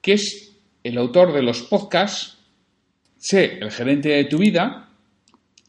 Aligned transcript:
que 0.00 0.12
es 0.12 0.56
el 0.82 0.96
autor 0.98 1.32
de 1.32 1.42
los 1.42 1.62
podcasts 1.62 2.38
Sé 3.20 3.58
el 3.60 3.70
gerente 3.70 4.08
de 4.08 4.24
tu 4.24 4.38
vida 4.38 4.88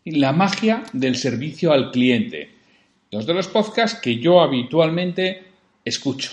y 0.06 0.12
La 0.12 0.32
magia 0.32 0.84
del 0.94 1.18
servicio 1.18 1.74
al 1.74 1.92
cliente. 1.92 2.50
Dos 3.12 3.26
de 3.26 3.34
los 3.34 3.50
podcasts 3.50 4.00
que 4.00 4.20
yo 4.20 4.40
habitualmente 4.40 5.44
escucho. 5.84 6.32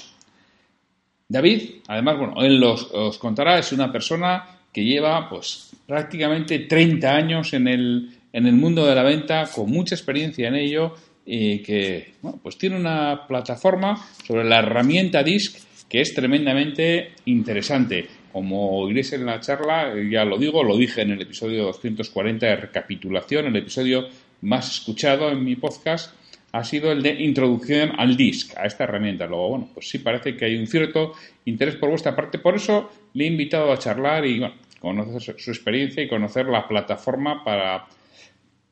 David, 1.29 1.81
además, 1.89 2.19
bueno, 2.19 2.35
él 2.43 2.61
los, 2.61 2.89
os 2.93 3.19
contará, 3.19 3.59
es 3.59 3.73
una 3.73 3.91
persona 3.91 4.61
que 4.73 4.85
lleva 4.85 5.29
pues 5.29 5.73
prácticamente 5.87 6.61
30 6.61 7.11
años 7.11 7.53
en 7.53 7.67
el, 7.67 8.11
en 8.33 8.47
el 8.47 8.55
mundo 8.55 8.87
de 8.87 8.95
la 8.95 9.03
venta, 9.03 9.51
con 9.53 9.69
mucha 9.71 9.97
experiencia 9.97 10.47
en 10.47 10.55
ello 10.55 10.95
y 11.27 11.59
que 11.59 12.15
pues 12.43 12.57
tiene 12.57 12.77
una 12.77 13.27
plataforma 13.27 14.07
sobre 14.25 14.45
la 14.45 14.61
herramienta 14.61 15.25
DISC 15.25 15.68
que 15.89 16.01
es 16.01 16.15
tremendamente 16.15 17.13
interesante. 17.25 18.07
Como 18.33 18.79
oiréis 18.81 19.13
en 19.15 19.27
la 19.27 19.41
charla, 19.41 19.95
ya 20.11 20.25
lo 20.25 20.39
digo, 20.39 20.63
lo 20.63 20.77
dije 20.77 21.03
en 21.03 21.13
el 21.13 21.23
episodio 21.23 21.65
240 21.65 22.47
de 22.47 22.57
recapitulación, 22.57 23.47
el 23.47 23.57
episodio 23.57 24.09
más 24.43 24.71
escuchado 24.71 25.31
en 25.31 25.43
mi 25.43 25.57
podcast 25.57 26.15
ha 26.53 26.65
sido 26.65 26.93
el 26.93 27.03
de 27.03 27.11
introducción 27.23 27.93
al 27.99 28.17
DISC, 28.17 28.57
a 28.57 28.67
esta 28.67 28.85
herramienta. 28.85 29.27
Luego, 29.27 29.49
bueno, 29.51 29.69
pues 29.75 29.89
sí 29.89 29.99
parece 29.99 30.37
que 30.37 30.45
hay 30.45 30.57
un 30.57 30.67
cierto 30.67 31.13
interés 31.45 31.77
por 31.77 31.91
vuestra 31.91 32.17
parte, 32.17 32.39
por 32.39 32.57
eso 32.57 32.91
le 33.15 33.25
he 33.25 33.27
invitado 33.27 33.73
a 33.73 33.79
charlar 33.79 34.25
y 34.25 34.39
bueno, 34.39 34.55
conocer 34.79 35.39
su 35.39 35.51
experiencia 35.51 36.03
y 36.03 36.09
conocer 36.09 36.47
la 36.47 36.67
plataforma 36.67 37.45
para, 37.45 37.87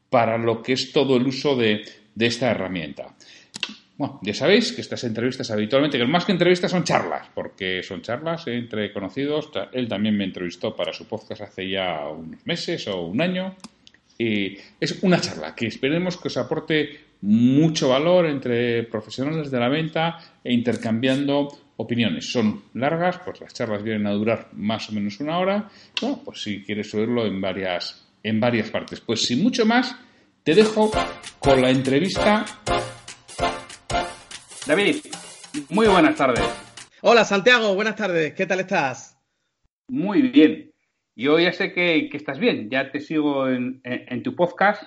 para 0.08 0.38
lo 0.38 0.62
que 0.62 0.72
es 0.72 0.92
todo 0.92 1.16
el 1.16 1.26
uso 1.26 1.56
de, 1.56 1.84
de 2.14 2.26
esta 2.26 2.50
herramienta. 2.50 3.14
Bueno, 3.98 4.20
ya 4.22 4.34
sabéis 4.34 4.72
que 4.72 4.82
estas 4.82 5.02
entrevistas 5.04 5.50
habitualmente, 5.50 5.96
que 5.96 6.04
más 6.04 6.26
que 6.26 6.32
entrevistas 6.32 6.70
son 6.70 6.84
charlas, 6.84 7.28
porque 7.34 7.82
son 7.82 8.02
charlas 8.02 8.46
entre 8.46 8.92
conocidos. 8.92 9.50
Él 9.72 9.88
también 9.88 10.16
me 10.16 10.24
entrevistó 10.24 10.76
para 10.76 10.92
su 10.92 11.06
podcast 11.06 11.40
hace 11.40 11.70
ya 11.70 12.06
unos 12.08 12.44
meses 12.44 12.86
o 12.88 13.02
un 13.06 13.22
año. 13.22 13.56
Y 14.18 14.58
es 14.80 15.02
una 15.02 15.20
charla 15.20 15.54
que 15.54 15.66
esperemos 15.66 16.18
que 16.18 16.28
os 16.28 16.36
aporte 16.36 17.06
mucho 17.22 17.88
valor 17.88 18.26
entre 18.26 18.82
profesionales 18.84 19.50
de 19.50 19.60
la 19.60 19.68
venta 19.68 20.18
e 20.44 20.52
intercambiando 20.52 21.48
opiniones. 21.76 22.30
Son 22.30 22.64
largas, 22.74 23.18
pues 23.24 23.40
las 23.40 23.54
charlas 23.54 23.82
vienen 23.82 24.06
a 24.06 24.12
durar 24.12 24.48
más 24.52 24.88
o 24.90 24.92
menos 24.92 25.20
una 25.20 25.38
hora. 25.38 25.70
Bueno, 26.00 26.20
pues 26.24 26.42
si 26.42 26.62
quieres 26.62 26.90
subirlo 26.90 27.26
en 27.26 27.40
varias, 27.40 28.06
en 28.22 28.40
varias 28.40 28.70
partes. 28.70 29.00
Pues 29.00 29.24
sin 29.24 29.42
mucho 29.42 29.64
más, 29.64 29.96
te 30.42 30.54
dejo 30.54 30.90
con 31.38 31.62
la 31.62 31.70
entrevista. 31.70 32.44
David, 34.66 34.96
muy 35.70 35.86
buenas 35.86 36.16
tardes. 36.16 36.44
Hola 37.00 37.24
Santiago, 37.24 37.76
buenas 37.76 37.94
tardes. 37.94 38.34
¿Qué 38.34 38.46
tal 38.46 38.58
estás? 38.58 39.16
Muy 39.86 40.22
bien. 40.22 40.72
Yo 41.14 41.38
ya 41.38 41.52
sé 41.52 41.72
que, 41.72 42.10
estás 42.12 42.40
bien. 42.40 42.68
Ya 42.68 42.90
te 42.90 42.98
sigo 42.98 43.48
en, 43.48 43.80
tu 44.24 44.34
podcast, 44.34 44.82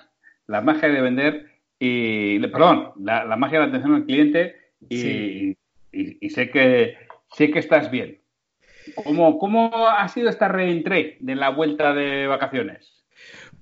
La 0.46 0.60
magia 0.60 0.90
de 0.90 1.00
vender, 1.00 1.46
y, 1.78 2.38
perdón, 2.40 2.92
la, 3.02 3.24
magia 3.36 3.60
de 3.60 3.64
la 3.64 3.68
atención 3.70 3.94
al 3.94 4.04
cliente, 4.04 4.54
y, 4.90 5.56
sé, 6.28 6.50
que, 6.50 6.98
sé 7.32 7.50
que 7.50 7.58
estás 7.58 7.90
bien. 7.90 8.20
¿Cómo, 8.94 9.38
¿Cómo 9.38 9.88
ha 9.88 10.06
sido 10.08 10.28
esta 10.28 10.48
reentré 10.48 11.16
de 11.20 11.36
la 11.36 11.48
vuelta 11.48 11.94
de 11.94 12.26
vacaciones? 12.26 13.02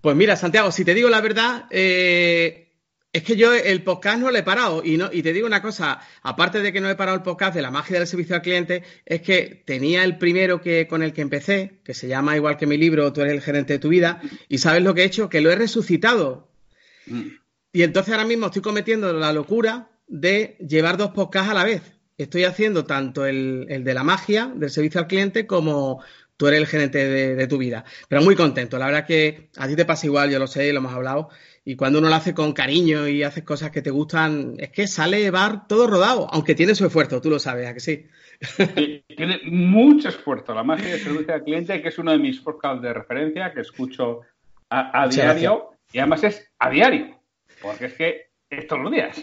Pues 0.00 0.16
mira, 0.16 0.34
Santiago, 0.34 0.72
si 0.72 0.84
te 0.84 0.94
digo 0.94 1.08
la 1.08 1.20
verdad, 1.20 1.66
eh, 1.70 2.67
es 3.12 3.22
que 3.22 3.36
yo 3.36 3.54
el 3.54 3.82
podcast 3.82 4.20
no 4.20 4.30
lo 4.30 4.38
he 4.38 4.42
parado. 4.42 4.82
Y, 4.84 4.96
no, 4.96 5.08
y 5.12 5.22
te 5.22 5.32
digo 5.32 5.46
una 5.46 5.62
cosa, 5.62 6.00
aparte 6.22 6.60
de 6.60 6.72
que 6.72 6.80
no 6.80 6.90
he 6.90 6.94
parado 6.94 7.16
el 7.16 7.22
podcast 7.22 7.54
de 7.54 7.62
la 7.62 7.70
magia 7.70 7.98
del 7.98 8.06
servicio 8.06 8.36
al 8.36 8.42
cliente, 8.42 8.82
es 9.06 9.22
que 9.22 9.62
tenía 9.64 10.04
el 10.04 10.18
primero 10.18 10.60
que 10.60 10.86
con 10.86 11.02
el 11.02 11.12
que 11.12 11.22
empecé, 11.22 11.80
que 11.84 11.94
se 11.94 12.08
llama 12.08 12.36
igual 12.36 12.56
que 12.56 12.66
mi 12.66 12.76
libro, 12.76 13.12
Tú 13.12 13.22
eres 13.22 13.34
el 13.34 13.40
gerente 13.40 13.74
de 13.74 13.78
tu 13.78 13.88
vida, 13.88 14.20
y 14.48 14.58
¿sabes 14.58 14.82
lo 14.82 14.94
que 14.94 15.02
he 15.02 15.06
hecho? 15.06 15.28
Que 15.28 15.40
lo 15.40 15.50
he 15.50 15.56
resucitado. 15.56 16.50
Mm. 17.06 17.28
Y 17.72 17.82
entonces 17.82 18.12
ahora 18.12 18.26
mismo 18.26 18.46
estoy 18.46 18.62
cometiendo 18.62 19.12
la 19.12 19.32
locura 19.32 19.90
de 20.06 20.56
llevar 20.66 20.96
dos 20.96 21.10
podcasts 21.10 21.50
a 21.50 21.54
la 21.54 21.64
vez. 21.64 21.82
Estoy 22.18 22.44
haciendo 22.44 22.84
tanto 22.84 23.26
el, 23.26 23.66
el 23.68 23.84
de 23.84 23.94
la 23.94 24.02
magia 24.02 24.52
del 24.54 24.70
servicio 24.70 25.00
al 25.00 25.06
cliente 25.06 25.46
como, 25.46 26.02
tú 26.38 26.46
eres 26.46 26.60
el 26.60 26.66
gerente 26.66 27.06
de, 27.36 27.46
tu 27.48 27.58
vida. 27.58 27.84
Pero 28.08 28.22
muy 28.22 28.36
contento. 28.36 28.78
La 28.78 28.86
verdad 28.86 29.06
que 29.06 29.50
a 29.56 29.66
ti 29.66 29.74
te 29.74 29.84
pasa 29.84 30.06
igual, 30.06 30.30
yo 30.30 30.38
lo 30.38 30.46
sé, 30.46 30.72
lo 30.72 30.78
hemos 30.78 30.94
hablado. 30.94 31.28
Y 31.68 31.76
cuando 31.76 31.98
uno 31.98 32.08
lo 32.08 32.14
hace 32.14 32.32
con 32.32 32.54
cariño 32.54 33.06
y 33.06 33.22
haces 33.22 33.44
cosas 33.44 33.70
que 33.70 33.82
te 33.82 33.90
gustan, 33.90 34.54
es 34.56 34.70
que 34.70 34.86
sale 34.86 35.30
bar 35.30 35.68
todo 35.68 35.86
rodado, 35.86 36.26
aunque 36.32 36.54
tiene 36.54 36.74
su 36.74 36.86
esfuerzo, 36.86 37.20
tú 37.20 37.28
lo 37.28 37.38
sabes, 37.38 37.66
¿a 37.66 37.74
que 37.74 37.80
sí? 37.80 38.06
Tiene 39.06 39.40
mucho 39.44 40.08
esfuerzo. 40.08 40.54
La 40.54 40.62
magia 40.62 40.88
de 40.94 40.98
servicio 40.98 41.34
al 41.34 41.44
cliente, 41.44 41.82
que 41.82 41.88
es 41.88 41.98
uno 41.98 42.12
de 42.12 42.20
mis 42.20 42.40
podcasts 42.40 42.80
de 42.80 42.94
referencia, 42.94 43.52
que 43.52 43.60
escucho 43.60 44.22
a, 44.70 45.08
diario. 45.08 45.72
Y 45.92 45.98
además 45.98 46.24
es 46.24 46.50
a 46.58 46.70
diario, 46.70 47.20
porque 47.60 47.84
es 47.84 47.92
que 47.92 48.30
es 48.48 48.66
todos 48.66 48.84
los 48.84 48.92
días. 48.92 49.22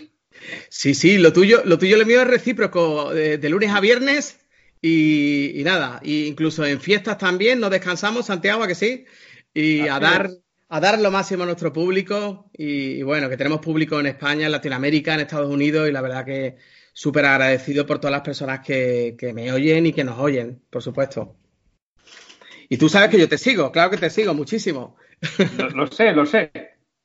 Sí, 0.69 0.93
sí, 0.93 1.17
lo 1.17 1.33
tuyo, 1.33 1.63
lo 1.65 1.79
tuyo 1.79 1.97
lo 1.97 2.05
mío 2.05 2.21
es 2.21 2.27
recíproco. 2.27 3.11
de 3.11 3.49
lunes 3.49 3.71
a 3.71 3.79
viernes 3.79 4.45
y, 4.83 5.63
nada, 5.65 5.99
incluso 6.03 6.63
en 6.63 6.79
fiestas 6.79 7.17
también 7.17 7.59
nos 7.59 7.71
descansamos, 7.71 8.27
Santiago, 8.27 8.61
¿a 8.61 8.67
que 8.67 8.75
sí? 8.75 9.05
Y 9.51 9.87
a 9.87 9.99
dar, 9.99 10.29
a 10.67 10.79
dar 10.79 10.99
lo 10.99 11.11
máximo 11.11 11.43
a 11.43 11.45
nuestro 11.45 11.71
público. 11.71 12.49
Y, 12.53 13.01
bueno, 13.03 13.29
que 13.29 13.37
tenemos 13.37 13.59
público 13.59 13.99
en 13.99 14.07
España, 14.07 14.45
en 14.45 14.51
Latinoamérica, 14.51 15.13
en 15.13 15.21
Estados 15.21 15.49
Unidos, 15.51 15.87
y 15.89 15.91
la 15.91 16.01
verdad 16.01 16.25
que 16.25 16.57
súper 16.93 17.25
agradecido 17.25 17.85
por 17.85 17.99
todas 17.99 18.11
las 18.11 18.21
personas 18.21 18.61
que, 18.61 19.17
me 19.33 19.51
oyen 19.51 19.85
y 19.85 19.93
que 19.93 20.03
nos 20.03 20.17
oyen, 20.19 20.61
por 20.69 20.81
supuesto. 20.81 21.35
Y 22.69 22.77
tú 22.77 22.89
sabes 22.89 23.09
que 23.09 23.19
yo 23.19 23.29
te 23.29 23.37
sigo, 23.37 23.71
claro 23.71 23.91
que 23.91 23.97
te 23.97 24.09
sigo 24.09 24.33
muchísimo. 24.33 24.95
Lo, 25.75 25.87
sé, 25.87 26.13
lo 26.13 26.25
sé, 26.25 26.51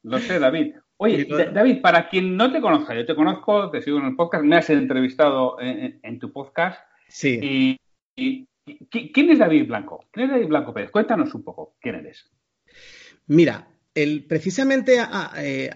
lo 0.03 0.19
sé, 0.19 0.39
David. 0.39 0.75
Oye, 0.97 1.27
David, 1.53 1.81
para 1.81 2.09
quien 2.09 2.37
no 2.37 2.53
te 2.53 2.61
conozca, 2.61 2.95
yo 2.95 3.07
te 3.07 3.15
conozco, 3.15 3.71
te 3.71 3.83
sigo 3.83 3.99
en 3.99 4.07
el 4.07 4.17
podcast, 4.17 4.45
me 4.45 4.57
has 4.57 4.69
entrevistado 4.71 5.57
en 5.61 6.19
tu 6.19 6.33
podcast 6.33 6.81
Sí. 7.11 7.77
Y, 8.17 8.47
¿Quién 8.89 9.31
es 9.31 9.39
David 9.39 9.67
Blanco? 9.67 10.07
¿Quién 10.13 10.27
es 10.27 10.33
David 10.33 10.49
Blanco 10.49 10.73
Pérez? 10.73 10.91
Cuéntanos 10.91 11.35
un 11.35 11.43
poco, 11.43 11.75
¿quién 11.81 11.97
eres? 11.97 12.31
Mira, 13.31 13.69
el, 13.95 14.25
precisamente 14.25 14.99
eh, 15.37 15.71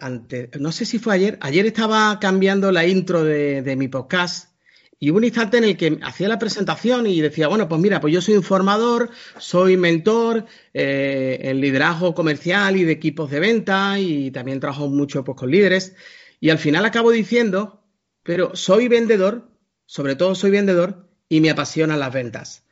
no 0.58 0.72
sé 0.72 0.84
si 0.84 0.98
fue 0.98 1.14
ayer, 1.14 1.38
ayer 1.40 1.64
estaba 1.66 2.18
cambiando 2.18 2.72
la 2.72 2.84
intro 2.84 3.22
de, 3.22 3.76
mi 3.76 3.86
podcast 3.86 4.56
y 4.98 5.12
hubo 5.12 5.18
un 5.18 5.24
instante 5.24 5.58
en 5.58 5.64
el 5.64 5.76
que 5.76 6.00
hacía 6.02 6.26
la 6.26 6.40
presentación 6.40 7.06
y 7.06 7.20
decía, 7.20 7.46
bueno, 7.46 7.68
pues 7.68 7.80
mira, 7.80 8.00
pues 8.00 8.12
yo 8.12 8.20
soy 8.20 8.34
un 8.34 8.42
formador, 8.42 9.10
soy 9.38 9.76
mentor 9.76 10.46
eh, 10.72 11.38
en 11.42 11.60
liderazgo 11.60 12.12
comercial 12.12 12.76
y 12.76 12.82
de 12.82 12.90
equipos 12.90 13.30
de 13.30 13.38
venta 13.38 14.00
y 14.00 14.32
también 14.32 14.58
trabajo 14.58 14.88
mucho 14.88 15.22
pues, 15.22 15.38
con 15.38 15.52
líderes. 15.52 15.94
Y 16.40 16.50
al 16.50 16.58
final 16.58 16.84
acabo 16.84 17.12
diciendo, 17.12 17.84
pero 18.24 18.56
soy 18.56 18.88
vendedor, 18.88 19.48
sobre 19.86 20.16
todo 20.16 20.34
soy 20.34 20.50
vendedor 20.50 21.08
y 21.28 21.40
me 21.40 21.50
apasionan 21.50 22.00
las 22.00 22.12
ventas. 22.12 22.64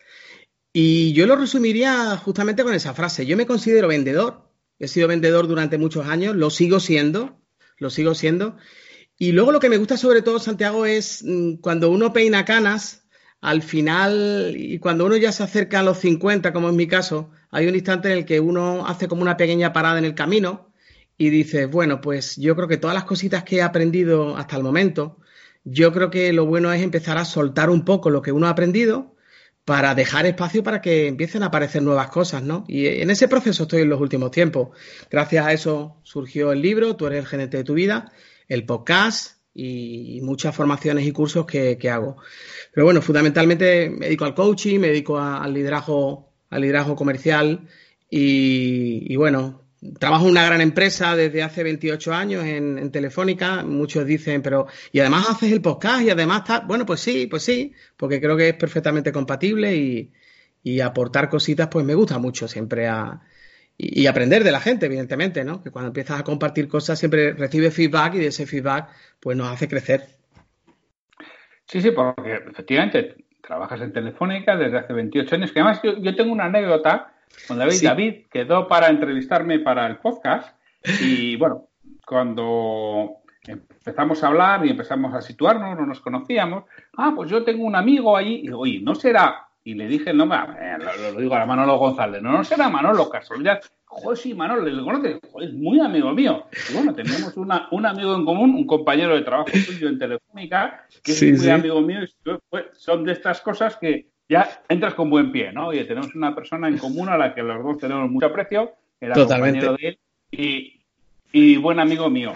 Y 0.73 1.13
yo 1.13 1.29
lo 1.29 1.37
resumiría 1.37 2.17
justamente 2.17 2.65
con 2.65 2.75
esa 2.75 2.95
frase. 2.95 3.27
Yo 3.27 3.37
me 3.37 3.47
considero 3.47 3.87
vendedor, 3.87 4.52
he 4.79 4.89
sido 4.89 5.09
vendedor 5.09 5.49
durante 5.49 5.79
muchos 5.79 6.07
años, 6.07 6.37
lo 6.37 6.51
sigo 6.51 6.81
siendo, 6.81 7.41
lo 7.79 7.91
sigo 7.91 8.15
siendo. 8.15 8.57
Y 9.19 9.33
luego 9.33 9.53
lo 9.53 9.61
que 9.61 9.69
me 9.69 9.77
gusta 9.77 9.97
sobre 9.97 10.23
todo, 10.23 10.39
Santiago, 10.39 10.87
es 10.87 11.23
mm, 11.25 11.57
cuando 11.57 11.91
uno 11.91 12.13
peina 12.13 12.45
canas, 12.45 13.03
al 13.41 13.63
final, 13.63 14.55
y 14.57 14.79
cuando 14.79 15.05
uno 15.05 15.17
ya 15.17 15.33
se 15.33 15.43
acerca 15.43 15.81
a 15.81 15.83
los 15.83 15.99
50, 15.99 16.53
como 16.53 16.69
en 16.69 16.77
mi 16.77 16.87
caso, 16.87 17.31
hay 17.51 17.67
un 17.67 17.75
instante 17.75 18.11
en 18.11 18.19
el 18.19 18.25
que 18.25 18.41
uno 18.41 18.87
hace 18.87 19.09
como 19.09 19.23
una 19.23 19.37
pequeña 19.37 19.73
parada 19.73 19.99
en 19.99 20.05
el 20.05 20.15
camino 20.15 20.73
y 21.19 21.31
dice, 21.31 21.67
bueno, 21.67 22.01
pues 22.01 22.37
yo 22.37 22.55
creo 22.57 22.69
que 22.69 22.77
todas 22.77 22.95
las 22.95 23.05
cositas 23.05 23.43
que 23.45 23.57
he 23.57 23.63
aprendido 23.63 24.37
hasta 24.37 24.57
el 24.57 24.63
momento, 24.63 25.19
yo 25.65 25.93
creo 25.93 26.11
que 26.11 26.33
lo 26.33 26.47
bueno 26.47 26.73
es 26.73 26.83
empezar 26.83 27.19
a 27.19 27.25
soltar 27.25 27.71
un 27.71 27.85
poco 27.85 28.11
lo 28.11 28.23
que 28.23 28.33
uno 28.33 28.47
ha 28.47 28.51
aprendido 28.51 29.15
para 29.65 29.95
dejar 29.95 30.27
espacio 30.27 30.63
para 30.63 30.81
que 30.81 31.07
empiecen 31.07 31.43
a 31.43 31.47
aparecer 31.47 31.83
nuevas 31.83 32.09
cosas, 32.09 32.43
¿no? 32.43 32.65
Y 32.67 32.87
en 32.87 33.11
ese 33.11 33.29
proceso 33.29 33.65
estoy 33.65 33.83
en 33.83 33.91
los 33.91 34.01
últimos 34.01 34.31
tiempos. 34.31 34.71
Gracias 35.11 35.47
a 35.47 35.53
eso 35.53 36.01
surgió 36.03 36.53
el 36.53 36.63
libro, 36.63 36.97
Tú 36.97 37.07
eres 37.07 37.21
el 37.21 37.27
gerente 37.27 37.59
de 37.59 37.65
tu 37.65 37.75
vida, 37.75 38.13
el 38.49 38.65
podcast 38.67 39.39
y 39.55 40.21
muchas 40.23 40.57
formaciones 40.57 41.07
y 41.07 41.13
cursos 41.13 41.47
que, 41.47 41.79
hago. 41.91 42.17
Pero 42.73 42.87
bueno, 42.87 43.03
fundamentalmente 43.03 43.91
me 43.91 44.07
dedico 44.07 44.25
al 44.25 44.35
coaching, 44.35 44.81
me 44.81 44.89
dedico 44.89 45.19
al 45.19 45.53
liderazgo, 45.53 46.33
al 46.51 46.63
liderazgo 46.63 46.97
comercial 46.97 47.69
y, 48.11 49.13
y 49.13 49.17
bueno, 49.17 49.62
Trabajo 49.99 50.27
en 50.27 50.31
una 50.31 50.47
gran 50.47 50.61
empresa 50.61 51.17
desde 51.17 51.43
hace 51.43 51.65
28 51.65 52.15
años 52.15 52.45
en, 52.45 52.93
Telefónica, 52.93 53.65
muchos 53.65 54.07
dicen, 54.07 54.41
pero 54.41 54.69
y 54.93 55.01
además 55.01 55.29
haces 55.29 55.51
el 55.51 55.61
podcast 55.61 56.03
y 56.03 56.11
además 56.11 56.43
está, 56.43 56.61
bueno, 56.61 56.87
pues 56.87 57.01
sí, 57.01 57.27
pues 57.27 57.43
sí, 57.43 57.73
porque 57.97 58.21
creo 58.21 58.37
que 58.37 58.51
es 58.51 58.55
perfectamente 58.55 59.11
compatible 59.11 59.75
y, 59.75 60.81
aportar 60.81 61.29
cositas, 61.29 61.67
pues 61.67 61.85
me 61.85 61.95
gusta 61.95 62.19
mucho 62.19 62.47
siempre 62.47 62.87
a, 62.87 63.23
y, 63.77 64.07
aprender 64.07 64.45
de 64.45 64.53
la 64.53 64.61
gente, 64.61 64.87
evidentemente, 64.87 65.43
¿no? 65.43 65.65
Que 65.65 65.73
cuando 65.73 65.89
empiezas 65.89 66.21
a 66.21 66.25
compartir 66.25 66.69
cosas 66.69 66.97
siempre 66.97 67.33
recibes 67.33 67.75
feedback 67.75 68.15
y 68.15 68.19
de 68.19 68.29
ese 68.29 68.47
feedback, 68.47 68.89
pues 69.19 69.37
nos 69.37 69.49
hace 69.49 69.67
crecer. 69.67 70.07
Sí, 71.67 71.81
sí, 71.81 71.91
porque 71.91 72.35
efectivamente 72.35 73.17
trabajas 73.41 73.81
en 73.81 73.93
Telefónica 73.93 74.57
desde 74.57 74.79
hace 74.79 74.93
28 74.93 75.35
años, 75.35 75.51
que 75.51 75.59
además 75.59 75.81
yo 75.83 76.15
tengo 76.15 76.33
una 76.33 76.45
anécdota 76.45 77.13
con 77.49 77.59
David. 77.59 77.83
David 77.83 78.15
quedó 78.31 78.69
para 78.69 78.89
entrevistarme 78.89 79.59
para 79.61 79.87
el 79.87 79.99
podcast 79.99 80.57
y 81.01 81.37
bueno, 81.39 81.69
cuando 82.07 83.23
empezamos 83.47 84.23
a 84.23 84.29
hablar 84.29 84.65
y 84.65 84.71
empezamos 84.71 85.15
a 85.15 85.21
situarnos, 85.21 85.77
no 85.77 85.87
nos 85.87 86.01
conocíamos, 86.01 86.65
ah, 86.97 87.13
pues 87.15 87.31
yo 87.31 87.45
tengo 87.45 87.65
un 87.65 87.75
amigo 87.75 88.17
ahí, 88.17 88.35
y 88.35 88.43
digo, 88.43 88.61
oye, 88.61 88.81
no 88.81 88.95
será, 88.95 89.49
y 89.65 89.75
le 89.75 89.89
dije 89.89 90.11
el 90.11 90.17
nombre, 90.17 90.39
lo, 90.79 91.13
lo, 91.13 91.21
digo 91.21 91.35
a 91.35 91.47
Manolo 91.47 91.77
González, 91.79 92.23
no, 92.23 92.33
no 92.33 92.45
será 92.45 92.69
Manolo 92.69 93.09
casualidad, 93.11 93.61
joder, 93.93 94.19
sí, 94.19 94.35
Manolo, 94.35 94.63
le 94.63 94.83
conoces, 94.83 95.19
joder, 95.31 95.49
es 95.49 95.55
muy 95.55 95.81
amigo 95.81 96.13
mío. 96.13 96.47
Y 96.71 96.75
bueno, 96.75 96.95
tenemos 96.95 97.37
una, 97.37 97.69
un 97.71 97.85
amigo 97.85 98.15
en 98.15 98.25
común, 98.25 98.55
un 98.55 98.67
compañero 98.67 99.15
de 99.15 99.23
trabajo 99.23 99.51
tuyo 99.67 99.89
en 99.89 99.99
Telefónica, 99.99 100.87
que 101.03 101.13
es 101.13 101.41
muy 101.41 101.51
amigo 101.51 101.81
mío, 101.81 102.01
y 102.03 102.09
pues, 102.49 102.67
son 102.73 103.05
de 103.05 103.13
estas 103.13 103.41
cosas 103.41 103.77
que 103.77 104.12
ya 104.33 104.63
entras 104.69 104.95
con 104.95 105.11
buen 105.11 105.31
pie, 105.31 105.53
¿no? 105.53 105.69
Oye, 105.69 105.85
tenemos 105.85 106.15
una 106.15 106.35
persona 106.35 106.67
en 106.67 106.79
común 106.79 107.11
a 107.11 107.19
la 107.19 107.35
que 107.35 107.43
los 107.43 107.63
dos 107.63 107.79
tenemos 107.79 108.11
mucho 108.11 108.27
aprecio, 108.27 108.73
era 108.99 109.15
Totalmente. 109.15 109.67
compañero 109.67 109.77
de 109.77 109.89
él 109.89 110.81
y, 111.33 111.57
buen 111.59 111.79
amigo 111.79 112.09
mío. 112.09 112.33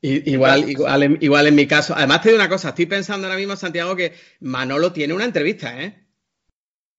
igual, 0.00 0.70
igual, 0.70 1.18
igual 1.20 1.46
en 1.48 1.54
mi 1.54 1.66
caso. 1.66 1.94
Además, 1.94 2.22
te 2.22 2.30
digo 2.30 2.40
una 2.40 2.48
cosa, 2.48 2.70
estoy 2.70 2.86
pensando 2.86 3.26
ahora 3.26 3.38
mismo, 3.38 3.56
Santiago, 3.56 3.94
que 3.94 4.14
Manolo 4.40 4.92
tiene 4.92 5.12
una 5.12 5.24
entrevista, 5.24 5.82
¿eh? 5.82 6.02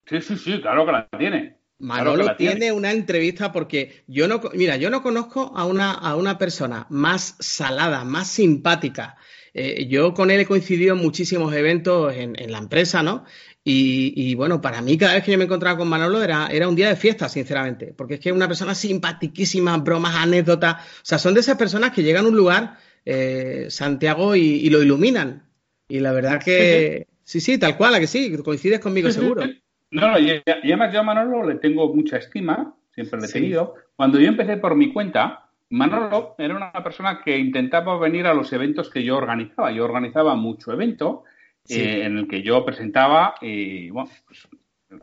Sí, 0.06 0.22
sí, 0.22 0.38
sí, 0.38 0.62
claro 0.62 0.86
que 0.86 0.92
la 0.92 1.08
tiene. 1.18 1.58
Manolo 1.80 2.36
tiene. 2.36 2.72
una 2.72 2.92
entrevista 2.92 3.52
porque 3.52 4.04
yo 4.08 4.28
no, 4.28 4.42
mira, 4.54 4.78
yo 4.78 4.92
no 4.92 5.02
conozco 5.02 5.54
a 5.56 5.66
una, 5.66 5.92
a 5.92 6.16
una 6.16 6.38
persona 6.38 6.86
más 6.90 7.36
salada, 7.40 8.04
más 8.04 8.30
simpática. 8.30 9.18
Eh, 9.54 9.88
yo 9.88 10.14
con 10.14 10.30
él 10.30 10.42
he 10.42 10.46
coincidido 10.46 10.96
en 10.96 11.02
muchísimos 11.02 11.54
eventos 11.56 12.16
en, 12.16 12.40
en 12.40 12.52
la 12.52 12.60
empresa, 12.60 13.02
¿no? 13.02 13.26
Y, 13.70 14.34
bueno, 14.36 14.62
para 14.62 14.82
mí 14.82 14.98
cada 14.98 15.16
vez 15.16 15.26
que 15.26 15.34
yo 15.34 15.38
me 15.38 15.44
encontraba 15.44 15.78
con 15.78 15.90
Manolo 15.90 16.24
era, 16.24 16.48
era 16.48 16.70
un 16.70 16.76
día 16.76 16.88
de 16.88 16.96
fiesta, 16.96 17.28
sinceramente, 17.28 17.94
porque 17.98 18.14
es 18.14 18.20
que 18.22 18.30
es 18.30 18.36
una 18.36 18.48
persona 18.48 18.74
simpatiquísima, 18.74 19.76
bromas, 19.80 20.16
anécdotas, 20.16 20.76
o 20.76 21.04
sea, 21.04 21.18
son 21.18 21.34
de 21.34 21.42
esas 21.42 21.58
personas 21.58 21.92
que 21.92 22.02
llegan 22.02 22.24
a 22.24 22.30
un 22.30 22.38
lugar, 22.38 22.78
eh, 23.04 23.66
Santiago, 23.68 24.38
y, 24.38 24.70
lo 24.70 24.82
iluminan. 24.82 25.44
Y 25.90 26.00
la 26.00 26.14
verdad 26.14 26.42
que 26.42 27.08
sí, 27.24 27.42
sí, 27.42 27.58
tal 27.58 27.76
cual, 27.76 27.96
a 27.96 28.00
que 28.00 28.08
sí, 28.08 28.38
coincides 28.38 28.80
conmigo 28.80 29.12
seguro. 29.12 29.44
No, 29.92 30.12
no, 30.12 30.18
y, 30.18 30.42
además 30.46 30.94
yo 30.94 31.02
a 31.02 31.04
Manolo 31.04 31.46
le 31.46 31.56
tengo 31.56 31.94
mucha 31.94 32.16
estima, 32.16 32.74
siempre 32.96 33.20
le 33.20 33.28
he 33.28 33.32
tenido. 33.32 33.76
Cuando 33.98 34.18
yo 34.18 34.30
empecé 34.30 34.56
por 34.56 34.76
mi 34.76 34.94
cuenta, 34.94 35.50
Manolo 35.72 36.36
era 36.38 36.56
una 36.56 36.72
persona 36.72 37.22
que 37.22 37.38
intentaba 37.38 38.00
venir 38.00 38.28
a 38.28 38.34
los 38.34 38.54
eventos 38.54 38.90
que 38.90 39.04
yo 39.04 39.18
organizaba. 39.18 39.74
Yo 39.74 39.84
organizaba 39.84 40.36
mucho 40.36 40.72
evento 40.72 41.26
eh, 41.70 42.06
en 42.06 42.18
el 42.18 42.28
que 42.28 42.42
yo 42.42 42.66
presentaba 42.66 43.36
y, 43.42 43.90
bueno, 43.90 44.10
pues, 44.26 44.48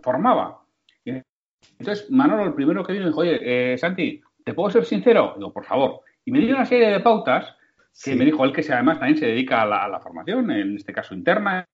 formaba. 0.02 0.61
Entonces, 1.78 2.11
Manolo, 2.11 2.44
el 2.44 2.55
primero 2.55 2.84
que 2.84 2.93
vino, 2.93 3.06
dijo, 3.06 3.20
oye, 3.20 3.38
eh, 3.43 3.78
Santi, 3.78 4.20
¿te 4.44 4.55
puedo 4.55 4.70
ser 4.70 4.84
sincero? 4.84 5.34
Digo, 5.37 5.52
por 5.52 5.64
favor. 5.64 6.00
Y 6.25 6.31
me 6.31 6.40
dio 6.40 6.55
una 6.55 6.66
serie 6.66 6.88
de 6.88 7.00
pautas 7.00 7.56
que 8.02 8.14
me 8.14 8.25
dijo 8.25 8.44
él 8.44 8.52
que 8.52 8.64
además 8.72 8.99
también 8.99 9.19
se 9.19 9.26
dedica 9.26 9.62
a 9.62 9.88
la, 9.88 10.00
formación, 10.00 10.50
en 10.50 10.76
este 10.76 10.93
caso 10.93 11.14
interna, 11.14 11.64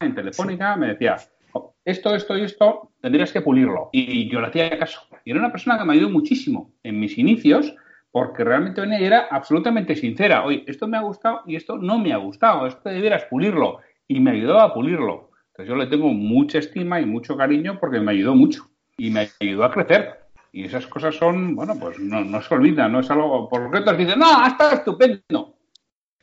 en 0.00 0.14
Telefónica, 0.14 0.76
me 0.76 0.88
decía, 0.88 1.16
oh, 1.52 1.74
esto, 1.84 2.14
esto 2.14 2.36
y 2.36 2.42
esto, 2.42 2.92
tendrías 3.00 3.32
que 3.32 3.40
pulirlo. 3.40 3.88
Y 3.92 4.28
yo 4.28 4.40
le 4.40 4.48
hacía 4.48 4.78
caso. 4.78 5.00
Y 5.24 5.30
era 5.30 5.40
una 5.40 5.52
persona 5.52 5.78
que 5.78 5.84
me 5.84 5.94
ayudó 5.94 6.10
muchísimo 6.10 6.72
en 6.82 6.98
mis 6.98 7.16
inicios, 7.18 7.74
porque 8.10 8.44
realmente 8.44 8.80
venía 8.80 9.00
y 9.00 9.04
era 9.04 9.28
absolutamente 9.30 9.94
sincera. 9.94 10.44
Oye, 10.44 10.64
esto 10.66 10.88
me 10.88 10.96
ha 10.96 11.02
gustado 11.02 11.42
y 11.46 11.56
esto 11.56 11.78
no 11.78 11.98
me 11.98 12.12
ha 12.12 12.16
gustado, 12.16 12.66
esto 12.66 12.88
debieras 12.88 13.24
pulirlo 13.24 13.80
y 14.08 14.18
me 14.20 14.32
ayudó 14.32 14.58
a 14.58 14.74
pulirlo. 14.74 15.30
Entonces 15.48 15.68
yo 15.68 15.76
le 15.76 15.86
tengo 15.86 16.08
mucha 16.08 16.58
estima 16.58 17.00
y 17.00 17.06
mucho 17.06 17.36
cariño 17.36 17.78
porque 17.78 18.00
me 18.00 18.12
ayudó 18.12 18.34
mucho 18.34 18.70
y 18.96 19.10
me 19.10 19.28
ayudó 19.40 19.64
a 19.64 19.70
crecer. 19.70 20.18
Y 20.50 20.64
esas 20.64 20.86
cosas 20.86 21.14
son, 21.14 21.54
bueno, 21.54 21.78
pues 21.78 21.98
no, 21.98 22.42
se 22.42 22.54
olvidan, 22.54 22.90
no 22.90 23.00
es 23.00 23.10
algo. 23.10 23.48
Por 23.48 23.62
lo 23.62 23.70
que 23.70 23.78
otros 23.78 23.98
dicen, 23.98 24.18
no, 24.18 24.46
está 24.46 24.72
estupendo. 24.72 25.56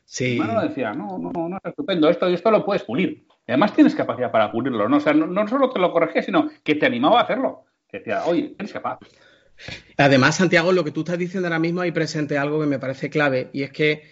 Sí. 0.03 0.35
Mi 0.35 0.41
hermano 0.41 0.67
decía, 0.67 0.93
no, 0.93 1.17
no, 1.17 1.31
no 1.49 1.57
está 1.57 1.69
estupendo, 1.69 2.09
esto 2.09 2.29
y 2.29 2.33
esto 2.33 2.51
lo 2.51 2.65
puedes 2.65 2.83
pulir. 2.83 3.25
Y 3.47 3.51
además 3.51 3.73
tienes 3.73 3.95
capacidad 3.95 4.31
para 4.31 4.51
pulirlo, 4.51 4.89
¿no? 4.89 4.97
O 4.97 4.99
sea, 4.99 5.13
no, 5.13 5.47
solo 5.47 5.69
te 5.69 5.79
lo 5.79 5.91
corregía, 5.91 6.23
sino 6.23 6.49
que 6.63 6.75
te 6.75 6.85
animaba 6.85 7.19
a 7.19 7.23
hacerlo. 7.23 7.65
Que 7.87 7.99
decía, 7.99 8.25
oye, 8.25 8.55
eres 8.57 8.73
capaz. 8.73 8.99
Además, 9.97 10.35
Santiago, 10.35 10.71
lo 10.71 10.83
que 10.83 10.91
tú 10.91 11.01
estás 11.01 11.17
diciendo 11.17 11.47
ahora 11.47 11.59
mismo 11.59 11.81
hay 11.81 11.91
presente 11.91 12.37
algo 12.37 12.59
que 12.59 12.67
me 12.67 12.79
parece 12.79 13.09
clave 13.09 13.49
y 13.53 13.63
es 13.63 13.71
que 13.71 14.03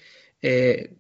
eh, 0.42 0.96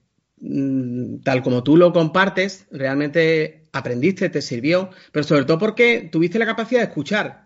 tal 1.23 1.41
como 1.41 1.63
tú 1.63 1.77
lo 1.77 1.93
compartes, 1.93 2.67
realmente 2.71 3.63
aprendiste, 3.71 4.29
te 4.29 4.41
sirvió, 4.41 4.89
pero 5.11 5.23
sobre 5.23 5.45
todo 5.45 5.57
porque 5.57 6.09
tuviste 6.11 6.39
la 6.39 6.45
capacidad 6.45 6.81
de 6.81 6.87
escuchar. 6.87 7.42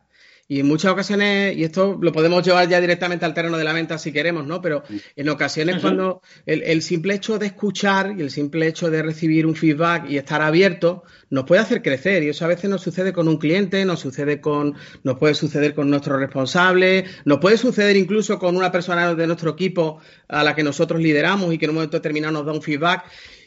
Y 0.49 0.61
en 0.61 0.67
muchas 0.67 0.93
ocasiones, 0.93 1.57
y 1.57 1.65
esto 1.65 1.97
lo 2.01 2.13
podemos 2.13 2.41
llevar 2.45 2.69
ya 2.69 2.79
directamente 2.79 3.25
al 3.25 3.33
terreno 3.33 3.57
de 3.57 3.65
la 3.65 3.73
venta 3.73 3.97
si 3.97 4.13
queremos, 4.13 4.47
¿no? 4.47 4.61
Pero 4.61 4.81
en 5.17 5.27
ocasiones 5.27 5.81
cuando 5.81 6.21
el, 6.45 6.81
simple 6.81 7.15
hecho 7.15 7.37
de 7.37 7.47
escuchar 7.47 8.15
y 8.17 8.21
el 8.21 8.31
simple 8.31 8.65
hecho 8.65 8.89
de 8.89 9.03
recibir 9.03 9.45
un 9.45 9.55
feedback 9.55 10.09
y 10.09 10.17
estar 10.17 10.41
abierto 10.41 11.03
nos 11.29 11.43
puede 11.43 11.61
hacer 11.61 11.81
crecer. 11.81 12.23
Y 12.23 12.29
eso 12.29 12.45
a 12.45 12.47
veces 12.47 12.69
nos 12.69 12.81
sucede 12.81 13.11
con 13.11 13.27
un 13.27 13.37
cliente, 13.37 13.83
nos 13.83 13.99
sucede 13.99 14.39
con, 14.39 14.75
nos 15.03 15.17
puede 15.17 15.33
suceder 15.33 15.75
con 15.75 15.89
nuestro 15.89 16.17
responsable, 16.17 17.03
nos 17.25 17.39
puede 17.39 17.57
suceder 17.57 17.97
incluso 17.97 18.39
con 18.39 18.55
una 18.55 18.71
persona 18.71 19.15
de 19.15 19.27
nuestro 19.27 19.51
equipo 19.51 19.99
a 20.29 20.45
la 20.45 20.55
que 20.55 20.63
nosotros 20.63 21.01
lideramos 21.01 21.53
y 21.53 21.57
que 21.57 21.65
en 21.65 21.71
un 21.71 21.75
momento 21.75 21.97
determinado 21.97 22.31
nos 22.31 22.45
da 22.45 22.53
un 22.53 22.61
feedback. 22.61 23.03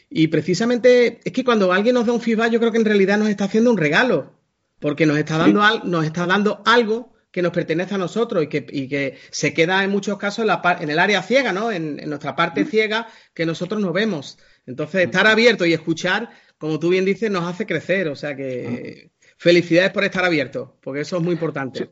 Y 0.07 0.27
precisamente 0.27 1.19
es 1.23 1.31
que 1.31 1.43
cuando 1.43 1.73
alguien 1.73 1.95
nos 1.95 2.05
da 2.05 2.13
un 2.13 2.21
feedback, 2.21 2.51
yo 2.51 2.59
creo 2.59 2.71
que 2.71 2.77
en 2.77 2.85
realidad 2.85 3.17
nos 3.17 3.29
está 3.29 3.45
haciendo 3.45 3.71
un 3.71 3.77
regalo 3.77 4.40
porque 4.81 5.05
nos 5.05 5.17
está 5.17 5.37
dando, 5.37 5.61
nos 5.85 6.03
está 6.03 6.25
dando 6.25 6.61
algo 6.65 7.13
que 7.31 7.41
nos 7.41 7.53
pertenece 7.53 7.95
a 7.95 7.97
nosotros 7.97 8.43
y 8.43 8.47
que, 8.47 8.65
que 8.65 9.17
se 9.29 9.53
queda 9.53 9.83
en 9.83 9.91
muchos 9.91 10.17
casos 10.17 10.39
en, 10.39 10.47
la, 10.47 10.77
en 10.81 10.89
el 10.89 10.99
área 10.99 11.21
ciega, 11.21 11.53
¿no? 11.53 11.71
En, 11.71 11.97
nuestra 12.09 12.35
parte 12.35 12.65
ciega 12.65 13.07
que 13.33 13.45
nosotros 13.45 13.79
no 13.79 13.93
vemos. 13.93 14.37
Entonces, 14.65 15.05
estar 15.05 15.27
abierto 15.27 15.65
y 15.65 15.71
escuchar, 15.71 16.29
como 16.57 16.77
tú 16.77 16.89
bien 16.89 17.05
dices, 17.05 17.31
nos 17.31 17.45
hace 17.47 17.65
crecer. 17.65 18.09
O 18.09 18.15
sea 18.15 18.35
que 18.35 19.11
felicidades 19.37 19.91
por 19.91 20.03
estar 20.03 20.25
abierto, 20.25 20.77
porque 20.81 21.01
eso 21.01 21.17
es 21.17 21.23
muy 21.23 21.33
importante. 21.33 21.89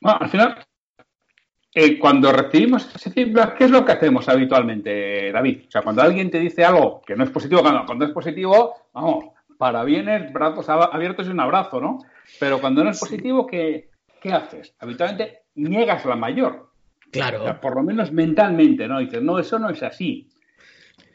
Bueno, 0.00 0.18
al 0.20 0.30
final, 0.30 0.66
eh, 1.74 1.98
cuando 1.98 2.32
recibimos 2.32 2.88
ese 2.94 3.10
feedback, 3.10 3.58
¿qué 3.58 3.64
es 3.64 3.70
lo 3.70 3.84
que 3.84 3.92
hacemos 3.92 4.28
habitualmente, 4.28 5.30
David? 5.30 5.64
O 5.66 5.70
sea, 5.70 5.82
cuando 5.82 6.02
alguien 6.02 6.30
te 6.30 6.38
dice 6.38 6.64
algo 6.64 7.02
que 7.04 7.16
no 7.16 7.24
es 7.24 7.30
positivo, 7.30 7.60
cuando, 7.60 7.84
cuando 7.84 8.06
es 8.06 8.12
positivo, 8.12 8.88
vamos, 8.94 9.37
para 9.58 9.84
bienes, 9.84 10.32
brazos 10.32 10.68
abiertos 10.68 11.26
y 11.26 11.30
un 11.30 11.40
abrazo, 11.40 11.80
¿no? 11.80 11.98
Pero 12.40 12.60
cuando 12.60 12.84
no 12.84 12.90
es 12.90 13.00
positivo, 13.00 13.46
¿qué, 13.46 13.90
haces? 14.32 14.74
Habitualmente 14.78 15.42
niegas 15.56 16.06
la 16.06 16.16
mayor. 16.16 16.68
Claro. 17.10 17.58
por 17.62 17.74
lo 17.74 17.82
menos 17.82 18.12
mentalmente, 18.12 18.86
¿no? 18.86 18.98
Dices, 18.98 19.22
no, 19.22 19.38
eso 19.38 19.58
no 19.58 19.70
es 19.70 19.82
así. 19.82 20.28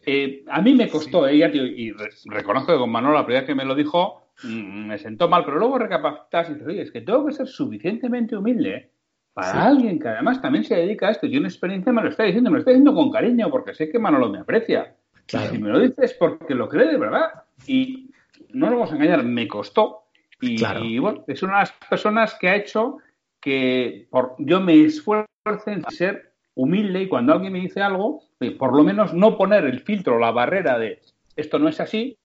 eh, 0.05 0.43
a 0.49 0.59
mí 0.61 0.73
me 0.73 0.89
costó, 0.89 1.27
ella, 1.27 1.51
tío, 1.51 1.65
y 1.65 1.93
reconozco 2.25 2.73
que 2.73 2.79
con 2.79 2.89
Manolo 2.89 3.13
la 3.13 3.25
primera 3.25 3.41
vez 3.41 3.47
que 3.47 3.55
me 3.55 3.63
lo 3.63 3.75
dijo, 3.75 4.31
mm, 4.43 4.87
me 4.87 4.97
sentó 4.97 5.29
mal, 5.29 5.45
pero 5.45 5.59
luego 5.59 5.77
recapacitas 5.77 6.49
y 6.49 6.53
dices, 6.53 6.67
oye, 6.67 6.81
es 6.81 6.91
que 6.91 7.01
tengo 7.01 7.25
que 7.25 7.33
ser 7.33 7.47
suficientemente 7.47 8.35
humilde 8.35 8.89
para 9.33 9.65
alguien 9.65 9.99
que 9.99 10.07
además 10.07 10.41
también 10.41 10.63
se 10.63 10.75
dedica 10.75 11.07
a 11.07 11.11
esto 11.11 11.25
y 11.25 11.37
una 11.37 11.47
experiencia 11.47 11.91
me 11.91 12.03
lo 12.03 12.09
está 12.09 12.23
diciendo, 12.23 12.49
me 12.49 12.55
lo 12.55 12.59
está 12.59 12.71
diciendo 12.71 12.93
con 12.93 13.11
cariño 13.11 13.49
porque 13.49 13.73
sé 13.73 13.89
que 13.89 13.99
Manolo 13.99 14.29
me 14.29 14.39
aprecia. 14.39 14.95
Claro. 15.25 15.51
si 15.51 15.57
me 15.57 15.69
lo 15.69 15.79
dices 15.79 16.15
porque 16.19 16.53
lo 16.53 16.67
cree 16.67 16.87
de 16.87 16.97
verdad. 16.97 17.29
Y 17.65 18.11
no 18.53 18.69
lo 18.69 18.77
vamos 18.77 18.91
a 18.91 18.95
engañar, 18.95 19.23
me 19.23 19.47
costó. 19.47 20.03
Y, 20.39 20.97
bueno, 20.99 21.23
es 21.27 21.41
una 21.41 21.53
de 21.53 21.59
las 21.59 21.71
personas 21.89 22.35
que 22.39 22.49
ha 22.49 22.55
hecho 22.55 22.97
que 23.39 24.07
por, 24.09 24.35
yo 24.39 24.59
me 24.59 24.83
esfuerce 24.83 25.27
en 25.67 25.83
ser 25.89 26.33
humilde 26.55 27.03
y 27.03 27.07
cuando 27.07 27.33
alguien 27.33 27.53
me 27.53 27.59
dice 27.59 27.81
algo, 27.81 28.23
eh, 28.39 28.51
por 28.51 28.75
lo 28.75 28.83
menos 28.83 29.13
no 29.13 29.37
poner 29.37 29.65
el 29.65 29.81
filtro, 29.81 30.19
la 30.19 30.31
barrera 30.31 30.77
de 30.77 31.01
esto 31.35 31.59
no 31.59 31.69
es 31.69 31.79
así, 31.79 32.17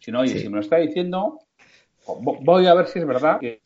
sino, 0.00 0.20
oye, 0.20 0.38
si 0.38 0.48
me 0.48 0.56
lo 0.56 0.60
está 0.60 0.76
diciendo, 0.76 1.38
voy 2.06 2.66
a 2.66 2.74
ver 2.74 2.86
si 2.86 2.98
es 2.98 3.06
verdad, 3.06 3.38
que 3.40 3.60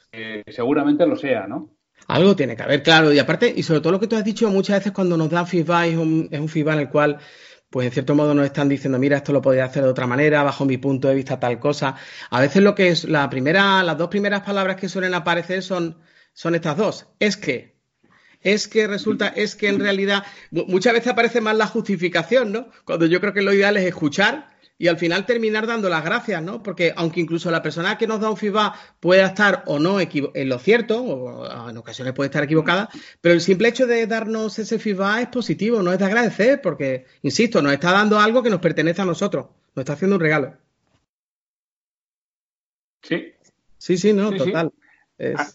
seguramente 0.49 1.07
lo 1.07 1.17
sea, 1.17 1.47
¿no? 1.47 1.71
Algo 2.07 2.35
tiene 2.35 2.57
que 2.57 2.63
haber, 2.63 2.83
claro. 2.83 3.13
Y 3.13 3.19
aparte, 3.19 3.53
y 3.55 3.63
sobre 3.63 3.81
todo 3.81 3.93
lo 3.93 4.01
que 4.01 4.07
tú 4.07 4.17
has 4.17 4.25
dicho, 4.25 4.51
muchas 4.51 4.81
veces 4.81 4.93
cuando 4.93 5.17
nos 5.17 5.31
dan 5.31 5.47
feedback 5.47 5.89
es 5.89 5.97
un, 5.97 6.29
es 6.31 6.41
un 6.41 6.49
feedback 6.49 6.75
en 6.75 6.81
el 6.81 6.89
cual, 6.89 7.19
pues 7.71 7.87
en 7.87 7.93
cierto 7.93 8.15
modo 8.17 8.35
nos 8.35 8.47
están 8.47 8.69
diciendo, 8.69 8.99
mira, 8.99 9.19
esto 9.19 9.33
lo 9.33 9.41
podría 9.41 9.65
hacer 9.65 9.85
de 9.85 9.91
otra 9.91 10.07
manera, 10.07 10.43
bajo 10.43 10.65
mi 10.65 10.77
punto 10.77 11.09
de 11.09 11.15
vista 11.15 11.39
tal 11.39 11.61
cosa. 11.61 11.95
A 12.31 12.41
veces 12.41 12.63
lo 12.63 12.75
que 12.75 12.89
es 12.89 13.05
la 13.05 13.31
primera, 13.31 13.83
las 13.85 13.97
dos 13.97 14.09
primeras 14.09 14.43
palabras 14.43 14.77
que 14.77 14.89
suelen 14.89 15.15
aparecer 15.15 15.63
son, 15.63 16.01
son 16.33 16.57
estas 16.57 16.77
dos. 16.77 17.07
Es 17.21 17.37
que, 17.37 17.77
es 18.41 18.67
que 18.67 18.89
resulta, 18.89 19.29
es 19.29 19.55
que 19.55 19.69
en 19.69 19.79
realidad, 19.79 20.25
muchas 20.51 20.95
veces 20.95 21.13
aparece 21.13 21.41
más 21.41 21.57
la 21.57 21.67
justificación, 21.69 22.51
¿no? 22.53 22.69
Cuando 22.85 23.07
yo 23.07 23.21
creo 23.21 23.33
que 23.33 23.43
lo 23.43 23.55
ideal 23.55 23.77
es 23.77 23.85
escuchar 23.85 24.51
y 24.81 24.89
al 24.89 24.97
final 24.97 25.27
terminar 25.27 25.67
dando 25.67 25.91
las 25.91 26.03
gracias, 26.03 26.43
¿no? 26.43 26.63
Porque 26.63 26.95
aunque 26.97 27.21
incluso 27.21 27.51
la 27.51 27.61
persona 27.61 27.99
que 27.99 28.07
nos 28.07 28.19
da 28.19 28.31
un 28.31 28.39
feedback 28.39 28.77
pueda 28.99 29.27
estar 29.27 29.63
o 29.67 29.79
no 29.79 30.01
en 30.01 30.49
lo 30.49 30.59
cierto, 30.59 31.05
o 31.05 31.69
en 31.69 31.77
ocasiones 31.77 32.15
puede 32.15 32.29
estar 32.29 32.43
equivocada, 32.43 32.89
pero 33.21 33.35
el 33.35 33.43
simple 33.43 33.69
hecho 33.69 33.87
de 33.87 34.07
darnos 34.07 34.59
ese 34.59 34.79
feedback 34.79 35.21
es 35.21 35.29
positivo, 35.29 35.83
no 35.83 35.93
es 35.93 35.99
de 35.99 36.07
agradecer, 36.07 36.63
porque, 36.63 37.05
insisto, 37.21 37.61
nos 37.61 37.75
está 37.75 37.93
dando 37.93 38.19
algo 38.19 38.43
que 38.43 38.49
nos 38.49 38.61
pertenece 38.61 39.03
a 39.03 39.05
nosotros, 39.05 39.49
nos 39.75 39.83
está 39.83 39.93
haciendo 39.93 40.17
un 40.17 40.23
regalo. 40.23 40.57
Sí. 43.03 43.35
Sí, 43.77 43.99
sí, 43.99 44.15
no, 44.15 44.33
total. 44.33 44.73
Ah. 45.37 45.47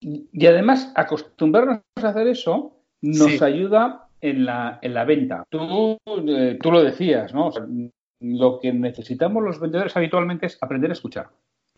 Y 0.00 0.46
además, 0.46 0.92
acostumbrarnos 0.94 1.80
a 1.96 2.08
hacer 2.08 2.28
eso 2.28 2.78
nos 3.00 3.42
ayuda 3.42 4.01
en 4.22 4.46
la, 4.46 4.78
en 4.80 4.94
la 4.94 5.04
venta. 5.04 5.44
Tú, 5.50 5.98
eh, 6.06 6.58
tú 6.62 6.70
lo 6.70 6.82
decías, 6.82 7.34
¿no? 7.34 7.52
lo 8.20 8.60
que 8.60 8.72
necesitamos 8.72 9.42
los 9.42 9.58
vendedores 9.58 9.96
habitualmente 9.96 10.46
es 10.46 10.56
aprender 10.60 10.90
a 10.90 10.94
escuchar. 10.94 11.28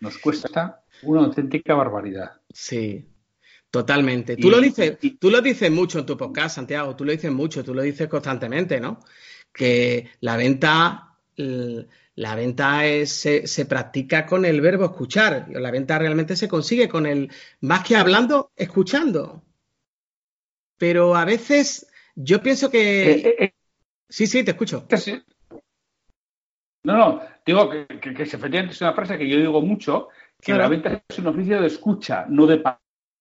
Nos 0.01 0.19
cuesta 0.19 0.85
una 1.03 1.23
auténtica 1.23 1.75
barbaridad. 1.75 2.33
Sí, 2.53 3.09
totalmente. 3.71 4.37
tú, 4.37 4.51
lo 4.51 4.61
dices, 4.61 4.99
tú 5.19 5.31
lo 5.31 5.41
dices 5.41 5.71
mucho 5.71 6.01
en 6.01 6.07
tu 6.07 6.19
podcast, 6.19 6.57
Santiago, 6.57 6.95
tú 6.95 7.07
lo 7.07 7.13
dices 7.13 7.33
mucho, 7.33 7.65
tú 7.65 7.75
lo 7.75 7.81
dices 7.81 8.09
constantemente, 8.09 8.79
¿no? 8.79 9.01
Que 9.51 10.11
la 10.21 10.37
venta, 10.37 11.17
la 11.37 12.35
venta 12.35 12.85
es, 12.85 13.11
se, 13.11 13.47
se, 13.47 13.65
practica 13.65 14.27
con 14.27 14.45
el 14.45 14.61
verbo 14.61 14.85
escuchar. 14.85 15.47
La 15.49 15.71
venta 15.71 15.99
realmente 15.99 16.37
se 16.37 16.49
consigue 16.49 16.91
con 16.91 17.07
el, 17.07 17.31
más 17.61 17.87
que 17.87 17.97
hablando, 17.97 18.51
escuchando. 18.55 19.43
Pero 20.77 21.15
a 21.15 21.25
veces 21.25 21.87
yo 22.15 22.43
pienso 22.43 22.71
que. 22.71 23.13
Eh, 23.13 23.29
eh, 23.29 23.37
eh. 23.39 23.55
sí, 24.09 24.27
sí, 24.27 24.45
te 24.45 24.53
escucho. 24.53 24.87
No, 26.85 26.97
no, 26.99 27.21
digo 27.47 27.71
que, 27.71 27.87
efectivamente 28.03 28.75
es 28.75 28.81
una 28.81 28.93
frase 28.93 29.17
que 29.17 29.29
yo 29.29 29.39
digo 29.39 29.63
mucho, 29.63 30.09
que 30.41 30.53
la 30.53 30.69
venta 30.69 31.03
es 31.09 31.19
un 31.19 31.29
oficio 31.29 31.61
de 31.61 31.67
escucha, 31.67 32.27
no 32.29 32.47
de 32.47 32.63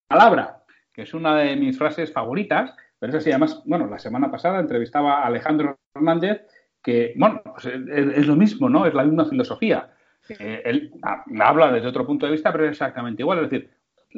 palabra, 0.09 0.63
que 0.91 1.03
es 1.03 1.13
una 1.13 1.37
de 1.37 1.55
mis 1.55 1.77
frases 1.77 2.11
favoritas, 2.11 2.75
pero 2.99 3.11
es 3.11 3.19
así, 3.19 3.31
además, 3.31 3.61
bueno, 3.65 3.87
la 3.87 3.99
semana 3.99 4.29
pasada 4.29 4.59
entrevistaba 4.59 5.21
a 5.21 5.27
Alejandro 5.27 5.79
Hernández, 5.95 6.41
que, 6.81 7.13
bueno, 7.15 7.41
pues 7.43 7.65
es, 7.67 8.27
lo 8.27 8.35
mismo, 8.35 8.67
¿no? 8.67 8.85
Es 8.85 8.93
la 8.93 9.05
misma 9.05 9.25
filosofía. 9.25 9.93
él 10.39 10.91
habla 11.39 11.71
desde 11.71 11.87
otro 11.87 12.05
punto 12.05 12.25
de 12.25 12.33
vista, 12.33 12.51
pero 12.51 12.65
es 12.65 12.71
exactamente 12.71 13.21
igual. 13.21 13.45
Es 13.45 13.49
decir, 13.49 13.69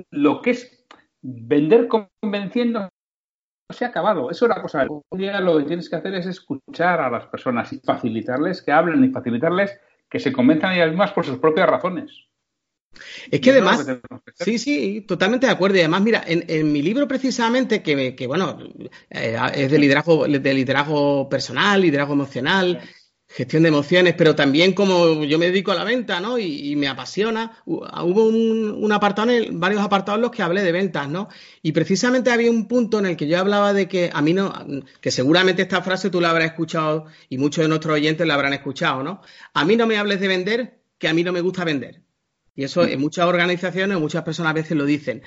lo 0.10 0.42
que 0.42 0.52
es 0.52 0.86
vender 1.22 1.88
convenciendo 1.88 2.90
se 3.70 3.86
ha 3.86 3.90
acabado. 3.90 4.30
Eso 4.30 4.46
es 4.46 4.52
una 4.52 4.62
cosa. 4.62 4.86
Un 4.90 5.20
día 5.20 5.40
lo 5.40 5.58
que 5.58 5.66
tienes 5.66 5.90
que 5.90 5.96
hacer 5.96 6.14
es 6.16 6.26
escuchar 6.26 7.02
a 7.02 7.10
las 7.10 7.28
personas 7.28 7.72
y 7.74 7.80
facilitarles 7.80 8.62
que 8.62 8.72
hablen 8.72 9.04
y 9.04 9.10
facilitarles 9.10 9.80
que 10.10 10.20
se 10.20 10.32
convenzan 10.32 10.74
ellas 10.74 10.90
mismas 10.90 11.12
por 11.12 11.26
sus 11.26 11.40
propias 11.40 11.70
razones. 11.70 12.12
Es 13.30 13.42
que 13.42 13.52
además, 13.52 13.86
sí, 14.36 14.58
sí, 14.58 15.02
totalmente 15.02 15.48
de 15.48 15.52
acuerdo. 15.52 15.78
Y 15.78 15.80
además, 15.82 16.02
mira, 16.02 16.24
en, 16.26 16.72
mi 16.72 16.82
libro 16.82 17.08
precisamente, 17.08 17.84
que, 17.84 18.16
que 18.16 18.28
bueno, 18.28 18.58
eh, 19.10 19.38
es 19.54 19.72
de 19.72 19.80
liderazgo, 19.80 20.26
de 20.28 20.54
liderazgo 20.54 21.28
personal, 21.28 21.82
liderazgo 21.82 22.14
emocional, 22.14 22.82
gestión 23.28 23.64
de 23.64 23.70
emociones, 23.70 24.14
pero 24.18 24.36
también 24.36 24.74
como 24.74 25.24
yo 25.24 25.38
me 25.40 25.48
dedico 25.48 25.72
a 25.72 25.76
la 25.76 25.84
venta, 25.84 26.20
¿no? 26.20 26.38
Y, 26.38 26.76
me 26.76 26.88
apasiona. 26.88 27.58
Hubo 27.66 28.28
un, 28.28 28.92
apartado, 28.92 29.32
en 29.32 29.60
varios 29.60 29.82
apartados 29.82 30.18
en 30.18 30.22
los 30.24 30.32
que 30.32 30.44
hablé 30.44 30.64
de 30.64 30.72
ventas, 30.72 31.10
¿no? 31.10 31.30
Y 31.62 31.72
precisamente 31.72 32.32
había 32.32 32.52
un 32.52 32.68
punto 32.68 33.00
en 33.00 33.08
el 33.08 33.18
que 33.18 33.28
yo 33.28 33.40
hablaba 33.40 33.74
de 33.74 33.88
que 33.88 34.10
a 34.14 34.22
mí 34.22 34.34
no, 34.34 34.54
que 35.02 35.12
seguramente 35.12 35.64
esta 35.64 35.82
frase 35.82 36.10
tú 36.10 36.22
la 36.22 36.30
habrás 36.30 36.52
escuchado 36.52 37.06
y 37.30 37.38
muchos 37.38 37.64
de 37.64 37.68
nuestros 37.70 37.96
oyentes 37.96 38.26
la 38.28 38.36
habrán 38.36 38.54
escuchado, 38.54 39.04
¿no? 39.04 39.22
A 39.54 39.66
mí 39.66 39.76
no 39.76 39.88
me 39.88 39.98
hables 39.98 40.20
de 40.20 40.28
vender, 40.28 40.80
que 40.98 41.08
a 41.08 41.14
mí 41.14 41.24
no 41.24 41.32
me 41.32 41.42
gusta 41.42 41.64
vender. 41.64 42.02
Y 42.56 42.64
eso 42.64 42.86
en 42.86 43.02
muchas 43.02 43.26
organizaciones, 43.26 44.00
muchas 44.00 44.24
personas 44.24 44.52
a 44.52 44.54
veces 44.54 44.78
lo 44.78 44.86
dicen. 44.86 45.24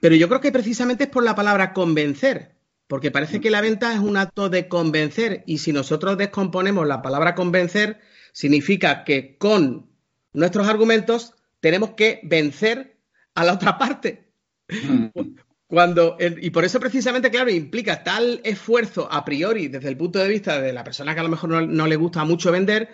Pero 0.00 0.14
yo 0.14 0.28
creo 0.28 0.40
que 0.40 0.52
precisamente 0.52 1.04
es 1.04 1.10
por 1.10 1.24
la 1.24 1.34
palabra 1.34 1.72
convencer. 1.72 2.57
Porque 2.88 3.10
parece 3.10 3.40
que 3.40 3.50
la 3.50 3.60
venta 3.60 3.92
es 3.92 4.00
un 4.00 4.16
acto 4.16 4.48
de 4.48 4.66
convencer 4.66 5.44
y 5.46 5.58
si 5.58 5.72
nosotros 5.72 6.18
descomponemos 6.18 6.86
la 6.86 7.02
palabra 7.02 7.34
convencer, 7.34 8.00
significa 8.32 9.04
que 9.04 9.36
con 9.36 9.90
nuestros 10.32 10.66
argumentos 10.66 11.34
tenemos 11.60 11.90
que 11.90 12.20
vencer 12.24 12.98
a 13.34 13.44
la 13.44 13.52
otra 13.52 13.78
parte. 13.78 14.32
Cuando, 15.66 16.16
y 16.18 16.48
por 16.48 16.64
eso 16.64 16.80
precisamente, 16.80 17.30
claro, 17.30 17.50
implica 17.50 18.02
tal 18.02 18.40
esfuerzo 18.42 19.06
a 19.12 19.22
priori 19.22 19.68
desde 19.68 19.88
el 19.88 19.98
punto 19.98 20.18
de 20.18 20.28
vista 20.28 20.60
de 20.62 20.72
la 20.72 20.82
persona 20.82 21.12
que 21.12 21.20
a 21.20 21.24
lo 21.24 21.28
mejor 21.28 21.50
no, 21.50 21.60
no, 21.60 21.86
le 21.86 21.96
gusta 21.96 22.24
mucho 22.24 22.50
vender 22.50 22.88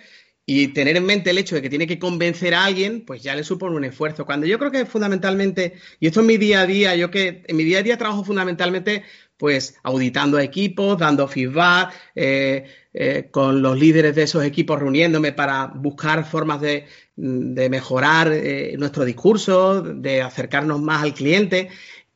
y 0.44 0.68
tener 0.68 0.96
en 0.96 1.06
mente 1.06 1.30
el 1.30 1.38
hecho 1.38 1.54
de 1.54 1.62
que 1.62 1.70
tiene 1.70 1.86
que 1.86 2.00
convencer 2.00 2.52
a 2.52 2.64
alguien, 2.64 3.04
pues 3.06 3.22
ya 3.22 3.36
le 3.36 3.44
supone 3.44 3.76
un 3.76 3.84
esfuerzo. 3.84 4.26
Cuando 4.26 4.46
yo 4.46 4.58
creo 4.58 4.72
que 4.72 4.86
fundamentalmente, 4.86 5.74
y 6.00 6.08
esto 6.08 6.20
es 6.20 6.26
mi 6.26 6.36
día 6.36 6.62
a 6.62 6.66
día, 6.66 6.96
yo 6.96 7.12
que 7.12 7.44
en 7.46 7.56
mi 7.56 7.62
día 7.62 7.78
a 7.78 7.82
día 7.82 7.96
trabajo 7.96 8.24
fundamentalmente 8.24 9.04
pues 9.44 9.74
auditando 9.82 10.38
equipos, 10.38 10.96
dando 10.96 11.28
feedback, 11.28 11.92
eh, 12.14 12.64
eh, 12.94 13.28
con 13.30 13.60
los 13.60 13.78
líderes 13.78 14.14
de 14.14 14.22
esos 14.22 14.42
equipos 14.42 14.80
reuniéndome 14.80 15.32
para 15.32 15.66
buscar 15.66 16.24
formas 16.24 16.62
de, 16.62 16.86
mejorar 17.14 18.32
eh, 18.32 18.74
nuestro 18.78 19.04
discurso, 19.04 19.82
de 19.82 20.22
acercarnos 20.22 20.80
más 20.80 21.02
al 21.02 21.12
cliente. 21.12 21.68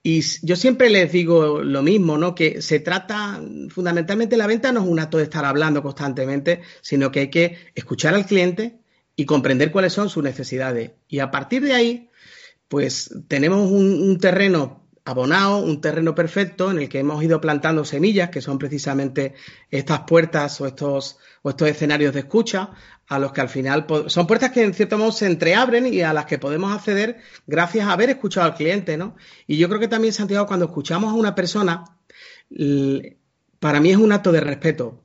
Y 0.02 0.22
yo 0.40 0.56
siempre 0.56 0.88
les 0.88 1.12
digo 1.12 1.62
lo 1.62 1.82
mismo, 1.82 2.16
¿no? 2.16 2.34
Que 2.34 2.62
se 2.62 2.80
trata, 2.80 3.42
fundamentalmente 3.68 4.38
la 4.38 4.46
venta 4.46 4.72
no 4.72 4.80
es 4.80 4.86
un 4.86 4.98
acto 4.98 5.18
de 5.18 5.24
estar 5.24 5.44
hablando 5.44 5.82
constantemente, 5.82 6.62
sino 6.80 7.12
que 7.12 7.20
hay 7.20 7.28
que 7.28 7.58
escuchar 7.74 8.14
al 8.14 8.24
cliente 8.24 8.78
y 9.16 9.26
comprender 9.26 9.70
cuáles 9.70 9.92
son 9.92 10.08
sus 10.08 10.24
necesidades. 10.24 10.92
Y 11.08 11.18
a 11.18 11.30
partir 11.30 11.60
de 11.60 11.74
ahí, 11.74 12.10
pues 12.68 13.14
tenemos 13.28 13.70
un 13.70 14.16
terreno 14.18 14.87
abonado, 15.08 15.58
un 15.58 15.80
terreno 15.80 16.14
perfecto 16.14 16.70
en 16.70 16.80
el 16.80 16.88
que 16.90 16.98
hemos 16.98 17.24
ido 17.24 17.40
plantando 17.40 17.82
semillas, 17.86 18.28
que 18.28 18.42
son 18.42 18.58
precisamente 18.58 19.32
estas 19.70 20.00
puertas 20.00 20.60
o 20.60 20.66
estos, 20.66 21.18
o 21.40 21.48
estos 21.48 21.68
escenarios 21.68 22.12
de 22.12 22.20
escucha, 22.20 22.72
a 23.06 23.18
los 23.18 23.32
que 23.32 23.40
al 23.40 23.48
final 23.48 23.86
son 24.08 24.26
puertas 24.26 24.50
que 24.50 24.62
en 24.62 24.74
cierto 24.74 24.98
modo 24.98 25.12
se 25.12 25.26
entreabren 25.26 25.86
y 25.86 26.02
a 26.02 26.12
las 26.12 26.26
que 26.26 26.38
podemos 26.38 26.72
acceder 26.72 27.22
gracias 27.46 27.86
a 27.86 27.92
haber 27.92 28.10
escuchado 28.10 28.46
al 28.46 28.54
cliente, 28.54 28.98
¿no? 28.98 29.16
Y 29.46 29.56
yo 29.56 29.68
creo 29.68 29.80
que 29.80 29.88
también, 29.88 30.12
Santiago, 30.12 30.46
cuando 30.46 30.66
escuchamos 30.66 31.10
a 31.10 31.16
una 31.16 31.34
persona, 31.34 31.84
para 33.58 33.80
mí 33.80 33.90
es 33.90 33.96
un 33.96 34.12
acto 34.12 34.30
de 34.30 34.40
respeto. 34.40 35.02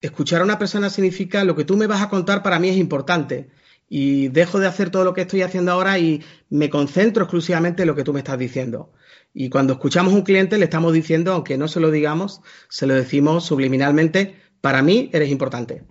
Escuchar 0.00 0.40
a 0.40 0.44
una 0.44 0.58
persona 0.58 0.90
significa 0.90 1.44
lo 1.44 1.54
que 1.54 1.64
tú 1.64 1.76
me 1.76 1.86
vas 1.86 2.02
a 2.02 2.08
contar 2.08 2.42
para 2.42 2.58
mí 2.58 2.70
es 2.70 2.76
importante 2.76 3.50
y 3.88 4.28
dejo 4.28 4.58
de 4.58 4.66
hacer 4.66 4.90
todo 4.90 5.04
lo 5.04 5.14
que 5.14 5.20
estoy 5.20 5.42
haciendo 5.42 5.70
ahora 5.70 5.98
y 6.00 6.24
me 6.50 6.70
concentro 6.70 7.22
exclusivamente 7.22 7.82
en 7.82 7.88
lo 7.88 7.94
que 7.94 8.02
tú 8.02 8.12
me 8.12 8.18
estás 8.18 8.38
diciendo. 8.38 8.90
Y 9.34 9.48
cuando 9.48 9.74
escuchamos 9.74 10.12
a 10.12 10.16
un 10.16 10.22
cliente 10.22 10.58
le 10.58 10.64
estamos 10.64 10.92
diciendo, 10.92 11.32
aunque 11.32 11.56
no 11.56 11.68
se 11.68 11.80
lo 11.80 11.90
digamos, 11.90 12.42
se 12.68 12.86
lo 12.86 12.94
decimos 12.94 13.44
subliminalmente, 13.46 14.36
para 14.60 14.82
mí 14.82 15.10
eres 15.12 15.30
importante. 15.30 15.84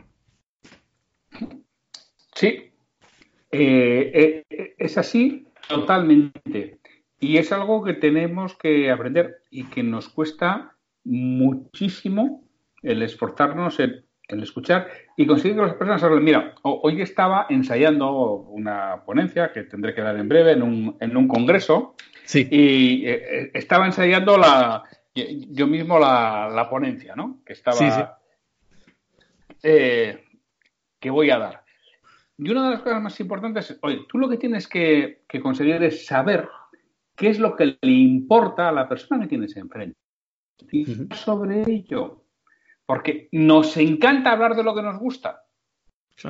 Sí, 2.35 2.71
eh, 3.51 4.43
eh, 4.49 4.75
es 4.77 4.97
así 4.97 5.47
totalmente. 5.67 6.79
Y 7.19 7.37
es 7.37 7.51
algo 7.51 7.83
que 7.83 7.93
tenemos 7.93 8.55
que 8.55 8.89
aprender 8.89 9.43
y 9.49 9.65
que 9.65 9.83
nos 9.83 10.09
cuesta 10.09 10.75
muchísimo 11.03 12.43
el 12.81 13.01
esforzarnos 13.03 13.79
en 13.79 14.05
escuchar 14.39 14.87
y 15.17 15.25
conseguir 15.25 15.57
que 15.57 15.63
las 15.63 15.73
personas 15.75 16.03
hablen. 16.03 16.23
Mira, 16.23 16.55
hoy 16.63 17.01
estaba 17.01 17.47
ensayando 17.49 18.35
una 18.35 19.03
ponencia 19.05 19.51
que 19.51 19.63
tendré 19.63 19.93
que 19.93 20.01
dar 20.01 20.17
en 20.17 20.29
breve 20.29 20.53
en 20.53 20.63
un, 20.63 20.97
en 20.99 21.17
un 21.17 21.27
congreso. 21.27 21.95
Sí. 22.31 22.47
Y 22.49 23.05
eh, 23.05 23.13
eh, 23.13 23.51
estaba 23.55 23.85
ensayando 23.85 24.37
la, 24.37 24.85
yo 25.13 25.67
mismo 25.67 25.99
la, 25.99 26.65
ponencia, 26.69 27.13
¿no? 27.13 27.41
Que 27.45 27.51
estaba. 27.51 27.75
Sí, 27.75 27.89
eh, 29.63 30.23
que 30.97 31.09
voy 31.09 31.29
a 31.29 31.37
dar. 31.37 31.65
Y 32.37 32.49
una 32.49 32.63
de 32.63 32.71
las 32.71 32.83
cosas 32.83 33.01
más 33.01 33.19
importantes 33.19 33.71
es, 33.71 33.79
oye, 33.81 34.05
tú 34.07 34.17
lo 34.17 34.29
que 34.29 34.37
tienes 34.37 34.69
que, 34.69 35.25
conseguir 35.43 35.83
es 35.83 36.05
saber 36.05 36.47
qué 37.17 37.27
es 37.27 37.37
lo 37.37 37.53
que 37.53 37.77
le 37.81 37.91
importa 37.91 38.69
a 38.69 38.71
la 38.71 38.87
persona 38.87 39.23
que 39.23 39.27
tienes 39.27 39.57
enfrente. 39.57 39.97
Y 40.71 40.85
sobre 41.13 41.69
ello. 41.69 42.23
Porque 42.85 43.27
nos 43.33 43.75
encanta 43.75 44.31
hablar 44.31 44.55
de 44.55 44.63
lo 44.63 44.73
que 44.73 44.83
nos 44.83 44.97
gusta. 44.99 45.43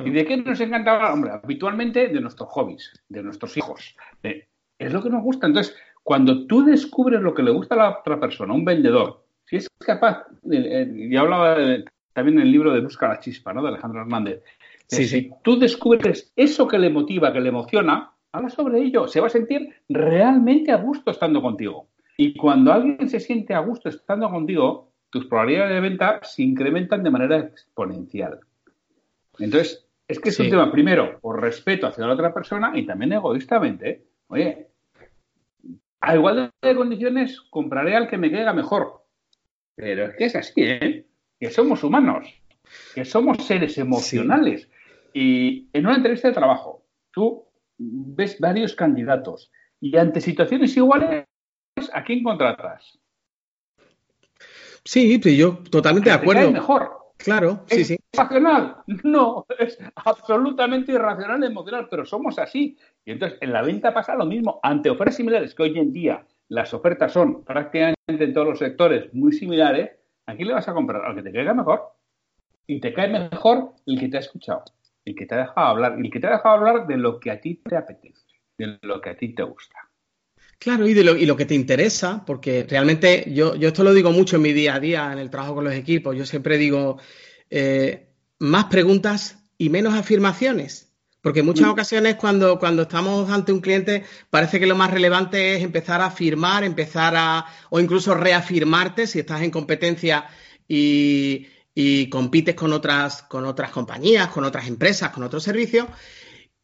¿Y 0.04 0.10
de 0.10 0.24
qué 0.24 0.36
nos 0.36 0.58
encanta 0.58 0.94
hablar? 0.94 1.12
Hombre, 1.12 1.30
habitualmente 1.30 2.08
de 2.08 2.20
nuestros 2.20 2.48
hobbies, 2.48 2.92
de 3.08 3.22
nuestros 3.22 3.56
hijos. 3.56 3.94
es 4.24 4.92
lo 4.92 5.00
que 5.00 5.10
nos 5.10 5.22
gusta. 5.22 5.46
Entonces, 5.46 5.76
cuando 6.02 6.46
tú 6.46 6.64
descubres 6.64 7.20
lo 7.20 7.34
que 7.34 7.42
le 7.42 7.50
gusta 7.50 7.74
a 7.74 7.78
la 7.78 7.98
otra 8.00 8.18
persona, 8.18 8.54
un 8.54 8.64
vendedor, 8.64 9.24
si 9.44 9.56
es 9.56 9.68
capaz, 9.78 10.26
y 10.44 11.16
hablaba 11.16 11.56
también 12.12 12.38
en 12.38 12.46
el 12.46 12.52
libro 12.52 12.72
de 12.72 12.80
Busca 12.80 13.08
la 13.08 13.20
Chispa, 13.20 13.52
¿no? 13.52 13.62
De 13.62 13.68
Alejandro 13.68 14.00
Hernández. 14.00 14.42
Si 14.86 15.30
tú 15.42 15.58
descubres 15.58 16.32
eso 16.36 16.68
que 16.68 16.78
le 16.78 16.90
motiva, 16.90 17.32
que 17.32 17.40
le 17.40 17.48
emociona, 17.48 18.12
habla 18.32 18.50
sobre 18.50 18.80
ello. 18.80 19.08
Se 19.08 19.20
va 19.20 19.28
a 19.28 19.30
sentir 19.30 19.70
realmente 19.88 20.70
a 20.72 20.76
gusto 20.76 21.10
estando 21.10 21.40
contigo. 21.40 21.88
Y 22.18 22.34
cuando 22.34 22.72
alguien 22.72 23.08
se 23.08 23.20
siente 23.20 23.54
a 23.54 23.60
gusto 23.60 23.88
estando 23.88 24.28
contigo, 24.28 24.92
tus 25.08 25.26
probabilidades 25.26 25.74
de 25.74 25.80
venta 25.80 26.20
se 26.22 26.42
incrementan 26.42 27.02
de 27.02 27.10
manera 27.10 27.38
exponencial. 27.38 28.40
Entonces, 29.38 29.86
es 30.06 30.20
que 30.20 30.28
es 30.28 30.38
un 30.40 30.50
tema, 30.50 30.70
primero, 30.70 31.18
por 31.20 31.40
respeto 31.40 31.86
hacia 31.86 32.06
la 32.06 32.12
otra 32.12 32.34
persona 32.34 32.72
y 32.74 32.84
también 32.84 33.12
egoístamente. 33.12 34.04
Oye, 34.28 34.68
a 36.02 36.16
igual 36.16 36.50
de 36.60 36.74
condiciones 36.74 37.40
compraré 37.48 37.96
al 37.96 38.08
que 38.08 38.18
me 38.18 38.30
caiga 38.30 38.52
mejor. 38.52 39.04
Pero 39.76 40.06
es 40.06 40.16
que 40.16 40.24
es 40.24 40.36
así, 40.36 40.62
¿eh? 40.62 41.06
Que 41.38 41.50
somos 41.50 41.82
humanos, 41.84 42.28
que 42.94 43.04
somos 43.04 43.38
seres 43.46 43.78
emocionales. 43.78 44.68
Y 45.14 45.68
en 45.72 45.86
una 45.86 45.96
entrevista 45.96 46.28
de 46.28 46.34
trabajo, 46.34 46.84
tú 47.12 47.44
ves 47.78 48.38
varios 48.40 48.74
candidatos 48.74 49.50
y 49.80 49.96
ante 49.96 50.20
situaciones 50.20 50.76
iguales, 50.76 51.24
¿a 51.92 52.04
quién 52.04 52.22
contratas? 52.22 52.98
Sí, 54.84 55.20
yo 55.36 55.58
totalmente 55.70 56.10
de 56.10 56.16
acuerdo. 56.16 56.50
mejor. 56.50 57.01
Claro, 57.24 57.64
sí, 57.66 57.84
sí. 57.84 57.98
¿Racional? 58.12 58.76
No, 59.04 59.46
es 59.58 59.78
absolutamente 59.96 60.92
irracional 60.92 61.42
y 61.42 61.46
emocional, 61.46 61.88
pero 61.90 62.04
somos 62.04 62.38
así. 62.38 62.76
Y 63.04 63.12
entonces 63.12 63.38
en 63.40 63.52
la 63.52 63.62
venta 63.62 63.92
pasa 63.94 64.14
lo 64.14 64.26
mismo. 64.26 64.60
Ante 64.62 64.90
ofertas 64.90 65.16
similares, 65.16 65.54
que 65.54 65.62
hoy 65.62 65.78
en 65.78 65.92
día 65.92 66.24
las 66.48 66.74
ofertas 66.74 67.12
son 67.12 67.44
prácticamente 67.44 67.96
en 68.06 68.34
todos 68.34 68.48
los 68.48 68.58
sectores 68.58 69.12
muy 69.14 69.32
similares, 69.32 69.90
¿a 70.26 70.34
quién 70.34 70.48
le 70.48 70.54
vas 70.54 70.68
a 70.68 70.74
comprar? 70.74 71.04
Al 71.04 71.14
que 71.14 71.22
te 71.22 71.32
caiga 71.32 71.54
mejor. 71.54 71.92
Y 72.66 72.80
te 72.80 72.92
cae 72.92 73.08
mejor 73.08 73.74
el 73.86 73.98
que 73.98 74.08
te 74.08 74.16
ha 74.18 74.20
escuchado, 74.20 74.64
el 75.04 75.14
que 75.14 75.26
te 75.26 75.34
ha 75.34 75.38
dejado 75.38 75.66
hablar, 75.66 75.96
el 75.98 76.10
que 76.10 76.20
te 76.20 76.26
ha 76.26 76.30
dejado 76.30 76.56
hablar 76.56 76.86
de 76.86 76.96
lo 76.96 77.18
que 77.18 77.30
a 77.30 77.40
ti 77.40 77.56
te 77.56 77.76
apetece, 77.76 78.26
de 78.56 78.78
lo 78.82 79.00
que 79.00 79.10
a 79.10 79.16
ti 79.16 79.34
te 79.34 79.42
gusta. 79.42 79.91
Claro, 80.62 80.86
y, 80.86 80.94
de 80.94 81.02
lo, 81.02 81.16
y 81.16 81.26
lo 81.26 81.36
que 81.36 81.44
te 81.44 81.56
interesa, 81.56 82.22
porque 82.24 82.64
realmente 82.70 83.24
yo, 83.26 83.56
yo 83.56 83.66
esto 83.66 83.82
lo 83.82 83.92
digo 83.92 84.12
mucho 84.12 84.36
en 84.36 84.42
mi 84.42 84.52
día 84.52 84.76
a 84.76 84.78
día, 84.78 85.12
en 85.12 85.18
el 85.18 85.28
trabajo 85.28 85.56
con 85.56 85.64
los 85.64 85.74
equipos, 85.74 86.16
yo 86.16 86.24
siempre 86.24 86.56
digo 86.56 86.98
eh, 87.50 88.06
más 88.38 88.66
preguntas 88.66 89.38
y 89.58 89.70
menos 89.70 89.94
afirmaciones. 89.94 90.92
Porque 91.20 91.40
en 91.40 91.46
muchas 91.46 91.66
mm. 91.66 91.70
ocasiones 91.70 92.14
cuando, 92.14 92.60
cuando 92.60 92.82
estamos 92.82 93.28
ante 93.28 93.50
un 93.50 93.60
cliente 93.60 94.04
parece 94.30 94.60
que 94.60 94.68
lo 94.68 94.76
más 94.76 94.92
relevante 94.92 95.56
es 95.56 95.64
empezar 95.64 96.00
a 96.00 96.06
afirmar, 96.06 96.62
empezar 96.62 97.14
a, 97.16 97.44
o 97.70 97.80
incluso 97.80 98.14
reafirmarte 98.14 99.08
si 99.08 99.18
estás 99.18 99.42
en 99.42 99.50
competencia 99.50 100.26
y, 100.68 101.48
y 101.74 102.08
compites 102.08 102.54
con 102.54 102.72
otras, 102.72 103.24
con 103.24 103.46
otras 103.46 103.72
compañías, 103.72 104.28
con 104.28 104.44
otras 104.44 104.68
empresas, 104.68 105.10
con 105.10 105.24
otros 105.24 105.42
servicios. 105.42 105.88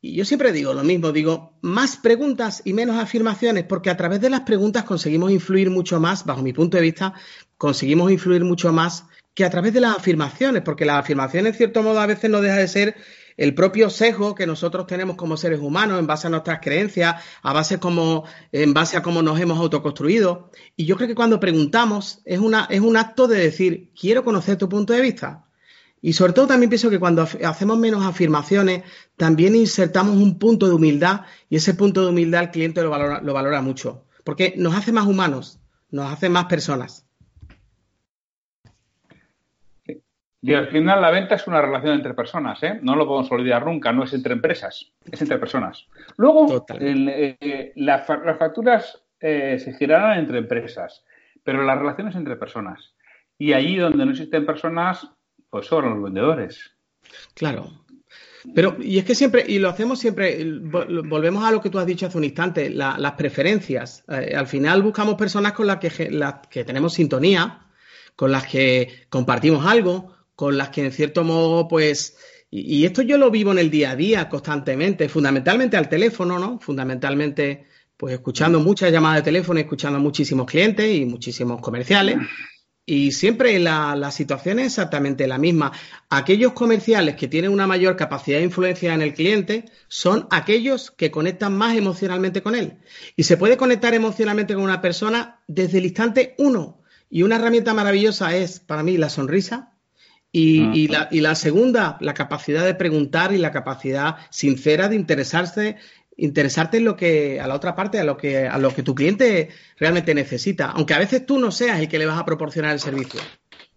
Y 0.01 0.15
yo 0.15 0.25
siempre 0.25 0.53
digo 0.53 0.75
lo 0.75 0.85
mismo, 0.85 1.11
digo, 1.11 1.59
más 1.61 1.97
preguntas 1.97 2.63
y 2.65 2.73
menos 2.73 2.97
afirmaciones, 2.99 3.65
porque 3.65 3.91
a 3.91 3.97
través 3.97 4.21
de 4.21 4.31
las 4.31 4.43
preguntas 4.43 4.85
conseguimos 4.85 5.33
influir 5.33 5.71
mucho 5.71 5.99
más, 5.99 6.25
bajo 6.25 6.41
mi 6.41 6.53
punto 6.53 6.77
de 6.77 6.85
vista, 6.85 7.15
conseguimos 7.57 8.13
influir 8.13 8.45
mucho 8.45 8.73
más 8.73 9.07
que 9.35 9.45
a 9.45 9.51
través 9.51 9.73
de 9.73 9.81
las 9.81 9.97
afirmaciones, 9.97 10.63
porque 10.63 10.85
las 10.85 11.01
afirmaciones, 11.01 11.53
en 11.53 11.59
cierto 11.59 11.83
modo, 11.83 11.99
a 11.99 12.07
veces 12.07 12.31
no 12.31 12.41
deja 12.41 12.57
de 12.57 12.69
ser 12.69 12.97
el 13.37 13.55
propio 13.55 13.91
sesgo 13.91 14.37
que 14.37 14.47
nosotros 14.47 14.87
tenemos 14.87 15.17
como 15.17 15.37
seres 15.37 15.61
humanos 15.61 15.99
en 15.99 16.07
base 16.07 16.29
a 16.29 16.31
nuestras 16.31 16.61
creencias, 16.61 17.23
a 17.43 17.53
base 17.53 17.81
como, 17.81 18.25
en 18.53 18.75
base 18.75 18.97
a 18.97 19.03
cómo 19.03 19.23
nos 19.23 19.41
hemos 19.41 19.59
autoconstruido. 19.59 20.51
Y 20.77 20.87
yo 20.87 20.97
creo 20.97 21.09
que 21.09 21.15
cuando 21.17 21.41
preguntamos 21.41 22.21
es, 22.25 22.39
una, 22.39 22.67
es 22.71 22.81
un 22.81 22.97
acto 22.97 23.27
de 23.27 23.39
decir, 23.39 23.91
quiero 23.99 24.23
conocer 24.23 24.57
tu 24.59 24.69
punto 24.69 24.93
de 24.93 25.01
vista. 25.01 25.48
Y 26.01 26.13
sobre 26.13 26.33
todo 26.33 26.47
también 26.47 26.71
pienso 26.71 26.91
que 26.91 27.01
cuando 27.01 27.23
hacemos 27.23 27.79
menos 27.79 28.05
afirmaciones, 28.05 28.85
también 29.17 29.57
insertamos 29.57 30.17
un 30.17 30.39
punto 30.39 30.69
de 30.69 30.75
humildad 30.75 31.23
y 31.49 31.57
ese 31.57 31.75
punto 31.75 32.03
de 32.03 32.11
humildad 32.11 32.45
el 32.45 32.51
cliente 32.51 32.83
lo 32.83 32.91
valora, 32.91 33.21
lo 33.21 33.35
valora 33.35 33.63
mucho, 33.63 34.05
porque 34.25 34.55
nos 34.57 34.75
hace 34.75 34.93
más 34.93 35.07
humanos, 35.07 35.61
nos 35.91 36.13
hace 36.13 36.29
más 36.29 36.45
personas. 36.45 37.09
Y 40.41 40.55
al 40.55 40.69
final 40.69 41.01
la 41.01 41.11
venta 41.11 41.35
es 41.35 41.47
una 41.49 41.61
relación 41.61 41.95
entre 41.95 42.15
personas, 42.15 42.63
¿eh? 42.63 42.79
No 42.81 42.95
lo 42.95 43.07
podemos 43.07 43.31
olvidar 43.33 43.67
nunca, 43.67 43.93
no 43.93 44.05
es 44.05 44.13
entre 44.13 44.35
empresas, 44.35 44.93
es 45.11 45.21
entre 45.21 45.39
personas. 45.39 45.89
Luego, 46.17 46.65
eh, 46.79 47.73
las 47.75 48.07
facturas 48.07 49.05
eh, 49.19 49.59
se 49.59 49.73
girarán 49.75 50.19
entre 50.19 50.39
empresas, 50.39 51.05
pero 51.43 51.65
las 51.65 51.77
relaciones 51.77 52.15
entre 52.15 52.37
personas. 52.37 52.95
Y 53.37 53.53
allí 53.53 53.77
donde 53.77 54.05
no 54.05 54.13
existen 54.13 54.47
personas, 54.47 55.11
pues 55.51 55.67
son 55.67 55.91
los 55.91 56.03
vendedores. 56.03 56.59
Claro. 57.35 57.85
Pero, 58.55 58.77
y 58.81 58.99
es 58.99 59.05
que 59.05 59.15
siempre, 59.15 59.45
y 59.47 59.59
lo 59.59 59.69
hacemos 59.69 59.99
siempre, 59.99 60.45
volvemos 60.45 61.45
a 61.45 61.51
lo 61.51 61.61
que 61.61 61.71
tú 61.71 61.79
has 61.79 61.87
dicho 61.87 62.07
hace 62.07 62.19
un 62.19 62.25
instante, 62.25 62.71
las 62.71 63.13
preferencias. 63.13 64.05
Eh, 64.09 64.35
al 64.37 64.47
final 64.47 64.83
buscamos 64.83 65.17
personas 65.17 65.53
con 65.53 65.67
las 65.67 65.79
que, 65.79 65.91
que 66.51 66.65
tenemos 66.65 66.95
sintonía, 66.95 67.67
con 68.17 68.33
las 68.33 68.47
que 68.47 69.07
compartimos 69.09 69.67
algo, 69.67 70.15
con 70.35 70.57
las 70.57 70.71
que 70.71 70.85
en 70.85 70.93
cierto 70.93 71.25
modo, 71.25 71.69
pues, 71.69 72.17
y, 72.51 72.85
esto 72.85 73.03
yo 73.03 73.19
lo 73.19 73.31
vivo 73.31 73.53
en 73.53 73.59
el 73.59 73.71
día 73.71 73.91
a 73.91 73.97
día 73.97 74.29
constantemente, 74.29 75.09
fundamentalmente 75.09 75.77
al 75.77 75.89
teléfono, 75.89 76.39
¿no? 76.39 76.59
Fundamentalmente, 76.61 77.67
pues 77.97 78.15
escuchando 78.15 78.61
muchas 78.61 78.91
llamadas 78.91 79.19
de 79.19 79.23
teléfono, 79.25 79.61
escuchando 79.61 79.99
a 79.99 80.03
muchísimos 80.03 80.47
clientes 80.47 80.95
y 80.95 81.05
muchísimos 81.05 81.61
comerciales. 81.61 82.17
Y 82.91 83.13
siempre 83.13 83.59
la, 83.59 83.95
la, 83.97 84.11
situación 84.11 84.59
es 84.59 84.69
exactamente 84.69 85.27
la 85.27 85.37
misma. 85.37 85.73
Aquellos 86.09 86.55
comerciales 86.55 87.17
que 87.17 87.29
tienen 87.29 87.53
una 87.53 87.67
mayor 87.67 87.97
capacidad 87.97 88.39
de 88.39 88.45
influencia 88.45 88.95
en 88.95 89.03
el 89.03 89.13
cliente 89.13 89.67
son 89.89 90.27
aquellos 90.31 90.91
que 90.91 91.11
conectan 91.11 91.55
más 91.55 91.77
emocionalmente 91.77 92.43
con 92.43 92.55
él. 92.55 92.79
Y 93.15 93.25
se 93.25 93.37
puede 93.37 93.59
conectar 93.59 93.93
emocionalmente 93.93 94.55
con 94.55 94.63
una 94.63 94.81
persona 94.81 95.43
desde 95.47 95.77
el 95.77 95.85
instante 95.85 96.35
uno. 96.39 96.81
Y 97.11 97.25
una 97.25 97.37
herramienta 97.37 97.75
maravillosa 97.75 98.35
es, 98.35 98.59
para 98.59 98.83
mí, 98.83 98.97
la 98.97 99.11
sonrisa, 99.11 99.75
y, 100.31 100.89
la, 100.89 101.35
segunda, 101.35 101.97
la 102.01 102.13
capacidad 102.13 102.65
de 102.65 102.75
preguntar 102.75 103.33
y 103.33 103.39
la 103.39 103.51
capacidad 103.51 104.17
sincera 104.31 104.89
de 104.89 104.97
interesarse, 104.97 105.77
interesarte 106.19 106.77
en 106.77 106.85
lo 106.85 106.97
que, 106.97 107.41
a 107.41 107.47
la 107.47 107.55
otra 107.55 107.75
parte, 107.75 107.99
a 107.99 108.05
lo 108.05 108.17
que, 108.17 108.47
a 108.47 108.59
lo 108.59 108.75
que 108.75 108.83
tu 108.83 108.95
cliente 108.95 109.49
realmente 109.79 110.15
necesita. 110.15 110.67
Aunque 110.67 110.95
a 110.95 110.99
veces 110.99 111.25
tú 111.25 111.39
no 111.39 111.51
seas 111.51 111.81
el 111.81 111.89
que 111.89 111.99
le 111.99 112.07
vas 112.07 112.19
a 112.19 112.25
proporcionar 112.25 112.73
el 112.73 112.81
servicio. 112.81 113.21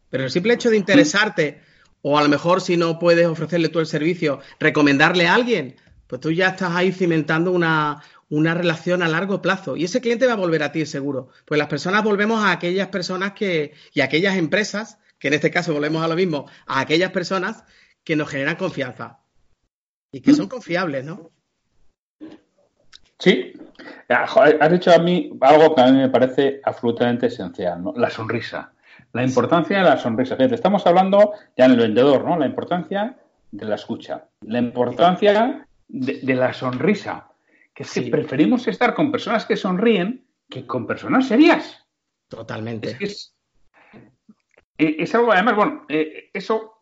Pero 0.10 0.26
el 0.26 0.32
simple 0.32 0.54
hecho 0.54 0.70
de 0.70 0.78
interesarte, 0.78 1.62
o 2.02 2.18
a 2.18 2.24
lo 2.24 2.30
mejor 2.30 2.60
si 2.62 2.76
no 2.76 3.00
puedes 3.00 3.28
ofrecerle 3.28 3.70
tú 3.70 3.80
el 3.80 3.86
servicio, 3.86 4.40
recomendarle 4.60 5.28
a 5.28 5.36
alguien, 5.36 5.76
pues 6.08 6.20
tú 6.20 6.32
ya 6.32 6.50
estás 6.50 6.76
ahí 6.76 6.92
cimentando 6.92 7.52
una, 7.52 8.02
una 8.28 8.54
relación 8.54 9.04
a 9.04 9.08
largo 9.08 9.42
plazo. 9.42 9.78
Y 9.78 9.86
ese 9.86 10.02
cliente 10.02 10.26
va 10.26 10.34
a 10.34 10.38
volver 10.38 10.64
a 10.64 10.72
ti, 10.72 10.86
seguro. 10.86 11.30
Pues 11.46 11.58
las 11.60 11.68
personas 11.68 12.04
volvemos 12.04 12.44
a 12.44 12.52
aquellas 12.52 12.88
personas 12.88 13.34
que, 13.34 13.74
y 13.94 14.02
a 14.02 14.06
aquellas 14.06 14.36
empresas 14.36 14.98
que 15.20 15.28
en 15.28 15.36
este 15.36 15.52
caso 15.52 15.74
volvemos 15.74 16.04
a 16.04 16.08
lo 16.08 16.16
mismo, 16.16 16.50
a 16.66 16.80
aquellas 16.80 17.12
personas 17.12 17.64
que 18.04 18.16
nos 18.16 18.28
generan 18.28 18.56
confianza 18.56 19.20
y 20.12 20.22
que 20.22 20.34
son 20.34 20.48
confiables, 20.48 21.06
¿no? 21.06 21.32
Sí, 23.22 23.54
has 24.10 24.72
dicho 24.72 24.92
a 24.92 24.98
mí 24.98 25.32
algo 25.42 25.76
que 25.76 25.82
a 25.82 25.92
mí 25.92 26.00
me 26.00 26.10
parece 26.10 26.60
absolutamente 26.64 27.28
esencial, 27.28 27.84
¿no? 27.84 27.94
La 27.96 28.10
sonrisa. 28.10 28.74
La 29.14 29.24
importancia 29.24 29.78
de 29.78 29.84
la 29.84 29.98
sonrisa. 29.98 30.36
Fíjate, 30.36 30.56
estamos 30.56 30.88
hablando 30.88 31.34
ya 31.56 31.66
en 31.66 31.72
el 31.72 31.78
vendedor, 31.78 32.26
¿no? 32.26 32.36
La 32.40 32.48
importancia 32.48 33.16
de 33.52 33.66
la 33.66 33.76
escucha. 33.76 34.28
La 34.42 34.58
importancia 34.58 35.68
de, 35.88 36.34
la 36.34 36.52
sonrisa. 36.52 37.28
Que 37.76 37.84
es 37.84 37.94
que 37.94 38.02
preferimos 38.10 38.68
estar 38.68 38.96
con 38.96 39.12
personas 39.12 39.46
que 39.46 39.56
sonríen 39.56 40.26
que 40.50 40.66
con 40.66 40.88
personas 40.88 41.28
serias. 41.28 41.86
Totalmente. 42.28 42.90
Es 42.90 42.98
que 42.98 43.06
es, 43.06 43.36
es 44.78 45.14
algo, 45.14 45.32
además, 45.32 45.56
bueno, 45.56 45.86
eh, 45.90 46.32
eso 46.34 46.74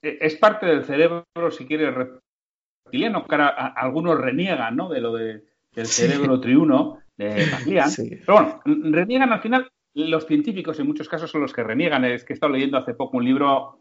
es 0.00 0.34
parte 0.36 0.64
del 0.64 0.84
cerebro, 0.84 1.26
si 1.50 1.66
quieres, 1.66 1.94
que 2.92 3.36
algunos 3.76 4.18
reniegan, 4.18 4.76
¿no? 4.76 4.88
De 4.88 5.00
lo 5.00 5.14
de, 5.14 5.44
del 5.74 5.86
cerebro 5.86 6.40
triuno 6.40 6.98
de 7.16 7.46
McLean. 7.52 7.90
Pero 7.96 8.32
bueno, 8.32 8.60
reniegan 8.64 9.32
al 9.32 9.40
final, 9.40 9.68
los 9.94 10.26
científicos 10.26 10.78
en 10.80 10.86
muchos 10.86 11.08
casos 11.08 11.30
son 11.30 11.40
los 11.40 11.52
que 11.52 11.62
reniegan. 11.62 12.04
Es 12.04 12.24
que 12.24 12.32
he 12.32 12.34
estado 12.34 12.52
leyendo 12.52 12.78
hace 12.78 12.94
poco 12.94 13.16
un 13.16 13.24
libro, 13.24 13.78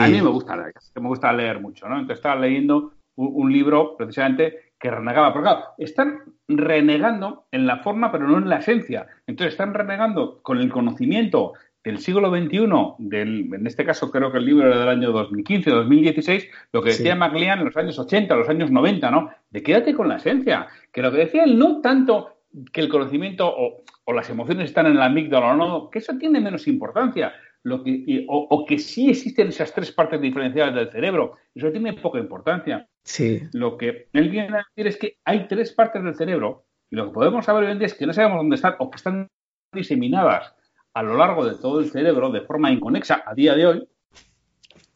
a 0.00 0.08
mí 0.08 0.22
me 0.22 0.30
gusta 0.30 0.56
leer, 0.56 0.74
me 1.00 1.08
gusta 1.08 1.32
leer 1.32 1.60
mucho, 1.60 1.88
¿no? 1.88 1.94
Entonces 1.94 2.18
estaba 2.18 2.40
leyendo 2.40 2.92
un, 3.16 3.52
libro 3.52 3.96
precisamente 3.96 4.72
que 4.78 4.90
renegaba. 4.90 5.32
Pero 5.32 5.42
claro, 5.42 5.64
están 5.78 6.20
renegando 6.48 7.46
en 7.50 7.66
la 7.66 7.78
forma, 7.78 8.12
pero 8.12 8.26
no 8.26 8.38
en 8.38 8.48
la 8.48 8.58
esencia. 8.58 9.06
Entonces 9.26 9.54
están 9.54 9.74
renegando 9.74 10.40
con 10.42 10.58
el 10.58 10.70
conocimiento 10.70 11.54
del 11.86 12.00
siglo 12.00 12.30
XXI, 12.30 12.66
del, 12.98 13.54
en 13.54 13.64
este 13.64 13.84
caso 13.84 14.10
creo 14.10 14.32
que 14.32 14.38
el 14.38 14.44
libro 14.44 14.66
era 14.66 14.80
del 14.80 14.88
año 14.88 15.12
2015, 15.12 15.70
2016, 15.70 16.48
lo 16.72 16.82
que 16.82 16.90
decía 16.90 17.16
sí. 17.16 17.44
en 17.44 17.64
los 17.64 17.76
años 17.76 17.96
80, 17.96 18.34
los 18.34 18.48
años 18.48 18.72
90, 18.72 19.08
¿no? 19.12 19.30
De 19.50 19.62
quédate 19.62 19.94
con 19.94 20.08
la 20.08 20.16
esencia. 20.16 20.66
Que 20.92 21.00
lo 21.00 21.12
que 21.12 21.18
decía 21.18 21.44
él 21.44 21.56
no 21.56 21.80
tanto 21.80 22.40
que 22.72 22.80
el 22.80 22.88
conocimiento 22.88 23.46
o, 23.46 23.84
o 24.02 24.12
las 24.12 24.28
emociones 24.28 24.64
están 24.64 24.86
en 24.86 24.96
la 24.96 25.04
amígdala 25.04 25.52
o 25.52 25.56
no, 25.56 25.88
que 25.88 26.00
eso 26.00 26.18
tiene 26.18 26.40
menos 26.40 26.66
importancia. 26.66 27.34
Lo 27.62 27.84
que, 27.84 28.26
o, 28.28 28.48
o, 28.50 28.66
que 28.66 28.80
sí 28.80 29.08
existen 29.08 29.48
esas 29.48 29.72
tres 29.72 29.92
partes 29.92 30.20
diferenciadas 30.20 30.74
del 30.74 30.90
cerebro, 30.90 31.36
eso 31.54 31.70
tiene 31.70 31.92
poca 31.92 32.18
importancia. 32.18 32.88
Sí. 33.04 33.42
Lo 33.52 33.76
que 33.76 34.08
él 34.12 34.28
viene 34.28 34.56
a 34.58 34.66
decir 34.74 34.88
es 34.88 34.96
que 34.96 35.18
hay 35.24 35.46
tres 35.46 35.72
partes 35.72 36.02
del 36.02 36.16
cerebro 36.16 36.64
y 36.90 36.96
lo 36.96 37.06
que 37.06 37.12
podemos 37.12 37.44
saber 37.44 37.62
hoy 37.62 37.70
en 37.70 37.78
día 37.78 37.86
es 37.86 37.94
que 37.94 38.06
no 38.06 38.12
sabemos 38.12 38.38
dónde 38.38 38.56
están 38.56 38.74
o 38.80 38.90
que 38.90 38.96
están 38.96 39.28
diseminadas 39.72 40.55
a 40.96 41.02
lo 41.02 41.14
largo 41.14 41.44
de 41.44 41.56
todo 41.56 41.80
el 41.80 41.90
cerebro 41.90 42.30
de 42.30 42.40
forma 42.40 42.72
inconexa 42.72 43.22
a 43.26 43.34
día 43.34 43.54
de 43.54 43.66
hoy. 43.66 43.88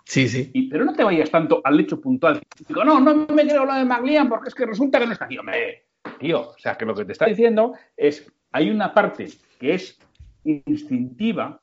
Sí, 0.02 0.30
sí. 0.30 0.50
Y, 0.54 0.70
pero 0.70 0.86
no 0.86 0.94
te 0.94 1.04
vayas 1.04 1.30
tanto 1.30 1.60
al 1.62 1.78
hecho 1.78 2.00
puntual. 2.00 2.40
Digo, 2.66 2.82
no, 2.84 2.98
no 3.00 3.26
me 3.26 3.46
creo 3.46 3.66
lo 3.66 3.74
de 3.74 3.84
Maglian 3.84 4.26
porque 4.26 4.48
es 4.48 4.54
que 4.54 4.64
resulta 4.64 4.98
que 4.98 5.04
no 5.04 5.12
está 5.12 5.26
aquí. 5.26 5.36
Hombre, 5.36 5.88
tío, 6.18 6.52
o 6.52 6.58
sea, 6.58 6.76
que 6.76 6.86
lo 6.86 6.94
que 6.94 7.04
te 7.04 7.12
está 7.12 7.26
diciendo 7.26 7.74
es, 7.94 8.32
hay 8.50 8.70
una 8.70 8.94
parte 8.94 9.28
que 9.58 9.74
es 9.74 9.98
instintiva, 10.44 11.60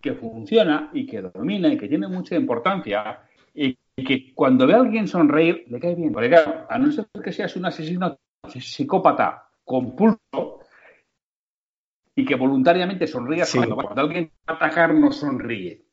que 0.00 0.14
funciona 0.14 0.90
y 0.92 1.06
que 1.06 1.22
domina 1.22 1.68
y 1.68 1.78
que 1.78 1.86
tiene 1.86 2.08
mucha 2.08 2.34
importancia 2.34 3.20
y 3.54 3.76
que 3.94 4.34
cuando 4.34 4.66
ve 4.66 4.74
a 4.74 4.80
alguien 4.80 5.06
sonreír 5.06 5.66
le 5.68 5.78
cae 5.78 5.94
bien. 5.94 6.12
Porque 6.12 6.30
claro, 6.30 6.66
a 6.68 6.78
no 6.80 6.90
ser 6.90 7.06
que 7.22 7.30
seas 7.30 7.54
un 7.54 7.66
asesino 7.66 8.18
psicópata 8.48 9.50
compulso 9.64 10.61
y 12.14 12.24
que 12.24 12.34
voluntariamente 12.34 13.06
sonrías 13.06 13.48
sí. 13.48 13.58
cuando, 13.58 13.76
cuando, 13.76 14.00
alguien 14.00 14.30
va 14.48 14.54
a 14.54 14.56
atacar 14.56 14.94
no 14.94 15.12
sonríe. 15.12 15.84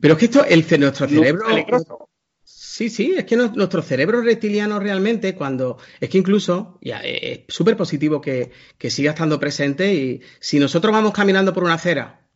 Pero 0.00 0.14
es 0.14 0.18
que 0.18 0.24
esto, 0.24 0.44
el, 0.44 0.64
nuestro 0.80 1.08
cerebro... 1.08 1.44
No, 1.48 2.08
Sí, 2.72 2.88
sí, 2.88 3.14
es 3.14 3.26
que 3.26 3.36
no, 3.36 3.48
nuestro 3.54 3.82
cerebro 3.82 4.22
reptiliano 4.22 4.80
realmente, 4.80 5.34
cuando. 5.34 5.76
Es 6.00 6.08
que 6.08 6.16
incluso, 6.16 6.78
ya, 6.80 7.00
es 7.00 7.40
súper 7.48 7.76
positivo 7.76 8.18
que, 8.18 8.50
que, 8.78 8.88
siga 8.88 9.10
estando 9.10 9.38
presente. 9.38 9.92
Y 9.92 10.22
si 10.40 10.58
nosotros 10.58 10.90
vamos 10.90 11.12
caminando 11.12 11.52
por 11.52 11.64
una 11.64 11.74
acera 11.74 12.26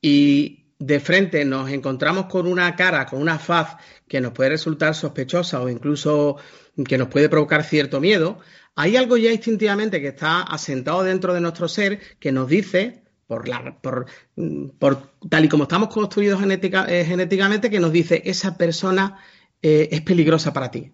y 0.00 0.74
de 0.80 0.98
frente 0.98 1.44
nos 1.44 1.70
encontramos 1.70 2.26
con 2.26 2.48
una 2.48 2.74
cara, 2.74 3.06
con 3.06 3.20
una 3.20 3.38
faz 3.38 3.76
que 4.08 4.20
nos 4.20 4.32
puede 4.32 4.50
resultar 4.50 4.96
sospechosa 4.96 5.60
o 5.62 5.68
incluso 5.68 6.38
que 6.86 6.98
nos 6.98 7.06
puede 7.06 7.28
provocar 7.28 7.62
cierto 7.62 8.00
miedo, 8.00 8.40
hay 8.76 8.96
algo 8.96 9.16
ya 9.16 9.30
instintivamente 9.32 10.00
que 10.00 10.08
está 10.08 10.42
asentado 10.42 11.02
dentro 11.02 11.32
de 11.34 11.40
nuestro 11.40 11.68
ser 11.68 12.00
que 12.18 12.32
nos 12.32 12.48
dice, 12.48 13.04
por, 13.26 13.48
la, 13.48 13.78
por, 13.80 14.06
por 14.78 15.12
tal 15.28 15.44
y 15.44 15.48
como 15.48 15.64
estamos 15.64 15.88
construidos 15.88 16.40
eh, 16.42 17.04
genéticamente, 17.06 17.70
que 17.70 17.80
nos 17.80 17.92
dice 17.92 18.22
esa 18.24 18.56
persona 18.56 19.18
eh, 19.62 19.88
es 19.92 20.00
peligrosa 20.02 20.52
para 20.52 20.70
ti. 20.70 20.92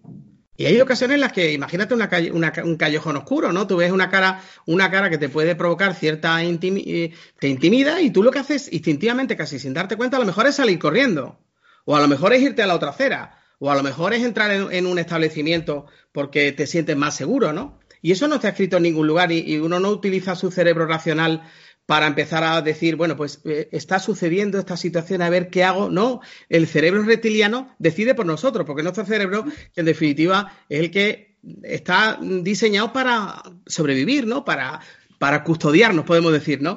Y 0.56 0.66
hay 0.66 0.78
ocasiones 0.78 1.14
en 1.14 1.22
las 1.22 1.32
que, 1.32 1.52
imagínate 1.52 1.94
una 1.94 2.10
calle, 2.10 2.30
un 2.32 2.76
callejón 2.76 3.16
oscuro, 3.16 3.50
¿no? 3.50 3.66
Tú 3.66 3.78
ves 3.78 3.90
una 3.90 4.10
cara, 4.10 4.42
una 4.66 4.90
cara 4.90 5.08
que 5.08 5.16
te 5.16 5.30
puede 5.30 5.54
provocar 5.54 5.94
cierta 5.94 6.44
intimi 6.44 6.84
eh, 6.86 7.14
te 7.38 7.48
intimida 7.48 8.02
y 8.02 8.10
tú 8.10 8.22
lo 8.22 8.30
que 8.30 8.40
haces 8.40 8.70
instintivamente, 8.70 9.38
casi 9.38 9.58
sin 9.58 9.72
darte 9.72 9.96
cuenta, 9.96 10.18
a 10.18 10.20
lo 10.20 10.26
mejor 10.26 10.46
es 10.46 10.56
salir 10.56 10.78
corriendo. 10.78 11.40
O 11.86 11.96
a 11.96 12.00
lo 12.00 12.08
mejor 12.08 12.34
es 12.34 12.42
irte 12.42 12.62
a 12.62 12.66
la 12.66 12.74
otra 12.74 12.90
acera. 12.90 13.39
O 13.60 13.70
a 13.70 13.76
lo 13.76 13.84
mejor 13.84 14.14
es 14.14 14.24
entrar 14.24 14.50
en, 14.50 14.72
en 14.72 14.86
un 14.86 14.98
establecimiento 14.98 15.86
porque 16.10 16.50
te 16.50 16.66
sientes 16.66 16.96
más 16.96 17.14
seguro, 17.14 17.52
¿no? 17.52 17.78
Y 18.02 18.12
eso 18.12 18.26
no 18.26 18.36
está 18.36 18.48
escrito 18.48 18.78
en 18.78 18.84
ningún 18.84 19.06
lugar 19.06 19.30
y, 19.30 19.40
y 19.40 19.58
uno 19.58 19.78
no 19.78 19.90
utiliza 19.90 20.34
su 20.34 20.50
cerebro 20.50 20.86
racional 20.86 21.42
para 21.90 22.06
empezar 22.06 22.44
a 22.44 22.62
decir, 22.62 22.94
bueno, 22.94 23.16
pues 23.16 23.42
eh, 23.44 23.68
está 23.72 23.98
sucediendo 23.98 24.60
esta 24.60 24.76
situación, 24.76 25.22
a 25.22 25.28
ver 25.28 25.50
qué 25.50 25.64
hago. 25.64 25.90
No, 25.90 26.20
el 26.48 26.66
cerebro 26.66 27.02
reptiliano 27.02 27.74
decide 27.78 28.14
por 28.14 28.26
nosotros, 28.26 28.64
porque 28.64 28.84
nuestro 28.84 29.04
cerebro, 29.04 29.44
en 29.74 29.84
definitiva, 29.84 30.52
es 30.68 30.80
el 30.80 30.90
que 30.90 31.36
está 31.64 32.18
diseñado 32.22 32.92
para 32.92 33.42
sobrevivir, 33.66 34.26
¿no? 34.26 34.44
Para, 34.44 34.80
para 35.18 35.42
custodiarnos, 35.42 36.04
podemos 36.04 36.32
decir, 36.32 36.62
¿no? 36.62 36.76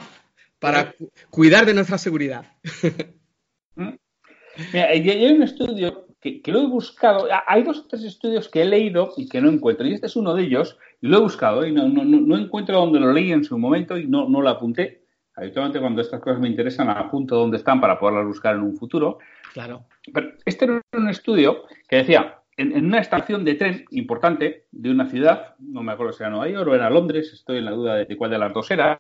Para 0.58 0.94
cu 0.94 1.12
cuidar 1.30 1.66
de 1.66 1.76
nuestra 1.76 1.98
seguridad. 1.98 2.52
Mira, 3.76 4.88
hay 4.90 5.26
un 5.32 5.44
estudio 5.44 6.08
que, 6.24 6.42
que, 6.42 6.52
lo 6.52 6.62
he 6.62 6.68
buscado. 6.68 7.28
Hay 7.46 7.64
dos 7.64 7.80
o 7.80 7.88
tres 7.88 8.04
estudios 8.04 8.48
que 8.48 8.62
he 8.62 8.66
leído 8.66 9.14
y 9.18 9.28
que 9.28 9.42
no 9.42 9.50
encuentro. 9.50 9.86
Y 9.86 9.94
este 9.94 10.08
es 10.08 10.16
uno 10.16 10.34
de 10.34 10.44
ellos. 10.44 10.78
Y 11.02 11.08
lo 11.08 11.18
he 11.18 11.22
buscado 11.22 11.66
y 11.66 11.74
no, 11.74 11.90
no, 11.90 12.04
no 12.06 12.38
encuentro 12.38 12.78
donde 12.80 13.00
lo 13.00 13.12
leí 13.12 13.32
en 13.32 13.44
su 13.44 13.58
momento 13.58 13.98
y 13.98 14.08
no, 14.08 14.30
no 14.30 14.42
lo 14.42 14.50
apunté. 14.50 15.04
Habitualmente 15.36 15.80
cuando 15.80 16.02
estas 16.02 16.22
cosas 16.22 16.40
me 16.40 16.48
interesan 16.48 16.90
apunto 16.90 17.36
dónde 17.36 17.58
están 17.58 17.82
para 17.82 18.00
poderlas 18.00 18.26
buscar 18.26 18.56
en 18.56 18.62
un 18.62 18.78
futuro. 18.78 19.20
Claro. 19.52 19.84
Pero 20.14 20.32
este 20.46 20.66
era 20.66 20.82
un 20.94 21.10
estudio 21.10 21.64
que 21.90 21.98
decía, 21.98 22.40
en, 22.56 22.72
en, 22.72 22.86
una 22.86 23.00
estación 23.00 23.44
de 23.44 23.56
tren 23.56 23.86
importante 23.92 24.66
de 24.72 24.92
una 24.92 25.10
ciudad, 25.10 25.56
no 25.60 25.84
me 25.84 25.92
acuerdo 25.92 26.14
si 26.14 26.24
era 26.24 26.30
Nueva 26.30 26.48
York 26.48 26.70
o 26.70 26.76
era 26.76 26.90
Londres, 26.90 27.34
estoy 27.34 27.58
en 27.58 27.66
la 27.66 27.72
duda 27.72 27.96
de 27.96 28.18
cuál 28.18 28.32
de 28.32 28.38
las 28.38 28.54
dos 28.54 28.72
era, 28.72 28.98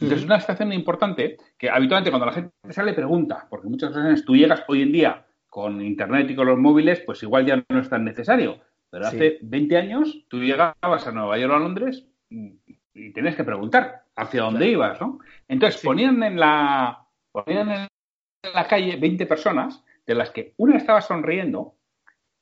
entonces, 0.00 0.24
una 0.24 0.36
estación 0.36 0.72
importante 0.72 1.36
que 1.58 1.68
habitualmente 1.68 2.10
cuando 2.10 2.26
la 2.26 2.32
gente 2.32 2.50
sale 2.70 2.94
pregunta, 2.94 3.46
porque 3.50 3.68
muchas 3.68 3.90
ocasiones 3.90 4.24
tú 4.24 4.34
llegas 4.34 4.64
hoy 4.66 4.82
en 4.82 4.92
día 4.92 5.26
con 5.50 5.82
Internet 5.82 6.30
y 6.30 6.36
con 6.36 6.46
los 6.46 6.58
móviles, 6.58 7.00
pues 7.00 7.22
igual 7.22 7.44
ya 7.44 7.62
no 7.68 7.80
es 7.80 7.90
tan 7.90 8.04
necesario. 8.04 8.60
Pero 8.88 9.06
hace 9.06 9.38
sí. 9.38 9.38
20 9.42 9.76
años 9.76 10.24
tú 10.28 10.38
llegabas 10.38 11.06
a 11.06 11.12
Nueva 11.12 11.38
York 11.38 11.52
o 11.52 11.56
a 11.56 11.60
Londres 11.60 12.06
y 12.30 13.12
tienes 13.12 13.36
que 13.36 13.44
preguntar 13.44 14.04
hacia 14.16 14.42
dónde 14.42 14.60
claro. 14.60 14.72
ibas, 14.72 15.00
¿no? 15.00 15.18
Entonces, 15.48 15.80
sí. 15.80 15.86
ponían, 15.86 16.22
en 16.22 16.38
la, 16.38 17.06
ponían 17.32 17.70
en 17.70 18.52
la 18.54 18.66
calle 18.66 18.96
20 18.96 19.26
personas, 19.26 19.84
de 20.06 20.14
las 20.14 20.30
que 20.30 20.54
una 20.56 20.76
estaba 20.76 21.00
sonriendo, 21.00 21.76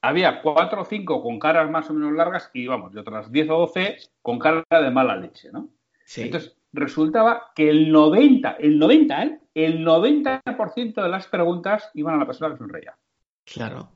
había 0.01 0.43
cuatro 0.43 0.83
o 0.83 0.85
cinco 0.85 1.23
con 1.23 1.39
caras 1.39 1.71
más 1.71 1.91
o 1.91 1.95
menos 1.95 2.13
largas 2.15 2.51
y, 2.55 2.67
vamos, 2.67 2.93
de 2.93 3.01
otras 3.01 3.33
10 3.33 3.51
o 3.51 3.59
12 3.59 3.97
con 4.23 4.39
cara 4.39 4.65
de 4.71 4.91
mala 4.91 5.17
leche, 5.17 5.51
¿no? 5.53 5.69
Sí. 6.05 6.23
Entonces, 6.23 6.58
resultaba 6.73 7.51
que 7.55 7.71
el 7.71 7.91
90, 7.91 8.53
el 8.61 8.79
90, 8.79 9.23
¿eh? 9.23 9.41
El 9.55 9.85
90% 9.85 11.03
de 11.03 11.09
las 11.09 11.27
preguntas 11.27 11.91
iban 11.95 12.15
a 12.15 12.19
la 12.19 12.27
persona 12.27 12.53
que 12.53 12.59
sonreía. 12.59 12.97
Claro. 13.45 13.91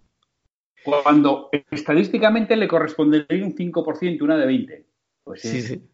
Cuando 0.84 1.50
estadísticamente 1.70 2.56
le 2.56 2.66
correspondería 2.66 3.44
un 3.44 3.54
5%, 3.54 4.22
una 4.22 4.36
de 4.36 4.46
20. 4.46 4.86
Pues 5.22 5.42
sí, 5.42 5.62
sí. 5.62 5.88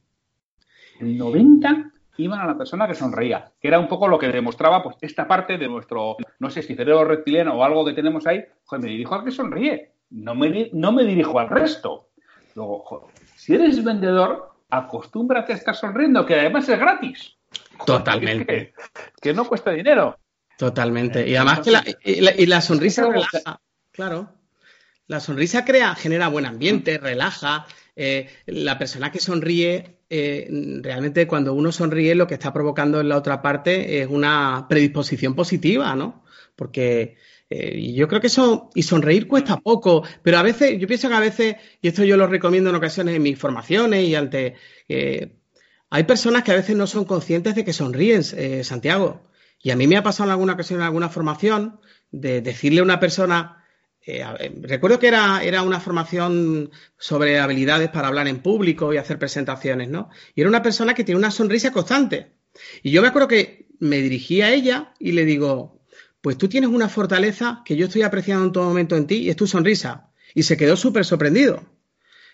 El 1.01 1.19
90 1.19 1.93
iban 2.19 2.41
a 2.41 2.47
la 2.47 2.57
persona 2.57 2.87
que 2.87 2.95
sonreía, 2.95 3.53
que 3.61 3.69
era 3.69 3.79
un 3.79 3.89
poco 3.89 4.09
lo 4.09 4.19
que 4.19 4.29
demostraba 4.29 4.83
pues 4.83 4.97
esta 5.01 5.29
parte 5.29 5.57
de 5.57 5.69
nuestro, 5.69 6.17
no 6.39 6.51
sé 6.51 6.63
si 6.63 6.75
cerebro 6.75 7.05
reptiliano 7.05 7.55
o 7.55 7.65
algo 7.65 7.85
que 7.85 7.93
tenemos 7.93 8.27
ahí, 8.27 8.45
joder, 8.65 8.85
me 8.85 8.91
dirijo 8.91 9.15
al 9.15 9.25
que 9.25 9.31
sonríe, 9.31 9.93
no 10.11 10.35
me, 10.35 10.71
no 10.73 10.93
me 10.93 11.05
dirijo 11.05 11.39
al 11.39 11.49
resto. 11.49 12.09
Luego, 12.55 12.81
joder, 12.81 13.15
si 13.37 13.55
eres 13.55 13.85
vendedor, 13.85 14.53
acostúmbrate 14.69 15.53
a 15.53 15.57
estar 15.57 15.75
sonriendo, 15.75 16.25
que 16.27 16.35
además 16.35 16.69
es 16.69 16.79
gratis. 16.79 17.37
Totalmente. 17.87 18.47
Que, 18.47 18.75
que 19.21 19.33
no 19.35 19.47
cuesta 19.47 19.71
dinero. 19.71 20.19
Totalmente. 20.59 21.29
Y 21.29 21.37
además 21.37 21.61
que 21.61 21.71
la, 21.71 21.85
y 22.05 22.21
la, 22.21 22.33
y 22.37 22.47
la 22.47 22.61
sonrisa 22.61 23.07
relaja. 23.07 23.61
Claro. 23.93 24.35
La 25.07 25.21
sonrisa 25.21 25.65
crea, 25.65 25.95
genera 25.95 26.29
buen 26.29 26.45
ambiente, 26.45 26.99
relaja. 26.99 27.67
Eh, 27.97 28.29
la 28.47 28.79
persona 28.79 29.11
que 29.11 29.21
sonríe, 29.21 30.01
eh, 30.11 30.49
realmente 30.83 31.27
cuando 31.27 31.55
uno 31.55 31.73
sonríe, 31.73 32.15
lo 32.15 32.27
que 32.27 32.35
está 32.35 32.53
provocando 32.53 33.01
en 33.01 33.09
la 33.09 33.17
otra 33.17 33.41
parte 33.41 34.03
es 34.03 34.09
una 34.09 34.67
predisposición 34.69 35.35
positiva, 35.35 35.97
¿no? 35.97 36.25
Porque 36.55 37.17
eh, 37.51 37.93
yo 37.95 38.09
creo 38.09 38.21
que 38.21 38.27
eso, 38.27 38.71
y 38.75 38.83
sonreír 38.83 39.27
cuesta 39.27 39.59
poco, 39.59 40.03
pero 40.23 40.39
a 40.39 40.43
veces, 40.43 40.79
yo 40.79 40.87
pienso 40.87 41.09
que 41.09 41.15
a 41.15 41.21
veces, 41.21 41.57
y 41.81 41.89
esto 41.89 42.05
yo 42.05 42.17
lo 42.17 42.27
recomiendo 42.27 42.71
en 42.71 42.77
ocasiones 42.77 43.17
en 43.17 43.23
mis 43.23 43.39
formaciones 43.39 44.07
y 44.07 44.15
ante, 44.15 44.55
eh, 44.89 45.33
hay 45.91 46.05
personas 46.05 46.43
que 46.43 46.53
a 46.53 46.57
veces 46.57 46.77
no 46.77 46.87
son 46.87 47.05
conscientes 47.05 47.55
de 47.55 47.65
que 47.65 47.73
sonríen, 47.73 48.23
eh, 48.37 48.63
Santiago. 48.65 49.31
Y 49.63 49.71
a 49.71 49.77
mí 49.77 49.87
me 49.87 49.97
ha 49.97 50.03
pasado 50.03 50.29
en 50.29 50.33
alguna 50.33 50.53
ocasión, 50.53 50.81
en 50.81 50.87
alguna 50.87 51.09
formación, 51.09 51.81
de 52.11 52.41
decirle 52.43 52.81
a 52.81 52.85
una 52.85 53.01
persona, 53.01 53.65
eh, 54.07 54.25
recuerdo 54.63 54.99
que 54.99 55.09
era, 55.09 55.43
era 55.43 55.63
una 55.63 55.81
formación 55.81 56.71
sobre 56.99 57.39
habilidades 57.39 57.91
para 57.91 58.09
hablar 58.09 58.29
en 58.29 58.41
público 58.41 58.93
y 58.93 58.99
hacer 58.99 59.19
presentaciones, 59.19 59.89
¿no? 59.89 60.11
Y 60.35 60.43
era 60.43 60.51
una 60.51 60.63
persona 60.63 60.95
que 60.95 61.05
tiene 61.05 61.19
una 61.19 61.31
sonrisa 61.31 61.73
constante. 61.73 62.33
Y 62.83 62.91
yo 62.91 63.03
me 63.03 63.09
acuerdo 63.09 63.29
que 63.29 63.69
me 63.81 63.99
dirigí 63.99 64.43
a 64.43 64.53
ella 64.53 64.95
y 64.99 65.13
le 65.13 65.25
digo, 65.25 65.78
pues 66.21 66.37
tú 66.37 66.49
tienes 66.49 66.71
una 66.71 66.89
fortaleza 66.89 67.63
que 67.65 67.77
yo 67.77 67.87
estoy 67.87 68.03
apreciando 68.03 68.45
en 68.47 68.53
todo 68.53 68.65
momento 68.65 68.97
en 68.97 69.07
ti 69.07 69.17
y 69.17 69.31
es 69.31 69.37
tu 69.37 69.47
sonrisa. 69.47 70.11
Y 70.35 70.43
se 70.43 70.57
quedó 70.57 70.77
súper 70.77 71.05
sorprendido. 71.05 71.65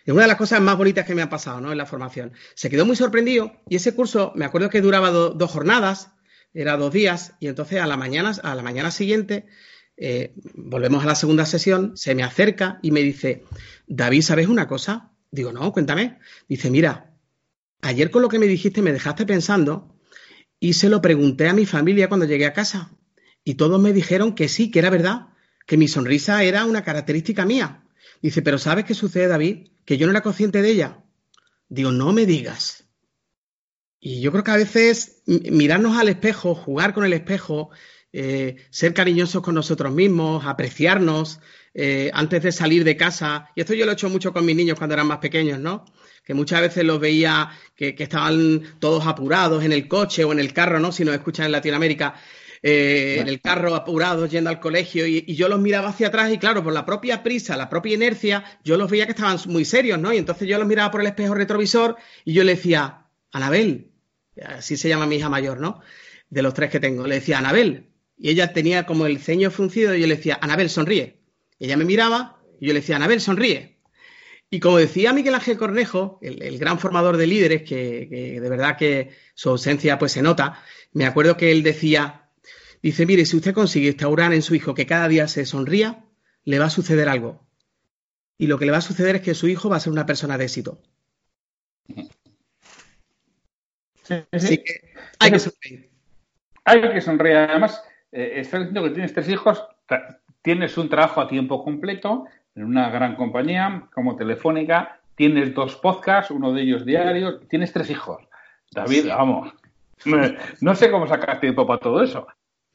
Es 0.05 0.13
una 0.13 0.23
de 0.23 0.29
las 0.29 0.37
cosas 0.37 0.61
más 0.61 0.77
bonitas 0.77 1.07
que 1.07 1.15
me 1.15 1.23
han 1.23 1.31
pasado 1.31 1.61
¿no? 1.61 1.73
en 1.73 1.79
la 1.79 1.87
formación. 1.87 2.33
Se 2.55 2.69
quedó 2.69 2.85
muy 2.85 2.97
sorprendido 2.97 3.53
y 3.69 3.77
ese 3.77 3.95
curso, 3.95 4.33
me 4.35 4.45
acuerdo 4.45 4.69
que 4.69 4.81
duraba 4.81 5.11
dos 5.11 5.51
jornadas, 5.51 6.11
era 6.53 6.77
dos 6.77 6.93
días, 6.93 7.35
y 7.41 7.49
entonces 7.49 7.81
a 7.81 7.87
la 7.87 7.97
mañana, 7.97 8.33
a 8.43 8.55
la 8.55 8.63
mañana 8.63 8.91
siguiente, 8.91 9.47
eh, 9.97 10.35
volvemos 10.55 11.03
a 11.03 11.07
la 11.07 11.15
segunda 11.15 11.47
sesión, 11.47 11.97
se 11.97 12.15
me 12.15 12.23
acerca 12.23 12.79
y 12.83 12.91
me 12.91 13.01
dice, 13.01 13.45
David, 13.87 14.23
¿sabes 14.23 14.49
una 14.49 14.69
cosa? 14.69 15.13
Digo, 15.31 15.53
no, 15.53 15.73
cuéntame. 15.73 16.19
Dice, 16.49 16.71
mira, 16.71 17.15
ayer 17.81 18.11
con 18.11 18.23
lo 18.23 18.29
que 18.29 18.39
me 18.39 18.47
dijiste 18.47 18.83
me 18.83 18.93
dejaste 18.93 19.25
pensando 19.27 19.97
y 20.61 20.75
se 20.75 20.89
lo 20.89 21.01
pregunté 21.01 21.49
a 21.49 21.55
mi 21.55 21.67
familia 21.67 22.09
cuando 22.09 22.27
llegué 22.27 22.47
a 22.47 22.53
casa 22.53 22.91
y 23.45 23.55
todos 23.55 23.81
me 23.81 23.93
dijeron 23.93 24.35
que 24.35 24.49
sí, 24.49 24.71
que 24.71 24.79
era 24.79 24.91
verdad, 24.91 25.29
que 25.67 25.77
mi 25.77 25.89
sonrisa 25.89 26.43
era 26.43 26.65
una 26.65 26.83
característica 26.83 27.45
mía. 27.45 27.85
Dice, 28.23 28.43
pero 28.43 28.59
¿sabes 28.59 28.85
qué 28.85 28.95
sucede, 28.95 29.29
David? 29.29 29.69
Que 29.85 29.99
yo 29.99 30.07
no 30.07 30.13
era 30.13 30.23
consciente 30.23 30.63
de 30.63 30.71
ella. 30.71 31.05
Digo, 31.69 31.93
no 31.93 32.13
me 32.13 32.25
digas. 32.25 32.85
Y 34.01 34.21
yo 34.21 34.33
creo 34.33 34.45
que 34.45 34.51
a 34.51 34.57
veces 34.57 35.23
mirarnos 35.27 35.97
al 35.97 36.09
espejo, 36.09 36.55
jugar 36.55 36.95
con 36.95 37.05
el 37.05 37.13
espejo, 37.13 37.71
eh, 38.13 38.57
ser 38.71 38.95
cariñosos 38.95 39.43
con 39.43 39.55
nosotros 39.55 39.93
mismos, 39.93 40.45
apreciarnos 40.47 41.41
eh, 41.75 42.11
antes 42.15 42.43
de 42.43 42.53
salir 42.53 42.85
de 42.85 42.97
casa. 42.97 43.51
Y 43.55 43.61
esto 43.61 43.75
yo 43.75 43.85
lo 43.85 43.93
he 43.93 43.95
hecho 43.95 44.09
mucho 44.09 44.33
con 44.33 44.45
mis 44.45 44.57
niños 44.57 44.79
cuando 44.79 44.95
eran 44.95 45.07
más 45.07 45.19
pequeños, 45.19 45.59
¿no? 45.59 45.85
Que 46.25 46.33
muchas 46.33 46.61
veces 46.61 46.85
los 46.85 47.01
veía 47.01 47.51
que, 47.75 47.95
que 47.95 48.05
estaban 48.05 48.63
todos 48.79 49.07
apurados 49.07 49.65
en 49.65 49.73
el 49.73 49.89
coche 49.89 50.25
o 50.25 50.33
en 50.33 50.39
el 50.39 50.53
carro, 50.53 50.81
¿no? 50.81 50.93
Si 50.93 51.05
nos 51.05 51.15
escuchan 51.15 51.47
en 51.47 51.53
Latinoamérica, 51.53 52.15
eh, 52.67 53.19
en 53.21 53.29
el 53.29 53.43
carro 53.43 53.75
apurados 53.75 54.31
yendo 54.31 54.49
al 54.49 54.59
colegio 54.59 55.07
y, 55.07 55.35
yo 55.35 55.51
los 55.51 55.61
miraba 55.61 55.91
hacia 55.91 56.07
atrás 56.07 56.33
y 56.33 56.39
claro, 56.39 56.65
por 56.65 56.73
la 56.73 56.87
propia 56.87 57.23
prisa, 57.23 57.59
la 57.59 57.69
propia 57.69 57.93
inercia, 57.93 58.43
yo 58.65 58.79
los 58.79 58.91
veía 58.91 59.05
que 59.05 59.13
estaban 59.13 59.39
muy 59.49 59.67
serios, 59.67 59.99
¿no? 59.99 60.15
Y 60.15 60.17
entonces 60.17 60.49
yo 60.49 60.57
los 60.57 60.67
miraba 60.67 60.91
por 60.91 61.03
el 61.03 61.09
espejo 61.09 61.35
retrovisor 61.35 61.97
y 62.25 62.33
yo 62.33 62.43
le 62.43 62.55
decía, 62.55 63.05
Anabel, 63.33 63.91
así 64.43 64.79
se 64.79 64.89
llama 64.89 65.05
mi 65.05 65.17
hija 65.17 65.29
mayor, 65.29 65.61
¿no? 65.61 65.83
De 66.31 66.41
los 66.41 66.55
tres 66.55 66.71
que 66.71 66.81
tengo, 66.81 67.07
le 67.07 67.17
decía, 67.17 67.37
Anabel, 67.37 67.91
y 68.17 68.31
ella 68.31 68.55
tenía 68.55 68.87
como 68.87 69.05
el 69.05 69.19
ceño 69.19 69.51
fruncido 69.51 69.95
y 69.95 70.01
yo 70.01 70.07
le 70.07 70.17
decía, 70.17 70.39
Anabel, 70.41 70.71
sonríe. 70.71 71.21
ella 71.59 71.77
me 71.77 71.85
miraba 71.85 72.41
y 72.59 72.69
yo 72.69 72.73
le 72.73 72.81
decía, 72.81 72.97
Anabel, 72.97 73.21
sonríe. 73.21 73.77
Y 74.49 74.61
como 74.61 74.79
decía 74.79 75.13
Miguel 75.13 75.35
Ángel 75.35 75.59
Cornejo, 75.59 76.19
el, 76.23 76.59
gran 76.59 76.79
formador 76.79 77.19
de 77.19 77.27
líderes, 77.27 77.63
que, 77.63 78.07
que, 78.09 78.41
de 78.41 78.49
verdad 78.49 78.79
que 78.79 79.11
su 79.35 79.51
ausencia 79.51 79.99
pues 79.99 80.13
se 80.13 80.23
nota, 80.23 80.63
me 80.93 81.05
acuerdo 81.05 81.37
que 81.37 81.53
él 81.53 81.63
decía, 81.63 82.24
Dice, 82.85 83.07
mire, 83.07 83.25
si 83.25 83.39
usted 83.39 83.55
consigue 83.55 83.87
instaurar 83.87 84.35
en 84.35 84.43
su 84.43 84.55
hijo 84.55 84.75
que 84.75 84.85
cada 84.85 85.09
día 85.09 85.27
se 85.27 85.47
sonría, 85.47 86.05
le 86.45 86.59
va 86.59 86.67
a 86.67 86.71
suceder 86.71 87.09
algo. 87.09 87.41
Y 88.37 88.47
lo 88.47 88.59
que 88.59 88.67
le 88.67 88.73
va 88.73 88.77
a 88.77 88.83
suceder 88.83 89.17
es 89.17 89.23
que 89.23 89.33
su 89.33 89.49
hijo 89.49 89.71
va 89.71 89.77
a 89.77 89.81
ser 89.81 89.91
una 89.91 90.05
persona 90.05 90.37
de 90.37 90.45
éxito. 90.45 90.83
Así 94.31 94.59
que 94.59 94.93
hay 95.19 95.31
que 95.31 95.39
sonreír. 95.39 95.91
Hay 96.67 96.83
que 96.83 97.01
sonreír. 97.01 97.37
Además, 97.39 97.83
eh, 98.13 98.33
estás 98.37 98.61
diciendo 98.61 98.83
que 98.83 98.91
tienes 98.91 99.15
tres 99.15 99.31
hijos, 99.31 99.65
tienes 100.43 100.77
un 100.77 100.91
trabajo 100.91 101.23
a 101.23 101.27
tiempo 101.29 101.65
completo 101.65 102.27
en 102.55 102.65
una 102.65 102.91
gran 102.91 103.17
compañía 103.17 103.89
como 103.95 104.15
Telefónica, 104.15 105.01
tienes 105.15 105.55
dos 105.55 105.77
podcasts, 105.77 106.31
uno 106.31 106.53
de 106.53 106.61
ellos 106.61 106.85
diario, 106.85 107.39
tienes 107.49 107.73
tres 107.73 107.89
hijos. 107.89 108.23
David, 108.71 109.09
vamos, 109.09 109.55
no 110.61 110.75
sé 110.75 110.91
cómo 110.91 111.07
sacas 111.07 111.41
tiempo 111.41 111.67
para 111.67 111.81
todo 111.81 112.03
eso. 112.03 112.27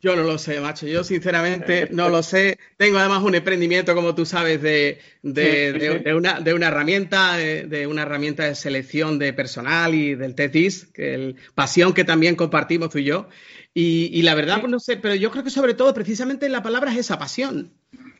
Yo 0.01 0.15
no 0.15 0.23
lo 0.23 0.37
sé, 0.37 0.61
macho. 0.61 0.87
Yo 0.87 1.03
sinceramente 1.03 1.89
no 1.91 2.07
lo 2.09 2.23
sé. 2.23 2.57
Tengo 2.77 2.99
además 2.99 3.21
un 3.21 3.35
emprendimiento, 3.35 3.93
como 3.95 4.15
tú 4.15 4.25
sabes, 4.25 4.61
de, 4.61 4.99
de, 5.23 6.13
una, 6.15 6.39
de 6.39 6.53
una, 6.53 6.67
herramienta, 6.67 7.35
de, 7.35 7.87
una 7.87 8.03
herramienta 8.03 8.45
de 8.45 8.55
selección 8.55 9.19
de 9.19 9.33
personal 9.33 9.93
y 9.93 10.15
del 10.15 10.35
TETIS, 10.35 10.85
que 10.93 11.13
el 11.13 11.35
pasión 11.53 11.93
que 11.93 12.05
también 12.05 12.35
compartimos 12.35 12.89
tú 12.89 12.99
y 12.99 13.03
yo. 13.03 13.27
Y, 13.73 14.21
la 14.23 14.35
verdad, 14.35 14.59
pues 14.59 14.71
no 14.71 14.79
sé, 14.79 14.97
pero 14.97 15.15
yo 15.15 15.31
creo 15.31 15.43
que 15.43 15.49
sobre 15.49 15.73
todo, 15.73 15.93
precisamente 15.93 16.49
la 16.49 16.61
palabra 16.63 16.91
es 16.91 16.97
esa 16.97 17.17
pasión. 17.17 17.71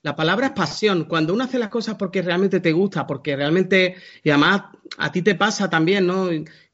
La 0.02 0.16
palabra 0.16 0.48
es 0.48 0.54
pasión. 0.54 1.04
Cuando 1.04 1.34
uno 1.34 1.44
hace 1.44 1.60
las 1.60 1.70
cosas 1.70 1.96
porque 1.96 2.22
realmente 2.22 2.62
te 2.62 2.72
gusta, 2.72 3.06
porque 3.06 3.36
realmente, 3.36 3.96
y 4.24 4.30
además 4.30 4.64
a 4.98 5.12
ti 5.12 5.22
te 5.22 5.36
pasa 5.36 5.70
también, 5.70 6.08
¿no? 6.08 6.30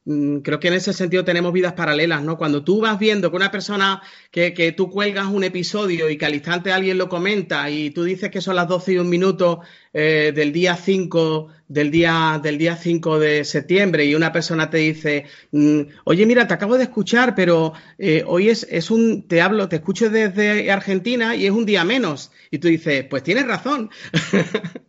Mm, 0.06 0.38
creo 0.42 0.60
que 0.60 0.68
en 0.68 0.76
ese 0.76 0.94
sentido 0.94 1.26
tenemos 1.26 1.52
vidas 1.52 1.74
paralelas, 1.74 2.22
¿no? 2.22 2.38
Cuando 2.38 2.64
tú 2.64 2.80
vas 2.80 3.00
viendo 3.00 3.32
que 3.32 3.38
una 3.38 3.50
persona 3.50 4.04
que, 4.30 4.54
que, 4.54 4.72
tú 4.72 4.92
cuelgas 4.92 5.26
un 5.26 5.44
episodio 5.44 6.12
y 6.12 6.18
que 6.18 6.26
al 6.28 6.36
instante 6.36 6.72
alguien 6.72 7.00
lo 7.00 7.10
comenta 7.10 7.70
y 7.72 7.90
tú 7.90 8.04
dices 8.04 8.30
que 8.30 8.40
son 8.40 8.56
las 8.56 8.68
12 8.68 8.94
y 8.94 8.98
un 9.00 9.10
minuto 9.10 9.62
eh, 9.94 10.32
del 10.36 10.52
día 10.54 10.76
5 10.76 11.50
del 11.68 11.90
día 11.90 12.40
del 12.44 12.60
día 12.60 12.76
5 12.76 13.18
de 13.20 13.44
septiembre 13.46 14.06
y 14.06 14.14
una 14.14 14.32
persona 14.32 14.70
te 14.70 14.78
dice, 14.78 15.26
mm, 15.52 15.82
oye, 16.04 16.26
mira, 16.28 16.48
te 16.48 16.54
acabo 16.54 16.78
de 16.78 16.84
escuchar, 16.84 17.34
pero 17.34 17.74
eh, 17.98 18.24
hoy 18.28 18.50
es, 18.50 18.68
es 18.70 18.92
un, 18.92 19.28
te 19.28 19.42
hablo, 19.42 19.68
te 19.70 19.78
escucho 19.78 20.10
desde 20.12 20.72
Argentina 20.72 21.36
y 21.36 21.48
es 21.48 21.52
un 21.52 21.66
día 21.66 21.84
menos. 21.84 22.32
Y 22.52 22.60
tú 22.60 22.68
dices, 22.68 23.06
pues 23.10 23.24
tienes 23.24 23.48
razón. 23.48 23.90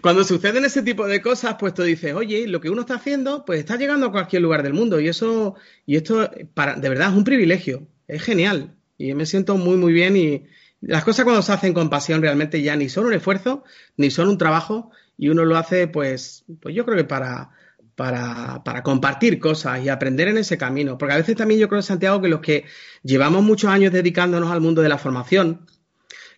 Cuando 0.00 0.24
suceden 0.24 0.64
ese 0.64 0.82
tipo 0.82 1.06
de 1.06 1.20
cosas, 1.20 1.56
pues 1.58 1.74
tú 1.74 1.82
dices, 1.82 2.14
oye, 2.14 2.46
lo 2.48 2.60
que 2.60 2.70
uno 2.70 2.82
está 2.82 2.94
haciendo, 2.94 3.44
pues 3.44 3.60
está 3.60 3.76
llegando 3.76 4.06
a 4.06 4.12
cualquier 4.12 4.42
lugar 4.42 4.62
del 4.62 4.72
mundo. 4.72 4.98
Y 4.98 5.08
eso, 5.08 5.56
y 5.84 5.96
esto, 5.96 6.30
para, 6.54 6.76
de 6.76 6.88
verdad, 6.88 7.10
es 7.10 7.16
un 7.16 7.24
privilegio. 7.24 7.86
Es 8.06 8.22
genial. 8.22 8.76
Y 8.96 9.12
me 9.14 9.26
siento 9.26 9.56
muy, 9.56 9.76
muy 9.76 9.92
bien. 9.92 10.16
Y 10.16 10.46
las 10.80 11.04
cosas 11.04 11.24
cuando 11.24 11.42
se 11.42 11.52
hacen 11.52 11.74
con 11.74 11.90
pasión 11.90 12.22
realmente 12.22 12.62
ya 12.62 12.76
ni 12.76 12.88
son 12.88 13.06
un 13.06 13.12
esfuerzo, 13.12 13.62
ni 13.96 14.10
son 14.10 14.28
un 14.28 14.38
trabajo. 14.38 14.90
Y 15.18 15.28
uno 15.28 15.44
lo 15.44 15.56
hace, 15.58 15.86
pues, 15.86 16.44
pues 16.60 16.74
yo 16.74 16.86
creo 16.86 16.96
que 16.96 17.04
para, 17.04 17.50
para, 17.94 18.62
para, 18.64 18.82
compartir 18.82 19.38
cosas 19.38 19.84
y 19.84 19.90
aprender 19.90 20.28
en 20.28 20.38
ese 20.38 20.56
camino. 20.56 20.96
Porque 20.96 21.14
a 21.14 21.18
veces 21.18 21.36
también 21.36 21.60
yo 21.60 21.68
creo, 21.68 21.82
Santiago, 21.82 22.22
que 22.22 22.28
los 22.28 22.40
que 22.40 22.64
llevamos 23.02 23.42
muchos 23.42 23.70
años 23.70 23.92
dedicándonos 23.92 24.50
al 24.50 24.62
mundo 24.62 24.80
de 24.80 24.88
la 24.88 24.98
formación, 24.98 25.66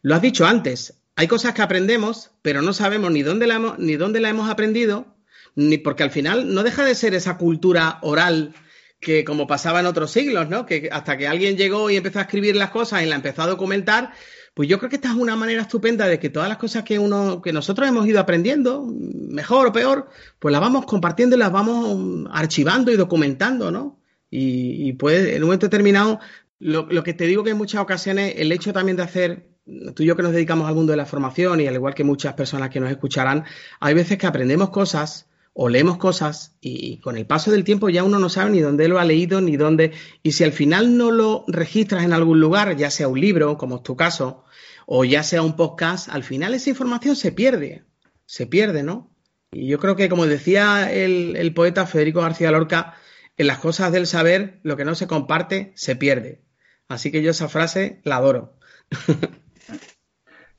lo 0.03 0.15
has 0.15 0.23
dicho 0.23 0.47
antes, 0.47 1.00
hay 1.21 1.29
cosas 1.29 1.53
que 1.53 1.61
aprendemos, 1.61 2.31
pero 2.41 2.63
no 2.63 2.73
sabemos 2.73 3.11
ni 3.11 3.23
dónde 3.23 3.47
la 3.47 3.57
hemos, 3.57 3.79
ni 3.79 3.97
dónde 3.97 4.21
la 4.21 4.31
hemos 4.31 4.49
aprendido, 4.49 5.19
ni 5.55 5.77
porque 5.77 6.03
al 6.03 6.11
final 6.11 6.55
no 6.55 6.63
deja 6.63 6.83
de 6.83 6.95
ser 6.95 7.13
esa 7.13 7.37
cultura 7.37 7.99
oral 8.01 8.55
que 9.01 9.23
como 9.23 9.47
pasaba 9.47 9.81
en 9.81 9.87
otros 9.87 10.13
siglos, 10.13 10.49
¿no? 10.49 10.65
Que 10.65 10.89
hasta 10.91 11.19
que 11.19 11.29
alguien 11.29 11.59
llegó 11.59 11.91
y 11.91 11.99
empezó 11.99 12.21
a 12.21 12.23
escribir 12.23 12.57
las 12.57 12.71
cosas 12.71 13.03
y 13.03 13.07
la 13.07 13.17
empezó 13.17 13.43
a 13.43 13.49
documentar, 13.49 14.15
pues 14.55 14.67
yo 14.67 14.79
creo 14.79 14.89
que 14.89 14.97
esta 14.97 15.11
es 15.11 15.15
una 15.15 15.37
manera 15.37 15.61
estupenda 15.61 16.09
de 16.09 16.19
que 16.19 16.31
todas 16.31 16.49
las 16.49 16.57
cosas 16.57 16.85
que 16.85 16.99
uno, 16.99 17.43
que 17.43 17.53
nosotros 17.53 17.87
hemos 17.87 18.07
ido 18.07 18.19
aprendiendo, 18.19 18.87
mejor 18.91 19.67
o 19.67 19.73
peor, 19.75 20.09
pues 20.39 20.53
las 20.53 20.63
vamos 20.63 20.87
compartiendo 20.87 21.37
y 21.37 21.39
las 21.39 21.53
vamos 21.53 22.31
archivando 22.33 22.91
y 22.91 22.97
documentando, 22.97 23.71
¿no? 23.71 24.01
Y, 24.31 24.95
pues 24.95 25.29
en 25.29 25.43
un 25.43 25.49
momento 25.49 25.67
determinado, 25.67 26.19
lo, 26.59 26.87
lo 26.91 27.03
que 27.03 27.13
te 27.13 27.27
digo 27.27 27.45
que 27.45 27.51
en 27.51 27.59
muchas 27.59 27.83
ocasiones 27.83 28.37
el 28.39 28.53
hecho 28.53 28.73
también 28.73 28.97
de 28.97 29.03
hacer 29.03 29.50
tú 29.95 30.03
y 30.03 30.07
yo 30.07 30.17
que 30.17 30.23
nos 30.23 30.33
dedicamos 30.33 30.69
al 30.69 30.75
mundo 30.75 30.93
de 30.93 30.97
la 30.97 31.07
formación 31.07 31.61
y 31.61 31.67
al 31.67 31.75
igual 31.75 31.95
que 31.95 32.05
muchas 32.05 32.35
personas 32.35 32.71
que 32.71 32.81
nos 32.81 32.91
escucharán, 32.91 33.45
hay 33.81 33.95
veces 33.95 34.19
que 34.19 34.27
aprendemos 34.27 34.71
cosas 34.71 35.31
o 35.53 35.69
leemos 35.69 35.99
cosas 35.99 36.57
y 36.61 36.99
con 36.99 37.17
el 37.17 37.27
paso 37.27 37.51
del 37.51 37.65
tiempo 37.65 37.89
ya 37.89 38.05
uno 38.05 38.19
no 38.19 38.29
sabe 38.29 38.51
ni 38.51 38.61
dónde 38.61 38.89
lo 38.89 38.99
ha 38.99 39.05
leído 39.05 39.41
ni 39.41 39.57
dónde 39.57 39.93
y 40.23 40.33
si 40.33 40.45
al 40.45 40.53
final 40.53 40.97
no 40.97 41.11
lo 41.11 41.45
registras 41.49 42.05
en 42.05 42.13
algún 42.13 42.41
lugar, 42.41 42.77
ya 42.77 42.91
sea 42.91 43.09
un 43.09 43.21
libro, 43.21 43.59
como 43.59 43.77
es 43.77 43.83
tu 43.83 43.97
caso, 43.97 44.45
o 44.87 45.05
ya 45.05 45.23
sea 45.23 45.43
un 45.43 45.57
podcast, 45.57 46.09
al 46.09 46.25
final 46.25 46.55
esa 46.55 46.71
información 46.71 47.17
se 47.17 47.33
pierde, 47.33 47.85
se 48.27 48.47
pierde, 48.47 48.83
¿no? 48.83 49.15
Y 49.53 49.67
yo 49.67 49.79
creo 49.79 49.97
que 49.97 50.09
como 50.09 50.27
decía 50.27 50.93
el, 50.93 51.53
poeta 51.55 51.87
Federico 51.87 52.21
García 52.21 52.51
Lorca, 52.53 52.95
en 53.37 53.47
las 53.47 53.59
cosas 53.59 53.91
del 53.93 54.07
saber 54.07 54.61
lo 54.63 54.77
que 54.77 54.85
no 54.85 54.95
se 54.95 55.07
comparte 55.07 55.73
se 55.75 55.97
pierde. 55.97 56.43
Así 56.89 57.11
que 57.11 57.23
yo 57.23 57.31
esa 57.31 57.49
frase 57.49 58.01
la 58.05 58.17
adoro. 58.17 58.59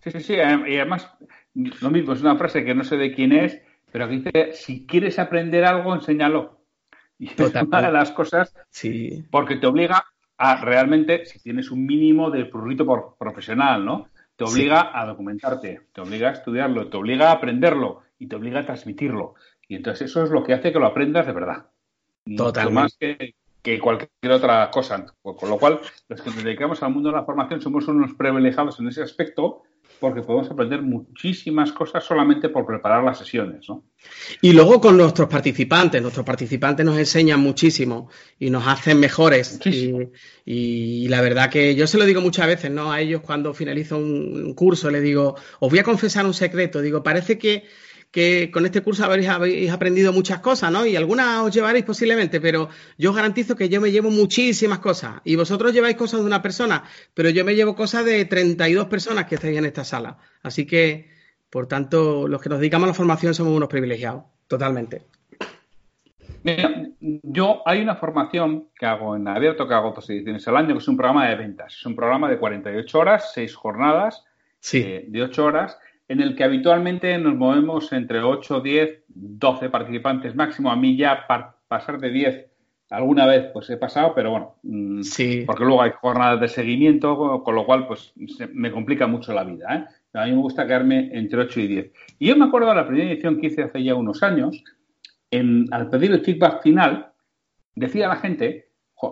Sí, 0.04 0.12
sí, 0.12 0.20
sí. 0.22 0.34
Y 0.34 0.40
además, 0.40 1.12
lo 1.54 1.92
mismo, 1.92 2.14
es 2.14 2.22
una 2.22 2.36
frase 2.36 2.64
que 2.64 2.74
no 2.74 2.84
sé 2.84 2.98
de 2.98 3.14
quién 3.14 3.32
es, 3.32 3.62
pero 3.92 4.08
que 4.08 4.18
dice, 4.18 4.54
si 4.54 4.86
quieres 4.86 5.20
aprender 5.20 5.66
algo, 5.66 5.94
enséñalo. 5.94 6.60
Y 7.20 7.30
es 7.30 7.56
una 7.56 7.82
de 7.82 7.92
las 7.92 8.12
cosas, 8.12 8.56
sí. 8.70 9.24
porque 9.30 9.58
te 9.58 9.68
obliga 9.68 10.06
a 10.38 10.56
realmente, 10.66 11.26
si 11.26 11.40
tienes 11.40 11.70
un 11.70 11.86
mínimo 11.86 12.32
de 12.32 12.46
prurrito 12.46 13.16
profesional, 13.20 13.86
¿no? 13.86 14.08
Te 14.36 14.44
obliga 14.44 15.00
a 15.00 15.06
documentarte, 15.06 15.82
te 15.94 16.02
obliga 16.02 16.30
a 16.30 16.34
estudiarlo, 16.34 16.90
te 16.90 16.98
obliga 16.98 17.30
a 17.30 17.34
aprenderlo 17.34 18.02
y 18.18 18.26
te 18.26 18.36
obliga 18.36 18.62
a 18.62 18.66
transmitirlo. 18.66 19.36
Y 19.68 19.76
entonces 19.76 20.10
eso 20.10 20.24
es 20.24 20.32
lo 20.32 20.44
que 20.44 20.54
hace 20.54 20.72
que 20.72 20.80
lo 20.80 20.88
aprendas 20.88 21.28
de 21.28 21.34
verdad. 21.34 21.68
Totalmente. 22.36 22.82
Más 22.82 22.98
que, 22.98 23.36
que 23.62 23.80
cualquier 23.80 24.32
otra 24.32 24.72
cosa. 24.72 25.06
Con 25.22 25.48
lo 25.48 25.60
cual, 25.60 25.80
los 26.10 26.22
que 26.22 26.30
nos 26.32 26.44
dedicamos 26.44 26.82
al 26.82 26.92
mundo 26.92 27.10
de 27.10 27.18
la 27.18 27.24
formación 27.24 27.62
somos 27.62 27.88
unos 27.88 28.16
privilegiados 28.16 28.80
en 28.80 28.88
ese 28.88 29.04
aspecto 29.04 29.62
porque 30.02 30.24
podemos 30.24 30.50
aprender 30.50 30.82
muchísimas 30.82 31.72
cosas 31.72 32.04
solamente 32.04 32.50
por 32.50 32.66
preparar 32.66 33.04
las 33.04 33.20
sesiones, 33.20 33.70
¿no? 33.70 33.86
Y 34.42 34.52
luego 34.52 34.82
con 34.82 34.98
nuestros 34.98 35.30
participantes, 35.30 36.02
nuestros 36.02 36.26
participantes 36.26 36.84
nos 36.84 36.98
enseñan 36.98 37.40
muchísimo 37.40 38.10
y 38.40 38.50
nos 38.50 38.68
hacen 38.68 39.00
mejores. 39.00 39.60
Y, 40.44 41.08
la 41.08 41.22
verdad 41.22 41.52
que 41.52 41.76
yo 41.76 41.86
se 41.86 42.00
lo 42.00 42.06
digo 42.06 42.20
muchas 42.20 42.48
veces, 42.48 42.72
¿no? 42.72 42.92
A 42.92 43.00
ellos 43.00 43.22
cuando 43.22 43.54
finalizo 43.54 43.96
un 44.00 44.56
curso 44.56 44.90
les 44.90 45.04
digo, 45.04 45.36
os 45.60 45.70
voy 45.70 45.78
a 45.78 45.84
confesar 45.84 46.26
un 46.26 46.34
secreto, 46.34 46.82
digo, 46.82 47.04
parece 47.04 47.38
que 47.38 47.66
que 48.12 48.52
con 48.52 48.66
este 48.66 48.82
curso 48.82 49.06
habéis, 49.06 49.28
habéis, 49.30 49.72
aprendido 49.72 50.12
muchas 50.12 50.40
cosas, 50.40 50.72
¿no? 50.72 50.86
Y 50.86 50.98
algunas 50.98 51.40
os 51.40 51.54
llevaréis 51.54 51.86
posiblemente, 51.86 52.42
pero 52.42 52.70
yo 52.98 53.12
os 53.12 53.16
garantizo 53.16 53.56
que 53.56 53.70
yo 53.70 53.80
me 53.80 53.92
llevo 53.92 54.12
muchísimas 54.12 54.80
cosas. 54.80 55.22
Y 55.24 55.38
vosotros 55.38 55.74
lleváis 55.74 55.96
cosas 55.96 56.20
de 56.20 56.26
una 56.26 56.42
persona, 56.42 56.84
pero 57.14 57.30
yo 57.30 57.46
me 57.46 57.56
llevo 57.56 57.76
cosas 57.76 58.04
de 58.04 58.26
32 58.26 58.88
personas 58.88 59.26
que 59.26 59.36
estáis 59.36 59.58
en 59.58 59.66
esta 59.66 59.86
sala. 59.86 60.18
Así 60.44 60.66
que, 60.66 61.10
por 61.50 61.68
tanto, 61.68 62.28
los 62.28 62.42
que 62.42 62.50
nos 62.50 62.60
dedicamos 62.60 62.88
a 62.88 62.90
la 62.90 62.94
formación 62.94 63.34
somos 63.34 63.56
unos 63.56 63.70
privilegiados, 63.70 64.24
totalmente. 64.48 65.04
Mira, 66.44 66.72
yo 67.00 67.62
hay 67.66 67.82
una 67.82 67.96
formación 67.96 68.70
que 68.78 68.88
hago 68.88 69.16
en 69.16 69.28
abierto, 69.28 69.68
que 69.68 69.74
hago 69.74 69.92
dos 69.92 70.10
ediciones 70.10 70.46
al 70.48 70.58
año, 70.58 70.74
que 70.74 70.80
es 70.80 70.88
un 70.88 70.98
programa 70.98 71.30
de 71.30 71.36
ventas. 71.36 71.76
Es 71.78 71.86
un 71.86 71.96
programa 71.96 72.30
de 72.30 72.40
48 72.40 73.00
horas, 73.00 73.32
6 73.36 73.56
jornadas 73.56 74.26
eh, 74.74 75.06
de 75.08 75.24
8 75.24 75.46
horas 75.46 75.78
en 76.12 76.20
el 76.20 76.36
que 76.36 76.44
habitualmente 76.44 77.18
nos 77.18 77.36
movemos 77.36 77.94
entre 77.94 78.22
8, 78.22 78.60
10, 78.60 79.04
12 79.08 79.70
participantes 79.70 80.36
máximo. 80.36 80.70
A 80.70 80.76
mí 80.76 80.98
ya 80.98 81.26
pasar 81.70 82.02
de 82.02 82.10
10 82.10 82.48
alguna 82.90 83.26
vez 83.26 83.46
pues 83.54 83.70
he 83.70 83.78
pasado, 83.78 84.14
pero 84.14 84.32
bueno, 84.32 84.56
mm, 84.64 85.04
sí. 85.04 85.44
porque 85.48 85.64
luego 85.64 85.82
hay 85.82 85.92
jornadas 85.92 86.42
de 86.42 86.50
seguimiento, 86.50 87.42
con 87.46 87.56
lo 87.56 87.66
cual 87.66 87.88
pues 87.88 88.12
me 88.52 88.74
complica 88.74 89.08
mucho 89.08 89.34
la 89.34 89.46
vida. 89.46 89.74
¿eh? 89.74 89.86
A 90.20 90.26
mí 90.26 90.32
me 90.32 90.42
gusta 90.42 90.68
quedarme 90.68 91.12
entre 91.14 91.40
8 91.40 91.62
y 91.62 91.68
10. 91.68 91.92
Y 92.20 92.28
yo 92.28 92.36
me 92.36 92.44
acuerdo 92.44 92.68
de 92.68 92.76
la 92.76 92.88
primera 92.88 93.10
edición 93.10 93.40
que 93.40 93.48
hice 93.48 93.64
hace 93.64 93.82
ya 93.82 93.96
unos 93.96 94.22
años, 94.22 94.62
en, 95.32 95.66
al 95.72 95.90
pedir 95.90 96.12
el 96.12 96.26
feedback 96.26 96.62
final, 96.62 97.14
decía 97.74 98.10
la 98.10 98.18
gente, 98.18 98.68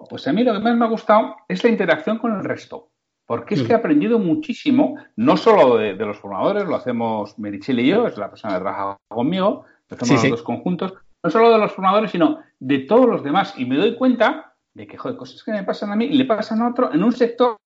pues 0.09 0.27
a 0.27 0.33
mí 0.33 0.43
lo 0.43 0.51
que 0.51 0.59
más 0.59 0.75
me 0.75 0.83
ha 0.83 0.89
gustado 0.89 1.38
es 1.47 1.63
la 1.63 1.69
interacción 1.69 2.17
con 2.17 2.35
el 2.35 2.43
resto. 2.43 2.89
Porque 3.29 3.53
es 3.53 3.61
que 3.61 3.73
he 3.73 3.75
mm. 3.75 3.79
aprendido 3.79 4.17
muchísimo, 4.17 4.97
no 5.15 5.37
solo 5.37 5.77
de, 5.77 5.93
los 5.93 6.17
formadores, 6.17 6.65
lo 6.65 6.75
hacemos 6.75 7.37
Merichel 7.37 7.79
y 7.79 7.85
yo, 7.85 8.07
es 8.07 8.17
la 8.17 8.31
persona 8.31 8.55
que 8.55 8.61
trabaja 8.61 8.97
conmigo, 9.07 9.65
hacemos 9.87 10.23
los 10.23 10.31
dos 10.31 10.41
conjuntos, 10.41 10.95
no 11.21 11.29
solo 11.29 11.51
de 11.51 11.59
los 11.59 11.71
formadores, 11.71 12.09
sino 12.09 12.39
de 12.57 12.79
todos 12.79 13.05
los 13.07 13.23
demás. 13.23 13.53
Y 13.55 13.67
me 13.67 13.77
doy 13.77 13.93
cuenta 13.93 14.55
de 14.73 14.87
que, 14.87 14.97
joder, 14.97 15.15
cosas 15.15 15.43
que 15.43 15.51
me 15.51 15.61
pasan 15.61 15.91
a 15.91 15.95
mí 15.95 16.05
y 16.05 16.17
le 16.17 16.25
pasan 16.25 16.63
a 16.63 16.69
otro 16.69 16.91
en 16.91 17.03
un 17.03 17.11
sector 17.11 17.57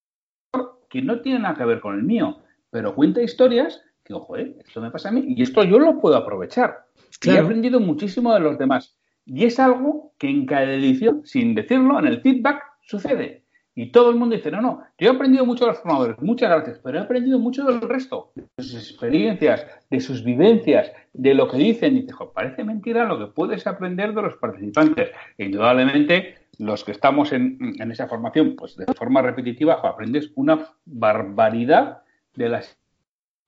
que 0.89 1.02
no 1.02 1.21
tiene 1.21 1.39
nada 1.39 1.56
que 1.56 1.63
ver 1.63 1.80
con 1.80 1.95
el 1.95 2.04
mío, 2.04 2.39
pero 2.69 2.93
cuenta 2.93 3.21
historias 3.21 3.82
que, 4.04 4.13
ojo, 4.13 4.36
eh, 4.36 4.58
esto 4.67 4.82
me 4.82 4.91
pasa 4.91 5.08
a 5.08 5.12
mí 5.13 5.23
y 5.30 5.43
esto 5.43 5.63
yo 5.63 5.80
lo 5.80 5.97
puedo 6.02 6.17
aprovechar. 6.17 6.88
Y 7.23 7.30
he 7.30 7.39
aprendido 7.39 7.80
muchísimo 7.80 8.34
de 8.34 8.41
los 8.41 8.58
demás. 8.58 8.97
Y 9.26 9.45
es 9.45 9.62
algo 9.62 10.12
que 10.17 10.28
en 10.30 10.45
cada 10.45 10.73
edición, 10.73 11.21
sin 11.23 11.56
decirlo, 11.56 11.99
en 11.99 12.08
el 12.08 12.19
feedback 12.19 12.62
sucede. 12.82 13.42
Y 13.76 13.92
todo 13.92 14.12
el 14.12 14.18
mundo 14.18 14.36
dice, 14.36 14.52
no, 14.52 14.62
no, 14.62 14.84
yo 15.00 15.10
he 15.10 15.16
aprendido 15.16 15.46
mucho 15.46 15.66
de 15.66 15.72
los 15.72 15.80
formadores, 15.80 16.22
muchas 16.22 16.50
gracias, 16.50 16.80
pero 16.84 17.00
he 17.00 17.02
aprendido 17.02 17.40
mucho 17.40 17.64
del 17.64 17.82
resto, 17.82 18.32
de 18.36 18.64
sus 18.64 18.76
experiencias, 18.76 19.66
de 19.90 20.00
sus 20.00 20.24
vivencias, 20.24 20.92
de 21.14 21.34
lo 21.34 21.48
que 21.48 21.58
dicen. 21.58 21.98
Y 21.98 22.02
dice, 22.02 22.14
parece 22.34 22.64
mentira 22.64 23.06
lo 23.06 23.18
que 23.18 23.34
puedes 23.34 23.66
aprender 23.66 24.14
de 24.14 24.22
los 24.22 24.36
participantes. 24.36 25.10
E 25.38 25.46
indudablemente, 25.46 26.36
los 26.60 26.84
que 26.84 26.92
estamos 26.92 27.34
en, 27.34 27.76
esa 27.92 28.08
formación, 28.08 28.56
pues 28.56 28.76
de 28.78 28.86
forma 28.94 29.24
repetitiva, 29.24 29.80
aprendes 29.84 30.32
una 30.36 30.68
barbaridad 30.86 32.04
de 32.36 32.50
las 32.50 32.78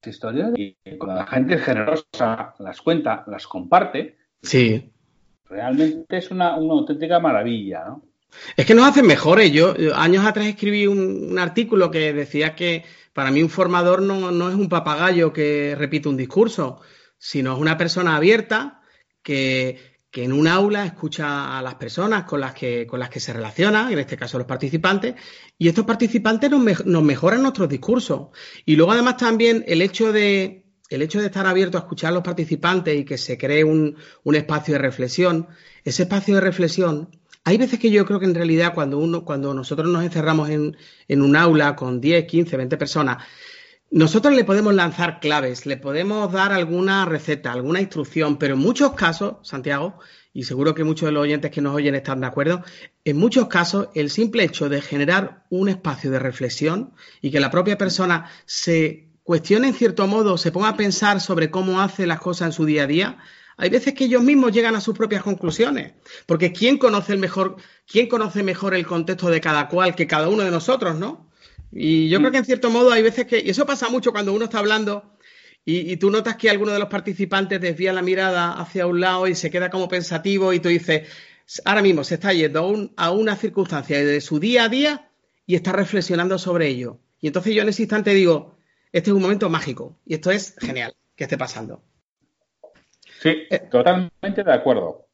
historias 0.04 0.54
y 0.56 0.76
cuando 0.98 1.16
la 1.16 1.28
gente 1.28 1.56
es 1.56 1.64
generosa, 1.64 2.56
las 2.60 2.82
cuenta, 2.82 3.24
las 3.28 3.46
comparte. 3.46 4.18
Sí. 4.42 4.92
Realmente 5.48 6.18
es 6.18 6.32
una, 6.32 6.58
una 6.58 6.74
auténtica 6.74 7.20
maravilla, 7.20 7.86
¿no? 7.86 8.04
Es 8.56 8.65
que 8.65 8.76
nos 8.76 8.88
hacen 8.88 9.06
mejores. 9.06 9.52
Yo 9.52 9.74
años 9.95 10.26
atrás 10.26 10.48
escribí 10.48 10.88
un, 10.88 11.38
artículo 11.39 11.91
que 11.91 12.13
decía 12.13 12.56
que 12.56 12.86
para 13.13 13.32
mí 13.32 13.41
un 13.41 13.50
formador 13.50 14.02
no, 14.02 14.50
es 14.50 14.56
un 14.56 14.69
papagayo 14.69 15.34
que 15.34 15.76
repite 15.78 16.10
un 16.10 16.17
discurso, 16.17 16.82
sino 17.17 17.54
es 17.54 17.60
una 17.60 17.78
persona 17.78 18.15
abierta 18.15 18.82
que, 19.21 19.95
en 20.13 20.32
un 20.32 20.48
aula 20.48 20.86
escucha 20.86 21.58
a 21.58 21.62
las 21.62 21.76
personas 21.76 22.24
con 22.24 22.39
las 22.39 22.54
que, 22.54 22.88
con 22.88 23.02
las 23.02 23.10
que 23.10 23.19
se 23.19 23.34
relaciona, 23.34 23.91
en 23.91 24.00
este 24.00 24.15
caso 24.15 24.38
los 24.38 24.48
participantes, 24.48 25.15
y 25.58 25.67
estos 25.67 25.84
participantes 25.84 26.50
nos, 26.50 27.04
mejoran 27.04 27.41
nuestros 27.41 27.67
discursos. 27.67 28.30
Y 28.65 28.78
luego 28.78 28.93
además 28.93 29.17
también 29.17 29.65
el 29.67 29.82
hecho 29.82 30.13
de, 30.13 30.65
el 30.89 31.02
hecho 31.02 31.19
de 31.19 31.26
estar 31.26 31.45
abierto 31.45 31.78
a 31.78 31.82
escuchar 31.82 32.12
a 32.12 32.13
los 32.13 32.24
participantes 32.24 32.98
y 32.98 33.04
que 33.04 33.17
se 33.17 33.38
cree 33.38 33.65
un, 33.65 33.98
un 34.24 34.36
espacio 34.36 34.76
de 34.76 34.80
reflexión, 34.80 35.48
ese 35.84 36.04
espacio 36.04 36.36
de 36.36 36.41
reflexión 36.41 37.10
hay 37.47 37.58
veces 37.58 37.79
que 37.79 37.91
yo 37.91 38.05
creo 38.05 38.19
que 38.19 38.25
en 38.25 38.34
realidad 38.34 38.73
cuando 38.73 38.97
uno, 38.97 39.23
cuando 39.23 39.53
nosotros 39.53 39.88
nos 39.88 40.03
encerramos 40.03 40.49
en, 40.49 40.75
un 41.21 41.36
aula 41.36 41.75
con 41.75 42.01
10, 42.01 42.25
15, 42.25 42.58
20 42.58 42.75
personas, 42.75 43.23
nosotros 43.91 44.34
le 44.34 44.43
podemos 44.43 44.73
lanzar 44.73 45.19
claves, 45.19 45.67
le 45.67 45.77
podemos 45.77 46.31
dar 46.31 46.51
alguna 46.51 47.05
receta, 47.05 47.51
alguna 47.51 47.79
instrucción, 47.79 48.38
pero 48.38 48.55
en 48.55 48.60
muchos 48.60 48.93
casos, 48.93 49.36
Santiago, 49.43 49.99
y 50.34 50.43
seguro 50.43 50.73
que 50.73 50.84
muchos 50.84 51.05
de 51.05 51.12
los 51.12 51.21
oyentes 51.21 51.51
que 51.51 51.62
nos 51.62 51.75
oyen 51.75 51.93
están 51.93 52.19
de 52.19 52.27
acuerdo, 52.27 52.63
en 53.05 53.15
muchos 53.15 53.47
casos 53.47 53.89
el 53.93 54.10
simple 54.10 54.43
hecho 54.43 54.67
de 54.67 54.81
generar 54.81 55.45
un 55.51 55.69
espacio 55.69 56.10
de 56.10 56.17
reflexión 56.17 56.93
y 57.21 57.29
que 57.29 57.39
la 57.39 57.51
propia 57.51 57.77
persona 57.77 58.25
se 58.47 59.12
cuestione 59.21 59.67
en 59.67 59.75
cierto 59.75 60.08
modo, 60.08 60.39
se 60.39 60.51
ponga 60.51 60.69
a 60.69 60.77
pensar 60.77 61.21
sobre 61.21 61.51
cómo 61.51 61.79
hace 61.79 62.08
las 62.08 62.19
cosas 62.19 62.47
en 62.47 62.53
su 62.53 62.65
día 62.65 62.84
a 62.84 62.88
día, 62.88 63.17
hay 63.58 63.70
veces 63.70 63.94
que 63.94 64.06
ellos 64.06 64.24
mismos 64.24 64.52
llegan 64.52 64.76
a 64.76 64.82
sus 64.82 64.98
propias 64.98 65.24
conclusiones, 65.24 65.94
porque 66.26 66.52
¿quién 66.52 66.78
conoce 66.78 67.13
el 67.13 67.20
mejor, 67.20 67.56
quién 67.88 68.08
conoce 68.08 68.44
mejor 68.44 68.76
el 68.76 68.86
contexto 68.86 69.30
de 69.30 69.41
cada 69.41 69.68
cual 69.70 69.96
que 69.96 70.08
cada 70.08 70.30
uno 70.30 70.44
de 70.44 70.52
nosotros, 70.52 70.98
¿no? 70.98 71.30
Y 71.72 72.10
yo 72.10 72.20
creo 72.20 72.32
que 72.32 72.38
en 72.38 72.46
cierto 72.46 72.70
modo 72.70 72.91
hay 72.91 73.02
veces 73.04 73.26
que, 73.26 73.39
y 73.39 73.50
eso 73.50 73.65
pasa 73.65 73.89
mucho 73.89 74.12
cuando 74.12 74.34
uno 74.34 74.46
está 74.46 74.60
hablando 74.60 75.15
y, 75.68 75.98
tú 75.98 76.12
notas 76.12 76.36
que 76.36 76.50
alguno 76.50 76.72
de 76.72 76.80
los 76.80 76.89
participantes 76.89 77.60
desvía 77.60 77.91
la 77.91 78.04
mirada 78.04 78.54
hacia 78.54 78.86
un 78.86 79.00
lado 79.00 79.28
y 79.28 79.34
se 79.34 79.50
queda 79.50 79.72
como 79.72 79.88
pensativo 79.88 80.54
y 80.54 80.60
tú 80.60 80.70
dices, 80.70 81.10
ahora 81.65 81.82
mismo 81.82 82.04
se 82.04 82.15
está 82.15 82.34
yendo 82.34 82.91
a, 82.96 83.12
una 83.12 83.36
circunstancia 83.36 84.04
de 84.06 84.22
su 84.22 84.39
día 84.39 84.65
a 84.65 84.70
día 84.70 85.12
y 85.48 85.56
está 85.56 85.72
reflexionando 85.72 86.38
sobre 86.38 86.68
ello. 86.68 87.00
Y 87.20 87.28
entonces 87.28 87.56
yo 87.56 87.63
en 87.63 87.70
ese 87.70 87.82
instante 87.82 88.13
digo, 88.13 88.58
este 88.91 89.10
es 89.10 89.15
un 89.15 89.24
momento 89.24 89.50
mágico 89.50 89.98
y 90.06 90.13
esto 90.13 90.30
es 90.30 90.56
genial 90.60 90.96
que 91.15 91.24
esté 91.24 91.38
pasando. 91.38 91.84
Sí, 93.21 93.43
eh, 93.49 93.67
totalmente 93.69 94.43
de 94.43 94.54
acuerdo. 94.54 95.08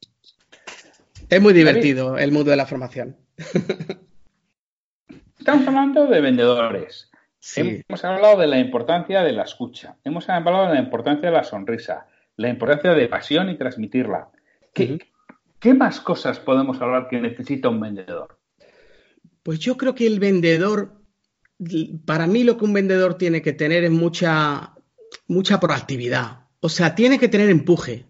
Es 1.28 1.40
muy 1.40 1.52
divertido 1.52 2.18
el 2.18 2.32
mundo 2.32 2.50
de 2.50 2.56
la 2.56 2.66
formación. 2.66 3.16
Estamos 5.38 5.66
hablando 5.66 6.06
de 6.06 6.20
vendedores. 6.20 7.10
Hemos 7.56 8.04
hablado 8.04 8.38
de 8.38 8.46
la 8.46 8.58
importancia 8.58 9.22
de 9.22 9.32
la 9.32 9.42
escucha. 9.42 9.96
Hemos 10.04 10.28
hablado 10.28 10.68
de 10.68 10.74
la 10.74 10.80
importancia 10.80 11.30
de 11.30 11.34
la 11.34 11.42
sonrisa, 11.42 12.06
la 12.36 12.48
importancia 12.48 12.94
de 12.94 13.08
pasión 13.08 13.48
y 13.48 13.58
transmitirla. 13.58 14.28
¿Qué, 14.72 14.98
¿Qué 15.58 15.74
más 15.74 16.00
cosas 16.00 16.38
podemos 16.38 16.80
hablar 16.80 17.08
que 17.08 17.20
necesita 17.20 17.68
un 17.68 17.80
vendedor? 17.80 18.38
Pues 19.42 19.58
yo 19.58 19.76
creo 19.76 19.94
que 19.94 20.06
el 20.06 20.20
vendedor, 20.20 21.00
para 22.06 22.26
mí 22.26 22.44
lo 22.44 22.56
que 22.56 22.64
un 22.64 22.72
vendedor 22.72 23.14
tiene 23.14 23.42
que 23.42 23.52
tener 23.52 23.84
es 23.84 23.90
mucha, 23.90 24.74
mucha 25.26 25.58
proactividad, 25.58 26.41
o 26.62 26.68
sea, 26.68 26.94
tiene 26.94 27.18
que 27.18 27.28
tener 27.28 27.50
empuje. 27.50 28.06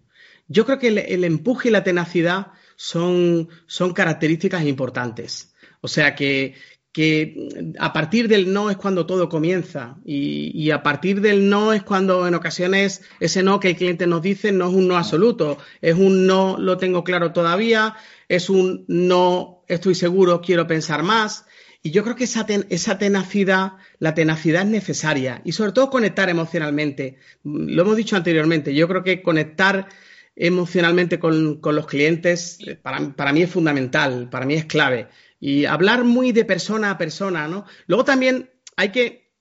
Yo 0.46 0.66
creo 0.66 0.78
que 0.78 0.88
el, 0.88 1.24
empuje 1.24 1.70
y 1.70 1.72
la 1.72 1.84
tenacidad 1.84 2.48
son, 2.76 3.48
son 3.66 3.94
características 3.94 4.64
importantes. 4.64 5.54
O 5.80 5.88
sea, 5.88 6.14
que, 6.14 6.54
que 6.92 7.48
a 7.78 7.94
partir 7.94 8.28
del 8.28 8.52
no 8.52 8.68
es 8.68 8.76
cuando 8.76 9.06
todo 9.06 9.30
comienza 9.30 9.96
y, 10.04 10.70
a 10.70 10.82
partir 10.82 11.22
del 11.22 11.48
no 11.48 11.72
es 11.72 11.82
cuando 11.82 12.28
en 12.28 12.34
ocasiones 12.34 13.00
ese 13.20 13.42
no 13.42 13.58
que 13.58 13.70
el 13.70 13.76
cliente 13.76 14.06
nos 14.06 14.20
dice 14.20 14.52
no 14.52 14.68
es 14.68 14.74
un 14.74 14.86
no 14.86 14.98
absoluto, 14.98 15.56
es 15.80 15.94
un 15.94 16.26
no 16.26 16.58
lo 16.58 16.76
tengo 16.76 17.04
claro 17.04 17.32
todavía, 17.32 17.96
es 18.28 18.50
un 18.50 18.84
no 18.86 19.64
estoy 19.66 19.94
seguro, 19.94 20.42
quiero 20.42 20.66
pensar 20.66 21.02
más. 21.02 21.46
Y 21.82 21.90
yo 21.90 22.04
creo 22.04 22.14
que 22.14 22.24
esa, 22.24 22.46
esa 22.68 22.98
tenacidad, 22.98 23.72
la 23.98 24.14
tenacidad 24.14 24.62
es 24.62 24.68
necesaria 24.68 25.42
y 25.44 25.52
sobre 25.52 25.72
todo 25.72 25.90
conectar 25.90 26.30
emocionalmente. 26.30 27.16
Lo 27.42 27.82
hemos 27.82 27.96
dicho 27.96 28.14
anteriormente, 28.14 28.72
yo 28.72 28.86
creo 28.86 29.02
que 29.02 29.20
conectar 29.20 29.88
emocionalmente 30.36 31.18
con, 31.18 31.60
los 31.60 31.86
clientes 31.86 32.58
eh, 32.66 32.76
para, 32.76 33.14
para, 33.14 33.32
mí 33.32 33.42
es 33.42 33.50
fundamental, 33.50 34.28
para 34.30 34.46
mí 34.46 34.54
es 34.54 34.64
clave. 34.66 35.08
Y 35.40 35.64
hablar 35.64 36.04
muy 36.04 36.30
de 36.32 36.44
persona 36.44 36.90
a 36.90 36.98
persona, 36.98 37.48
¿no? 37.48 37.66
Luego 37.86 38.04
también 38.04 38.50
hay 38.76 38.90
que, 38.90 39.32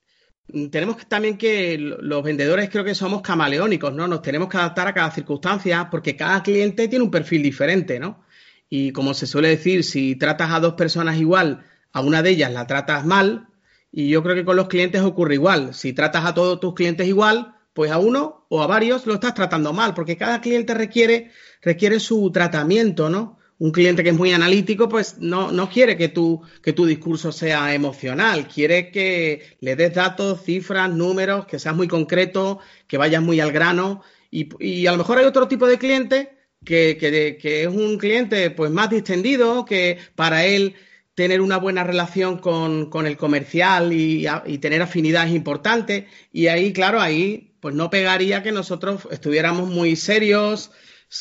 tenemos 0.70 0.96
también 1.08 1.38
que 1.38 1.78
los 1.78 2.22
vendedores 2.24 2.68
creo 2.70 2.84
que 2.84 2.96
somos 2.96 3.22
camaleónicos, 3.22 3.94
¿no? 3.94 4.08
Nos 4.08 4.20
tenemos 4.20 4.48
que 4.48 4.56
adaptar 4.56 4.88
a 4.88 4.94
cada 4.94 5.12
circunstancia 5.12 5.88
porque 5.90 6.16
cada 6.16 6.42
cliente 6.42 6.88
tiene 6.88 7.04
un 7.04 7.10
perfil 7.10 7.42
diferente, 7.42 8.00
¿no? 8.00 8.24
Y 8.68 8.90
como 8.92 9.14
se 9.14 9.26
suele 9.26 9.48
decir, 9.48 9.84
si 9.84 10.16
tratas 10.16 10.50
a 10.50 10.60
dos 10.60 10.74
personas 10.74 11.18
igual 11.18 11.64
a 11.92 12.00
una 12.00 12.22
de 12.22 12.30
ellas 12.30 12.52
la 12.52 12.66
tratas 12.66 13.04
mal 13.04 13.48
Y 13.90 14.08
yo 14.08 14.22
creo 14.22 14.34
que 14.34 14.44
con 14.44 14.56
los 14.56 14.68
clientes 14.68 15.02
ocurre 15.02 15.34
igual. 15.34 15.74
Si 15.74 15.92
tratas 15.92 16.24
a 16.24 16.34
todos 16.34 16.60
tus 16.60 16.74
clientes 16.74 17.06
igual, 17.06 17.54
pues 17.74 17.90
a 17.90 17.98
uno 17.98 18.46
o 18.48 18.62
a 18.62 18.66
varios 18.66 19.06
lo 19.06 19.14
estás 19.14 19.34
tratando 19.34 19.72
mal, 19.72 19.94
porque 19.94 20.16
cada 20.16 20.40
cliente 20.40 20.74
requiere, 20.74 21.30
requiere 21.60 22.00
su 22.00 22.30
tratamiento, 22.30 23.08
¿no? 23.08 23.38
Un 23.58 23.70
cliente 23.70 24.02
que 24.02 24.10
es 24.10 24.16
muy 24.16 24.32
analítico, 24.32 24.88
pues 24.88 25.18
no, 25.18 25.52
no 25.52 25.70
quiere 25.70 25.96
que 25.96 26.08
tu, 26.08 26.42
que 26.62 26.72
tu 26.72 26.84
discurso 26.84 27.30
sea 27.32 27.72
emocional, 27.74 28.48
quiere 28.48 28.90
que 28.90 29.56
le 29.60 29.76
des 29.76 29.94
datos, 29.94 30.42
cifras, 30.42 30.90
números, 30.90 31.46
que 31.46 31.58
seas 31.58 31.76
muy 31.76 31.86
concreto, 31.86 32.58
que 32.88 32.98
vayas 32.98 33.22
muy 33.22 33.40
al 33.40 33.52
grano. 33.52 34.02
Y, 34.30 34.48
y 34.58 34.86
a 34.86 34.92
lo 34.92 34.98
mejor 34.98 35.18
hay 35.18 35.26
otro 35.26 35.46
tipo 35.46 35.66
de 35.66 35.78
cliente 35.78 36.30
que, 36.64 36.96
que, 36.98 37.38
que, 37.40 37.62
es 37.62 37.68
un 37.68 37.98
cliente 37.98 38.50
pues 38.50 38.70
más 38.70 38.90
distendido, 38.90 39.64
que 39.64 39.98
para 40.16 40.44
él 40.44 40.74
tener 41.14 41.40
una 41.40 41.58
buena 41.58 41.84
relación 41.84 42.38
con, 42.38 42.88
con 42.88 43.06
el 43.06 43.16
comercial 43.16 43.92
y, 43.92 44.26
y, 44.46 44.58
tener 44.58 44.82
afinidad 44.82 45.26
es 45.26 45.34
importante. 45.34 46.08
Y 46.32 46.46
ahí, 46.46 46.72
claro, 46.72 47.00
ahí 47.00 47.54
pues 47.60 47.74
no 47.74 47.90
pegaría 47.90 48.42
que 48.42 48.52
nosotros 48.52 49.06
estuviéramos 49.10 49.68
muy 49.68 49.94
serios, 49.94 50.72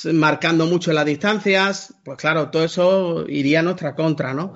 marcando 0.05 0.65
mucho 0.65 0.93
las 0.93 1.05
distancias. 1.05 1.93
Pues 2.03 2.17
claro, 2.17 2.49
todo 2.49 2.63
eso 2.63 3.25
iría 3.27 3.59
a 3.59 3.63
nuestra 3.63 3.95
contra, 3.95 4.33
¿no? 4.33 4.55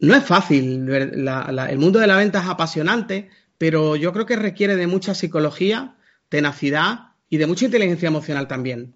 No 0.00 0.14
es 0.14 0.24
fácil. 0.24 0.86
La, 1.24 1.52
la, 1.52 1.70
el 1.70 1.78
mundo 1.78 1.98
de 1.98 2.06
la 2.06 2.16
venta 2.16 2.40
es 2.40 2.46
apasionante, 2.46 3.30
pero 3.58 3.96
yo 3.96 4.12
creo 4.12 4.26
que 4.26 4.36
requiere 4.36 4.76
de 4.76 4.86
mucha 4.86 5.14
psicología, 5.14 5.96
tenacidad 6.28 7.12
y 7.28 7.36
de 7.36 7.46
mucha 7.46 7.66
inteligencia 7.66 8.08
emocional 8.08 8.48
también. 8.48 8.94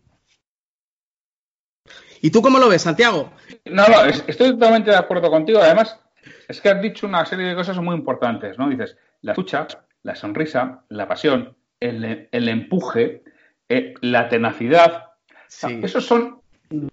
¿Y 2.20 2.30
tú 2.30 2.42
cómo 2.42 2.58
lo 2.58 2.68
ves, 2.68 2.82
Santiago? 2.82 3.32
No, 3.64 3.86
no, 3.86 4.04
estoy 4.04 4.50
totalmente 4.50 4.90
de 4.90 4.96
acuerdo 4.96 5.30
contigo. 5.30 5.60
Además, 5.60 5.98
es 6.48 6.60
que 6.60 6.68
has 6.68 6.82
dicho 6.82 7.06
una 7.06 7.24
serie 7.24 7.46
de 7.46 7.54
cosas 7.54 7.78
muy 7.78 7.94
importantes, 7.94 8.58
¿no? 8.58 8.68
Dices, 8.68 8.96
la 9.22 9.32
escucha, 9.32 9.66
la 10.02 10.14
sonrisa, 10.14 10.84
la 10.88 11.06
pasión, 11.06 11.56
el, 11.80 12.28
el 12.30 12.48
empuje, 12.48 13.22
eh, 13.68 13.94
la 14.00 14.28
tenacidad. 14.28 15.12
Sí. 15.48 15.80
Esos 15.82 16.06
son 16.06 16.40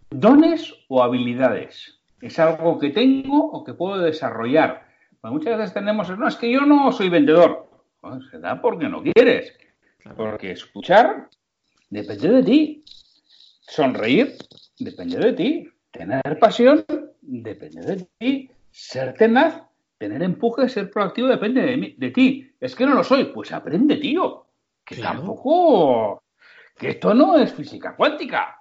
dones 0.10 0.74
o 0.88 1.04
habilidades. 1.04 2.00
Es 2.22 2.40
algo 2.40 2.80
que 2.80 2.90
tengo 2.90 3.52
o 3.52 3.64
que 3.64 3.74
puedo 3.74 3.98
desarrollar. 4.00 4.88
Pues 5.22 5.34
muchas 5.34 5.58
veces 5.58 5.74
tenemos, 5.74 6.10
no, 6.18 6.28
es 6.28 6.36
que 6.36 6.52
yo 6.52 6.62
no 6.62 6.92
soy 6.92 7.10
vendedor. 7.10 7.70
Pues 8.00 8.24
se 8.30 8.40
da 8.40 8.62
porque 8.62 8.88
no 8.88 9.02
quieres. 9.02 9.58
Porque 10.16 10.52
escuchar 10.52 11.30
depende 11.90 12.30
de 12.30 12.44
ti. 12.44 12.84
Sonreír 13.62 14.38
depende 14.80 15.18
de 15.18 15.34
ti. 15.34 15.70
Tener 15.92 16.40
pasión 16.40 16.86
depende 17.22 17.82
de 17.82 18.08
ti. 18.18 18.52
Ser 18.72 19.14
tenaz, 19.14 19.64
tener 19.98 20.22
empuje, 20.22 20.68
ser 20.68 20.92
proactivo 20.92 21.28
depende 21.28 21.62
de, 21.62 21.78
mí, 21.78 21.96
de 21.98 22.12
ti. 22.12 22.52
Es 22.60 22.76
que 22.76 22.86
no 22.86 22.96
lo 22.96 23.04
soy. 23.04 23.26
Pues 23.26 23.52
aprende, 23.52 23.98
tío. 23.98 24.46
Que 24.84 24.96
claro. 24.96 25.20
tampoco. 25.20 26.24
Que 26.78 26.90
esto 26.90 27.14
no 27.14 27.38
es 27.38 27.54
física 27.54 27.96
cuántica. 27.96 28.60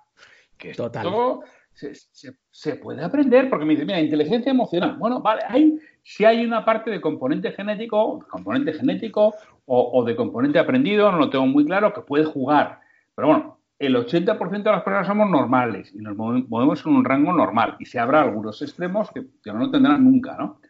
Que 0.57 0.71
esto 0.71 0.85
Total. 0.85 1.41
Se, 1.73 1.93
se, 1.95 2.37
se, 2.51 2.77
puede 2.77 3.03
aprender. 3.03 3.51
Porque 3.51 3.65
me 3.65 3.73
dice, 3.73 3.85
mira, 3.85 4.01
inteligencia 4.01 4.51
emocional. 4.51 4.97
Bueno, 4.97 5.21
vale, 5.21 5.43
hay, 5.49 5.77
si 6.05 6.25
hay 6.25 6.45
una 6.45 6.65
parte 6.65 6.91
de 6.91 7.01
componente 7.01 7.51
genético, 7.51 8.25
componente 8.31 8.73
genético 8.73 9.35
o, 9.67 9.91
o 9.93 10.05
de 10.05 10.15
componente 10.15 10.61
aprendido, 10.61 11.11
no 11.11 11.19
lo 11.19 11.31
tengo 11.31 11.47
muy 11.47 11.65
claro, 11.65 11.93
que 11.93 12.03
puede 12.03 12.25
jugar. 12.25 12.81
Pero 13.17 13.29
bueno, 13.29 13.59
el 13.87 13.97
80% 13.97 14.62
de 14.62 14.70
las 14.70 14.82
personas 14.82 15.07
somos 15.07 15.30
normales 15.30 15.93
y 15.95 15.99
nos 15.99 16.16
movemos 16.16 16.85
en 16.85 16.93
un 16.93 17.05
rango 17.05 17.32
normal. 17.32 17.76
Y 17.78 17.87
se 17.87 17.99
habrá 17.99 18.22
algunos 18.22 18.61
extremos 18.62 19.11
que, 19.12 19.26
que 19.43 19.53
no 19.53 19.59
lo 19.59 19.70
tendrán 19.70 20.05
nunca, 20.05 20.37
¿no? 20.39 20.61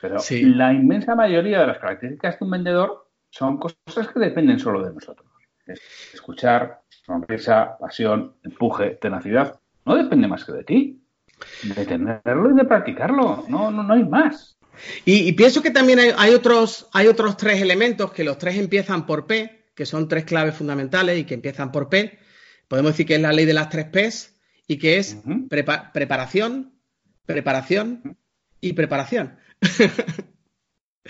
Pero 0.00 0.18
sí. 0.18 0.42
la 0.42 0.72
inmensa 0.72 1.14
mayoría 1.14 1.60
de 1.60 1.66
las 1.68 1.78
características 1.78 2.38
de 2.38 2.44
un 2.44 2.50
vendedor 2.50 3.08
son 3.30 3.58
cosas 3.58 4.08
que 4.08 4.18
dependen 4.18 4.58
solo 4.58 4.84
de 4.84 4.92
nosotros. 4.92 5.28
Escuchar, 6.12 6.80
sonrisa, 7.06 7.76
pasión, 7.78 8.34
empuje, 8.42 8.98
tenacidad, 9.00 9.60
no 9.84 9.94
depende 9.94 10.26
más 10.26 10.44
que 10.44 10.52
de 10.52 10.64
ti. 10.64 11.02
De 11.62 11.86
tenerlo 11.86 12.50
y 12.50 12.54
de 12.54 12.64
practicarlo. 12.64 13.44
No, 13.48 13.70
no, 13.70 13.82
no 13.82 13.94
hay 13.94 14.04
más. 14.04 14.56
Y, 15.04 15.28
y 15.28 15.32
pienso 15.32 15.62
que 15.62 15.70
también 15.70 15.98
hay, 15.98 16.10
hay, 16.16 16.34
otros, 16.34 16.88
hay 16.92 17.06
otros 17.06 17.36
tres 17.36 17.60
elementos 17.62 18.12
que 18.12 18.24
los 18.24 18.38
tres 18.38 18.56
empiezan 18.56 19.06
por 19.06 19.26
P, 19.26 19.70
que 19.74 19.86
son 19.86 20.08
tres 20.08 20.24
claves 20.24 20.54
fundamentales 20.54 21.18
y 21.18 21.24
que 21.24 21.34
empiezan 21.34 21.72
por 21.72 21.88
P 21.88 22.18
podemos 22.72 22.92
decir 22.92 23.04
que 23.04 23.16
es 23.16 23.20
la 23.20 23.34
ley 23.34 23.44
de 23.44 23.52
las 23.52 23.68
tres 23.68 23.84
P's 23.84 24.34
y 24.66 24.78
que 24.78 24.96
es 24.96 25.12
uh 25.12 25.28
-huh. 25.28 25.48
prepa 25.50 25.92
preparación, 25.92 26.72
preparación 27.26 28.16
y 28.62 28.72
preparación. 28.72 29.36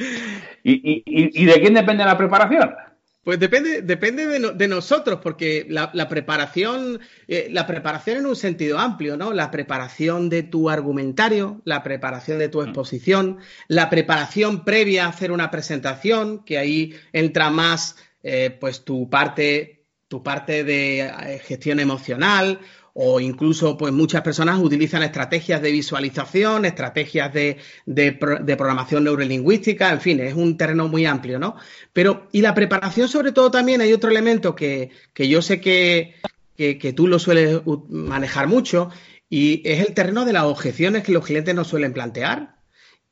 ¿Y, 0.64 0.72
y, 0.72 1.04
¿Y, 1.06 1.44
de 1.44 1.60
quién 1.60 1.74
depende 1.74 2.04
la 2.04 2.18
preparación? 2.18 2.74
Pues 3.22 3.38
depende, 3.38 3.80
depende 3.82 4.26
de, 4.26 4.40
no, 4.40 4.50
de 4.50 4.66
nosotros, 4.66 5.20
porque 5.22 5.64
la, 5.68 5.92
la 5.94 6.08
preparación, 6.08 6.98
eh, 7.28 7.46
la 7.52 7.64
preparación 7.68 8.16
en 8.18 8.26
un 8.26 8.34
sentido 8.34 8.80
amplio, 8.80 9.16
¿no? 9.16 9.32
La 9.32 9.52
preparación 9.52 10.28
de 10.28 10.42
tu 10.42 10.68
argumentario, 10.68 11.62
la 11.64 11.84
preparación 11.84 12.40
de 12.40 12.48
tu 12.48 12.62
exposición, 12.62 13.38
la 13.68 13.88
preparación 13.88 14.64
previa 14.64 15.06
a 15.06 15.10
hacer 15.10 15.30
una 15.30 15.52
presentación, 15.52 16.42
que 16.44 16.58
ahí 16.58 16.96
entra 17.12 17.50
más, 17.50 17.94
eh, 18.24 18.50
pues 18.58 18.84
tu 18.84 19.08
parte 19.08 19.81
tu 20.12 20.22
parte 20.22 20.62
de 20.62 21.00
eh, 21.00 21.40
gestión 21.42 21.80
emocional 21.80 22.60
o 22.92 23.18
incluso 23.18 23.78
pues 23.78 23.94
muchas 23.94 24.20
personas 24.20 24.58
utilizan 24.58 25.02
estrategias 25.02 25.62
de 25.62 25.72
visualización, 25.72 26.66
estrategias 26.66 27.32
de, 27.32 27.56
de, 27.86 28.18
de, 28.42 28.56
programación 28.58 29.04
neurolingüística, 29.04 29.90
en 29.90 30.02
fin, 30.02 30.20
es 30.20 30.34
un 30.34 30.58
terreno 30.58 30.86
muy 30.86 31.06
amplio, 31.06 31.38
¿no? 31.38 31.56
Pero, 31.94 32.28
y 32.30 32.42
la 32.42 32.54
preparación 32.54 33.08
sobre 33.08 33.32
todo 33.32 33.50
también 33.50 33.80
hay 33.80 33.94
otro 33.94 34.10
elemento 34.10 34.54
que, 34.54 34.90
que 35.14 35.28
yo 35.28 35.40
sé 35.40 35.62
que, 35.62 36.16
que, 36.54 36.92
tú 36.92 37.06
lo 37.06 37.18
sueles 37.18 37.62
manejar 37.88 38.48
mucho 38.48 38.90
y 39.30 39.62
es 39.64 39.80
el 39.80 39.94
terreno 39.94 40.26
de 40.26 40.34
las 40.34 40.44
objeciones 40.44 41.04
que 41.04 41.12
los 41.12 41.24
clientes 41.24 41.54
nos 41.54 41.68
suelen 41.68 41.94
plantear. 41.94 42.56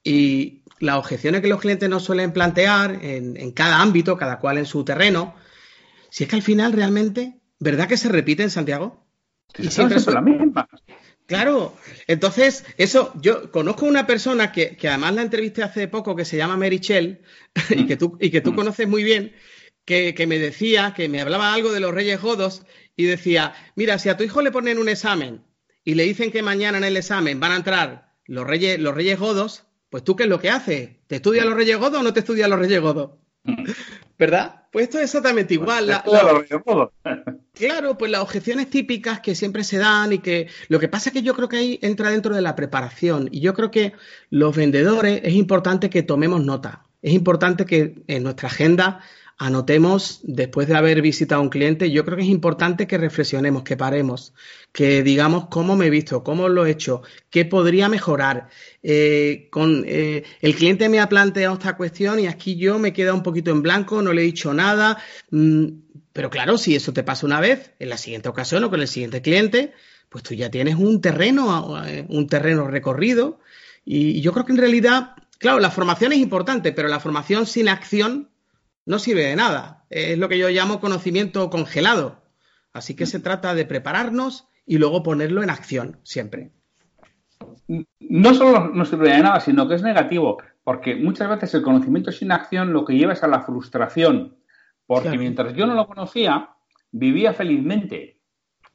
Y 0.05 0.65
las 0.81 0.97
objeciones 0.97 1.41
que 1.41 1.49
los 1.49 1.61
clientes 1.61 1.89
nos 1.89 2.05
suelen 2.05 2.33
plantear 2.33 2.99
en, 3.03 3.39
en 3.39 3.53
cada 3.53 3.81
ámbito, 3.81 4.19
cada 4.19 4.39
cual 4.39 4.59
en 4.59 4.67
su 4.67 4.85
terreno, 4.85 5.35
si 6.11 6.25
es 6.25 6.31
que 6.31 6.37
al 6.37 6.43
final 6.43 6.73
realmente, 6.73 7.41
¿verdad 7.59 7.89
que 7.89 7.97
se 7.97 8.09
repite 8.09 8.43
en 8.43 8.51
Santiago? 8.51 9.07
Sí, 9.55 9.67
y 9.67 9.71
siempre 9.71 10.01
son 10.01 10.15
la 10.15 10.21
misma. 10.21 10.69
Claro, 11.27 11.77
entonces, 12.09 12.65
eso, 12.77 13.13
yo 13.21 13.53
conozco 13.53 13.87
una 13.87 14.05
persona 14.05 14.51
que, 14.51 14.77
que, 14.77 14.89
además 14.89 15.15
la 15.15 15.23
entrevisté 15.23 15.63
hace 15.63 15.87
poco 15.87 16.17
que 16.17 16.25
se 16.25 16.37
llama 16.37 16.57
Mary 16.57 16.81
Chell 16.81 17.21
mm. 17.71 17.79
y 17.79 17.87
que 17.87 17.97
tú, 17.97 18.19
y 18.21 18.31
que 18.31 18.41
tú 18.41 18.53
mm. 18.53 18.57
conoces 18.57 18.89
muy 18.89 19.05
bien, 19.05 19.33
que, 19.85 20.13
que, 20.15 20.27
me 20.27 20.41
decía, 20.41 20.93
que 20.97 21.09
me 21.09 21.21
hablaba 21.21 21.55
algo 21.55 21.71
de 21.71 21.79
los 21.79 21.95
Reyes 21.95 22.21
Godos 22.21 22.63
y 22.97 23.05
decía, 23.05 23.55
mira, 23.77 23.99
si 24.01 24.09
a 24.09 24.17
tu 24.17 24.25
hijo 24.25 24.43
le 24.43 24.51
ponen 24.51 24.79
un 24.79 24.89
examen 24.89 25.45
y 25.85 25.95
le 25.95 26.03
dicen 26.03 26.33
que 26.33 26.43
mañana 26.43 26.79
en 26.79 26.85
el 26.85 26.97
examen 26.97 27.39
van 27.39 27.53
a 27.53 27.57
entrar 27.57 28.17
los 28.27 28.45
Reyes, 28.45 28.81
los 28.81 28.95
Reyes 28.95 29.19
Godos, 29.19 29.67
pues 29.89 30.03
tú 30.03 30.17
qué 30.17 30.25
es 30.25 30.29
lo 30.29 30.41
que 30.41 30.51
haces? 30.51 30.91
¿Te 31.07 31.17
estudias 31.17 31.47
los 31.47 31.55
Reyes 31.55 31.79
Godos 31.79 32.01
o 32.01 32.03
no 32.03 32.13
te 32.13 32.21
estudias 32.21 32.49
los 32.49 32.59
Reyes 32.59 32.81
Godos? 32.81 33.13
¿Verdad? 34.19 34.67
Pues 34.71 34.85
esto 34.85 34.99
es 34.99 35.05
exactamente 35.05 35.55
igual. 35.55 35.87
La, 35.87 36.05
la, 36.07 36.45
claro, 37.55 37.99
pues 37.99 38.11
las 38.11 38.21
objeciones 38.21 38.71
típicas 38.71 39.21
que 39.21 39.35
siempre 39.35 39.65
se 39.65 39.79
dan 39.79 40.13
y 40.13 40.19
que 40.19 40.49
lo 40.69 40.79
que 40.79 40.89
pasa 40.89 41.09
es 41.09 41.15
que 41.15 41.23
yo 41.23 41.35
creo 41.35 41.49
que 41.49 41.57
ahí 41.57 41.79
entra 41.83 42.11
dentro 42.11 42.35
de 42.35 42.43
la 42.43 42.55
preparación 42.55 43.29
y 43.33 43.41
yo 43.41 43.55
creo 43.55 43.71
que 43.71 43.95
los 44.29 44.55
vendedores 44.55 45.23
es 45.25 45.35
importante 45.35 45.91
que 45.91 46.03
tomemos 46.03 46.45
nota. 46.45 46.85
Es 47.03 47.15
importante 47.15 47.65
que 47.65 48.03
en 48.07 48.23
nuestra 48.23 48.49
agenda 48.49 49.01
anotemos, 49.41 50.21
después 50.23 50.69
de 50.69 50.77
haber 50.77 51.01
visitado 51.01 51.41
a 51.41 51.43
un 51.43 51.49
cliente, 51.49 51.91
yo 51.91 52.05
creo 52.05 52.19
que 52.19 52.25
es 52.25 52.29
importante 52.29 52.87
que 52.87 52.99
reflexionemos, 52.99 53.63
que 53.63 53.75
paremos, 53.75 54.35
que 54.71 55.03
digamos 55.03 55.47
cómo 55.49 55.77
me 55.77 55.87
he 55.87 55.91
visto, 55.91 56.23
cómo 56.23 56.51
lo 56.51 56.67
he 56.67 56.71
hecho, 56.71 57.01
qué 57.31 57.47
podría 57.47 57.89
mejorar. 57.89 58.51
Eh, 58.83 59.49
eh, 59.87 60.25
el 60.43 60.55
cliente 60.55 60.91
me 60.91 61.01
ha 61.01 61.09
planteado 61.09 61.55
esta 61.55 61.75
cuestión 61.75 62.21
y 62.21 62.27
aquí 62.27 62.57
yo 62.57 62.79
me 62.79 62.89
he 62.89 62.93
quedado 62.93 63.17
un 63.17 63.23
poquito 63.23 63.51
en 63.51 63.63
blanco, 63.63 64.03
no 64.03 64.13
le 64.13 64.21
he 64.21 64.27
dicho 64.27 64.53
nada. 64.53 64.99
Mm, 65.31 65.69
pero 66.13 66.29
claro, 66.29 66.59
si 66.59 66.77
eso 66.77 66.93
te 66.93 67.03
pasa 67.03 67.25
una 67.25 67.41
vez, 67.41 67.73
en 67.79 67.89
la 67.89 67.97
siguiente 67.97 68.29
ocasión 68.29 68.63
o 68.65 68.69
con 68.69 68.83
el 68.83 68.89
siguiente 68.89 69.23
cliente, 69.23 69.73
pues 70.11 70.23
tú 70.23 70.35
ya 70.35 70.51
tienes 70.51 70.75
un 70.75 71.01
terreno, 71.01 71.83
eh, 71.87 72.05
un 72.11 72.27
terreno 72.27 72.69
recorrido. 72.69 73.41
Y 73.87 74.21
yo 74.21 74.35
creo 74.35 74.45
que 74.45 74.53
en 74.53 74.59
realidad, 74.59 75.15
claro, 75.39 75.61
la 75.61 75.71
formación 75.71 76.13
es 76.13 76.19
importante, 76.19 76.73
pero 76.73 76.89
la 76.89 77.01
formación 77.01 77.47
sin 77.47 77.71
acción 77.71 78.29
no 78.87 78.99
sirve 78.99 79.27
de 79.27 79.37
nada. 79.37 79.85
Es 79.91 80.19
lo 80.19 80.29
que 80.29 80.39
yo 80.39 80.49
llamo 80.49 80.81
conocimiento 80.81 81.51
congelado. 81.51 82.23
Así 82.73 82.95
que 82.95 83.07
se 83.07 83.21
trata 83.21 83.55
de 83.55 83.67
prepararnos 83.67 84.49
y 84.67 84.79
luego 84.79 85.03
ponerlo 85.03 85.43
en 85.43 85.51
acción 85.51 85.99
siempre. 86.03 86.53
No 88.01 88.35
solo 88.35 88.69
no 88.69 88.85
sirve 88.85 89.11
de 89.11 89.23
nada, 89.23 89.41
sino 89.41 89.69
que 89.69 89.75
es 89.75 89.83
negativo, 89.83 90.39
porque 90.63 90.95
muchas 90.97 91.29
veces 91.29 91.55
el 91.55 91.63
conocimiento 91.63 92.13
sin 92.13 92.33
acción 92.33 92.73
lo 92.73 92.85
que 92.85 92.95
lleva 92.95 93.13
es 93.13 93.23
a 93.23 93.29
la 93.29 93.43
frustración, 93.43 94.37
porque 94.87 95.17
mientras 95.17 95.55
yo 95.55 95.67
no 95.67 95.75
lo 95.75 95.87
conocía, 95.87 96.51
vivía 96.91 97.33
felizmente. 97.33 98.21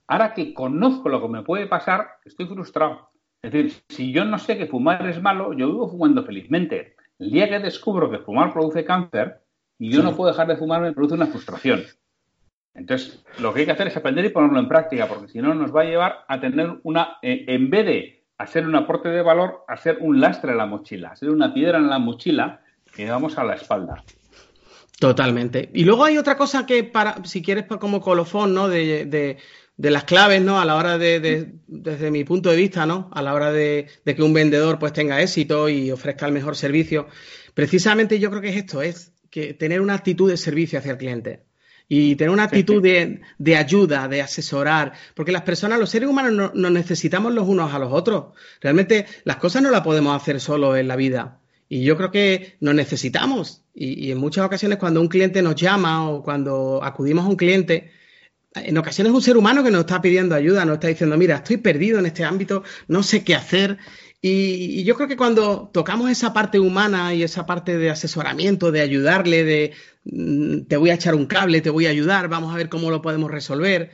Ahora 0.08 0.34
que 0.34 0.54
conozco 0.54 1.10
lo 1.10 1.22
que 1.22 1.28
me 1.30 1.44
puede 1.44 1.68
pasar, 1.68 2.08
estoy 2.26 2.48
frustrado. 2.48 3.10
Es 3.42 3.52
decir, 3.52 3.84
si 3.90 4.12
yo 4.12 4.26
no 4.26 4.40
sé 4.40 4.58
que 4.58 4.68
fumar 4.68 5.08
es 5.08 5.22
malo, 5.22 5.54
yo 5.54 5.68
vivo 5.68 5.90
fumando 5.90 6.24
felizmente. 6.24 6.96
El 7.20 7.32
día 7.32 7.50
que 7.50 7.60
descubro 7.60 8.10
que 8.10 8.20
fumar 8.20 8.52
produce 8.54 8.84
cáncer 8.84 9.45
y 9.78 9.90
yo 9.92 10.04
no 10.04 10.16
puedo 10.16 10.32
dejar 10.32 10.48
de 10.48 10.58
fumar, 10.58 10.82
me 10.82 10.94
produce 10.94 11.16
una 11.16 11.28
frustración. 11.28 11.84
Entonces, 12.74 13.24
lo 13.40 13.54
que 13.54 13.62
hay 13.62 13.66
que 13.66 13.72
hacer 13.72 13.88
es 13.88 13.98
aprender 13.98 14.26
y 14.26 14.30
ponerlo 14.30 14.60
en 14.60 14.68
práctica, 14.68 15.08
porque 15.08 15.30
si 15.30 15.40
no 15.40 15.54
nos 15.54 15.74
va 15.74 15.82
a 15.82 15.86
llevar 15.86 16.26
a 16.28 16.40
tener 16.40 16.80
una, 16.84 17.18
eh, 17.22 17.46
en 17.48 17.70
vez 17.70 17.86
de 17.86 18.26
hacer 18.38 18.68
un 18.68 18.76
aporte 18.76 19.10
de 19.10 19.22
valor, 19.22 19.64
a 19.68 19.78
ser 19.78 19.98
un 20.02 20.20
lastre 20.20 20.52
en 20.52 20.58
la 20.58 20.66
mochila, 20.66 21.10
a 21.10 21.16
ser 21.16 21.30
una 21.30 21.54
piedra 21.54 21.78
en 21.78 21.90
la 21.90 22.00
mochila 22.00 22.62
que 22.94 23.10
vamos 23.10 23.38
a 23.38 23.44
la 23.44 23.56
espalda. 23.56 24.04
Totalmente. 25.00 25.70
Y 25.74 25.84
luego 25.84 26.06
hay 26.06 26.18
otra 26.18 26.38
cosa 26.38 26.66
que, 26.66 26.84
para, 26.84 27.24
si 27.26 27.42
quieres, 27.42 27.66
como 27.66 28.02
colofón, 28.02 28.54
¿no? 28.54 28.68
De, 28.68 29.38
las 29.78 30.06
claves, 30.06 30.42
¿no? 30.42 30.60
A 30.60 30.66
la 30.66 30.76
hora 30.76 30.98
de, 30.98 31.54
desde 31.68 32.12
mi 32.12 32.24
punto 32.24 32.50
de 32.50 32.56
vista, 32.56 32.86
¿no? 32.86 33.10
A 33.14 33.22
la 33.22 33.34
hora 33.34 33.52
de, 33.52 33.88
que 34.06 34.24
un 34.24 34.34
vendedor 34.34 34.80
pues 34.80 34.94
tenga 34.94 35.22
éxito 35.22 35.68
y 35.68 35.92
ofrezca 35.92 36.26
el 36.26 36.32
mejor 36.32 36.56
servicio. 36.56 37.08
Precisamente 37.54 38.20
yo 38.20 38.30
creo 38.30 38.42
que 38.42 38.50
es 38.50 38.58
esto, 38.58 38.82
es 38.82 39.14
que 39.36 39.54
tener 39.54 39.82
una 39.82 39.96
actitud 39.96 40.30
de 40.30 40.38
servicio 40.38 40.80
hacia 40.80 40.94
el 40.94 40.98
cliente 40.98 41.44
y 41.90 42.16
tener 42.16 42.32
una 42.32 42.44
actitud 42.44 42.82
de, 42.82 43.56
ayuda, 43.58 44.08
de 44.08 44.22
asesorar, 44.22 44.94
porque 45.14 45.34
las 45.34 45.42
personas, 45.42 45.78
los 45.78 45.90
seres 45.90 46.08
humanos 46.08 46.54
nos 46.56 46.72
necesitamos 46.72 47.34
los 47.34 47.46
unos 47.46 47.74
a 47.74 47.78
los 47.78 47.92
otros. 47.92 48.28
Realmente 48.62 49.06
las 49.26 49.36
cosas 49.36 49.62
no 49.62 49.72
las 49.72 49.82
podemos 49.82 50.16
hacer 50.16 50.40
solo 50.40 50.78
en 50.78 50.88
la 50.88 50.96
vida. 50.96 51.42
Y 51.68 51.84
yo 51.84 51.98
creo 51.98 52.12
que 52.12 52.56
nos 52.62 52.76
necesitamos. 52.76 53.66
Y, 53.74 54.10
en 54.10 54.20
muchas 54.20 54.46
ocasiones 54.46 54.78
cuando 54.78 55.02
un 55.02 55.10
cliente 55.10 55.42
nos 55.42 55.56
llama 55.56 56.10
o 56.10 56.24
cuando 56.24 56.82
acudimos 56.82 57.26
a 57.26 57.28
un 57.28 57.36
cliente, 57.36 57.92
en 58.54 58.78
ocasiones 58.78 59.12
es 59.12 59.16
un 59.16 59.22
ser 59.22 59.36
humano 59.36 59.66
que 59.66 59.72
nos 59.72 59.82
está 59.82 60.02
pidiendo 60.02 60.34
ayuda, 60.34 60.64
nos 60.64 60.76
está 60.76 60.88
diciendo, 60.88 61.18
mira, 61.18 61.36
estoy 61.36 61.58
perdido 61.58 62.00
en 62.00 62.06
este 62.06 62.24
ámbito, 62.24 62.64
no 62.88 63.04
sé 63.04 63.26
qué 63.26 63.36
hacer. 63.36 63.80
Y, 64.28 64.84
yo 64.84 64.96
creo 64.96 65.08
que 65.08 65.18
cuando 65.18 65.70
tocamos 65.72 66.10
esa 66.10 66.34
parte 66.34 66.60
humana 66.60 67.14
y 67.14 67.22
esa 67.22 67.46
parte 67.46 67.78
de 67.78 67.92
asesoramiento, 67.92 68.72
de 68.72 68.82
ayudarle, 68.82 69.44
de 69.44 69.74
mm, 70.06 70.62
te 70.62 70.78
voy 70.78 70.90
a 70.90 70.96
echar 70.96 71.14
un 71.14 71.28
cable, 71.28 71.62
te 71.62 71.70
voy 71.70 71.86
a 71.86 71.92
ayudar, 71.92 72.28
vamos 72.28 72.52
a 72.52 72.58
ver 72.58 72.68
cómo 72.68 72.90
lo 72.90 73.04
podemos 73.04 73.30
resolver, 73.30 73.92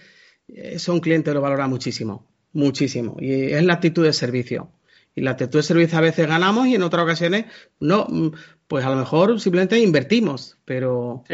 eso 0.47 0.93
un 0.93 1.01
cliente 1.01 1.33
lo 1.33 1.41
valora 1.41 1.67
muchísimo, 1.67 2.31
muchísimo. 2.53 3.17
Y 3.19 3.51
es 3.51 3.63
la 3.65 3.73
actitud 3.73 4.05
de 4.05 4.13
servicio. 4.13 4.71
Y 5.15 5.19
la 5.19 5.31
actitud 5.31 5.59
de 5.59 5.63
servicio 5.63 5.97
a 5.97 6.01
veces 6.01 6.27
ganamos 6.27 6.65
y 6.67 6.75
en 6.75 6.83
otras 6.83 7.03
ocasiones 7.03 7.47
no, 7.81 8.07
mm, 8.07 8.29
pues 8.69 8.85
a 8.85 8.89
lo 8.89 8.95
mejor 8.95 9.37
simplemente 9.41 9.79
invertimos, 9.79 10.59
pero 10.63 11.25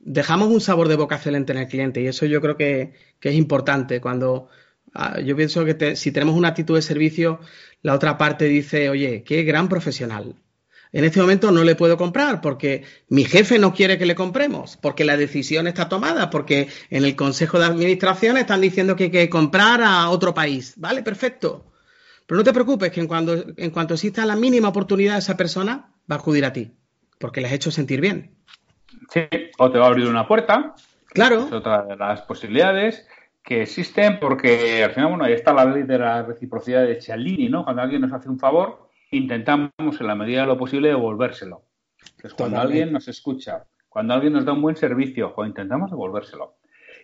dejamos 0.00 0.48
un 0.48 0.60
sabor 0.60 0.88
de 0.88 0.96
boca 0.96 1.14
excelente 1.14 1.52
en 1.52 1.58
el 1.58 1.68
cliente 1.68 2.00
y 2.00 2.08
eso 2.08 2.26
yo 2.26 2.40
creo 2.40 2.56
que, 2.56 2.94
es 3.20 3.34
importante 3.34 4.00
cuando 4.00 4.48
ah, 4.92 5.20
yo 5.20 5.36
pienso 5.36 5.64
que 5.64 5.94
si 5.94 6.10
tenemos 6.10 6.34
una 6.34 6.48
actitud 6.48 6.74
de 6.74 6.82
servicio 6.82 7.38
la 7.82 7.94
otra 7.94 8.18
parte 8.18 8.46
dice, 8.46 8.90
oye, 8.90 9.22
qué 9.24 9.42
gran 9.42 9.68
profesional. 9.68 10.34
En 10.92 11.04
este 11.04 11.20
momento 11.20 11.52
no 11.52 11.62
le 11.62 11.76
puedo 11.76 11.96
comprar 11.96 12.40
porque 12.40 12.84
mi 13.08 13.24
jefe 13.24 13.58
no 13.58 13.72
quiere 13.72 13.96
que 13.96 14.06
le 14.06 14.16
compremos, 14.16 14.76
porque 14.76 15.04
la 15.04 15.16
decisión 15.16 15.68
está 15.68 15.88
tomada, 15.88 16.30
porque 16.30 16.68
en 16.90 17.04
el 17.04 17.14
Consejo 17.14 17.58
de 17.58 17.66
Administración 17.66 18.36
están 18.36 18.60
diciendo 18.60 18.96
que 18.96 19.04
hay 19.04 19.10
que 19.10 19.30
comprar 19.30 19.82
a 19.82 20.10
otro 20.10 20.34
país. 20.34 20.74
Vale, 20.76 21.02
perfecto. 21.02 21.66
Pero 22.26 22.38
no 22.38 22.44
te 22.44 22.52
preocupes, 22.52 22.90
que 22.90 23.00
en, 23.00 23.06
cuando, 23.06 23.44
en 23.56 23.70
cuanto 23.70 23.94
exista 23.94 24.26
la 24.26 24.36
mínima 24.36 24.68
oportunidad, 24.68 25.18
esa 25.18 25.36
persona 25.36 25.92
va 26.10 26.16
a 26.16 26.18
acudir 26.18 26.44
a 26.44 26.52
ti, 26.52 26.72
porque 27.18 27.40
le 27.40 27.46
has 27.46 27.52
hecho 27.52 27.70
sentir 27.70 28.00
bien. 28.00 28.36
Sí, 29.12 29.22
o 29.58 29.70
te 29.70 29.78
va 29.78 29.86
a 29.86 29.88
abrir 29.88 30.08
una 30.08 30.26
puerta. 30.26 30.74
Claro. 31.06 31.46
Es 31.46 31.52
otra 31.52 31.84
de 31.84 31.96
las 31.96 32.22
posibilidades 32.22 33.06
que 33.42 33.62
existen 33.62 34.18
porque 34.20 34.84
al 34.84 34.92
final, 34.92 35.10
bueno, 35.10 35.24
ahí 35.24 35.32
está 35.32 35.52
la 35.52 35.64
ley 35.64 35.82
de 35.84 35.98
la 35.98 36.22
reciprocidad 36.22 36.84
de 36.84 37.00
Cialdini, 37.00 37.48
¿no? 37.48 37.64
Cuando 37.64 37.82
alguien 37.82 38.02
nos 38.02 38.12
hace 38.12 38.28
un 38.28 38.38
favor, 38.38 38.88
intentamos 39.10 39.72
en 39.78 40.06
la 40.06 40.14
medida 40.14 40.42
de 40.42 40.46
lo 40.46 40.58
posible 40.58 40.88
devolvérselo. 40.88 41.62
Entonces, 42.02 42.34
cuando 42.34 42.60
alguien 42.60 42.92
nos 42.92 43.08
escucha, 43.08 43.64
cuando 43.88 44.14
alguien 44.14 44.32
nos 44.32 44.44
da 44.44 44.52
un 44.52 44.62
buen 44.62 44.76
servicio, 44.76 45.34
pues 45.34 45.48
intentamos 45.48 45.90
devolvérselo. 45.90 46.54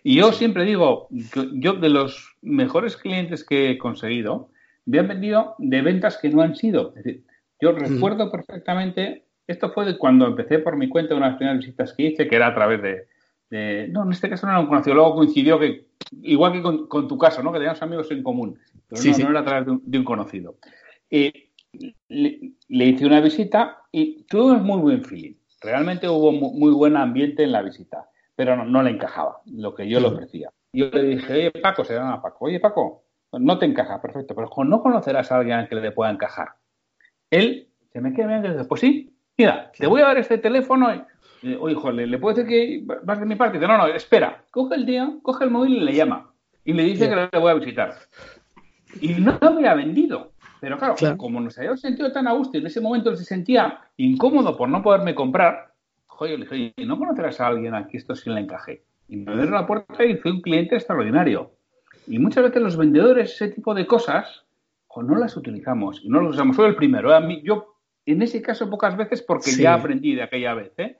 Y 0.03 0.15
yo 0.15 0.31
siempre 0.31 0.63
digo, 0.63 1.07
yo 1.53 1.73
de 1.73 1.89
los 1.89 2.37
mejores 2.41 2.95
clientes 2.95 3.43
que 3.43 3.71
he 3.71 3.77
conseguido, 3.77 4.51
me 4.85 4.99
han 4.99 5.07
vendido 5.07 5.55
de 5.57 5.81
ventas 5.81 6.17
que 6.17 6.29
no 6.29 6.41
han 6.41 6.55
sido. 6.55 6.93
Es 6.95 7.03
decir, 7.03 7.25
yo 7.59 7.73
recuerdo 7.73 8.31
perfectamente, 8.31 9.25
esto 9.47 9.71
fue 9.71 9.85
de 9.85 9.97
cuando 9.97 10.27
empecé 10.27 10.59
por 10.59 10.77
mi 10.77 10.87
cuenta 10.87 11.15
unas 11.15 11.35
primeras 11.35 11.59
visitas 11.59 11.93
que 11.93 12.03
hice, 12.03 12.27
que 12.27 12.35
era 12.35 12.47
a 12.47 12.55
través 12.55 12.81
de, 12.81 13.07
no, 13.49 14.03
en 14.03 14.11
este 14.11 14.29
caso 14.29 14.45
no 14.45 14.53
era 14.53 14.61
un 14.61 14.67
conocido, 14.67 14.95
luego 14.95 15.15
coincidió 15.15 15.59
que, 15.59 15.87
igual 16.21 16.53
que 16.53 16.61
con, 16.61 17.07
tu 17.07 17.17
caso, 17.17 17.41
¿no? 17.41 17.51
Que 17.51 17.59
teníamos 17.59 17.81
amigos 17.81 18.11
en 18.11 18.23
común, 18.23 18.59
pero 18.87 19.01
no, 19.01 19.17
no, 19.17 19.29
era 19.29 19.39
a 19.39 19.45
través 19.45 19.81
de 19.83 19.97
un, 19.97 20.03
conocido. 20.03 20.57
le, 21.09 22.53
hice 22.69 23.05
una 23.05 23.21
visita 23.21 23.83
y 23.91 24.23
tuvimos 24.23 24.61
muy 24.61 24.81
buen 24.81 25.03
feeling. 25.03 25.35
Realmente 25.61 26.07
hubo 26.07 26.31
muy, 26.31 26.71
buen 26.71 26.97
ambiente 26.97 27.43
en 27.43 27.51
la 27.51 27.61
visita, 27.61 28.09
pero 28.35 28.63
no, 28.63 28.83
le 28.83 28.91
encajaba 28.91 29.41
lo 29.45 29.73
que 29.73 29.87
yo 29.87 29.99
le 29.99 30.07
ofrecía. 30.07 30.51
Yo 30.73 30.89
le 30.89 31.03
dije, 31.03 31.33
oye, 31.33 31.51
Paco, 31.51 31.83
se 31.83 31.95
llama 31.95 32.21
Paco, 32.21 32.45
oye, 32.45 32.59
Paco, 32.59 33.05
no 33.31 33.57
te 33.57 33.65
encaja, 33.65 34.01
perfecto, 34.01 34.35
pero 34.35 34.49
no 34.65 34.81
conocerás 34.81 35.31
a 35.31 35.37
alguien 35.37 35.67
que 35.67 35.75
le 35.75 35.91
pueda 35.91 36.11
encajar. 36.11 36.49
Él 37.31 37.69
se 37.91 38.01
me 38.01 38.13
queda 38.13 38.27
bien 38.27 38.45
y 38.45 38.49
dice, 38.49 38.65
pues 38.65 38.81
sí, 38.81 39.17
mira, 39.37 39.71
te 39.71 39.87
voy 39.87 40.01
a 40.01 40.05
dar 40.05 40.17
este 40.17 40.37
teléfono 40.37 40.93
y 40.93 41.01
oye, 41.55 41.73
hijo, 41.73 41.91
¿le, 41.91 42.17
puedo 42.17 42.35
decir 42.35 42.49
que 42.49 42.95
vas 43.03 43.19
de 43.19 43.25
mi 43.25 43.35
parte? 43.35 43.57
Dice, 43.57 43.67
no, 43.67 43.77
no, 43.77 43.87
espera, 43.87 44.43
coge 44.51 44.75
el 44.75 44.85
día, 44.85 45.11
coge 45.21 45.45
el 45.45 45.51
móvil 45.51 45.77
y 45.77 45.79
le 45.81 45.93
llama. 45.93 46.31
Y 46.65 46.73
le 46.73 46.83
dice 46.83 47.09
que 47.09 47.15
le 47.15 47.39
voy 47.39 47.51
a 47.51 47.55
visitar. 47.55 47.95
Y 49.01 49.13
no 49.15 49.37
me 49.39 49.47
había 49.47 49.73
vendido. 49.75 50.31
Pero 50.59 50.77
claro, 50.77 50.95
como 51.17 51.39
nos 51.39 51.57
había 51.59 51.77
sentido 51.77 52.11
tan 52.11 52.27
a 52.27 52.33
gusto 52.33 52.57
y 52.57 52.61
en 52.61 52.67
ese 52.67 52.81
momento 52.81 53.15
se 53.15 53.23
sentía 53.23 53.79
incómodo 53.97 54.57
por 54.57 54.67
no 54.67 54.81
poderme 54.81 55.13
comprar, 55.13 55.73
joder, 56.07 56.39
le 56.39 56.45
dije, 56.45 56.55
oye, 56.55 56.87
¿no 56.87 56.97
conocerás 56.97 57.39
a 57.39 57.47
alguien 57.47 57.75
aquí 57.75 57.97
esto 57.97 58.15
sin 58.15 58.33
le 58.33 58.41
encaje? 58.41 58.83
Y 59.07 59.17
me 59.17 59.31
abrió 59.31 59.51
la 59.51 59.67
puerta 59.67 60.03
y 60.03 60.17
fue 60.17 60.31
un 60.31 60.41
cliente 60.41 60.75
extraordinario. 60.75 61.51
Y 62.07 62.17
muchas 62.19 62.43
veces 62.43 62.61
los 62.61 62.75
vendedores, 62.75 63.33
ese 63.33 63.49
tipo 63.49 63.75
de 63.75 63.85
cosas, 63.85 64.47
no 65.03 65.15
las 65.15 65.35
utilizamos 65.37 66.01
y 66.03 66.09
no 66.09 66.21
las 66.21 66.31
usamos. 66.31 66.55
Soy 66.55 66.69
el 66.69 66.75
primero. 66.75 67.11
¿eh? 67.11 67.15
A 67.15 67.19
mí, 67.19 67.41
yo, 67.43 67.75
en 68.05 68.21
ese 68.21 68.41
caso, 68.41 68.69
pocas 68.69 68.95
veces 68.97 69.21
porque 69.21 69.51
ya 69.51 69.73
aprendí 69.73 70.15
de 70.15 70.23
aquella 70.23 70.53
vez. 70.53 70.73
¿eh? 70.77 70.97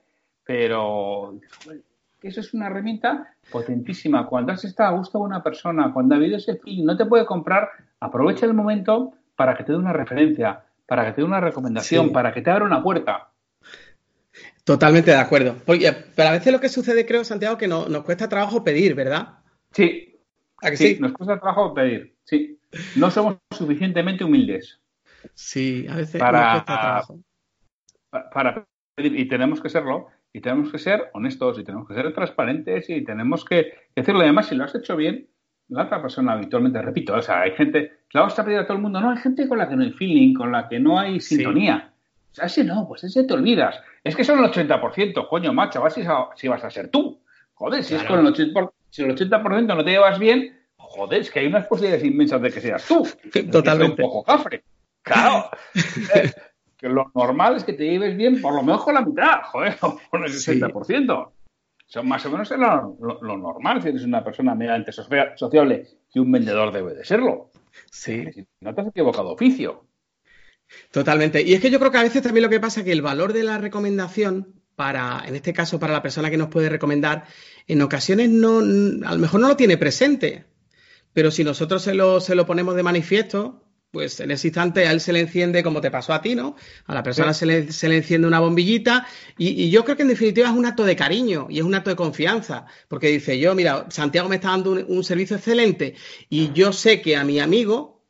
Pero 0.48 1.38
eso 2.22 2.40
es 2.40 2.54
una 2.54 2.68
herramienta 2.68 3.34
potentísima. 3.52 4.26
Cuando 4.26 4.52
has 4.52 4.64
estado 4.64 4.94
a 4.94 4.96
gusto 4.96 5.18
con 5.18 5.28
una 5.28 5.42
persona, 5.42 5.92
cuando 5.92 6.14
ha 6.14 6.18
habido 6.18 6.38
ese 6.38 6.56
feeling, 6.56 6.86
no 6.86 6.96
te 6.96 7.04
puede 7.04 7.26
comprar, 7.26 7.68
aprovecha 8.00 8.46
el 8.46 8.54
momento 8.54 9.12
para 9.36 9.54
que 9.54 9.62
te 9.62 9.72
dé 9.72 9.78
una 9.78 9.92
referencia, 9.92 10.64
para 10.86 11.04
que 11.04 11.12
te 11.12 11.20
dé 11.20 11.26
una 11.26 11.42
recomendación, 11.42 12.12
para 12.12 12.32
que 12.32 12.40
te 12.40 12.50
abra 12.50 12.64
una 12.64 12.82
puerta. 12.82 13.28
Totalmente 14.64 15.10
de 15.10 15.18
acuerdo. 15.18 15.56
pero 15.66 16.28
a 16.30 16.32
veces 16.32 16.50
lo 16.50 16.60
que 16.60 16.70
sucede, 16.70 17.04
creo, 17.04 17.24
Santiago, 17.24 17.58
que 17.58 17.68
nos 17.68 18.02
cuesta 18.04 18.26
trabajo 18.26 18.64
pedir, 18.64 18.94
¿verdad? 18.94 19.40
Sí. 19.72 20.18
sí, 20.76 20.96
nos 20.98 21.12
cuesta 21.12 21.38
trabajo 21.38 21.74
pedir. 21.74 22.16
Sí. 22.24 22.58
No 22.96 23.10
somos 23.10 23.36
suficientemente 23.54 24.24
humildes. 24.24 24.80
Sí, 25.34 25.86
a 25.90 25.96
veces 25.96 26.22
nos 26.22 26.30
cuesta 26.30 26.64
trabajo. 26.64 27.20
Para 28.32 28.66
pedir, 28.94 29.14
y 29.20 29.28
tenemos 29.28 29.60
que 29.60 29.68
serlo, 29.68 30.08
y 30.38 30.40
tenemos 30.40 30.70
que 30.70 30.78
ser 30.78 31.10
honestos 31.14 31.58
y 31.58 31.64
tenemos 31.64 31.88
que 31.88 31.94
ser 31.94 32.12
transparentes 32.14 32.88
y 32.88 33.02
tenemos 33.02 33.44
que 33.44 33.72
decirlo. 33.94 34.20
Además, 34.20 34.46
si 34.46 34.54
lo 34.54 34.64
has 34.64 34.74
hecho 34.74 34.96
bien, 34.96 35.26
la 35.68 35.82
otra 35.82 36.00
persona 36.00 36.32
habitualmente, 36.32 36.80
repito, 36.80 37.14
o 37.14 37.22
sea, 37.22 37.40
hay 37.40 37.56
gente, 37.56 38.02
la 38.12 38.22
vas 38.22 38.38
a 38.38 38.44
pedir 38.44 38.58
a 38.58 38.64
todo 38.64 38.76
el 38.76 38.82
mundo, 38.82 39.00
no, 39.00 39.10
hay 39.10 39.18
gente 39.18 39.48
con 39.48 39.58
la 39.58 39.68
que 39.68 39.74
no 39.74 39.82
hay 39.82 39.90
feeling, 39.90 40.34
con 40.34 40.52
la 40.52 40.68
que 40.68 40.78
no 40.78 40.98
hay 40.98 41.20
sintonía. 41.20 41.92
O 42.30 42.34
sea, 42.34 42.46
ese 42.46 42.62
no, 42.62 42.86
pues 42.86 43.02
ese 43.02 43.24
te 43.24 43.34
olvidas. 43.34 43.80
Es 44.04 44.14
que 44.14 44.22
son 44.22 44.38
el 44.38 44.48
80%, 44.48 45.28
coño, 45.28 45.52
macho, 45.52 45.82
vas 45.82 45.94
si, 45.94 46.04
si 46.36 46.46
vas 46.46 46.62
a 46.62 46.70
ser 46.70 46.88
tú. 46.88 47.20
Joder, 47.54 47.82
si 47.82 47.96
es 47.96 48.04
con 48.04 48.24
el 48.24 48.32
80%, 48.32 48.70
si 48.90 49.02
el 49.02 49.16
80% 49.16 49.66
no 49.66 49.84
te 49.84 49.90
llevas 49.90 50.20
bien, 50.20 50.56
joder, 50.76 51.20
es 51.20 51.32
que 51.32 51.40
hay 51.40 51.48
unas 51.48 51.66
posibilidades 51.66 52.06
inmensas 52.06 52.40
de 52.40 52.52
que 52.52 52.60
seas 52.60 52.86
tú. 52.86 53.04
Totalmente. 53.50 54.02
un 54.02 54.08
poco 54.08 54.22
cafre. 54.22 54.62
Claro. 55.02 55.50
que 56.78 56.88
lo 56.88 57.10
normal 57.14 57.56
es 57.56 57.64
que 57.64 57.72
te 57.72 57.84
lleves 57.84 58.16
bien 58.16 58.40
por 58.40 58.54
lo 58.54 58.62
menos 58.62 58.84
con 58.84 58.94
la 58.94 59.02
mitad, 59.02 59.42
joder, 59.44 59.76
con 60.10 60.24
el 60.24 60.30
60%. 60.30 61.30
Son 61.86 62.06
más 62.06 62.24
o 62.26 62.30
menos 62.30 62.50
lo, 62.50 63.36
normal 63.36 63.82
si 63.82 63.88
eres 63.88 64.04
una 64.04 64.22
persona 64.22 64.54
mediante 64.54 64.92
sociable 64.92 65.86
y 66.12 66.18
un 66.18 66.30
vendedor 66.30 66.72
debe 66.72 66.94
de 66.94 67.04
serlo. 67.04 67.50
Sí. 67.90 68.24
no 68.60 68.74
te 68.74 68.80
has 68.82 68.88
equivocado 68.88 69.30
oficio. 69.30 69.86
Totalmente. 70.90 71.42
Y 71.42 71.54
es 71.54 71.60
que 71.60 71.70
yo 71.70 71.78
creo 71.78 71.90
que 71.90 71.98
a 71.98 72.02
veces 72.02 72.22
también 72.22 72.44
lo 72.44 72.50
que 72.50 72.60
pasa 72.60 72.80
es 72.80 72.86
que 72.86 72.92
el 72.92 73.00
valor 73.00 73.32
de 73.32 73.42
la 73.42 73.56
recomendación 73.56 74.62
para, 74.76 75.24
en 75.26 75.34
este 75.34 75.54
caso, 75.54 75.80
para 75.80 75.94
la 75.94 76.02
persona 76.02 76.30
que 76.30 76.36
nos 76.36 76.48
puede 76.48 76.68
recomendar, 76.68 77.24
en 77.66 77.82
ocasiones 77.82 78.28
no, 78.28 78.58
a 78.58 79.12
lo 79.14 79.18
mejor 79.18 79.40
no 79.40 79.48
lo 79.48 79.56
tiene 79.56 79.78
presente. 79.78 80.44
Pero 81.14 81.30
si 81.30 81.42
nosotros 81.42 81.82
se 81.82 81.94
lo, 81.94 82.20
se 82.20 82.34
lo 82.34 82.46
ponemos 82.46 82.76
de 82.76 82.82
manifiesto, 82.82 83.67
pues 83.90 84.20
en 84.20 84.30
ese 84.30 84.48
instante 84.48 84.86
a 84.86 84.92
él 84.92 85.00
se 85.00 85.12
le 85.12 85.20
enciende 85.20 85.62
como 85.62 85.80
te 85.80 85.90
pasó 85.90 86.12
a 86.12 86.20
ti, 86.20 86.34
¿no? 86.34 86.56
A 86.86 86.94
la 86.94 87.02
persona 87.02 87.32
se, 87.32 87.46
le, 87.46 87.72
se, 87.72 87.88
le, 87.88 87.96
enciende 87.96 88.26
una 88.26 88.40
bombillita 88.40 89.06
y, 89.38 89.70
yo 89.70 89.84
creo 89.84 89.96
que 89.96 90.02
en 90.02 90.08
definitiva 90.08 90.48
es 90.48 90.54
un 90.54 90.66
acto 90.66 90.84
de 90.84 90.96
cariño 90.96 91.46
y 91.48 91.58
es 91.58 91.64
un 91.64 91.74
acto 91.74 91.90
de 91.90 91.96
confianza, 91.96 92.66
porque 92.88 93.08
dice 93.08 93.38
yo, 93.38 93.54
mira, 93.54 93.86
Santiago 93.90 94.28
me 94.28 94.36
está 94.36 94.50
dando 94.50 94.72
un, 94.72 95.04
servicio 95.04 95.36
excelente 95.36 95.94
y 96.28 96.52
yo 96.52 96.72
sé 96.72 97.00
que 97.00 97.16
a 97.16 97.24
mi 97.24 97.40
amigo, 97.40 98.04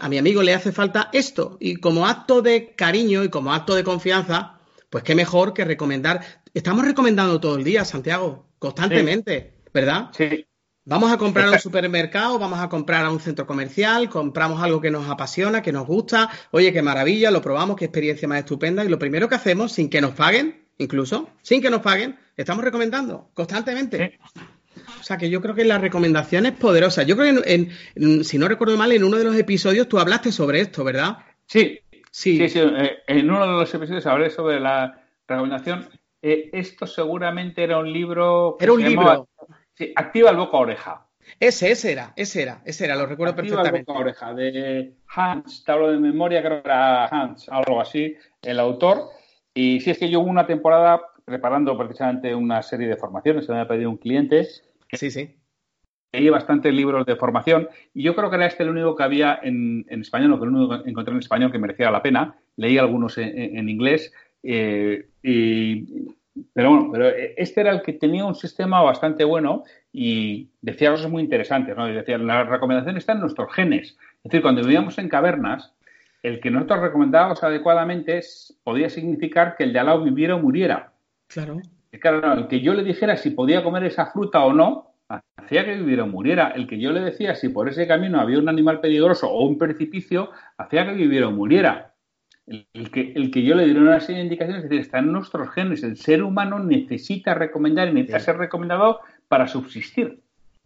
a 0.00 0.08
mi 0.08 0.18
amigo 0.18 0.42
le 0.42 0.54
hace 0.54 0.72
falta 0.72 1.08
esto 1.12 1.56
y 1.60 1.76
como 1.76 2.06
acto 2.06 2.42
de 2.42 2.74
cariño 2.74 3.24
y 3.24 3.30
como 3.30 3.54
acto 3.54 3.74
de 3.74 3.84
confianza, 3.84 4.60
pues 4.90 5.02
qué 5.02 5.14
mejor 5.14 5.54
que 5.54 5.64
recomendar. 5.64 6.42
Estamos 6.52 6.84
recomendando 6.84 7.40
todo 7.40 7.56
el 7.56 7.64
día, 7.64 7.86
Santiago, 7.86 8.46
constantemente, 8.58 9.54
¿verdad? 9.72 10.10
Sí. 10.12 10.46
Vamos 10.84 11.12
a 11.12 11.16
comprar 11.16 11.46
a 11.46 11.52
un 11.52 11.58
supermercado, 11.60 12.40
vamos 12.40 12.58
a 12.58 12.68
comprar 12.68 13.04
a 13.04 13.10
un 13.10 13.20
centro 13.20 13.46
comercial, 13.46 14.08
compramos 14.08 14.60
algo 14.60 14.80
que 14.80 14.90
nos 14.90 15.08
apasiona, 15.08 15.62
que 15.62 15.70
nos 15.70 15.86
gusta, 15.86 16.28
oye, 16.50 16.72
qué 16.72 16.82
maravilla, 16.82 17.30
lo 17.30 17.40
probamos, 17.40 17.76
qué 17.76 17.84
experiencia 17.84 18.26
más 18.26 18.40
estupenda, 18.40 18.84
y 18.84 18.88
lo 18.88 18.98
primero 18.98 19.28
que 19.28 19.36
hacemos, 19.36 19.70
sin 19.70 19.88
que 19.88 20.00
nos 20.00 20.12
paguen, 20.12 20.64
incluso, 20.78 21.30
sin 21.42 21.62
que 21.62 21.70
nos 21.70 21.82
paguen, 21.82 22.18
estamos 22.36 22.64
recomendando 22.64 23.30
constantemente. 23.32 24.18
O 24.98 25.04
sea 25.04 25.18
que 25.18 25.30
yo 25.30 25.40
creo 25.40 25.54
que 25.54 25.64
la 25.64 25.78
recomendación 25.78 26.46
es 26.46 26.52
poderosa. 26.52 27.04
Yo 27.04 27.16
creo 27.16 27.42
que, 27.42 27.70
en, 27.94 28.24
si 28.24 28.38
no 28.38 28.48
recuerdo 28.48 28.76
mal, 28.76 28.90
en 28.90 29.04
uno 29.04 29.18
de 29.18 29.24
los 29.24 29.36
episodios 29.36 29.88
tú 29.88 30.00
hablaste 30.00 30.32
sobre 30.32 30.60
esto, 30.60 30.82
¿verdad? 30.82 31.18
Sí, 31.46 31.78
sí, 32.10 32.48
sí. 32.48 32.58
Eh, 32.58 32.98
en 33.06 33.30
uno 33.30 33.46
de 33.46 33.52
los 33.52 33.74
episodios 33.74 34.06
hablé 34.06 34.30
sobre 34.30 34.58
la 34.58 35.00
recomendación. 35.28 35.88
Eh, 36.22 36.50
esto 36.52 36.86
seguramente 36.88 37.62
era 37.62 37.78
un 37.78 37.92
libro. 37.92 38.56
era 38.58 38.72
un 38.72 38.82
libro. 38.82 39.28
Sí, 39.82 39.92
activa 39.96 40.30
el 40.30 40.36
boca 40.36 40.58
oreja. 40.58 41.06
Ese, 41.40 41.72
ese 41.72 41.90
era, 41.90 42.12
ese 42.14 42.42
era, 42.42 42.62
ese 42.64 42.84
era, 42.84 42.94
lo 42.94 43.06
recuerdo 43.06 43.34
activa 43.34 43.64
perfectamente. 43.64 43.90
El 43.90 43.96
boca 43.96 44.00
oreja 44.00 44.34
de 44.34 44.94
Hans, 45.08 45.64
te 45.64 45.72
hablo 45.72 45.90
de 45.90 45.98
memoria, 45.98 46.40
creo 46.40 46.62
que 46.62 46.68
era 46.68 47.06
Hans, 47.06 47.48
algo 47.48 47.80
así, 47.80 48.14
el 48.42 48.60
autor. 48.60 49.08
Y 49.52 49.80
sí, 49.80 49.90
es 49.90 49.98
que 49.98 50.08
yo 50.08 50.20
hubo 50.20 50.30
una 50.30 50.46
temporada 50.46 51.00
preparando 51.24 51.76
precisamente 51.76 52.32
una 52.32 52.62
serie 52.62 52.86
de 52.86 52.96
formaciones 52.96 53.44
que 53.44 53.52
me 53.52 53.58
había 53.58 53.68
pedido 53.68 53.90
un 53.90 53.96
cliente. 53.96 54.46
sí, 54.92 55.10
sí. 55.10 55.36
Leí 56.12 56.28
bastantes 56.28 56.72
libros 56.72 57.04
de 57.06 57.16
formación 57.16 57.68
y 57.92 58.04
yo 58.04 58.14
creo 58.14 58.30
que 58.30 58.36
era 58.36 58.46
este 58.46 58.62
el 58.62 58.68
único 58.68 58.94
que 58.94 59.02
había 59.02 59.40
en, 59.42 59.84
español, 59.88 60.34
o 60.34 60.38
que 60.38 60.44
el 60.44 60.54
único 60.54 60.84
que 60.84 60.90
encontré 60.90 61.12
en 61.12 61.18
español 61.18 61.50
que 61.50 61.58
merecía 61.58 61.90
la 61.90 62.02
pena. 62.02 62.36
Leí 62.54 62.78
algunos 62.78 63.18
en, 63.18 63.68
inglés 63.68 64.12
eh, 64.44 65.08
y 65.24 66.14
pero 66.54 66.70
bueno, 66.70 66.88
pero 66.92 67.08
este 67.36 67.60
era 67.60 67.72
el 67.72 67.82
que 67.82 67.92
tenía 67.92 68.24
un 68.24 68.34
sistema 68.34 68.80
bastante 68.80 69.24
bueno 69.24 69.64
y 69.92 70.48
decía 70.62 70.90
cosas 70.90 71.10
muy 71.10 71.22
interesantes, 71.22 71.76
¿no? 71.76 71.88
Y 71.88 71.94
decía, 71.94 72.16
la 72.18 72.44
recomendación 72.44 72.96
está 72.96 73.12
en 73.12 73.20
nuestros 73.20 73.52
genes. 73.52 73.96
Es 74.16 74.24
decir, 74.24 74.42
cuando 74.42 74.62
vivíamos 74.62 74.98
en 74.98 75.08
cavernas, 75.08 75.74
el 76.22 76.40
que 76.40 76.50
nosotros 76.50 76.80
recomendábamos 76.80 77.42
adecuadamente 77.42 78.20
podía 78.64 78.88
significar 78.88 79.56
que 79.56 79.64
el 79.64 79.72
de 79.72 79.78
al 79.80 79.86
lado 79.86 80.04
viviera 80.04 80.36
o 80.36 80.38
muriera. 80.38 80.92
Claro. 81.26 81.60
claro, 82.00 82.32
el 82.34 82.48
que 82.48 82.60
yo 82.60 82.74
le 82.74 82.84
dijera 82.84 83.16
si 83.16 83.30
podía 83.30 83.62
comer 83.62 83.84
esa 83.84 84.06
fruta 84.06 84.44
o 84.44 84.52
no, 84.52 84.94
hacía 85.36 85.64
que 85.64 85.76
viviera 85.76 86.04
o 86.04 86.06
muriera. 86.06 86.48
El 86.54 86.66
que 86.66 86.78
yo 86.78 86.92
le 86.92 87.00
decía 87.00 87.34
si 87.34 87.48
por 87.48 87.68
ese 87.68 87.86
camino 87.86 88.20
había 88.20 88.38
un 88.38 88.48
animal 88.48 88.80
peligroso 88.80 89.28
o 89.28 89.46
un 89.46 89.58
precipicio, 89.58 90.30
hacía 90.56 90.86
que 90.86 90.94
viviera 90.94 91.28
o 91.28 91.32
muriera. 91.32 91.91
El, 92.46 92.90
que, 92.90 93.12
el 93.14 93.30
que 93.30 93.42
yo 93.42 93.54
le 93.54 93.64
diera 93.64 93.80
una 93.80 94.00
serie 94.00 94.18
de 94.18 94.24
indicaciones, 94.24 94.64
es 94.64 94.70
decir, 94.70 94.80
está 94.80 94.98
en 94.98 95.12
nuestros 95.12 95.50
genes. 95.50 95.82
El 95.82 95.96
ser 95.96 96.22
humano 96.22 96.58
necesita 96.58 97.34
recomendar 97.34 97.88
y 97.88 97.94
necesita 97.94 98.20
ser 98.20 98.38
recomendado 98.38 99.00
para 99.28 99.46
subsistir. 99.46 100.20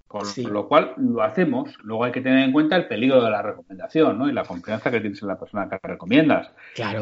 Con 0.07 0.25
lo 0.53 0.69
cual 0.69 0.95
lo 0.97 1.23
hacemos. 1.23 1.77
Luego 1.83 2.05
hay 2.05 2.13
que 2.13 2.21
tener 2.21 2.45
en 2.45 2.53
cuenta 2.53 2.77
el 2.77 2.87
peligro 2.87 3.23
de 3.23 3.31
la 3.31 3.43
recomendación 3.43 4.19
¿no? 4.19 4.29
y 4.29 4.33
la 4.33 4.45
confianza 4.45 4.91
que 4.91 5.01
tienes 5.01 5.21
en 5.21 5.29
la 5.29 5.39
persona 5.39 5.69
que 5.69 5.79
recomiendas. 5.83 6.53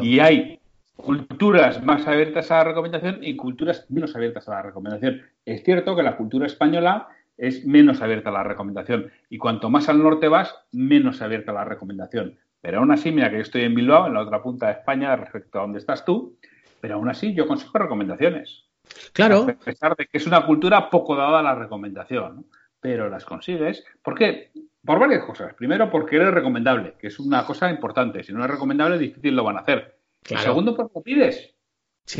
Y 0.01 0.19
hay 0.19 0.59
culturas 0.95 1.83
más 1.83 2.07
abiertas 2.07 2.49
a 2.51 2.57
la 2.57 2.63
recomendación 2.65 3.19
y 3.21 3.35
culturas 3.35 3.85
menos 3.89 4.15
abiertas 4.15 4.47
a 4.49 4.55
la 4.55 4.61
recomendación. 4.63 5.21
Es 5.45 5.63
cierto 5.63 5.95
que 5.95 6.03
la 6.03 6.17
cultura 6.17 6.47
española 6.47 7.09
es 7.37 7.65
menos 7.65 8.01
abierta 8.01 8.29
a 8.29 8.33
la 8.33 8.43
recomendación 8.43 9.11
y 9.29 9.37
cuanto 9.37 9.69
más 9.69 9.89
al 9.89 10.01
norte 10.01 10.27
vas, 10.27 10.55
menos 10.71 11.21
abierta 11.21 11.51
a 11.51 11.55
la 11.55 11.65
recomendación. 11.65 12.37
Pero 12.65 12.79
aún 12.79 12.91
así, 12.91 13.11
mira 13.11 13.29
que 13.29 13.35
yo 13.35 13.41
estoy 13.43 13.61
en 13.61 13.75
Bilbao, 13.75 14.07
en 14.07 14.15
la 14.15 14.23
otra 14.23 14.41
punta 14.41 14.65
de 14.65 14.71
España, 14.71 15.15
respecto 15.15 15.59
a 15.59 15.61
donde 15.61 15.77
estás 15.77 16.03
tú, 16.03 16.35
pero 16.81 16.95
aún 16.95 17.07
así 17.07 17.31
yo 17.35 17.45
consigo 17.45 17.77
recomendaciones. 17.77 18.65
Claro. 19.13 19.45
A 19.47 19.53
pesar 19.53 19.95
de 19.95 20.07
que 20.07 20.17
es 20.17 20.25
una 20.25 20.47
cultura 20.47 20.89
poco 20.89 21.15
dada 21.15 21.41
a 21.41 21.43
la 21.43 21.53
recomendación, 21.53 22.47
pero 22.79 23.07
las 23.07 23.23
consigues. 23.23 23.85
¿Por 24.01 24.15
qué? 24.15 24.51
Por 24.83 24.97
varias 24.97 25.23
cosas. 25.25 25.53
Primero, 25.53 25.91
porque 25.91 26.15
eres 26.15 26.33
recomendable, 26.33 26.95
que 26.97 27.05
es 27.05 27.19
una 27.19 27.45
cosa 27.45 27.69
importante. 27.69 28.23
Si 28.23 28.33
no 28.33 28.43
es 28.43 28.49
recomendable, 28.49 28.97
difícil 28.97 29.35
lo 29.35 29.43
van 29.43 29.57
a 29.57 29.59
hacer. 29.59 29.99
segundo, 30.23 30.75
porque 30.75 30.93
lo 30.95 31.03
pides. 31.03 31.53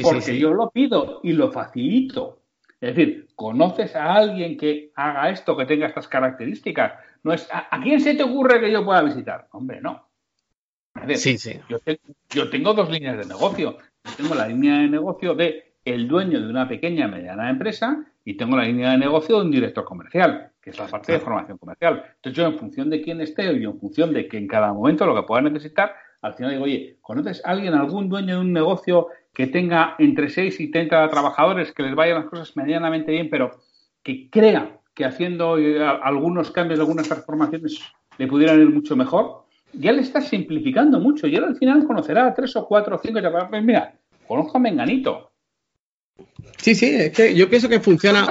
porque 0.03 0.37
yo 0.37 0.53
lo 0.53 0.69
pido 0.69 1.21
y 1.23 1.33
lo 1.33 1.51
facilito. 1.51 2.43
Es 2.79 2.95
decir, 2.95 3.29
conoces 3.33 3.95
a 3.95 4.13
alguien 4.13 4.57
que 4.59 4.91
haga 4.93 5.31
esto, 5.31 5.57
que 5.57 5.65
tenga 5.65 5.87
estas 5.87 6.07
características. 6.07 6.93
No 7.23 7.33
es, 7.33 7.49
¿a 7.51 7.81
quién 7.81 7.99
se 7.99 8.13
te 8.13 8.21
ocurre 8.21 8.59
que 8.59 8.71
yo 8.71 8.85
pueda 8.85 9.01
visitar? 9.01 9.47
Hombre, 9.49 9.81
no 9.81 10.05
sí, 11.15 11.37
sí. 11.37 11.59
Yo, 12.29 12.49
tengo 12.49 12.73
dos 12.73 12.89
líneas 12.89 13.17
de 13.17 13.25
negocio. 13.25 13.77
tengo 14.17 14.35
la 14.35 14.47
línea 14.47 14.79
de 14.79 14.87
negocio 14.87 15.35
de 15.35 15.75
el 15.83 16.07
dueño 16.07 16.41
de 16.41 16.49
una 16.49 16.67
pequeña 16.67 17.07
mediana 17.07 17.49
empresa 17.49 18.03
y 18.23 18.35
tengo 18.35 18.57
la 18.57 18.63
línea 18.63 18.91
de 18.91 18.97
negocio 18.97 19.37
de 19.37 19.45
un 19.45 19.51
director 19.51 19.85
comercial, 19.85 20.51
que 20.59 20.71
es 20.71 20.79
la 20.79 20.87
parte 20.87 21.11
de 21.11 21.19
formación 21.19 21.59
comercial. 21.59 22.03
Entonces 22.15 22.35
yo 22.35 22.47
en 22.47 22.57
función 22.57 22.89
de 22.89 23.01
quién 23.01 23.21
esté 23.21 23.53
y 23.53 23.63
en 23.63 23.79
función 23.79 24.11
de 24.11 24.27
que 24.27 24.37
en 24.37 24.47
cada 24.47 24.73
momento 24.73 25.05
lo 25.05 25.15
que 25.15 25.23
pueda 25.23 25.43
necesitar, 25.43 25.93
al 26.21 26.33
final 26.33 26.53
digo, 26.53 26.63
oye, 26.63 26.97
¿conoces 27.01 27.45
a 27.45 27.51
alguien, 27.51 27.75
algún 27.75 28.09
dueño 28.09 28.35
de 28.35 28.41
un 28.41 28.51
negocio 28.51 29.09
que 29.31 29.45
tenga 29.45 29.95
entre 29.99 30.29
6 30.29 30.59
y 30.59 30.71
30 30.71 31.07
trabajadores, 31.09 31.71
que 31.71 31.83
les 31.83 31.93
vayan 31.93 32.15
las 32.15 32.25
cosas 32.25 32.57
medianamente 32.57 33.11
bien, 33.11 33.29
pero 33.29 33.51
que 34.01 34.29
crea 34.31 34.79
que 34.95 35.05
haciendo 35.05 35.59
eh, 35.59 35.85
algunos 35.85 36.49
cambios, 36.49 36.79
algunas 36.79 37.07
transformaciones 37.07 37.79
le 38.17 38.27
pudieran 38.27 38.59
ir 38.59 38.69
mucho 38.69 38.95
mejor? 38.95 39.44
Ya 39.77 39.91
le 39.91 40.01
estás 40.01 40.27
simplificando 40.27 40.99
mucho. 40.99 41.27
Y 41.27 41.35
ahora 41.35 41.47
al 41.47 41.57
final 41.57 41.85
conocerá 41.85 42.27
a 42.27 42.33
tres 42.33 42.55
o 42.55 42.67
cuatro 42.67 42.95
o 42.95 42.99
cinco. 42.99 43.19
Pues 43.49 43.63
mira, 43.63 43.93
conozco 44.27 44.57
a 44.57 44.61
Menganito. 44.61 45.31
Sí, 46.57 46.73
sí, 46.73 46.95
es 46.95 47.11
que 47.11 47.35
yo 47.35 47.49
pienso 47.49 47.69
que 47.69 47.79
funciona. 47.79 48.25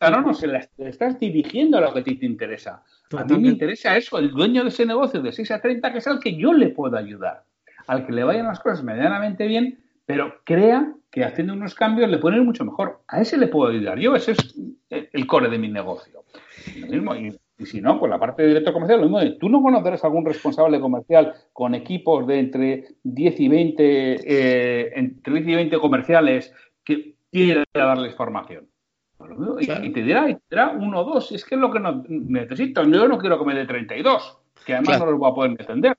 No, 0.00 0.20
no, 0.20 0.34
se 0.34 0.46
le 0.46 0.68
estás 0.78 1.18
dirigiendo 1.18 1.78
a 1.78 1.80
lo 1.80 1.92
que 1.92 2.00
a 2.00 2.04
ti 2.04 2.16
te 2.16 2.26
interesa. 2.26 2.82
A 3.16 3.24
mí 3.24 3.38
me 3.38 3.48
interesa 3.48 3.96
eso, 3.96 4.18
el 4.18 4.30
dueño 4.30 4.62
de 4.62 4.68
ese 4.68 4.86
negocio 4.86 5.20
de 5.20 5.32
6 5.32 5.50
a 5.50 5.60
30, 5.60 5.92
que 5.92 5.98
es 5.98 6.06
al 6.06 6.20
que 6.20 6.36
yo 6.36 6.52
le 6.52 6.68
puedo 6.70 6.96
ayudar. 6.96 7.44
Al 7.86 8.06
que 8.06 8.12
le 8.12 8.24
vayan 8.24 8.46
las 8.46 8.60
cosas 8.60 8.82
medianamente 8.82 9.46
bien, 9.46 9.78
pero 10.06 10.40
crea 10.44 10.92
que 11.10 11.24
haciendo 11.24 11.52
unos 11.52 11.74
cambios 11.74 12.08
le 12.10 12.18
pueden 12.18 12.40
ir 12.40 12.44
mucho 12.44 12.64
mejor. 12.64 13.00
A 13.08 13.20
ese 13.20 13.36
le 13.36 13.48
puedo 13.48 13.70
ayudar. 13.70 13.98
Yo, 13.98 14.14
ese 14.14 14.32
es 14.32 14.54
el 14.90 15.26
core 15.26 15.48
de 15.48 15.58
mi 15.58 15.68
negocio. 15.68 16.24
Lo 16.80 16.86
mismo, 16.88 17.14
y 17.14 17.36
y 17.58 17.66
si 17.66 17.80
no, 17.80 17.98
pues 17.98 18.10
la 18.10 18.18
parte 18.18 18.42
de 18.42 18.48
directo 18.48 18.72
comercial, 18.72 19.00
lo 19.00 19.08
mismo 19.08 19.38
tú 19.38 19.48
no 19.48 19.62
conocerás 19.62 20.04
algún 20.04 20.26
responsable 20.26 20.78
comercial 20.78 21.32
con 21.52 21.74
equipos 21.74 22.26
de 22.26 22.38
entre 22.38 22.84
10 23.02 23.40
y 23.40 23.48
20, 23.48 24.14
eh, 24.24 24.92
entre 24.94 25.34
10 25.34 25.48
y 25.48 25.54
20 25.54 25.78
comerciales 25.78 26.52
que 26.84 27.14
quiera 27.30 27.64
darles 27.72 28.14
formación. 28.14 28.68
Pues 29.16 29.66
y, 29.82 29.92
te 29.92 30.02
dirá, 30.02 30.28
y 30.28 30.34
te 30.34 30.42
dirá 30.50 30.70
uno 30.70 31.00
o 31.00 31.04
dos, 31.04 31.32
es 31.32 31.44
que 31.46 31.54
es 31.54 31.60
lo 31.60 31.72
que 31.72 31.80
no, 31.80 32.04
necesito. 32.08 32.82
Yo 32.84 33.08
no 33.08 33.16
quiero 33.16 33.38
que 33.38 33.46
me 33.46 33.54
dé 33.54 33.64
32, 33.64 34.38
que 34.66 34.74
además 34.74 34.98
no 34.98 35.06
los 35.06 35.18
voy 35.18 35.30
a 35.30 35.34
poder 35.34 35.56
defender. 35.56 35.96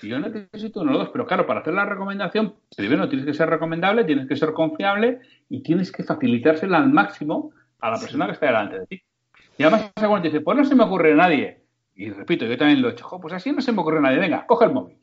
Y 0.00 0.08
yo 0.08 0.20
necesito 0.20 0.82
uno 0.82 0.94
o 0.94 0.98
dos, 0.98 1.08
pero 1.08 1.26
claro, 1.26 1.46
para 1.46 1.60
hacer 1.60 1.74
la 1.74 1.86
recomendación, 1.86 2.54
primero 2.76 3.08
tienes 3.08 3.26
que 3.26 3.34
ser 3.34 3.50
recomendable, 3.50 4.04
tienes 4.04 4.28
que 4.28 4.36
ser 4.36 4.52
confiable 4.52 5.18
y 5.48 5.62
tienes 5.62 5.90
que 5.90 6.04
facilitársela 6.04 6.78
al 6.78 6.92
máximo 6.92 7.50
a 7.80 7.90
la 7.90 7.98
persona 7.98 8.26
que 8.26 8.32
está 8.32 8.46
delante 8.46 8.78
de 8.78 8.86
ti. 8.86 9.02
Y 9.58 9.62
además, 9.62 9.92
te 9.94 10.28
dice, 10.28 10.40
pues 10.40 10.58
no 10.58 10.64
se 10.64 10.74
me 10.74 10.84
ocurre 10.84 11.12
a 11.12 11.16
nadie. 11.16 11.62
Y 11.94 12.10
repito, 12.10 12.44
yo 12.44 12.58
también 12.58 12.82
lo 12.82 12.88
he 12.88 12.92
hecho, 12.92 13.08
pues 13.20 13.34
así 13.34 13.52
no 13.52 13.60
se 13.60 13.72
me 13.72 13.80
ocurre 13.80 13.98
a 13.98 14.02
nadie. 14.02 14.18
Venga, 14.18 14.46
coge 14.46 14.66
el 14.66 14.72
móvil. 14.72 14.96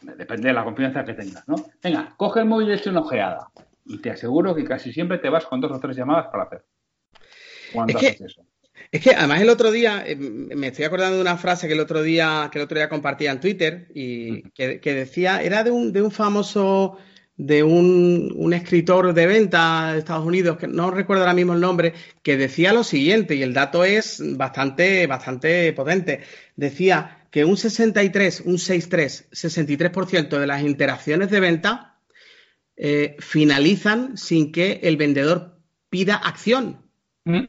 Depende 0.00 0.48
de 0.48 0.54
la 0.54 0.64
confianza 0.64 1.04
que 1.04 1.14
tengas, 1.14 1.46
¿no? 1.46 1.56
Venga, 1.82 2.14
coge 2.16 2.40
el 2.40 2.46
móvil 2.46 2.70
y 2.70 2.72
eche 2.72 2.90
una 2.90 3.00
ojeada. 3.00 3.50
Y 3.84 3.98
te 3.98 4.10
aseguro 4.10 4.54
que 4.54 4.64
casi 4.64 4.92
siempre 4.92 5.18
te 5.18 5.28
vas 5.28 5.46
con 5.46 5.60
dos 5.60 5.72
o 5.72 5.80
tres 5.80 5.96
llamadas 5.96 6.28
para 6.28 6.44
hacer. 6.44 6.64
Cuando 7.72 7.98
haces 7.98 8.20
eso. 8.20 8.42
Es 8.90 9.02
que 9.02 9.10
además 9.14 9.40
el 9.40 9.50
otro 9.50 9.70
día, 9.70 10.02
eh, 10.04 10.16
me 10.16 10.68
estoy 10.68 10.84
acordando 10.84 11.16
de 11.16 11.22
una 11.22 11.36
frase 11.36 11.68
que 11.68 11.74
el 11.74 11.80
otro 11.80 12.02
día, 12.02 12.48
que 12.50 12.58
el 12.58 12.64
otro 12.64 12.76
día 12.76 12.88
compartía 12.88 13.30
en 13.30 13.40
Twitter 13.40 13.86
y 13.94 14.42
que, 14.50 14.80
que 14.80 14.94
decía, 14.94 15.42
era 15.42 15.62
de 15.62 15.70
un, 15.70 15.92
de 15.92 16.02
un 16.02 16.10
famoso 16.10 16.98
de 17.46 17.62
un, 17.62 18.52
escritor 18.52 19.14
de 19.14 19.26
venta 19.26 19.92
de 19.92 20.00
Estados 20.00 20.26
Unidos, 20.26 20.58
que 20.58 20.68
no 20.68 20.90
recuerdo 20.90 21.22
ahora 21.22 21.34
mismo 21.34 21.54
el 21.54 21.60
nombre, 21.60 21.94
que 22.22 22.36
decía 22.36 22.74
lo 22.74 22.84
siguiente, 22.84 23.34
y 23.34 23.42
el 23.42 23.54
dato 23.54 23.84
es 23.84 24.22
bastante, 24.36 25.06
bastante 25.06 25.72
potente. 25.72 26.20
Decía 26.56 27.24
que 27.30 27.46
un 27.46 27.56
63, 27.56 28.42
un 28.44 28.58
63, 28.58 29.30
63% 29.30 30.38
de 30.38 30.46
las 30.46 30.62
interacciones 30.62 31.30
de 31.30 31.40
venta 31.40 31.98
eh, 32.76 33.16
finalizan 33.20 34.18
sin 34.18 34.52
que 34.52 34.80
el 34.82 34.98
vendedor 34.98 35.58
pida 35.88 36.16
acción. 36.16 36.82
Mm. 37.24 37.44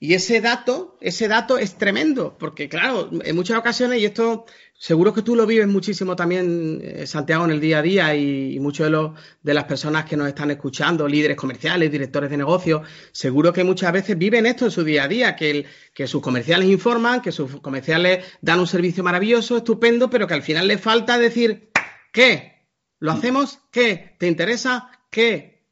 Y, 0.00 0.14
ese 0.14 0.40
dato, 0.40 0.98
ese 1.00 1.28
dato 1.28 1.56
es 1.56 1.78
tremendo, 1.78 2.36
porque 2.36 2.68
claro, 2.68 3.08
en 3.24 3.36
muchas 3.36 3.56
ocasiones, 3.56 4.00
y 4.00 4.04
esto 4.04 4.44
Seguro 4.82 5.14
que 5.14 5.22
tú 5.22 5.36
lo 5.36 5.46
vives 5.46 5.68
muchísimo 5.68 6.16
también, 6.16 6.80
eh, 6.82 7.06
Santiago, 7.06 7.44
en 7.44 7.52
el 7.52 7.60
día 7.60 7.78
a 7.78 7.82
día 7.82 8.16
y, 8.16 8.58
muchos 8.58 8.86
de, 8.86 8.90
los, 8.90 9.12
de 9.40 9.54
las 9.54 9.62
personas 9.62 10.06
que 10.06 10.16
nos 10.16 10.26
están 10.26 10.50
escuchando, 10.50 11.06
líderes 11.06 11.36
comerciales, 11.36 11.88
directores 11.88 12.28
de 12.30 12.36
negocios, 12.36 12.82
seguro 13.12 13.52
que 13.52 13.62
muchas 13.62 13.92
veces 13.92 14.18
viven 14.18 14.44
esto 14.44 14.64
en 14.64 14.72
su 14.72 14.82
día 14.82 15.04
a 15.04 15.08
día, 15.08 15.36
que, 15.36 15.66
que 15.94 16.08
sus 16.08 16.20
comerciales 16.20 16.68
informan, 16.68 17.22
que 17.22 17.30
sus 17.30 17.60
comerciales 17.60 18.24
dan 18.40 18.58
un 18.58 18.66
servicio 18.66 19.04
maravilloso, 19.04 19.58
estupendo, 19.58 20.10
pero 20.10 20.26
que 20.26 20.34
al 20.34 20.42
final 20.42 20.66
le 20.66 20.78
falta 20.78 21.16
decir, 21.16 21.70
¿qué? 22.12 22.66
¿Lo 22.98 23.12
hacemos? 23.12 23.60
¿Qué? 23.70 24.16
¿Te 24.18 24.26
interesa? 24.26 24.90
¿Qué? 25.10 25.62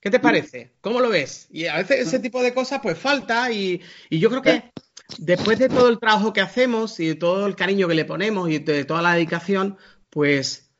¿Qué 0.00 0.08
te 0.10 0.20
parece? 0.20 0.72
¿Cómo 0.80 1.00
lo 1.00 1.10
ves? 1.10 1.48
Y 1.50 1.66
a 1.66 1.76
veces 1.76 2.06
ese 2.06 2.18
tipo 2.18 2.42
de 2.42 2.54
cosas 2.54 2.80
pues 2.82 2.96
falta 2.96 3.52
y, 3.52 3.82
y 4.08 4.18
yo 4.18 4.30
creo 4.30 4.40
que 4.40 4.72
después 5.16 5.58
de 5.58 5.68
todo 5.68 5.88
el 5.88 5.98
trabajo 5.98 6.32
que 6.32 6.40
hacemos 6.40 7.00
y 7.00 7.06
de 7.06 7.14
todo 7.14 7.46
el 7.46 7.56
cariño 7.56 7.88
que 7.88 7.94
le 7.94 8.04
ponemos 8.04 8.50
y 8.50 8.58
de 8.58 8.84
toda 8.84 9.02
la 9.02 9.14
dedicación, 9.14 9.78
pues, 10.10 10.70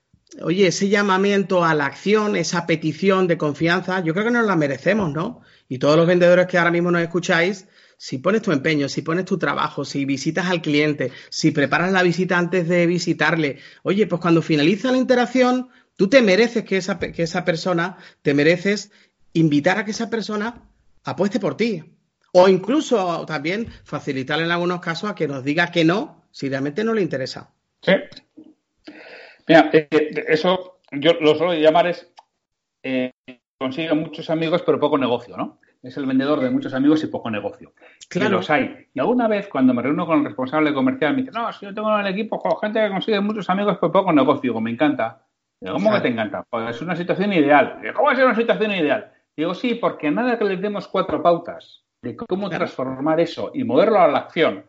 oye, 0.43 0.67
ese 0.67 0.89
llamamiento 0.89 1.65
a 1.65 1.75
la 1.75 1.87
acción, 1.87 2.37
esa 2.37 2.67
petición 2.67 3.27
de 3.27 3.39
confianza, 3.39 4.03
yo 4.05 4.13
creo 4.13 4.27
que 4.27 4.31
nos 4.33 4.47
la 4.47 4.57
merecemos, 4.57 5.13
¿no? 5.13 5.41
Y 5.69 5.79
todos 5.79 5.97
los 5.97 6.07
vendedores 6.07 6.47
que 6.47 6.59
ahora 6.59 6.71
mismo 6.71 6.91
nos 6.91 7.03
escucháis, 7.03 7.67
si 7.97 8.19
pones 8.19 8.43
tu 8.43 8.53
empeño, 8.53 8.89
si 8.89 9.03
pones 9.03 9.25
tu 9.25 9.39
trabajo, 9.39 9.85
si 9.85 10.05
visitas 10.05 10.47
al 10.47 10.63
cliente, 10.63 11.11
si 11.31 11.51
preparas 11.51 11.93
la 11.93 12.03
visita 12.03 12.39
antes 12.39 12.69
de 12.69 12.87
visitarle, 12.87 13.59
oye, 13.83 14.07
pues 14.07 14.21
cuando 14.21 14.41
finaliza 14.43 14.93
la 14.93 14.99
interacción, 14.99 15.69
tú 15.97 16.09
te 16.09 16.23
mereces 16.23 16.65
que 16.65 16.77
esa, 16.77 16.99
que 16.99 17.23
esa 17.23 17.45
persona, 17.45 17.97
te 18.23 18.35
mereces 18.35 18.93
invitar 19.33 19.79
a 19.79 19.85
que 19.85 19.91
esa 19.91 20.11
persona 20.11 20.63
apueste 21.03 21.41
por 21.41 21.57
ti. 21.57 21.98
O 22.33 22.49
incluso 22.49 23.25
también 23.27 23.67
facilitarle 23.85 24.45
en 24.45 24.51
algunos 24.51 24.81
casos 24.81 25.11
a 25.11 25.15
que 25.15 25.29
nos 25.29 25.45
diga 25.45 25.71
que 25.71 25.85
no, 25.85 26.25
si 26.31 26.49
realmente 26.49 26.85
no 26.85 26.95
le 26.95 27.03
interesa. 27.03 27.51
Sí. 27.81 27.93
Mira, 29.47 29.71
eh, 29.73 29.89
eso 30.29 30.81
yo 30.93 31.13
lo 31.21 31.35
suelo 31.37 31.55
llamar 31.55 31.87
es 31.87 32.11
eh, 32.83 33.13
consigue 33.59 33.95
muchos 33.95 34.29
amigos 34.31 34.63
pero 34.63 34.79
poco 34.79 34.99
negocio, 34.99 35.37
¿no? 35.37 35.59
es 35.83 35.97
el 35.97 36.07
vendedor 36.07 36.41
de 36.41 36.51
muchos 36.51 36.75
amigos 36.75 37.03
y 37.05 37.07
poco 37.07 37.31
negocio. 37.31 37.73
Claro. 38.09 38.37
los 38.37 38.51
hay. 38.51 38.89
Y 38.93 39.01
alguna 39.01 39.29
vez 39.29 39.49
cuando 39.49 39.73
me 39.75 39.83
reúno 39.83 40.07
con 40.07 40.21
el 40.21 40.25
responsable 40.25 40.75
comercial 40.75 41.15
me 41.15 41.23
dice, 41.23 41.33
no, 41.33 41.53
si 41.53 41.67
yo 41.67 41.75
tengo 41.75 41.93
en 41.95 42.07
el 42.07 42.13
equipo 42.13 42.41
con 42.41 42.59
gente 42.59 42.81
que 42.81 42.89
consigue 42.89 43.21
muchos 43.21 43.49
amigos 43.49 43.79
pero 43.81 43.93
poco 43.93 44.13
negocio. 44.13 44.43
Digo, 44.43 44.61
me 44.61 44.71
encanta. 44.71 45.25
Digo, 45.61 45.75
¿cómo 45.75 45.93
que 45.93 46.01
te 46.01 46.09
encanta? 46.09 46.45
Pues 46.49 46.77
es 46.77 46.83
una 46.83 46.97
situación 46.97 47.33
ideal. 47.33 47.79
Digo, 47.81 47.95
¿cómo 47.95 48.11
es 48.11 48.19
una 48.19 48.35
situación 48.35 48.73
ideal? 48.73 49.13
Digo, 49.37 49.55
sí, 49.55 49.75
porque 49.77 50.11
nada 50.11 50.39
que 50.39 50.45
les 50.45 50.61
demos 50.61 50.89
cuatro 50.89 51.23
pautas 51.23 51.85
de 52.03 52.17
cómo 52.17 52.49
transformar 52.49 53.21
eso 53.21 53.51
y 53.55 53.65
moverlo 53.65 54.01
a 54.01 54.09
la 54.09 54.19
acción, 54.19 54.65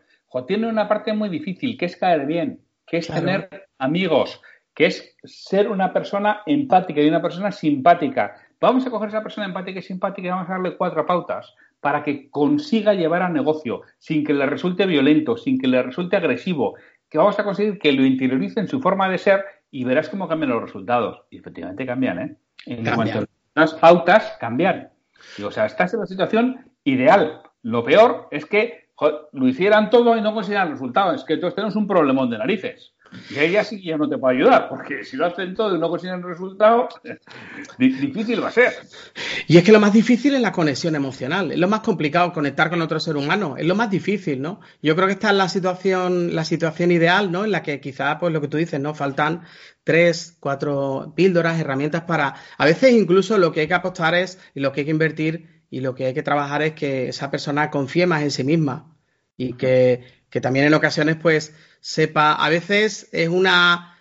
tiene 0.46 0.68
una 0.68 0.88
parte 0.88 1.12
muy 1.12 1.28
difícil, 1.28 1.76
que 1.76 1.86
es 1.86 1.96
caer 1.96 2.26
bien, 2.26 2.60
que 2.86 2.98
es 2.98 3.08
tener 3.08 3.68
amigos, 3.78 4.40
que 4.74 4.86
es 4.86 5.16
ser 5.24 5.68
una 5.68 5.92
persona 5.92 6.42
empática 6.46 7.00
y 7.00 7.08
una 7.08 7.22
persona 7.22 7.52
simpática. 7.52 8.36
Vamos 8.60 8.86
a 8.86 8.90
coger 8.90 9.06
a 9.06 9.10
esa 9.10 9.22
persona 9.22 9.46
empática 9.46 9.80
y 9.80 9.82
simpática 9.82 10.28
y 10.28 10.30
vamos 10.30 10.48
a 10.48 10.52
darle 10.52 10.76
cuatro 10.76 11.04
pautas 11.06 11.54
para 11.80 12.02
que 12.02 12.30
consiga 12.30 12.94
llevar 12.94 13.22
a 13.22 13.28
negocio 13.28 13.82
sin 13.98 14.24
que 14.24 14.34
le 14.34 14.46
resulte 14.46 14.86
violento, 14.86 15.36
sin 15.36 15.58
que 15.58 15.66
le 15.66 15.82
resulte 15.82 16.16
agresivo, 16.16 16.76
que 17.08 17.18
vamos 17.18 17.38
a 17.38 17.44
conseguir 17.44 17.78
que 17.78 17.92
lo 17.92 18.04
interiorice 18.04 18.60
en 18.60 18.68
su 18.68 18.80
forma 18.80 19.08
de 19.08 19.18
ser 19.18 19.44
y 19.70 19.84
verás 19.84 20.08
cómo 20.08 20.28
cambian 20.28 20.50
los 20.50 20.62
resultados. 20.62 21.22
Y 21.30 21.38
efectivamente 21.38 21.86
cambian, 21.86 22.18
¿eh? 22.18 22.36
En 22.66 22.84
cuanto 22.94 23.20
a 23.20 23.26
las 23.54 23.74
pautas, 23.74 24.36
cambian. 24.38 24.90
o 25.44 25.50
sea, 25.50 25.66
estás 25.66 25.94
en 25.94 26.00
la 26.00 26.06
situación 26.06 26.69
ideal. 26.84 27.42
Lo 27.62 27.84
peor 27.84 28.28
es 28.30 28.44
que 28.46 28.88
lo 29.32 29.48
hicieran 29.48 29.90
todo 29.90 30.16
y 30.16 30.20
no 30.20 30.34
consiguieran 30.34 30.70
resultados. 30.70 31.20
Es 31.20 31.24
que 31.24 31.36
todos 31.36 31.54
tenemos 31.54 31.76
un 31.76 31.86
problemón 31.86 32.30
de 32.30 32.38
narices. 32.38 32.92
Y 33.28 33.38
ella 33.38 33.64
sí 33.64 33.82
ya 33.82 33.96
no 33.96 34.08
te 34.08 34.18
puede 34.18 34.36
ayudar, 34.36 34.68
porque 34.68 35.04
si 35.04 35.16
lo 35.16 35.26
hacen 35.26 35.54
todo 35.54 35.74
y 35.74 35.78
no 35.78 35.88
consiguen 35.88 36.22
resultado, 36.22 36.88
difícil 37.78 38.42
va 38.42 38.48
a 38.48 38.52
ser. 38.52 38.72
Y 39.48 39.56
es 39.56 39.64
que 39.64 39.72
lo 39.72 39.80
más 39.80 39.92
difícil 39.92 40.34
es 40.34 40.40
la 40.40 40.52
conexión 40.52 40.94
emocional, 40.94 41.50
es 41.50 41.58
lo 41.58 41.66
más 41.66 41.80
complicado 41.80 42.32
conectar 42.32 42.70
con 42.70 42.80
otro 42.82 43.00
ser 43.00 43.16
humano, 43.16 43.56
es 43.56 43.66
lo 43.66 43.74
más 43.74 43.90
difícil, 43.90 44.40
¿no? 44.40 44.60
Yo 44.80 44.94
creo 44.94 45.08
que 45.08 45.14
esta 45.14 45.30
es 45.30 45.36
la 45.36 45.48
situación, 45.48 46.34
la 46.34 46.44
situación 46.44 46.92
ideal, 46.92 47.32
¿no? 47.32 47.44
En 47.44 47.50
la 47.50 47.62
que 47.62 47.80
quizás, 47.80 48.16
pues 48.20 48.32
lo 48.32 48.40
que 48.40 48.48
tú 48.48 48.58
dices, 48.58 48.78
¿no? 48.78 48.94
Faltan 48.94 49.42
tres, 49.82 50.36
cuatro 50.38 51.12
píldoras, 51.16 51.58
herramientas 51.58 52.02
para. 52.02 52.36
A 52.58 52.64
veces 52.64 52.92
incluso 52.92 53.38
lo 53.38 53.50
que 53.50 53.62
hay 53.62 53.68
que 53.68 53.74
apostar 53.74 54.14
es, 54.14 54.38
y 54.54 54.60
lo 54.60 54.70
que 54.72 54.80
hay 54.80 54.84
que 54.84 54.92
invertir, 54.92 55.59
y 55.70 55.80
lo 55.80 55.94
que 55.94 56.06
hay 56.06 56.14
que 56.14 56.24
trabajar 56.24 56.62
es 56.62 56.72
que 56.74 57.08
esa 57.08 57.30
persona 57.30 57.70
confíe 57.70 58.06
más 58.06 58.22
en 58.22 58.32
sí 58.32 58.42
misma. 58.42 58.96
Y 59.36 59.54
que, 59.54 60.02
que 60.28 60.40
también 60.40 60.66
en 60.66 60.74
ocasiones, 60.74 61.16
pues 61.16 61.54
sepa, 61.80 62.32
a 62.32 62.48
veces 62.50 63.08
es 63.12 63.28
una, 63.28 63.96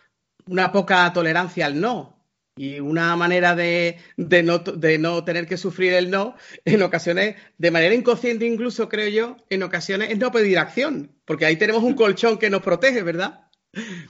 una 0.48 0.72
poca 0.72 1.14
tolerancia 1.14 1.68
al 1.68 1.80
no. 1.80 2.18
Y 2.56 2.82
una 2.82 3.16
manera 3.16 3.56
de, 3.56 4.00
de, 4.18 4.44
no, 4.44 4.58
de 4.58 4.98
no 4.98 5.24
tener 5.24 5.48
que 5.48 5.56
sufrir 5.56 5.94
el 5.94 6.10
no, 6.10 6.36
en 6.66 6.82
ocasiones, 6.82 7.38
de 7.58 7.72
manera 7.72 7.96
inconsciente 7.96 8.46
incluso, 8.46 8.90
creo 8.90 9.08
yo, 9.08 9.38
en 9.50 9.64
ocasiones 9.64 10.10
es 10.10 10.18
no 10.18 10.32
pedir 10.32 10.58
acción, 10.58 11.16
porque 11.24 11.46
ahí 11.46 11.56
tenemos 11.56 11.84
un 11.84 11.94
colchón 11.94 12.38
que 12.38 12.50
nos 12.50 12.62
protege, 12.62 13.02
¿verdad? 13.02 13.46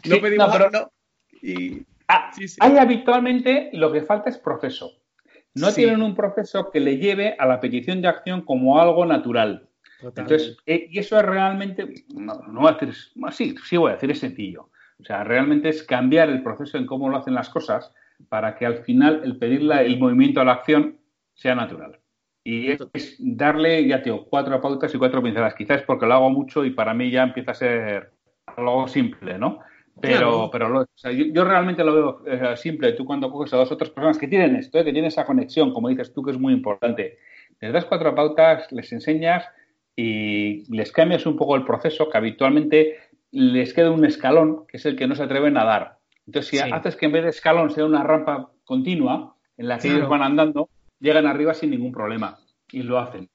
No 0.05 0.19
pedimos 0.19 0.49
no, 0.71 0.91
Y, 1.43 1.85
ah, 2.07 2.31
Ahí 2.59 2.77
habitualmente 2.77 3.69
lo 3.73 3.91
que 3.91 4.01
falta 4.01 4.31
es 4.31 4.39
proceso. 4.39 4.98
No 5.55 5.71
tienen 5.73 6.01
un 6.01 6.15
proceso 6.15 6.69
que 6.71 6.79
le 6.79 6.97
lleve 6.97 7.35
a 7.37 7.45
la 7.45 7.59
petición 7.59 8.01
de 8.01 8.07
acción 8.07 8.41
como 8.41 8.79
algo 8.79 9.05
natural. 9.05 9.67
Entonces, 10.01 10.57
eh, 10.65 10.87
y 10.89 10.99
eso 10.99 11.19
es 11.19 11.25
realmente, 11.25 12.05
no, 12.15 12.41
voy 12.47 12.69
a 12.69 12.73
decir, 12.73 12.95
sí, 13.31 13.55
sí 13.65 13.77
voy 13.77 13.91
a 13.91 13.95
decir, 13.95 14.11
es 14.11 14.19
sencillo. 14.19 14.69
O 14.99 15.03
sea, 15.03 15.23
realmente 15.23 15.69
es 15.69 15.83
cambiar 15.83 16.29
el 16.29 16.43
proceso 16.43 16.77
en 16.77 16.85
cómo 16.85 17.09
lo 17.09 17.17
hacen 17.17 17.33
las 17.33 17.49
cosas 17.49 17.93
para 18.29 18.55
que 18.55 18.65
al 18.65 18.83
final 18.83 19.21
el 19.23 19.37
pedir 19.37 19.69
el 19.71 19.99
movimiento 19.99 20.41
a 20.41 20.45
la 20.45 20.53
acción 20.53 20.97
sea 21.33 21.55
natural. 21.55 21.99
Y 22.43 22.71
es 22.71 23.15
darle, 23.19 23.85
ya 23.87 24.01
te 24.01 24.11
cuatro 24.29 24.59
pautas 24.61 24.93
y 24.93 24.97
cuatro 24.97 25.21
pinceladas. 25.21 25.55
Quizás 25.55 25.83
porque 25.83 26.05
lo 26.05 26.13
hago 26.13 26.29
mucho 26.29 26.65
y 26.65 26.71
para 26.71 26.93
mí 26.93 27.11
ya 27.11 27.23
empieza 27.23 27.51
a 27.51 27.55
ser 27.55 28.13
algo 28.45 28.87
simple, 28.87 29.37
¿no? 29.37 29.59
Pero, 30.01 30.49
pero 30.51 30.87
yo, 31.33 31.43
realmente 31.43 31.83
lo 31.83 31.93
veo 31.93 32.23
eh, 32.25 32.57
simple. 32.57 32.93
Tú 32.93 33.05
cuando 33.05 33.31
coges 33.31 33.53
a 33.53 33.57
dos 33.57 33.71
otras 33.71 33.89
personas 33.89 34.17
que 34.17 34.27
tienen 34.27 34.55
esto, 34.55 34.79
eh, 34.79 34.83
que 34.83 34.91
tienen 34.91 35.09
esa 35.09 35.25
conexión, 35.25 35.73
como 35.73 35.89
dices 35.89 36.13
tú, 36.13 36.23
que 36.23 36.31
es 36.31 36.39
muy 36.39 36.53
importante, 36.53 37.17
les 37.59 37.73
das 37.73 37.85
cuatro 37.85 38.15
pautas, 38.15 38.71
les 38.71 38.91
enseñas 38.93 39.45
y 39.95 40.63
les 40.73 40.91
cambias 40.91 41.25
un 41.25 41.35
poco 41.35 41.55
el 41.55 41.65
proceso 41.65 42.09
que 42.09 42.17
habitualmente 42.17 42.97
les 43.31 43.73
queda 43.73 43.91
un 43.91 44.05
escalón, 44.05 44.65
que 44.67 44.77
es 44.77 44.85
el 44.85 44.95
que 44.95 45.07
no 45.07 45.15
se 45.15 45.23
atreven 45.23 45.57
a 45.57 45.65
dar. 45.65 45.97
Entonces, 46.25 46.49
si 46.49 46.59
haces 46.59 46.95
que 46.95 47.07
en 47.07 47.11
vez 47.11 47.23
de 47.23 47.29
escalón 47.29 47.71
sea 47.71 47.85
una 47.85 48.03
rampa 48.03 48.51
continua 48.63 49.35
en 49.57 49.67
la 49.67 49.77
que 49.77 49.89
ellos 49.89 50.07
van 50.07 50.21
andando, 50.21 50.69
llegan 50.99 51.25
arriba 51.25 51.53
sin 51.53 51.71
ningún 51.71 51.91
problema 51.91 52.39
y 52.71 52.83
lo 52.83 52.99
hacen. 52.99 53.29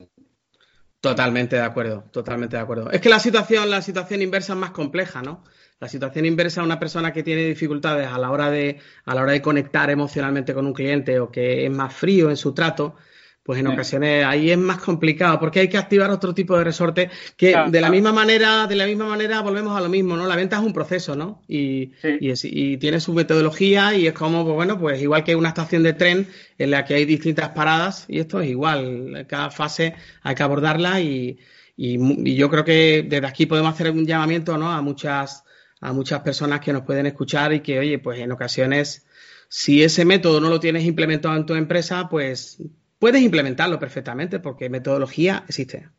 Totalmente 1.00 1.56
de 1.56 1.62
acuerdo, 1.62 2.04
totalmente 2.12 2.56
de 2.56 2.62
acuerdo. 2.62 2.90
Es 2.90 3.00
que 3.00 3.10
la 3.10 3.18
situación, 3.18 3.68
la 3.68 3.82
situación 3.82 4.22
inversa 4.22 4.54
es 4.54 4.58
más 4.58 4.70
compleja, 4.70 5.22
¿no? 5.22 5.44
La 5.80 5.88
situación 5.88 6.24
inversa 6.24 6.60
a 6.60 6.64
una 6.64 6.78
persona 6.78 7.12
que 7.12 7.22
tiene 7.22 7.44
dificultades 7.44 8.08
a 8.08 8.18
la 8.18 8.30
hora 8.30 8.50
de, 8.50 8.78
a 9.04 9.14
la 9.14 9.22
hora 9.22 9.32
de 9.32 9.42
conectar 9.42 9.90
emocionalmente 9.90 10.54
con 10.54 10.66
un 10.66 10.72
cliente 10.72 11.20
o 11.20 11.30
que 11.30 11.66
es 11.66 11.70
más 11.70 11.94
frío 11.94 12.30
en 12.30 12.36
su 12.36 12.54
trato, 12.54 12.96
pues 13.44 13.60
en 13.60 13.66
ocasiones 13.66 14.24
ahí 14.24 14.50
es 14.50 14.56
más 14.56 14.78
complicado 14.78 15.38
porque 15.38 15.60
hay 15.60 15.68
que 15.68 15.76
activar 15.76 16.10
otro 16.10 16.34
tipo 16.34 16.56
de 16.56 16.64
resorte 16.64 17.10
que 17.36 17.54
de 17.68 17.80
la 17.82 17.90
misma 17.90 18.10
manera 18.10 18.66
de 18.66 18.74
la 18.74 18.86
misma 18.86 19.06
manera 19.06 19.42
volvemos 19.42 19.76
a 19.76 19.82
lo 19.82 19.90
mismo 19.90 20.16
no 20.16 20.26
la 20.26 20.34
venta 20.34 20.56
es 20.56 20.62
un 20.62 20.72
proceso 20.72 21.14
no 21.14 21.42
y, 21.46 21.92
y, 22.02 22.76
tiene 22.78 23.00
su 23.00 23.12
metodología 23.12 23.94
y 23.94 24.06
es 24.06 24.14
como 24.14 24.44
pues 24.44 24.54
bueno 24.54 24.80
pues 24.80 25.00
igual 25.02 25.24
que 25.24 25.36
una 25.36 25.50
estación 25.50 25.82
de 25.82 25.92
tren 25.92 26.26
en 26.56 26.70
la 26.70 26.86
que 26.86 26.94
hay 26.94 27.04
distintas 27.04 27.50
paradas 27.50 28.06
y 28.08 28.18
esto 28.18 28.40
es 28.40 28.48
igual 28.48 29.26
cada 29.28 29.50
fase 29.50 29.94
hay 30.22 30.34
que 30.34 30.42
abordarla 30.42 31.02
y, 31.02 31.38
y 31.76 32.34
yo 32.36 32.48
creo 32.48 32.64
que 32.64 33.04
desde 33.06 33.26
aquí 33.26 33.44
podemos 33.44 33.74
hacer 33.74 33.90
un 33.90 34.06
llamamiento 34.06 34.56
no 34.56 34.72
a 34.72 34.80
muchas 34.80 35.43
a 35.84 35.92
muchas 35.92 36.20
personas 36.22 36.60
que 36.60 36.72
nos 36.72 36.82
pueden 36.82 37.04
escuchar 37.04 37.52
y 37.52 37.60
que 37.60 37.78
oye 37.78 37.98
pues 37.98 38.18
en 38.18 38.32
ocasiones 38.32 39.06
si 39.48 39.82
ese 39.82 40.06
método 40.06 40.40
no 40.40 40.48
lo 40.48 40.58
tienes 40.58 40.84
implementado 40.84 41.36
en 41.36 41.44
tu 41.44 41.54
empresa 41.54 42.08
pues 42.08 42.62
puedes 42.98 43.20
implementarlo 43.20 43.78
perfectamente 43.78 44.40
porque 44.40 44.70
metodología 44.70 45.44
existe. 45.46 45.90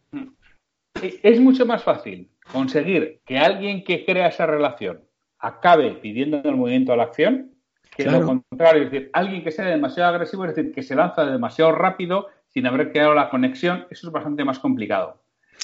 Es 1.22 1.40
mucho 1.40 1.68
más 1.68 1.84
fácil 1.84 2.32
conseguir 2.52 3.22
que 3.26 3.38
alguien 3.38 3.84
que 3.84 4.04
crea 4.06 4.30
esa 4.30 4.48
relación 4.48 5.04
acabe 5.38 5.92
pidiendo 5.92 6.42
el 6.44 6.56
movimiento 6.56 6.92
a 6.92 6.98
la 6.98 7.04
acción 7.04 7.52
que 7.96 8.06
lo 8.06 8.26
contrario, 8.26 8.84
es 8.84 8.92
decir, 8.92 9.10
alguien 9.14 9.42
que 9.42 9.52
sea 9.52 9.66
demasiado 9.68 10.14
agresivo, 10.14 10.44
es 10.46 10.54
decir, 10.54 10.74
que 10.74 10.84
se 10.84 10.96
lanza 10.96 11.24
demasiado 11.24 11.72
rápido 11.72 12.28
sin 12.48 12.66
haber 12.66 12.92
creado 12.92 13.14
la 13.14 13.30
conexión, 13.30 13.86
eso 13.90 14.08
es 14.08 14.12
bastante 14.12 14.44
más 14.44 14.60
complicado. 14.60 15.22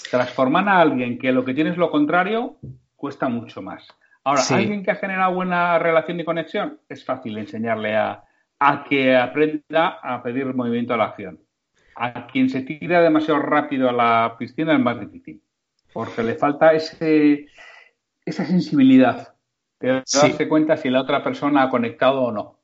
Transformar 0.09 0.69
a 0.69 0.79
alguien 0.79 1.17
que 1.17 1.33
lo 1.33 1.43
que 1.43 1.53
tiene 1.53 1.71
es 1.71 1.77
lo 1.77 1.91
contrario 1.91 2.57
cuesta 2.95 3.27
mucho 3.27 3.61
más. 3.61 3.85
Ahora, 4.23 4.43
alguien 4.51 4.83
que 4.83 4.91
ha 4.91 4.95
generado 4.95 5.33
buena 5.33 5.79
relación 5.79 6.19
y 6.19 6.23
conexión, 6.25 6.79
es 6.87 7.03
fácil 7.03 7.37
enseñarle 7.37 7.95
a, 7.95 8.23
a 8.59 8.83
que 8.83 9.15
aprenda 9.15 9.99
a 10.01 10.21
pedir 10.21 10.45
movimiento 10.53 10.93
a 10.93 10.97
la 10.97 11.05
acción. 11.05 11.39
A 11.95 12.27
quien 12.27 12.49
se 12.49 12.61
tira 12.61 13.01
demasiado 13.01 13.39
rápido 13.39 13.89
a 13.89 13.93
la 13.93 14.35
piscina 14.37 14.73
es 14.73 14.79
más 14.79 14.99
difícil, 14.99 15.41
porque 15.91 16.21
le 16.21 16.35
falta 16.35 16.73
ese, 16.73 17.47
esa 18.23 18.45
sensibilidad 18.45 19.35
de 19.79 20.03
darse 20.13 20.47
cuenta 20.47 20.77
si 20.77 20.89
la 20.89 21.01
otra 21.01 21.23
persona 21.23 21.63
ha 21.63 21.69
conectado 21.69 22.21
o 22.21 22.31
no. 22.31 22.59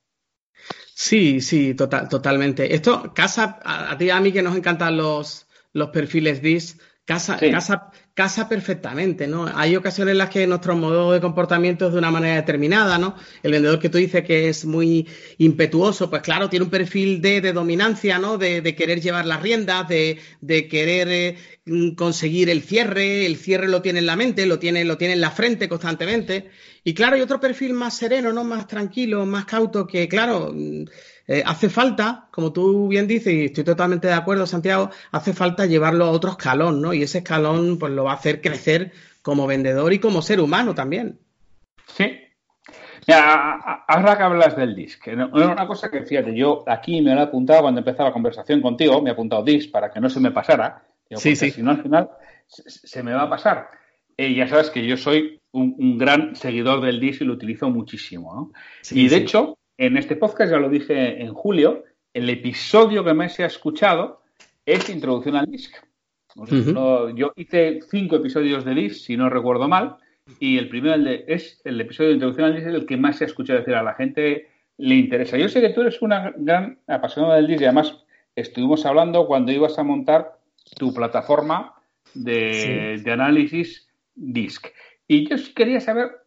Sí, 0.93 1.41
sí, 1.41 1.74
total, 1.74 2.08
totalmente. 2.08 2.74
Esto 2.74 3.14
casa 3.14 3.60
a, 3.64 3.97
ti 3.97 4.05
y 4.05 4.10
a 4.10 4.20
mí 4.20 4.32
que 4.32 4.41
nos 4.43 4.55
encantan 4.55 4.97
los, 4.97 5.47
los 5.74 5.89
perfiles 5.89 6.41
DIS, 6.41 6.80
Casa, 7.08 7.39
casa, 7.39 7.89
casa 8.14 8.49
perfectamente, 8.49 9.28
¿no? 9.28 9.49
Hay 9.55 9.78
ocasiones 9.78 10.12
en 10.12 10.18
las 10.18 10.30
que 10.30 10.45
nuestro 10.45 10.76
modo 10.76 11.14
de 11.14 11.22
comportamiento 11.22 11.88
es 11.88 11.93
de 11.93 11.99
una 11.99 12.12
manera 12.12 12.36
determinada, 12.36 12.97
¿no? 12.97 13.16
El 13.43 13.53
vendedor 13.53 13.80
que 13.80 13.88
tú 13.88 13.97
dices 13.97 14.26
que 14.26 14.49
es 14.49 14.66
muy 14.66 15.08
impetuoso, 15.38 16.10
pues 16.10 16.22
claro, 16.22 16.49
tiene 16.49 16.66
un 16.66 16.70
perfil 16.70 17.22
de, 17.22 17.39
de 17.39 17.53
dominancia, 17.53 18.20
¿no? 18.20 18.38
De, 18.38 18.60
de, 18.60 18.76
querer 18.76 18.99
llevar 18.99 19.26
las 19.26 19.41
riendas, 19.41 19.88
de, 19.88 20.20
de 20.41 20.68
querer 20.68 21.08
eh, 21.10 21.38
conseguir 21.95 22.49
el 22.49 22.62
cierre, 22.62 23.26
el 23.26 23.38
cierre 23.38 23.70
lo 23.70 23.82
tiene 23.82 23.99
en 23.99 24.05
la 24.05 24.18
mente, 24.18 24.45
lo 24.45 24.60
tiene, 24.60 24.84
lo 24.84 24.97
tiene 24.97 25.14
en 25.14 25.22
la 25.22 25.32
frente 25.32 25.70
constantemente. 25.70 26.49
Y 26.84 26.93
claro, 26.93 27.16
hay 27.16 27.22
otro 27.22 27.39
perfil 27.39 27.72
más 27.72 27.95
sereno, 27.95 28.34
¿no? 28.34 28.43
Más 28.43 28.68
tranquilo, 28.68 29.26
más 29.26 29.45
cauto, 29.45 29.88
que 29.88 30.10
claro 30.10 30.53
eh, 31.28 31.43
hace 31.45 31.69
falta, 31.69 32.30
como 32.32 32.53
tú 32.53 32.88
bien 32.88 33.05
dices, 33.05 33.34
y 33.34 33.45
estoy 33.45 33.65
totalmente 33.65 34.07
de 34.07 34.13
acuerdo, 34.13 34.47
Santiago, 34.47 34.89
hace 35.11 35.34
falta 35.34 35.65
llevarlo 35.65 36.05
a 36.05 36.11
otro 36.11 36.32
escalón, 36.32 36.82
¿no? 36.82 36.93
Y 36.93 37.03
ese 37.03 37.17
escalón 37.17 37.78
pues 37.78 37.91
lo 37.91 38.05
va 38.05 38.11
a 38.11 38.15
hacer 38.15 38.41
crecer 38.41 38.93
como 39.21 39.45
vendedor 39.45 39.91
y 39.91 39.99
como 39.99 40.21
ser 40.21 40.39
humano 40.39 40.73
también. 40.73 41.19
Sí. 41.88 42.17
Mira, 43.05 43.84
ahora 43.88 44.17
que 44.17 44.23
hablas 44.23 44.55
del 44.55 44.75
DISC, 44.75 45.07
una 45.07 45.67
cosa 45.67 45.91
que 45.91 46.03
fíjate, 46.03 46.34
yo 46.36 46.63
aquí 46.65 47.01
me 47.01 47.13
lo 47.13 47.21
he 47.21 47.23
apuntado 47.23 47.61
cuando 47.61 47.80
empezó 47.80 48.03
la 48.03 48.11
conversación 48.13 48.61
contigo, 48.61 49.01
me 49.01 49.09
he 49.09 49.13
apuntado 49.13 49.43
DISC 49.43 49.71
para 49.71 49.91
que 49.91 49.99
no 49.99 50.09
se 50.09 50.19
me 50.19 50.32
pasara. 50.32 50.84
sí, 51.11 51.36
sí. 51.36 51.51
Si 51.51 51.61
no, 51.61 51.71
al 51.71 51.82
final 51.82 52.09
se, 52.47 53.03
me 53.03 53.13
va 53.13 53.23
a 53.23 53.30
pasar. 53.30 53.69
Y 54.15 54.36
ya 54.36 54.47
sabes 54.47 54.69
que 54.69 54.86
yo 54.86 54.97
soy 54.97 55.41
un, 55.51 55.97
gran 55.97 56.36
seguidor 56.36 56.82
del 56.82 56.99
DISC 56.99 57.21
y 57.21 57.25
lo 57.25 57.34
utilizo 57.34 57.69
muchísimo. 57.69 58.34
¿no? 58.34 58.51
y 58.91 59.07
de 59.07 59.17
hecho, 59.17 59.57
en 59.78 59.97
este 59.97 60.15
podcast 60.15 60.51
ya 60.51 60.57
lo 60.57 60.69
dije 60.69 61.21
en 61.21 61.34
julio, 61.34 61.84
el 62.13 62.30
episodio 62.30 63.03
que 63.03 63.13
más 63.13 63.34
se 63.36 63.43
ha 63.43 63.47
escuchado 63.47 64.21
es 64.65 64.89
Introducción 64.89 65.36
al 65.36 65.45
DISC. 65.45 65.75
yo 67.15 67.32
hice 67.36 67.80
cinco 67.89 68.15
episodios 68.15 68.65
de 68.65 68.73
DISC, 68.73 69.05
si 69.05 69.17
no 69.17 69.30
recuerdo 69.30 69.67
mal, 69.67 69.97
y 70.39 70.57
el 70.57 70.67
primero 70.67 70.95
es 71.28 71.61
el 71.63 71.80
episodio 71.80 72.09
de 72.09 72.15
Introducción 72.15 72.47
al 72.47 72.55
DISC, 72.55 72.67
el 72.67 72.86
que 72.86 72.97
más 72.97 73.17
se 73.17 73.23
ha 73.23 73.28
escuchado 73.28 73.59
decir 73.59 73.75
a 73.75 73.84
la 73.84 73.93
gente 73.93 74.47
le 74.78 74.95
interesa. 74.95 75.38
Yo 75.38 75.47
sé 75.47 75.61
que 75.61 75.69
tú 75.69 75.82
eres 75.82 76.01
una 76.01 76.34
gran 76.36 76.80
apasionada 76.88 77.36
del 77.36 77.47
DISC 77.47 77.61
y 77.61 77.65
además 77.65 78.03
estuvimos 78.36 78.86
hablando 78.86 79.28
cuando 79.28 79.51
ibas 79.51 79.78
a 79.78 79.84
montar 79.84 80.39
tu 80.78 80.93
plataforma 80.93 81.75
de, 82.13 82.99
de 83.03 83.11
análisis 83.11 83.88
DISC. 84.15 84.67
Y 85.07 85.30
yo 85.30 85.38
quería 85.55 85.80
saber 85.80 86.26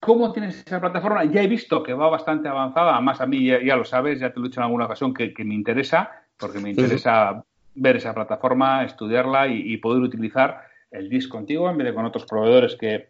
¿Cómo 0.00 0.32
tienes 0.32 0.62
esa 0.64 0.80
plataforma? 0.80 1.24
Ya 1.24 1.42
he 1.42 1.48
visto 1.48 1.82
que 1.82 1.94
va 1.94 2.08
bastante 2.08 2.48
avanzada, 2.48 2.94
además 2.94 3.20
a 3.20 3.26
mí 3.26 3.46
ya, 3.46 3.76
lo 3.76 3.84
sabes, 3.84 4.20
ya 4.20 4.32
te 4.32 4.38
lo 4.38 4.46
he 4.46 4.48
dicho 4.48 4.60
en 4.60 4.64
alguna 4.64 4.84
ocasión 4.84 5.14
que, 5.14 5.32
me 5.44 5.54
interesa, 5.54 6.10
porque 6.36 6.58
me 6.58 6.70
interesa 6.70 7.42
ver 7.74 7.96
esa 7.96 8.14
plataforma, 8.14 8.84
estudiarla 8.84 9.48
y, 9.48 9.76
poder 9.78 10.02
utilizar 10.02 10.62
el 10.90 11.08
DIS 11.08 11.28
contigo 11.28 11.68
en 11.68 11.78
vez 11.78 11.86
de 11.86 11.94
con 11.94 12.04
otros 12.04 12.26
proveedores 12.26 12.76
que, 12.76 13.08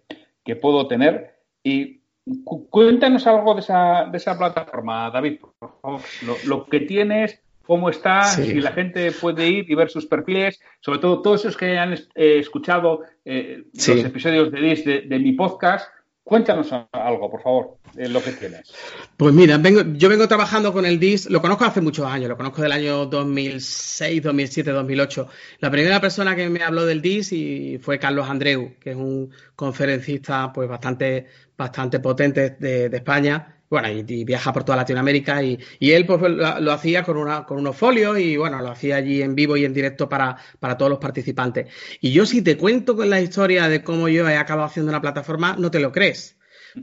puedo 0.60 0.86
tener. 0.86 1.34
Y 1.62 2.00
cuéntanos 2.44 3.26
algo 3.26 3.54
de 3.54 3.60
esa, 3.60 4.06
de 4.10 4.16
esa 4.16 4.38
plataforma, 4.38 5.10
David, 5.10 5.40
por 5.40 5.80
favor. 5.80 6.00
Lo, 6.46 6.66
que 6.66 6.80
tienes, 6.80 7.42
cómo 7.66 7.90
está, 7.90 8.22
si 8.22 8.60
la 8.60 8.70
gente 8.70 9.10
puede 9.10 9.48
ir 9.48 9.68
y 9.68 9.74
ver 9.74 9.90
sus 9.90 10.06
perfiles, 10.06 10.60
sobre 10.80 11.00
todo 11.00 11.20
todos 11.20 11.40
esos 11.40 11.56
que 11.56 11.76
han 11.76 11.94
eh, 11.94 12.38
escuchado 12.38 13.02
eh, 13.24 13.64
los 13.74 14.04
episodios 14.04 14.52
de 14.52 14.60
DIS 14.60 14.84
de 14.84 15.18
mi 15.18 15.32
podcast 15.32 15.90
Cuéntanos 16.26 16.72
algo, 16.90 17.30
por 17.30 17.40
favor, 17.40 17.76
lo 17.94 18.20
que 18.20 18.32
tienes. 18.32 18.74
Pues 19.16 19.32
mira, 19.32 19.58
vengo, 19.58 19.82
yo 19.94 20.08
vengo 20.08 20.26
trabajando 20.26 20.72
con 20.72 20.84
el 20.84 20.98
DIS, 20.98 21.30
lo 21.30 21.40
conozco 21.40 21.64
hace 21.64 21.80
muchos 21.80 22.04
años, 22.04 22.28
lo 22.28 22.36
conozco 22.36 22.62
del 22.62 22.72
año 22.72 23.06
2006, 23.06 24.24
2007, 24.24 24.72
2008. 24.72 25.28
La 25.60 25.70
primera 25.70 26.00
persona 26.00 26.34
que 26.34 26.48
me 26.50 26.64
habló 26.64 26.84
del 26.84 27.00
DIS 27.00 27.32
y 27.32 27.78
fue 27.78 28.00
Carlos 28.00 28.28
Andreu, 28.28 28.74
que 28.80 28.90
es 28.90 28.96
un 28.96 29.30
conferencista 29.54 30.52
pues 30.52 30.68
bastante, 30.68 31.28
bastante 31.56 32.00
potente 32.00 32.56
de 32.58 32.86
España 32.92 33.55
bueno, 33.68 33.88
y, 33.90 34.24
viaja 34.24 34.52
por 34.52 34.64
toda 34.64 34.76
Latinoamérica 34.76 35.42
y, 35.42 35.58
él 35.80 36.06
pues 36.06 36.20
lo, 36.20 36.72
hacía 36.72 37.02
con, 37.02 37.16
una, 37.16 37.44
con 37.44 37.58
unos 37.58 37.76
folios 37.76 38.18
y 38.18 38.36
bueno, 38.36 38.60
lo 38.60 38.70
hacía 38.70 38.96
allí 38.96 39.22
en 39.22 39.34
vivo 39.34 39.56
y 39.56 39.64
en 39.64 39.74
directo 39.74 40.08
para, 40.08 40.36
para 40.60 40.76
todos 40.76 40.90
los 40.90 40.98
participantes. 40.98 41.72
Y 42.00 42.12
yo 42.12 42.26
si 42.26 42.42
te 42.42 42.56
cuento 42.56 42.96
con 42.96 43.10
la 43.10 43.20
historia 43.20 43.68
de 43.68 43.82
cómo 43.82 44.08
yo 44.08 44.28
he 44.28 44.36
acabado 44.36 44.68
haciendo 44.68 44.90
una 44.90 45.00
plataforma, 45.00 45.56
no 45.58 45.70
te 45.70 45.80
lo 45.80 45.92
crees. 45.92 46.36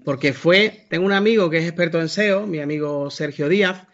Porque 0.03 0.33
fue, 0.33 0.85
tengo 0.89 1.05
un 1.05 1.11
amigo 1.11 1.49
que 1.49 1.59
es 1.59 1.65
experto 1.65 2.01
en 2.01 2.09
SEO, 2.09 2.47
mi 2.47 2.59
amigo 2.59 3.11
Sergio 3.11 3.47
Díaz, 3.47 3.85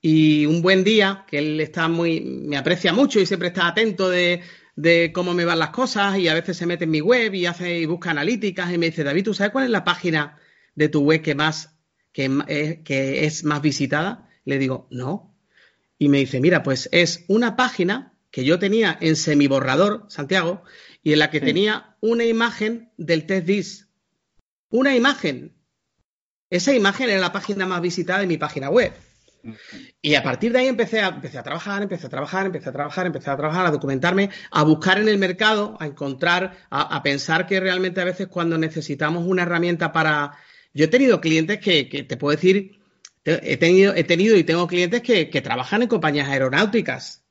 y 0.00 0.46
un 0.46 0.62
buen 0.62 0.84
día, 0.84 1.24
que 1.28 1.38
él 1.38 1.60
está 1.60 1.88
muy, 1.88 2.20
me 2.20 2.56
aprecia 2.56 2.92
mucho 2.92 3.18
y 3.18 3.26
siempre 3.26 3.48
está 3.48 3.66
atento 3.66 4.08
de, 4.08 4.42
de 4.76 5.10
cómo 5.12 5.34
me 5.34 5.44
van 5.44 5.58
las 5.58 5.70
cosas 5.70 6.16
y 6.18 6.28
a 6.28 6.34
veces 6.34 6.56
se 6.56 6.66
mete 6.66 6.84
en 6.84 6.92
mi 6.92 7.00
web 7.00 7.34
y 7.34 7.46
hace 7.46 7.80
y 7.80 7.86
busca 7.86 8.12
analíticas 8.12 8.72
y 8.72 8.78
me 8.78 8.86
dice, 8.86 9.02
David, 9.02 9.24
¿tú 9.24 9.34
sabes 9.34 9.52
cuál 9.52 9.64
es 9.64 9.70
la 9.70 9.84
página 9.84 10.38
de 10.76 10.88
tu 10.88 11.00
web 11.00 11.20
que 11.20 11.34
más 11.34 11.77
que, 12.84 13.24
es 13.26 13.44
más 13.44 13.62
visitada? 13.62 14.28
Le 14.44 14.58
digo, 14.58 14.88
no. 14.90 15.36
Y 15.98 16.08
me 16.08 16.18
dice, 16.18 16.40
mira, 16.40 16.62
pues 16.62 16.88
es 16.92 17.24
una 17.28 17.56
página 17.56 18.14
que 18.30 18.44
yo 18.44 18.58
tenía 18.58 18.96
en 19.00 19.16
semiborrador, 19.16 20.06
Santiago, 20.08 20.62
y 21.02 21.12
en 21.12 21.20
la 21.20 21.30
que 21.30 21.40
tenía 21.40 21.96
una 22.00 22.24
imagen 22.24 22.90
del 22.96 23.24
test 23.26 23.46
DIS. 23.46 23.88
Una 24.70 24.96
imagen. 24.96 25.54
Esa 26.50 26.74
imagen 26.74 27.08
era 27.08 27.20
la 27.20 27.32
página 27.32 27.66
más 27.66 27.80
visitada 27.80 28.20
de 28.20 28.26
mi 28.26 28.36
página 28.36 28.68
web. 28.68 28.92
Y 30.02 30.14
a 30.14 30.22
partir 30.22 30.52
de 30.52 30.58
ahí 30.58 30.66
empecé 30.66 31.00
a, 31.00 31.08
empecé 31.08 31.38
a 31.38 31.42
trabajar, 31.42 31.82
empecé 31.82 32.06
a 32.06 32.10
trabajar, 32.10 32.46
empecé 32.46 32.68
a 32.68 32.72
trabajar, 32.72 33.06
empecé 33.06 33.30
a 33.30 33.36
trabajar, 33.36 33.66
a 33.66 33.70
documentarme, 33.70 34.30
a 34.50 34.64
buscar 34.64 34.98
en 34.98 35.08
el 35.08 35.18
mercado, 35.18 35.76
a 35.78 35.86
encontrar, 35.86 36.66
a 36.70 37.02
pensar 37.02 37.46
que 37.46 37.60
realmente 37.60 38.00
a 38.00 38.04
veces 38.04 38.26
cuando 38.26 38.58
necesitamos 38.58 39.24
una 39.24 39.42
herramienta 39.42 39.92
para, 39.92 40.36
yo 40.74 40.84
he 40.84 40.88
tenido 40.88 41.20
clientes 41.20 41.58
que, 41.58 41.84
te 41.84 42.16
puedo 42.16 42.36
decir, 42.36 42.80
he 43.24 43.56
tenido, 43.56 43.94
he 43.94 44.04
tenido 44.04 44.36
y 44.36 44.44
tengo 44.44 44.66
clientes 44.66 45.02
que, 45.02 45.40
trabajan 45.42 45.82
en 45.82 45.88
compañías 45.88 46.28
aeronáuticas. 46.28 47.24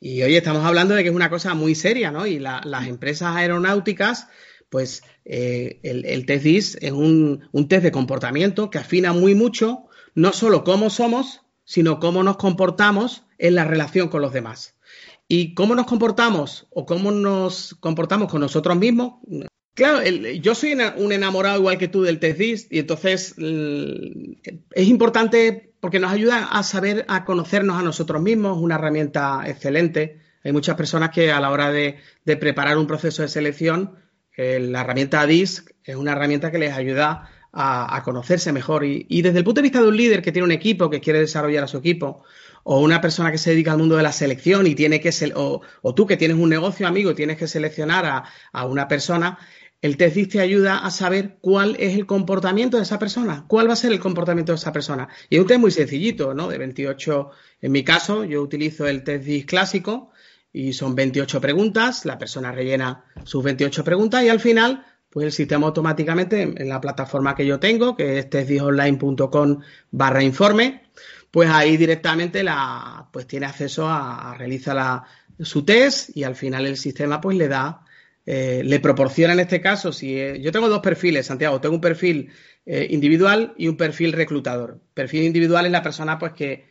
Y 0.00 0.22
hoy 0.22 0.36
estamos 0.36 0.64
hablando 0.64 0.94
de 0.94 1.02
que 1.02 1.08
es 1.08 1.14
una 1.14 1.30
cosa 1.30 1.54
muy 1.54 1.74
seria, 1.74 2.10
¿no? 2.10 2.26
Y 2.26 2.38
las 2.38 2.86
empresas 2.86 3.34
aeronáuticas, 3.34 4.28
pues 4.68 5.02
eh, 5.24 5.80
el, 5.82 6.26
test 6.26 6.44
DIS 6.44 6.78
es 6.80 6.92
un, 6.92 7.48
un 7.52 7.68
test 7.68 7.84
de 7.84 7.92
comportamiento 7.92 8.70
que 8.70 8.78
afina 8.78 9.12
muy 9.12 9.34
mucho, 9.34 9.86
no 10.14 10.32
solo 10.32 10.62
cómo 10.64 10.90
somos, 10.90 11.40
sino 11.64 12.00
cómo 12.00 12.22
nos 12.22 12.36
comportamos 12.36 13.24
en 13.38 13.54
la 13.54 13.64
relación 13.64 14.08
con 14.08 14.20
los 14.20 14.32
demás. 14.32 14.76
Y 15.26 15.54
cómo 15.54 15.74
nos 15.74 15.86
comportamos 15.86 16.66
o 16.70 16.84
cómo 16.84 17.10
nos 17.10 17.74
comportamos 17.80 18.30
con 18.30 18.40
nosotros 18.40 18.76
mismos, 18.76 19.14
Claro, 19.74 20.04
yo 20.04 20.54
soy 20.54 20.76
un 20.96 21.12
enamorado 21.12 21.58
igual 21.58 21.78
que 21.78 21.88
tú 21.88 22.02
del 22.02 22.20
test 22.20 22.72
y 22.72 22.78
entonces 22.78 23.34
es 23.36 24.86
importante 24.88 25.74
porque 25.80 25.98
nos 25.98 26.12
ayuda 26.12 26.46
a 26.46 26.62
saber, 26.62 27.04
a 27.08 27.24
conocernos 27.24 27.76
a 27.78 27.82
nosotros 27.82 28.22
mismos, 28.22 28.56
una 28.58 28.76
herramienta 28.76 29.42
excelente. 29.46 30.20
Hay 30.44 30.52
muchas 30.52 30.76
personas 30.76 31.10
que 31.10 31.32
a 31.32 31.40
la 31.40 31.50
hora 31.50 31.72
de, 31.72 31.98
preparar 32.24 32.78
un 32.78 32.86
proceso 32.86 33.22
de 33.22 33.28
selección, 33.28 33.96
eh, 34.36 34.60
la 34.60 34.82
herramienta 34.82 35.26
DISC 35.26 35.72
es 35.82 35.96
una 35.96 36.12
herramienta 36.12 36.52
que 36.52 36.58
les 36.58 36.72
ayuda 36.72 37.28
a, 37.52 38.00
conocerse 38.04 38.52
mejor. 38.52 38.84
Y, 38.84 39.22
desde 39.22 39.38
el 39.38 39.44
punto 39.44 39.60
de 39.60 39.64
vista 39.64 39.80
de 39.80 39.88
un 39.88 39.96
líder 39.96 40.22
que 40.22 40.32
tiene 40.32 40.46
un 40.46 40.52
equipo, 40.52 40.88
que 40.88 41.00
quiere 41.00 41.20
desarrollar 41.20 41.64
a 41.64 41.68
su 41.68 41.78
equipo, 41.78 42.24
o 42.62 42.80
una 42.80 43.00
persona 43.00 43.30
que 43.30 43.38
se 43.38 43.50
dedica 43.50 43.72
al 43.72 43.78
mundo 43.78 43.96
de 43.96 44.02
la 44.02 44.12
selección 44.12 44.66
y 44.66 44.74
tiene 44.74 45.00
que, 45.00 45.10
o, 45.34 45.60
tú 45.94 46.06
que 46.06 46.16
tienes 46.16 46.36
un 46.36 46.48
negocio 46.48 46.86
amigo 46.86 47.10
y 47.10 47.14
tienes 47.14 47.36
que 47.36 47.46
seleccionar 47.46 48.24
a 48.52 48.66
una 48.66 48.88
persona, 48.88 49.38
el 49.84 49.98
test 49.98 50.16
te 50.32 50.40
ayuda 50.40 50.78
a 50.78 50.90
saber 50.90 51.36
cuál 51.42 51.76
es 51.78 51.94
el 51.94 52.06
comportamiento 52.06 52.78
de 52.78 52.84
esa 52.84 52.98
persona, 52.98 53.44
cuál 53.46 53.68
va 53.68 53.74
a 53.74 53.76
ser 53.76 53.92
el 53.92 54.00
comportamiento 54.00 54.52
de 54.52 54.56
esa 54.56 54.72
persona. 54.72 55.10
Y 55.28 55.34
es 55.34 55.42
un 55.42 55.46
test 55.46 55.60
muy 55.60 55.70
sencillito, 55.70 56.32
¿no? 56.32 56.48
De 56.48 56.56
28, 56.56 57.30
en 57.60 57.70
mi 57.70 57.84
caso, 57.84 58.24
yo 58.24 58.40
utilizo 58.40 58.86
el 58.86 59.04
test 59.04 59.26
DIS 59.26 59.44
clásico 59.44 60.10
y 60.54 60.72
son 60.72 60.94
28 60.94 61.38
preguntas, 61.38 62.06
la 62.06 62.16
persona 62.16 62.50
rellena 62.50 63.04
sus 63.24 63.44
28 63.44 63.84
preguntas 63.84 64.24
y 64.24 64.30
al 64.30 64.40
final, 64.40 64.86
pues 65.10 65.26
el 65.26 65.32
sistema 65.32 65.66
automáticamente 65.66 66.40
en 66.40 66.66
la 66.66 66.80
plataforma 66.80 67.34
que 67.34 67.44
yo 67.44 67.60
tengo, 67.60 67.94
que 67.94 68.18
es 68.18 68.30
testdisonline.com 68.30 69.60
barra 69.90 70.22
informe, 70.22 70.84
pues 71.30 71.50
ahí 71.50 71.76
directamente 71.76 72.42
la, 72.42 73.10
pues 73.12 73.26
tiene 73.26 73.44
acceso 73.44 73.86
a, 73.86 74.34
realizar 74.38 75.02
su 75.40 75.62
test 75.62 76.16
y 76.16 76.24
al 76.24 76.36
final 76.36 76.64
el 76.64 76.78
sistema 76.78 77.20
pues 77.20 77.36
le 77.36 77.48
da 77.48 77.83
eh, 78.26 78.62
le 78.64 78.80
proporciona 78.80 79.34
en 79.34 79.40
este 79.40 79.60
caso, 79.60 79.92
si 79.92 80.18
eh, 80.18 80.40
yo 80.40 80.50
tengo 80.50 80.68
dos 80.68 80.80
perfiles, 80.80 81.26
Santiago, 81.26 81.60
tengo 81.60 81.74
un 81.74 81.80
perfil 81.80 82.30
eh, 82.64 82.86
individual 82.90 83.54
y 83.58 83.68
un 83.68 83.76
perfil 83.76 84.12
reclutador. 84.12 84.80
Perfil 84.94 85.24
individual 85.24 85.66
es 85.66 85.72
la 85.72 85.82
persona 85.82 86.18
pues 86.18 86.32
que, 86.32 86.64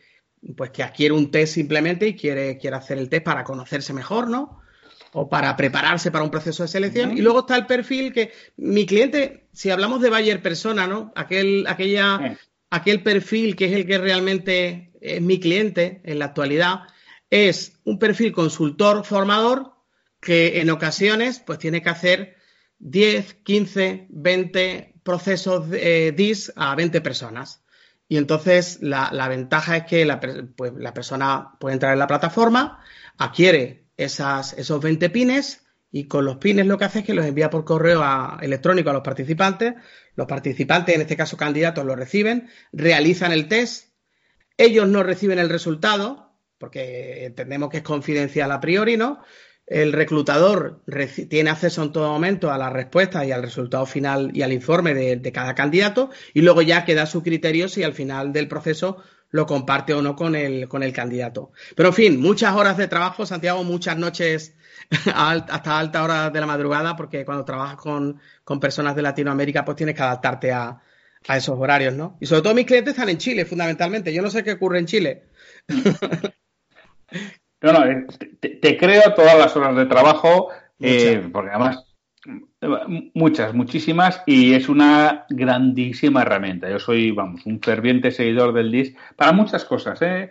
pues 0.56 0.70
que 0.70 0.82
adquiere 0.82 1.14
un 1.14 1.30
test 1.30 1.54
simplemente 1.54 2.08
y 2.08 2.16
quiere, 2.16 2.58
quiere 2.58 2.76
hacer 2.76 2.98
el 2.98 3.08
test 3.08 3.24
para 3.24 3.44
conocerse 3.44 3.92
mejor, 3.92 4.28
¿no? 4.28 4.60
O 5.12 5.28
para 5.28 5.56
prepararse 5.56 6.10
para 6.10 6.24
un 6.24 6.30
proceso 6.30 6.64
de 6.64 6.68
selección. 6.68 7.16
Y 7.16 7.20
luego 7.20 7.40
está 7.40 7.54
el 7.54 7.66
perfil 7.66 8.12
que 8.12 8.32
mi 8.56 8.84
cliente, 8.84 9.46
si 9.52 9.70
hablamos 9.70 10.00
de 10.00 10.10
Bayer 10.10 10.42
persona, 10.42 10.88
¿no? 10.88 11.12
Aquel, 11.14 11.66
aquella, 11.68 12.36
aquel 12.70 13.00
perfil 13.04 13.54
que 13.54 13.66
es 13.66 13.72
el 13.74 13.86
que 13.86 13.98
realmente 13.98 14.90
es 15.00 15.22
mi 15.22 15.38
cliente 15.38 16.00
en 16.02 16.18
la 16.18 16.24
actualidad, 16.24 16.80
es 17.30 17.78
un 17.84 18.00
perfil 18.00 18.32
consultor 18.32 19.04
formador 19.04 19.73
que 20.24 20.60
en 20.60 20.70
ocasiones 20.70 21.38
pues 21.38 21.58
tiene 21.58 21.82
que 21.82 21.90
hacer 21.90 22.36
10, 22.78 23.34
15, 23.44 24.06
20 24.08 24.94
procesos 25.04 25.68
de, 25.70 26.08
eh, 26.08 26.12
DIS 26.12 26.52
a 26.56 26.74
20 26.74 27.00
personas. 27.00 27.62
Y 28.08 28.16
entonces 28.16 28.78
la, 28.80 29.28
ventaja 29.28 29.76
es 29.76 29.84
que 29.84 30.04
la, 30.04 30.20
pues, 30.20 30.72
la, 30.76 30.92
persona 30.92 31.52
puede 31.60 31.74
entrar 31.74 31.92
en 31.92 31.98
la 31.98 32.06
plataforma, 32.06 32.82
adquiere 33.18 33.86
esas, 33.96 34.52
esos 34.54 34.80
20 34.80 35.10
pines 35.10 35.64
y 35.90 36.08
con 36.08 36.24
los 36.24 36.36
pines 36.36 36.66
lo 36.66 36.76
que 36.76 36.84
hace 36.86 37.00
es 37.00 37.04
que 37.04 37.14
los 37.14 37.24
envía 37.24 37.50
por 37.50 37.64
correo 37.64 38.02
electrónico 38.40 38.90
a 38.90 38.94
los 38.94 39.02
participantes. 39.02 39.74
Los 40.16 40.26
participantes, 40.26 40.94
en 40.94 41.02
este 41.02 41.16
caso 41.16 41.36
candidatos, 41.36 41.84
lo 41.84 41.96
reciben, 41.96 42.48
realizan 42.72 43.32
el 43.32 43.48
test, 43.48 43.94
ellos 44.56 44.88
no 44.88 45.02
reciben 45.02 45.38
el 45.38 45.48
resultado, 45.48 46.32
porque 46.58 47.26
entendemos 47.26 47.70
que 47.70 47.78
es 47.78 47.82
confidencial 47.82 48.50
a 48.52 48.60
priori, 48.60 48.96
¿no? 48.96 49.22
El 49.66 49.92
reclutador 49.94 50.82
tiene 51.30 51.50
acceso 51.50 51.82
en 51.82 51.92
todo 51.92 52.10
momento 52.10 52.52
a 52.52 52.58
las 52.58 52.72
respuestas 52.72 53.26
y 53.26 53.32
al 53.32 53.42
resultado 53.42 53.86
final 53.86 54.30
y 54.34 54.42
al 54.42 54.52
informe 54.52 54.92
de, 54.92 55.32
cada 55.32 55.54
candidato 55.54 56.10
y 56.34 56.42
luego 56.42 56.60
ya 56.60 56.84
queda 56.84 57.06
su 57.06 57.22
criterio 57.22 57.68
si 57.68 57.82
al 57.82 57.94
final 57.94 58.32
del 58.32 58.46
proceso 58.46 59.02
lo 59.30 59.46
comparte 59.46 59.94
o 59.94 60.02
no 60.02 60.16
con 60.16 60.36
el, 60.36 60.68
con 60.68 60.82
el 60.82 60.92
candidato. 60.92 61.50
Pero 61.74 61.88
en 61.88 61.94
fin, 61.94 62.20
muchas 62.20 62.54
horas 62.54 62.76
de 62.76 62.88
trabajo, 62.88 63.24
Santiago, 63.24 63.64
muchas 63.64 63.96
noches 63.96 64.54
hasta 65.14 65.78
alta 65.78 66.04
hora 66.04 66.30
de 66.30 66.40
la 66.40 66.46
madrugada, 66.46 66.94
porque 66.94 67.24
cuando 67.24 67.44
trabajas 67.44 67.76
con, 67.76 68.20
personas 68.60 68.94
de 68.94 69.02
Latinoamérica, 69.02 69.64
pues 69.64 69.76
tienes 69.76 69.96
que 69.96 70.02
adaptarte 70.02 70.52
a, 70.52 70.82
a 71.26 71.36
esos 71.36 71.58
horarios, 71.58 71.94
¿no? 71.94 72.16
Y 72.20 72.26
sobre 72.26 72.42
todo 72.42 72.54
mis 72.54 72.66
clientes 72.66 72.92
están 72.92 73.08
en 73.08 73.18
Chile, 73.18 73.44
fundamentalmente. 73.44 74.12
Yo 74.12 74.22
no 74.22 74.30
sé 74.30 74.44
qué 74.44 74.52
ocurre 74.52 74.78
en 74.78 74.86
Chile. 74.86 75.24
No, 77.64 77.72
no, 77.72 77.86
eh, 77.86 78.06
te, 78.60 78.76
creo 78.76 79.14
todas 79.16 79.38
las 79.38 79.56
horas 79.56 79.74
de 79.74 79.86
trabajo, 79.86 80.50
eh, 80.80 81.26
porque 81.32 81.50
además 81.50 81.82
muchas, 83.14 83.54
muchísimas, 83.54 84.22
y 84.26 84.52
es 84.52 84.68
una 84.68 85.24
grandísima 85.30 86.22
herramienta. 86.22 86.68
Yo 86.68 86.78
soy, 86.78 87.10
vamos, 87.10 87.46
un 87.46 87.60
ferviente 87.60 88.10
seguidor 88.10 88.52
del 88.52 88.70
DIS 88.70 88.94
para 89.16 89.32
muchas 89.32 89.64
cosas. 89.64 90.00
¿eh? 90.02 90.30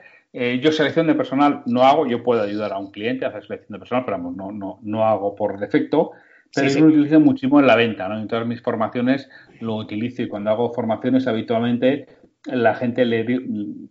yo 0.61 0.71
selección 0.71 1.07
de 1.07 1.15
personal 1.15 1.63
no 1.65 1.83
hago, 1.83 2.05
yo 2.05 2.23
puedo 2.23 2.43
ayudar 2.43 2.71
a 2.71 2.77
un 2.77 2.91
cliente 2.91 3.25
a 3.25 3.29
hacer 3.29 3.45
selección 3.45 3.73
de 3.73 3.79
personal, 3.79 4.05
pero 4.05 4.17
vamos, 4.17 4.35
no, 4.35 4.51
no, 4.51 4.79
no 4.83 5.07
hago 5.07 5.33
por 5.33 5.59
defecto. 5.59 6.11
Pero 6.55 6.69
yo 6.69 6.81
lo 6.81 6.87
utilizo 6.87 7.19
muchísimo 7.19 7.59
en 7.59 7.65
la 7.65 7.75
venta, 7.75 8.07
¿no? 8.07 8.19
En 8.19 8.27
todas 8.27 8.45
mis 8.45 8.61
formaciones 8.61 9.27
lo 9.59 9.75
utilizo 9.75 10.21
y 10.21 10.27
cuando 10.27 10.51
hago 10.51 10.71
formaciones 10.71 11.25
habitualmente 11.25 12.05
la 12.45 12.75
gente 12.75 13.05
le 13.05 13.25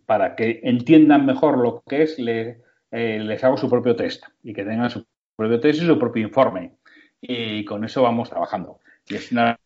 para 0.06 0.36
que 0.36 0.60
entiendan 0.62 1.26
mejor 1.26 1.58
lo 1.58 1.82
que 1.88 2.02
es, 2.02 2.20
le, 2.20 2.58
eh, 2.92 3.18
les 3.18 3.42
hago 3.42 3.56
su 3.56 3.70
propio 3.70 3.96
test 3.96 4.24
y 4.42 4.52
que 4.52 4.64
tengan 4.64 4.90
su 4.90 5.06
propio 5.34 5.58
test 5.58 5.82
y 5.82 5.86
su 5.86 5.98
propio 5.98 6.22
informe. 6.22 6.74
Y 7.20 7.64
con 7.64 7.84
eso 7.84 8.02
vamos 8.02 8.28
trabajando. 8.28 8.80
Y 9.08 9.14
es 9.14 9.32
una 9.32 9.58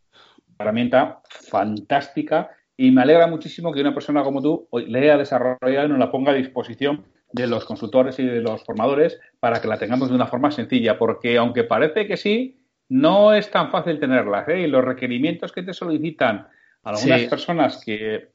herramienta 0.58 1.20
fantástica 1.28 2.50
y 2.76 2.92
me 2.92 3.02
alegra 3.02 3.26
muchísimo 3.26 3.72
que 3.72 3.80
una 3.80 3.92
persona 3.92 4.22
como 4.22 4.40
tú 4.40 4.68
le 4.72 5.00
haya 5.00 5.18
desarrollado 5.18 5.86
y 5.86 5.88
nos 5.88 5.98
la 5.98 6.10
ponga 6.10 6.30
a 6.30 6.34
disposición 6.34 7.04
de 7.32 7.48
los 7.48 7.64
consultores 7.64 8.18
y 8.20 8.24
de 8.24 8.40
los 8.40 8.62
formadores 8.62 9.18
para 9.40 9.60
que 9.60 9.66
la 9.66 9.78
tengamos 9.78 10.08
de 10.08 10.14
una 10.14 10.28
forma 10.28 10.52
sencilla, 10.52 10.96
porque 10.96 11.36
aunque 11.36 11.64
parece 11.64 12.06
que 12.06 12.16
sí, 12.16 12.60
no 12.88 13.34
es 13.34 13.50
tan 13.50 13.72
fácil 13.72 13.98
tenerla. 13.98 14.44
¿eh? 14.46 14.60
Y 14.60 14.66
los 14.68 14.84
requerimientos 14.84 15.50
que 15.50 15.64
te 15.64 15.72
solicitan 15.72 16.46
algunas 16.84 17.22
personas 17.22 17.82
que, 17.84 18.30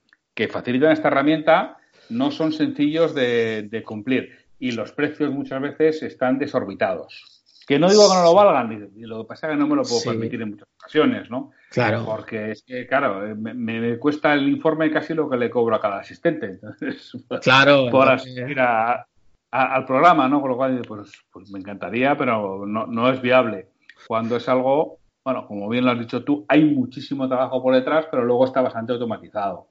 facilitan 0.50 0.92
esta 0.92 1.08
herramienta 1.08 1.78
no 2.10 2.32
son 2.32 2.52
sencillos 2.52 3.14
de 3.14 3.84
cumplir 3.86 4.41
y 4.62 4.72
los 4.74 4.92
precios 4.92 5.32
muchas 5.32 5.60
veces 5.60 6.04
están 6.04 6.38
desorbitados. 6.38 7.44
Que 7.68 7.80
no 7.80 7.90
digo 7.90 8.08
que 8.08 8.16
no 8.16 8.24
lo 8.24 8.36
valgan, 8.36 8.92
lo 8.96 9.24
que 9.24 9.28
pasa 9.28 9.48
es 9.48 9.54
que 9.54 9.60
no 9.60 9.68
me 9.68 9.76
lo 9.76 9.82
puedo 9.82 10.04
permitir 10.06 10.42
en 10.42 10.52
muchas 10.52 10.68
ocasiones, 10.80 11.32
¿no? 11.32 11.52
Claro. 11.72 12.06
Porque 12.06 12.52
es 12.52 12.64
que, 12.64 12.86
claro, 12.86 13.36
me, 13.36 13.98
cuesta 13.98 14.34
el 14.34 14.48
informe 14.48 14.92
casi 14.92 15.16
lo 15.16 15.28
que 15.28 15.38
le 15.38 15.50
cobro 15.50 15.76
a 15.76 15.82
cada 15.82 16.00
asistente. 16.00 16.46
Entonces, 16.46 17.12
claro. 17.42 17.88
Por 17.90 18.08
asistir 18.08 18.60
al 18.60 19.86
programa, 19.86 20.28
¿no? 20.28 20.42
Con 20.42 20.52
lo 20.52 20.58
cual, 20.58 20.80
pues, 20.88 21.12
pues 21.32 21.50
me 21.50 21.60
encantaría, 21.60 22.16
pero 22.16 22.66
no, 22.68 22.86
no 22.86 23.12
es 23.12 23.20
viable. 23.20 23.70
Cuando 24.08 24.36
es 24.36 24.48
algo, 24.48 25.00
bueno, 25.26 25.48
como 25.48 25.70
bien 25.70 25.86
lo 25.86 25.92
has 25.92 26.00
dicho 26.00 26.24
tú, 26.24 26.46
hay 26.48 26.66
muchísimo 26.66 27.28
trabajo 27.28 27.64
por 27.64 27.74
detrás, 27.74 28.06
pero 28.12 28.24
luego 28.24 28.46
está 28.46 28.62
bastante 28.62 28.94
automatizado 28.94 29.71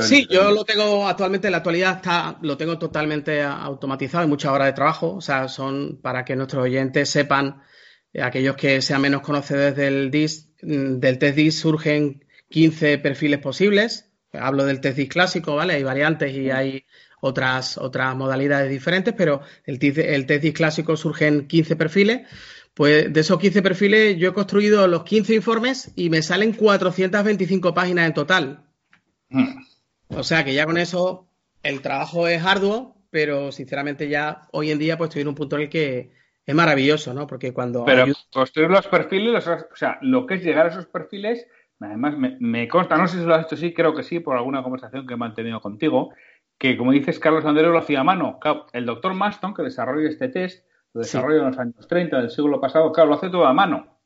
sí, 0.00 0.26
yo 0.30 0.50
lo 0.50 0.64
tengo 0.64 1.06
actualmente, 1.06 1.48
en 1.48 1.52
la 1.52 1.58
actualidad 1.58 1.96
está, 1.96 2.38
lo 2.42 2.56
tengo 2.56 2.78
totalmente 2.78 3.42
automatizado, 3.42 4.22
hay 4.22 4.28
muchas 4.28 4.52
horas 4.52 4.68
de 4.68 4.72
trabajo, 4.72 5.14
o 5.14 5.20
sea, 5.20 5.48
son 5.48 6.00
para 6.02 6.24
que 6.24 6.36
nuestros 6.36 6.64
oyentes 6.64 7.10
sepan, 7.10 7.62
eh, 8.12 8.22
aquellos 8.22 8.56
que 8.56 8.82
sean 8.82 9.02
menos 9.02 9.22
conocedores 9.22 9.76
del 9.76 10.10
DIS, 10.10 10.50
mm, 10.62 10.98
del 10.98 11.18
test 11.18 11.36
DIS 11.36 11.58
surgen 11.58 12.24
15 12.48 12.98
perfiles 12.98 13.40
posibles, 13.40 14.10
hablo 14.32 14.64
del 14.64 14.80
test 14.80 14.96
DIS 14.96 15.08
clásico, 15.08 15.56
¿vale? 15.56 15.74
Hay 15.74 15.82
variantes 15.82 16.34
y 16.34 16.50
hay 16.50 16.84
otras, 17.20 17.78
otras 17.78 18.14
modalidades 18.16 18.70
diferentes, 18.70 19.14
pero 19.16 19.40
el, 19.64 19.78
el 19.80 20.26
test 20.26 20.42
DIS 20.42 20.54
clásico 20.54 20.96
surgen 20.96 21.46
15 21.46 21.76
perfiles. 21.76 22.28
Pues 22.74 23.10
de 23.10 23.20
esos 23.20 23.38
15 23.40 23.62
perfiles 23.62 24.18
yo 24.18 24.28
he 24.28 24.34
construido 24.34 24.86
los 24.86 25.02
15 25.04 25.34
informes 25.34 25.92
y 25.96 26.10
me 26.10 26.20
salen 26.20 26.52
425 26.52 27.72
páginas 27.72 28.06
en 28.06 28.12
total. 28.12 28.66
Hmm. 29.30 29.56
O 30.08 30.22
sea 30.22 30.44
que 30.44 30.54
ya 30.54 30.66
con 30.66 30.78
eso 30.78 31.28
el 31.62 31.82
trabajo 31.82 32.28
es 32.28 32.44
arduo, 32.44 32.96
pero 33.10 33.52
sinceramente 33.52 34.08
ya 34.08 34.42
hoy 34.52 34.70
en 34.70 34.78
día 34.78 34.96
pues 34.96 35.08
estoy 35.08 35.22
en 35.22 35.28
un 35.28 35.34
punto 35.34 35.56
en 35.56 35.62
el 35.62 35.68
que 35.68 36.12
es 36.44 36.54
maravilloso, 36.54 37.12
¿no? 37.12 37.26
Porque 37.26 37.52
cuando... 37.52 37.84
Pero 37.84 38.06
construir 38.32 38.70
los 38.70 38.86
perfiles, 38.86 39.46
o 39.48 39.76
sea, 39.76 39.98
lo 40.00 40.26
que 40.26 40.34
es 40.34 40.44
llegar 40.44 40.66
a 40.66 40.68
esos 40.68 40.86
perfiles, 40.86 41.46
además 41.80 42.14
me, 42.16 42.68
consta, 42.68 42.96
no 42.96 43.08
sé 43.08 43.18
si 43.18 43.24
lo 43.24 43.34
has 43.34 43.46
hecho 43.46 43.56
así, 43.56 43.74
creo 43.74 43.94
que 43.94 44.04
sí, 44.04 44.20
por 44.20 44.36
alguna 44.36 44.62
conversación 44.62 45.06
que 45.06 45.14
he 45.14 45.16
mantenido 45.16 45.60
contigo, 45.60 46.14
que 46.56 46.76
como 46.76 46.92
dices, 46.92 47.18
Carlos 47.18 47.44
Andreu 47.44 47.72
lo 47.72 47.78
hacía 47.78 48.00
a 48.00 48.04
mano. 48.04 48.38
el 48.72 48.86
doctor 48.86 49.12
Maston, 49.14 49.54
que 49.54 49.62
desarrolla 49.62 50.08
este 50.08 50.28
test, 50.28 50.64
lo 50.94 51.00
desarrolla 51.00 51.38
en 51.38 51.46
los 51.46 51.58
años 51.58 51.88
30 51.88 52.18
del 52.18 52.30
siglo 52.30 52.60
pasado, 52.60 52.92
claro, 52.92 53.10
lo 53.10 53.16
hace 53.16 53.28
todo 53.28 53.44
a 53.44 53.52
mano. 53.52 53.98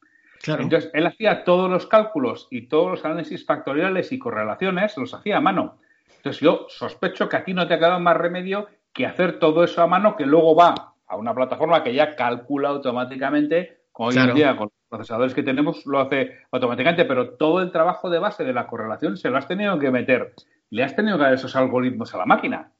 Claro. 0.42 0.62
Entonces, 0.62 0.90
él 0.94 1.06
hacía 1.06 1.44
todos 1.44 1.70
los 1.70 1.86
cálculos 1.86 2.48
y 2.50 2.68
todos 2.68 2.90
los 2.90 3.04
análisis 3.04 3.44
factoriales 3.44 4.10
y 4.12 4.18
correlaciones, 4.18 4.96
los 4.96 5.12
hacía 5.12 5.36
a 5.36 5.40
mano. 5.42 5.78
Entonces 6.20 6.42
yo 6.42 6.66
sospecho 6.68 7.30
que 7.30 7.36
aquí 7.36 7.54
no 7.54 7.66
te 7.66 7.72
ha 7.72 7.78
quedado 7.78 7.98
más 7.98 8.14
remedio 8.14 8.68
que 8.92 9.06
hacer 9.06 9.38
todo 9.38 9.64
eso 9.64 9.80
a 9.80 9.86
mano 9.86 10.16
que 10.16 10.26
luego 10.26 10.54
va 10.54 10.94
a 11.06 11.16
una 11.16 11.34
plataforma 11.34 11.82
que 11.82 11.94
ya 11.94 12.14
calcula 12.14 12.68
automáticamente, 12.68 13.84
como 13.90 14.10
hoy 14.10 14.18
en 14.18 14.34
día 14.34 14.54
con 14.54 14.66
los 14.66 14.88
procesadores 14.88 15.32
que 15.32 15.42
tenemos 15.42 15.86
lo 15.86 15.98
hace 15.98 16.40
automáticamente, 16.52 17.06
pero 17.06 17.30
todo 17.30 17.62
el 17.62 17.72
trabajo 17.72 18.10
de 18.10 18.18
base 18.18 18.44
de 18.44 18.52
la 18.52 18.66
correlación 18.66 19.16
se 19.16 19.30
lo 19.30 19.38
has 19.38 19.48
tenido 19.48 19.78
que 19.78 19.90
meter. 19.90 20.34
Le 20.68 20.84
has 20.84 20.94
tenido 20.94 21.16
que 21.16 21.24
dar 21.24 21.32
esos 21.32 21.56
algoritmos 21.56 22.14
a 22.14 22.18
la 22.18 22.26
máquina 22.26 22.70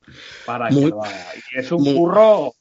para 0.44 0.68
que 0.68 0.88
lo 0.88 1.02
haga. 1.02 1.16
Y 1.50 1.60
es 1.60 1.72
un 1.72 1.82
burro 1.94 2.52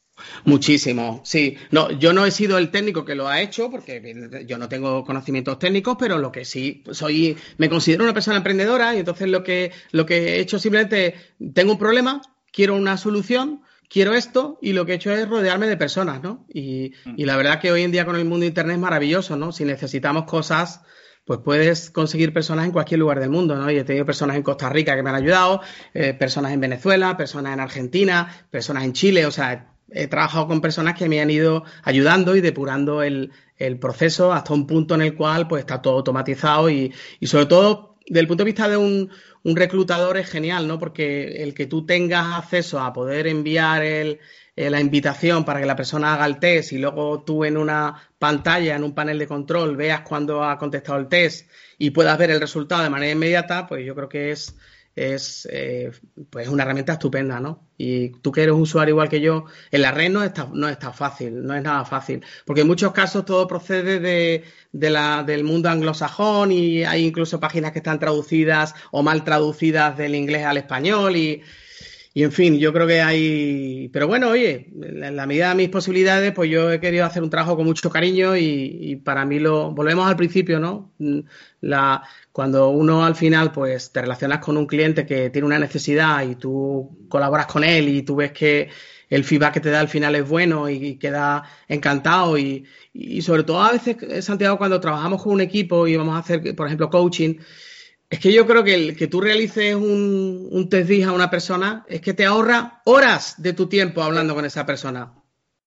Muchísimo, 0.45 1.21
sí. 1.23 1.57
No, 1.71 1.91
yo 1.91 2.13
no 2.13 2.25
he 2.25 2.31
sido 2.31 2.57
el 2.57 2.71
técnico 2.71 3.05
que 3.05 3.15
lo 3.15 3.27
ha 3.27 3.41
hecho, 3.41 3.69
porque 3.69 4.45
yo 4.45 4.57
no 4.57 4.69
tengo 4.69 5.03
conocimientos 5.03 5.59
técnicos, 5.59 5.97
pero 5.99 6.17
lo 6.17 6.31
que 6.31 6.45
sí 6.45 6.83
soy, 6.91 7.37
me 7.57 7.69
considero 7.69 8.03
una 8.03 8.13
persona 8.13 8.37
emprendedora 8.37 8.95
y 8.95 8.99
entonces 8.99 9.27
lo 9.29 9.43
que, 9.43 9.71
lo 9.91 10.05
que 10.05 10.35
he 10.35 10.39
hecho 10.39 10.59
simplemente, 10.59 11.15
tengo 11.53 11.73
un 11.73 11.79
problema, 11.79 12.21
quiero 12.51 12.75
una 12.75 12.97
solución, 12.97 13.61
quiero 13.89 14.13
esto 14.13 14.59
y 14.61 14.73
lo 14.73 14.85
que 14.85 14.93
he 14.93 14.95
hecho 14.95 15.11
es 15.11 15.27
rodearme 15.27 15.67
de 15.67 15.77
personas, 15.77 16.21
¿no? 16.21 16.45
Y, 16.53 16.93
y 17.17 17.25
la 17.25 17.35
verdad 17.37 17.59
que 17.59 17.71
hoy 17.71 17.83
en 17.83 17.91
día 17.91 18.05
con 18.05 18.15
el 18.15 18.25
mundo 18.25 18.41
de 18.41 18.47
Internet 18.47 18.75
es 18.75 18.81
maravilloso, 18.81 19.35
¿no? 19.35 19.51
Si 19.51 19.65
necesitamos 19.65 20.25
cosas, 20.25 20.81
pues 21.29 21.41
puedes 21.43 21.91
conseguir 21.91 22.33
personas 22.33 22.65
en 22.65 22.71
cualquier 22.71 22.99
lugar 22.99 23.19
del 23.19 23.29
mundo, 23.29 23.55
¿no? 23.55 23.69
Y 23.69 23.77
he 23.77 23.83
tenido 23.83 24.03
personas 24.03 24.35
en 24.35 24.41
Costa 24.41 24.67
Rica 24.69 24.95
que 24.95 25.03
me 25.03 25.09
han 25.09 25.15
ayudado, 25.15 25.61
eh, 25.93 26.15
personas 26.15 26.53
en 26.53 26.59
Venezuela, 26.59 27.17
personas 27.17 27.53
en 27.53 27.59
Argentina, 27.59 28.47
personas 28.49 28.83
en 28.83 28.93
Chile, 28.93 29.27
o 29.27 29.31
sea, 29.31 29.75
he 29.93 30.07
trabajado 30.07 30.47
con 30.47 30.61
personas 30.61 30.97
que 30.97 31.09
me 31.09 31.21
han 31.21 31.31
ido 31.31 31.63
ayudando 31.83 32.35
y 32.35 32.41
depurando 32.41 33.03
el, 33.03 33.31
proceso 33.81 34.31
hasta 34.31 34.53
un 34.53 34.65
punto 34.65 34.95
en 34.95 35.01
el 35.01 35.15
cual 35.15 35.47
pues 35.47 35.61
está 35.61 35.81
todo 35.81 35.97
automatizado 35.97 36.69
y, 36.69 36.93
sobre 37.23 37.45
todo 37.45 37.97
desde 38.07 38.21
el 38.21 38.27
punto 38.27 38.43
de 38.43 38.51
vista 38.51 38.69
de 38.69 38.77
un, 38.77 39.09
reclutador 39.43 40.17
es 40.17 40.29
genial, 40.29 40.67
¿no? 40.67 40.79
Porque 40.79 41.43
el 41.43 41.53
que 41.53 41.65
tú 41.65 41.85
tengas 41.85 42.37
acceso 42.37 42.79
a 42.79 42.93
poder 42.93 43.27
enviar 43.27 43.83
el, 43.83 44.19
eh, 44.55 44.69
la 44.69 44.81
invitación 44.81 45.45
para 45.45 45.61
que 45.61 45.65
la 45.65 45.75
persona 45.77 46.13
haga 46.13 46.25
el 46.25 46.37
test 46.37 46.73
y 46.73 46.77
luego 46.77 47.23
tú 47.23 47.45
en 47.45 47.55
una 47.55 47.95
pantalla, 48.19 48.75
en 48.75 48.83
un 48.83 48.93
panel 48.93 49.17
de 49.17 49.25
control, 49.25 49.77
veas 49.77 50.01
cuándo 50.01 50.43
ha 50.43 50.57
contestado 50.57 50.99
el 50.99 51.07
test 51.07 51.49
y 51.77 51.91
puedas 51.91 52.17
ver 52.17 52.31
el 52.31 52.41
resultado 52.41 52.83
de 52.83 52.89
manera 52.89 53.13
inmediata, 53.13 53.67
pues 53.67 53.85
yo 53.85 53.95
creo 53.95 54.09
que 54.09 54.31
es 54.31 54.55
es 54.99 55.47
eh, 55.51 55.91
pues 56.29 56.47
una 56.49 56.63
herramienta 56.63 56.93
estupenda, 56.93 57.39
¿no? 57.39 57.67
Y 57.77 58.09
tú 58.21 58.31
que 58.31 58.43
eres 58.43 58.53
un 58.53 58.61
usuario 58.61 58.93
igual 58.93 59.09
que 59.09 59.21
yo, 59.21 59.45
en 59.71 59.81
la 59.81 59.91
red 59.91 60.09
no 60.09 60.23
está, 60.23 60.49
no 60.51 60.67
está 60.67 60.91
fácil, 60.91 61.43
no 61.45 61.55
es 61.55 61.63
nada 61.63 61.85
fácil, 61.85 62.23
porque 62.45 62.61
en 62.61 62.67
muchos 62.67 62.91
casos 62.91 63.25
todo 63.25 63.47
procede 63.47 63.99
de, 63.99 64.89
la, 64.89 65.23
del 65.23 65.43
mundo 65.43 65.69
anglosajón 65.69 66.51
y 66.51 66.83
hay 66.83 67.05
incluso 67.05 67.39
páginas 67.39 67.71
que 67.71 67.79
están 67.79 67.99
traducidas 67.99 68.75
o 68.91 69.01
mal 69.01 69.23
traducidas 69.23 69.97
del 69.97 70.15
inglés 70.15 70.45
al 70.45 70.57
español 70.57 71.15
y, 71.15 71.41
y 72.13 72.23
en 72.23 72.31
fin, 72.31 72.57
yo 72.57 72.73
creo 72.73 72.87
que 72.87 73.01
hay. 73.01 73.89
Pero 73.93 74.07
bueno, 74.07 74.29
oye, 74.29 74.69
en 74.81 75.15
la 75.15 75.27
medida 75.27 75.49
de 75.49 75.55
mis 75.55 75.69
posibilidades, 75.69 76.33
pues 76.33 76.49
yo 76.49 76.71
he 76.71 76.79
querido 76.79 77.05
hacer 77.05 77.21
un 77.21 77.29
trabajo 77.29 77.55
con 77.55 77.65
mucho 77.65 77.89
cariño 77.91 78.35
y, 78.35 78.95
para 79.05 79.25
mí 79.25 79.39
lo. 79.39 79.71
Volvemos 79.71 80.07
al 80.09 80.15
principio, 80.15 80.59
¿no? 80.59 80.91
La, 81.61 82.03
cuando 82.31 82.69
uno 82.69 83.05
al 83.05 83.15
final, 83.15 83.51
pues 83.51 83.91
te 83.91 84.01
relacionas 84.01 84.39
con 84.39 84.57
un 84.57 84.65
cliente 84.65 85.05
que 85.05 85.29
tiene 85.29 85.45
una 85.45 85.59
necesidad 85.59 86.27
y 86.27 86.35
tú 86.35 87.05
colaboras 87.09 87.45
con 87.45 87.63
él 87.63 87.87
y 87.89 88.01
tú 88.01 88.15
ves 88.15 88.31
que 88.31 88.69
el 89.09 89.23
feedback 89.23 89.55
que 89.55 89.59
te 89.61 89.69
da 89.69 89.79
al 89.79 89.87
final 89.87 90.15
es 90.15 90.27
bueno 90.27 90.67
y, 90.69 90.97
queda 90.97 91.43
encantado 91.67 92.37
y, 92.39 92.65
y 92.93 93.21
sobre 93.21 93.43
todo 93.43 93.61
a 93.61 93.71
veces, 93.71 94.25
Santiago, 94.25 94.57
cuando 94.57 94.79
trabajamos 94.79 95.21
con 95.21 95.33
un 95.33 95.41
equipo 95.41 95.87
y 95.87 95.95
vamos 95.95 96.15
a 96.15 96.19
hacer, 96.19 96.55
por 96.55 96.67
ejemplo, 96.67 96.89
coaching 96.89 97.35
es 98.09 98.19
que 98.19 98.33
yo 98.33 98.47
creo 98.47 98.63
que 98.63 98.73
el 98.73 98.97
que 98.97 99.07
tú 99.07 99.21
realices 99.21 99.75
un, 99.75 100.47
un 100.51 100.69
test 100.69 100.91
a 101.05 101.11
una 101.11 101.29
persona 101.29 101.85
es 101.87 102.01
que 102.01 102.13
te 102.13 102.25
ahorra 102.25 102.81
horas 102.85 103.41
de 103.41 103.53
tu 103.53 103.67
tiempo 103.67 104.01
hablando 104.01 104.33
con 104.33 104.45
esa 104.45 104.65
persona. 104.65 105.13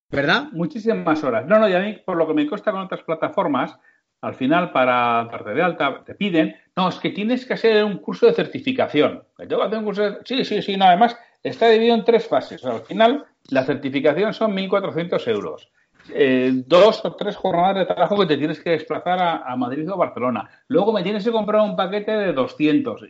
¿Verdad? 0.09 0.49
Muchísimas 0.51 1.23
horas. 1.23 1.47
No, 1.47 1.57
no, 1.57 1.67
y 1.67 1.73
a 1.73 1.79
mí, 1.79 1.97
por 2.05 2.17
lo 2.17 2.27
que 2.27 2.33
me 2.33 2.47
cuesta 2.47 2.71
con 2.71 2.81
otras 2.81 3.01
plataformas, 3.01 3.75
al 4.21 4.35
final, 4.35 4.71
para 4.71 5.27
darte 5.31 5.53
de 5.53 5.63
alta, 5.63 6.03
te 6.05 6.15
piden, 6.15 6.55
no, 6.75 6.89
es 6.89 6.95
que 6.95 7.09
tienes 7.09 7.45
que 7.45 7.53
hacer 7.53 7.83
un 7.83 7.97
curso 7.97 8.27
de 8.27 8.33
certificación. 8.33 9.23
Tengo 9.37 9.63
hacer 9.63 9.79
un 9.79 9.85
curso 9.85 10.03
de... 10.03 10.17
Sí, 10.23 10.45
sí, 10.45 10.61
sí, 10.61 10.77
no, 10.77 10.85
además 10.85 11.17
está 11.41 11.67
dividido 11.69 11.95
en 11.95 12.05
tres 12.05 12.27
fases. 12.27 12.63
al 12.63 12.81
final, 12.81 13.25
la 13.49 13.63
certificación 13.63 14.33
son 14.33 14.55
1.400 14.55 15.27
euros. 15.29 15.71
Eh, 16.09 16.51
dos 16.65 17.03
o 17.05 17.15
tres 17.15 17.35
jornadas 17.35 17.75
de 17.75 17.85
trabajo 17.85 18.19
que 18.19 18.25
te 18.25 18.37
tienes 18.37 18.59
que 18.59 18.71
desplazar 18.71 19.19
a, 19.45 19.55
Madrid 19.55 19.89
o 19.91 19.97
Barcelona. 19.97 20.49
Luego 20.67 20.91
me 20.91 21.03
tienes 21.03 21.23
que 21.23 21.31
comprar 21.31 21.61
un 21.61 21.75
paquete 21.75 22.11
de 22.11 22.33
200. 22.33 23.03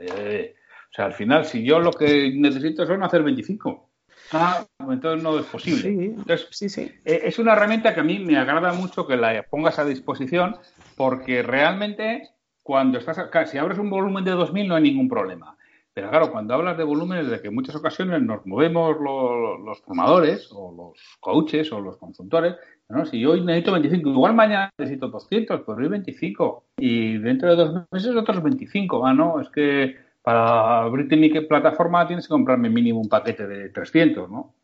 Eh, 0.00 0.54
o 0.90 0.92
sea, 0.92 1.04
al 1.04 1.12
final, 1.12 1.44
si 1.44 1.62
yo 1.62 1.78
lo 1.78 1.92
que 1.92 2.32
necesito 2.34 2.86
son 2.86 3.02
hacer 3.02 3.22
25. 3.22 3.88
Ah, 4.32 4.64
entonces 4.88 5.22
no 5.22 5.38
es 5.38 5.46
posible. 5.46 6.14
sí, 6.50 6.68
sí. 6.68 6.92
Eh, 7.04 7.22
es 7.24 7.38
una 7.38 7.52
herramienta 7.52 7.94
que 7.94 8.00
a 8.00 8.04
mí 8.04 8.18
me 8.18 8.36
agrada 8.36 8.72
mucho 8.72 9.06
que 9.06 9.16
la 9.16 9.42
pongas 9.42 9.78
a 9.78 9.84
disposición 9.84 10.56
porque 10.96 11.42
realmente 11.42 12.30
cuando 12.62 12.98
estás, 12.98 13.50
si 13.50 13.58
abres 13.58 13.78
un 13.78 13.90
volumen 13.90 14.24
de 14.24 14.32
2.000 14.32 14.68
no 14.68 14.74
hay 14.76 14.82
ningún 14.82 15.08
problema. 15.08 15.56
Pero 15.92 16.08
claro, 16.10 16.30
cuando 16.30 16.54
hablas 16.54 16.78
de 16.78 16.84
volúmenes, 16.84 17.28
de 17.28 17.40
que 17.40 17.48
en 17.48 17.54
muchas 17.54 17.74
ocasiones 17.74 18.22
nos 18.22 18.46
movemos 18.46 18.96
los, 19.00 19.80
formadores 19.80 20.48
o 20.52 20.72
los 20.72 21.18
coaches 21.18 21.72
o 21.72 21.80
los 21.80 21.96
consultores, 21.96 22.54
¿no? 22.88 23.04
si 23.04 23.24
hoy 23.24 23.40
necesito 23.40 23.72
25, 23.72 24.10
igual 24.10 24.34
mañana 24.34 24.70
necesito 24.78 25.08
200, 25.08 25.62
pues 25.62 25.78
hoy 25.78 25.88
25 25.88 26.64
y 26.78 27.18
dentro 27.18 27.50
de 27.50 27.56
dos 27.56 27.86
meses 27.90 28.14
otros 28.14 28.42
25. 28.42 29.04
Ah, 29.04 29.14
no, 29.14 29.40
es 29.40 29.48
que 29.48 29.96
para 30.22 30.82
abrirte 30.82 31.16
mi 31.16 31.28
plataforma 31.28 32.06
tienes 32.06 32.26
que 32.26 32.32
comprarme 32.32 32.70
mínimo 32.70 33.00
un 33.00 33.08
paquete 33.08 33.48
de 33.48 33.70
300, 33.70 34.30
¿no? 34.30 34.54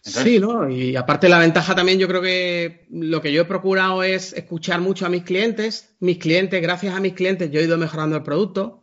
sí, 0.00 0.38
¿no? 0.38 0.70
Y 0.70 0.96
aparte 0.96 1.28
la 1.28 1.38
ventaja 1.38 1.74
también 1.74 1.98
yo 1.98 2.08
creo 2.08 2.22
que 2.22 2.86
lo 2.90 3.20
que 3.20 3.32
yo 3.32 3.42
he 3.42 3.44
procurado 3.44 4.02
es 4.02 4.32
escuchar 4.32 4.80
mucho 4.80 5.04
a 5.04 5.10
mis 5.10 5.24
clientes. 5.24 5.94
Mis 6.00 6.18
clientes, 6.18 6.62
gracias 6.62 6.94
a 6.94 7.00
mis 7.00 7.12
clientes, 7.12 7.50
yo 7.50 7.60
he 7.60 7.64
ido 7.64 7.76
mejorando 7.76 8.16
el 8.16 8.22
producto 8.22 8.82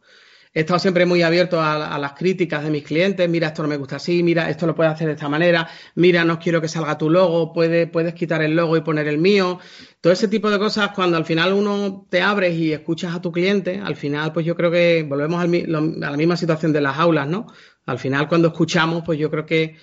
he 0.56 0.62
estado 0.62 0.80
siempre 0.80 1.06
muy 1.06 1.22
abierto 1.22 1.62
a, 1.62 1.99
las 1.99 2.14
críticas 2.14 2.64
de 2.64 2.72
mis 2.72 2.84
clientes. 2.84 3.28
Mira, 3.30 3.47
esto 3.47 3.62
no 3.62 3.68
me 3.68 3.76
gusta 3.76 3.97
así, 3.97 4.24
mira, 4.24 4.49
esto 4.49 4.66
lo 4.66 4.74
puedes 4.74 4.93
hacer 4.93 5.08
de 5.08 5.14
esta 5.14 5.28
manera, 5.28 5.68
mira, 5.95 6.24
no 6.24 6.39
quiero 6.39 6.62
que 6.62 6.70
salga 6.70 6.97
tu 6.97 7.10
logo, 7.10 7.51
puedes, 7.51 7.89
puedes 7.89 8.14
quitar 8.14 8.41
el 8.41 8.56
logo 8.56 8.78
y 8.78 8.82
poner 8.82 9.10
el 9.10 9.18
mío. 9.18 9.60
Todo 9.99 10.14
ese 10.14 10.30
tipo 10.30 10.49
de 10.49 10.58
cosas, 10.58 10.91
cuando 10.95 11.18
al 11.18 11.26
final 11.26 11.51
uno 11.51 12.08
te 12.10 12.22
abres 12.22 12.56
y 12.56 12.72
escuchas 12.72 13.14
a 13.14 13.22
tu 13.22 13.34
cliente, 13.34 13.82
al 13.84 13.97
final, 13.97 14.32
pues 14.32 14.45
yo 14.45 14.56
creo 14.56 14.72
que 14.72 15.06
volvemos 15.08 15.43
a 15.43 15.45
la 15.45 16.18
misma 16.18 16.38
situación 16.38 16.72
de 16.72 16.80
las 16.80 16.97
aulas, 16.97 17.28
¿no? 17.28 17.47
Al 17.86 17.99
final, 17.99 18.30
cuando 18.30 18.47
escuchamos, 18.47 19.03
pues 19.06 19.20
yo 19.20 19.30
creo 19.30 19.45
que 19.45 19.76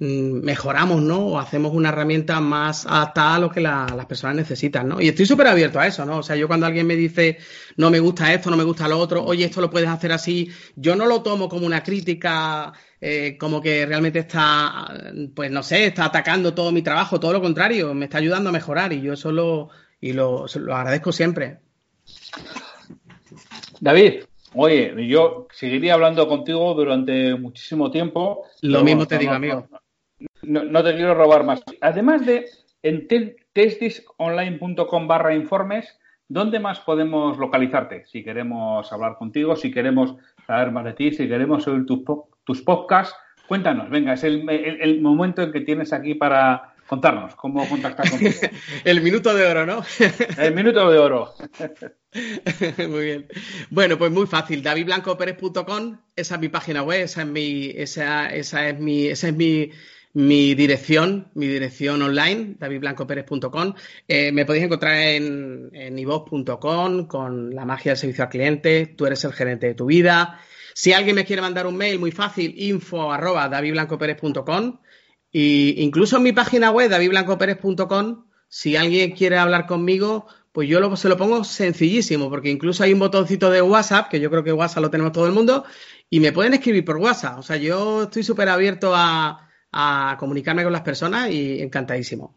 mejoramos, 0.00 1.02
¿no? 1.02 1.26
O 1.26 1.38
hacemos 1.38 1.72
una 1.72 1.88
herramienta 1.88 2.40
más 2.40 2.86
adaptada 2.86 3.34
a 3.34 3.38
lo 3.40 3.50
que 3.50 3.60
las 3.60 4.06
personas 4.06 4.36
necesitan, 4.36 4.88
¿no? 4.88 5.00
Y 5.00 5.08
estoy 5.08 5.26
súper 5.26 5.48
abierto 5.48 5.80
a 5.80 5.86
eso, 5.88 6.04
¿no? 6.04 6.18
O 6.18 6.22
sea, 6.22 6.36
yo 6.36 6.46
cuando 6.46 6.66
alguien 6.66 6.86
me 6.86 6.94
dice, 6.94 7.38
no 7.76 7.90
me 7.90 7.98
gusta 7.98 8.32
esto, 8.32 8.48
no 8.48 8.56
me 8.56 8.62
gusta 8.62 8.86
lo 8.86 8.98
otro, 8.98 9.24
oye, 9.24 9.44
esto 9.44 9.60
lo 9.60 9.70
puedes 9.70 9.88
hacer 9.88 10.12
así, 10.12 10.50
yo 10.76 10.94
no 10.94 11.06
lo 11.06 11.22
tomo 11.22 11.48
como 11.48 11.66
una 11.66 11.82
crítica, 11.82 12.72
eh, 13.00 13.36
como 13.38 13.60
que 13.60 13.86
realmente 13.86 14.20
está, 14.20 14.86
pues 15.34 15.50
no 15.50 15.64
sé, 15.64 15.86
está 15.86 16.04
atacando 16.04 16.54
todo 16.54 16.70
mi 16.70 16.82
trabajo, 16.82 17.18
todo 17.18 17.32
lo 17.32 17.42
contrario, 17.42 17.92
me 17.92 18.04
está 18.04 18.18
ayudando 18.18 18.50
a 18.50 18.52
mejorar 18.52 18.92
y 18.92 19.00
yo 19.00 19.14
eso 19.14 19.32
lo, 19.32 19.70
y 20.00 20.12
lo, 20.12 20.46
agradezco 20.72 21.12
siempre. 21.12 21.58
David, 23.80 24.24
Oye, 24.54 25.06
yo 25.06 25.46
seguiría 25.52 25.92
hablando 25.92 26.26
contigo 26.26 26.72
durante 26.72 27.34
muchísimo 27.34 27.90
tiempo. 27.90 28.46
Lo 28.62 28.82
mismo 28.82 29.06
te 29.06 29.18
digo, 29.18 29.32
amigo 29.32 29.68
no, 30.42 30.82
te 30.82 30.94
quiero 30.94 31.14
robar 31.14 31.44
más. 31.44 31.62
Además 31.80 32.24
de 32.24 32.46
en 32.82 33.06
testdisconline.com 33.52 35.08
barra 35.08 35.34
informes, 35.34 35.98
¿dónde 36.28 36.60
más 36.60 36.80
podemos 36.80 37.38
localizarte? 37.38 38.04
Si 38.06 38.22
queremos 38.22 38.92
hablar 38.92 39.16
contigo, 39.16 39.56
si 39.56 39.70
queremos 39.70 40.16
saber 40.46 40.70
más 40.70 40.84
de 40.84 40.92
ti, 40.94 41.12
si 41.12 41.28
queremos 41.28 41.66
oír 41.66 41.84
tus, 41.86 42.00
tus 42.44 42.62
podcasts, 42.62 43.16
cuéntanos, 43.46 43.90
venga, 43.90 44.14
es 44.14 44.24
el, 44.24 45.00
momento 45.00 45.42
en 45.42 45.52
que 45.52 45.60
tienes 45.62 45.92
aquí 45.92 46.14
para 46.14 46.74
contarnos 46.86 47.34
cómo 47.34 47.68
contactar 47.68 48.08
contigo. 48.10 48.32
el 48.84 49.02
minuto 49.02 49.34
de 49.34 49.46
oro, 49.46 49.66
¿no? 49.66 49.82
el 50.38 50.54
minuto 50.54 50.90
de 50.90 50.98
oro. 50.98 51.34
muy 52.88 53.04
bien. 53.04 53.26
Bueno, 53.70 53.98
pues 53.98 54.10
muy 54.10 54.26
fácil. 54.26 54.62
davidblancoperez.com, 54.62 55.98
esa 56.16 56.34
es 56.36 56.40
mi 56.40 56.48
página 56.48 56.82
web, 56.82 57.02
esa 57.02 57.22
es 57.22 57.28
mi, 57.28 57.70
esa, 57.74 58.28
esa 58.28 58.68
es 58.68 58.78
mi, 58.78 59.08
esa 59.08 59.28
es 59.28 59.34
mi 59.34 59.70
mi 60.14 60.54
dirección, 60.54 61.30
mi 61.34 61.46
dirección 61.46 62.02
online, 62.02 62.56
davidblancoperez.com. 62.58 63.74
Eh, 64.06 64.32
me 64.32 64.44
podéis 64.44 64.64
encontrar 64.64 64.94
en, 64.94 65.70
en 65.72 67.06
con 67.06 67.54
la 67.54 67.64
magia 67.64 67.92
del 67.92 67.98
servicio 67.98 68.24
al 68.24 68.30
cliente. 68.30 68.86
Tú 68.86 69.06
eres 69.06 69.22
el 69.24 69.32
gerente 69.32 69.66
de 69.66 69.74
tu 69.74 69.86
vida. 69.86 70.40
Si 70.74 70.92
alguien 70.92 71.16
me 71.16 71.24
quiere 71.24 71.42
mandar 71.42 71.66
un 71.66 71.76
mail, 71.76 71.98
muy 71.98 72.12
fácil, 72.12 72.54
info 72.56 73.12
arroba 73.12 73.48
davidblancoperez.com. 73.48 74.80
Y 75.30 75.82
incluso 75.82 76.16
en 76.16 76.22
mi 76.22 76.32
página 76.32 76.70
web, 76.70 76.88
davidblancoperez.com, 76.88 78.24
si 78.48 78.76
alguien 78.76 79.12
quiere 79.12 79.36
hablar 79.36 79.66
conmigo, 79.66 80.26
pues 80.52 80.68
yo 80.68 80.96
se 80.96 81.08
lo 81.08 81.16
pongo 81.16 81.44
sencillísimo, 81.44 82.30
porque 82.30 82.50
incluso 82.50 82.82
hay 82.82 82.92
un 82.92 82.98
botoncito 82.98 83.50
de 83.50 83.60
WhatsApp, 83.60 84.08
que 84.08 84.20
yo 84.20 84.30
creo 84.30 84.42
que 84.42 84.52
WhatsApp 84.52 84.82
lo 84.82 84.90
tenemos 84.90 85.12
todo 85.12 85.26
el 85.26 85.32
mundo, 85.32 85.64
y 86.08 86.20
me 86.20 86.32
pueden 86.32 86.54
escribir 86.54 86.84
por 86.84 86.96
WhatsApp. 86.96 87.38
O 87.38 87.42
sea, 87.42 87.56
yo 87.56 88.04
estoy 88.04 88.22
súper 88.22 88.48
abierto 88.48 88.92
a, 88.94 89.47
a 89.72 90.16
comunicarme 90.18 90.62
con 90.62 90.72
las 90.72 90.82
personas 90.82 91.30
y 91.30 91.60
encantadísimo. 91.62 92.34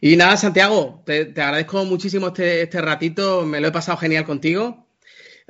Y 0.00 0.16
nada, 0.16 0.36
Santiago, 0.36 1.02
te, 1.04 1.32
agradezco 1.36 1.84
muchísimo 1.84 2.28
este, 2.28 2.62
este, 2.62 2.80
ratito, 2.80 3.44
me 3.44 3.60
lo 3.60 3.68
he 3.68 3.72
pasado 3.72 3.98
genial 3.98 4.24
contigo. 4.24 4.86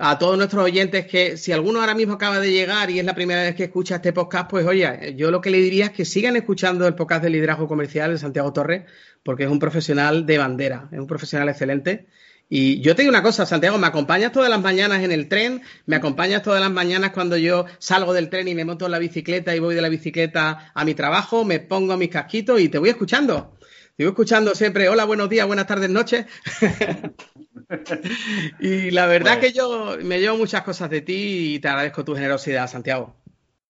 A 0.03 0.19
todos 0.19 0.39
nuestros 0.39 0.65
oyentes 0.65 1.07
que 1.07 1.37
si 1.37 1.53
alguno 1.53 1.81
ahora 1.81 1.95
mismo 1.95 2.15
acaba 2.15 2.41
de 2.41 2.51
llegar 2.51 2.91
y 2.91 2.99
es 2.99 3.05
la 3.05 3.15
primera 3.15 3.43
vez 3.43 3.55
que 3.55 3.65
escucha 3.65 3.97
este 3.97 4.15
podcast, 4.15 4.49
pues 4.51 4.67
oye, 4.67 5.15
yo 5.15 5.31
lo 5.31 5.43
que 5.43 5.51
le 5.51 5.59
diría 5.59 5.87
es 5.87 5.91
que 5.91 6.07
sigan 6.07 6.37
escuchando 6.37 6.87
el 6.87 6.95
podcast 6.95 7.23
de 7.23 7.31
liderazgo 7.31 7.69
comercial 7.69 8.11
de 8.13 8.19
Santiago 8.19 8.53
Torres, 8.53 8.85
porque 9.23 9.45
es 9.45 9.51
un 9.51 9.59
profesional 9.59 10.25
de 10.25 10.39
bandera, 10.39 10.89
es 10.91 10.99
un 10.99 11.07
profesional 11.07 11.51
excelente 11.51 12.07
y 12.53 12.81
yo 12.81 12.97
te 12.97 13.03
digo 13.03 13.11
una 13.11 13.23
cosa, 13.23 13.47
Santiago, 13.47 13.79
me 13.79 13.87
acompañas 13.87 14.33
todas 14.33 14.51
las 14.51 14.61
mañanas 14.61 15.05
en 15.05 15.13
el 15.13 15.29
tren, 15.29 15.63
me 15.87 15.95
acompañas 15.95 16.43
todas 16.43 16.61
las 16.61 16.73
mañanas 16.73 17.13
cuando 17.13 17.37
yo 17.37 17.67
salgo 17.79 18.13
del 18.13 18.29
tren 18.29 18.49
y 18.49 18.57
me 18.57 18.65
monto 18.65 18.87
en 18.87 18.91
la 18.91 18.99
bicicleta 18.99 19.55
y 19.55 19.61
voy 19.61 19.77
de 19.77 19.81
la 19.81 19.89
bicicleta 19.89 20.73
a 20.75 20.85
mi 20.85 20.95
trabajo, 20.95 21.45
me 21.45 21.61
pongo 21.61 21.97
mis 21.97 22.09
casquitos 22.09 22.61
y 22.61 22.69
te 22.69 22.79
voy 22.79 22.89
escuchando. 22.89 23.57
Te 23.97 24.03
voy 24.03 24.11
escuchando 24.11 24.53
siempre, 24.57 24.89
hola, 24.89 25.05
buenos 25.05 25.29
días, 25.29 25.47
buenas 25.47 25.69
tardes, 25.69 25.91
noches. 25.91 26.27
y 28.59 28.91
la 28.91 29.07
verdad 29.07 29.39
pues 29.39 29.53
que 29.53 29.57
yo 29.57 29.97
me 30.03 30.19
llevo 30.19 30.37
muchas 30.37 30.63
cosas 30.63 30.91
de 30.91 31.03
ti 31.03 31.55
y 31.55 31.61
te 31.61 31.69
agradezco 31.69 32.05
tu 32.05 32.17
generosidad, 32.17 32.67
Santiago. 32.67 33.15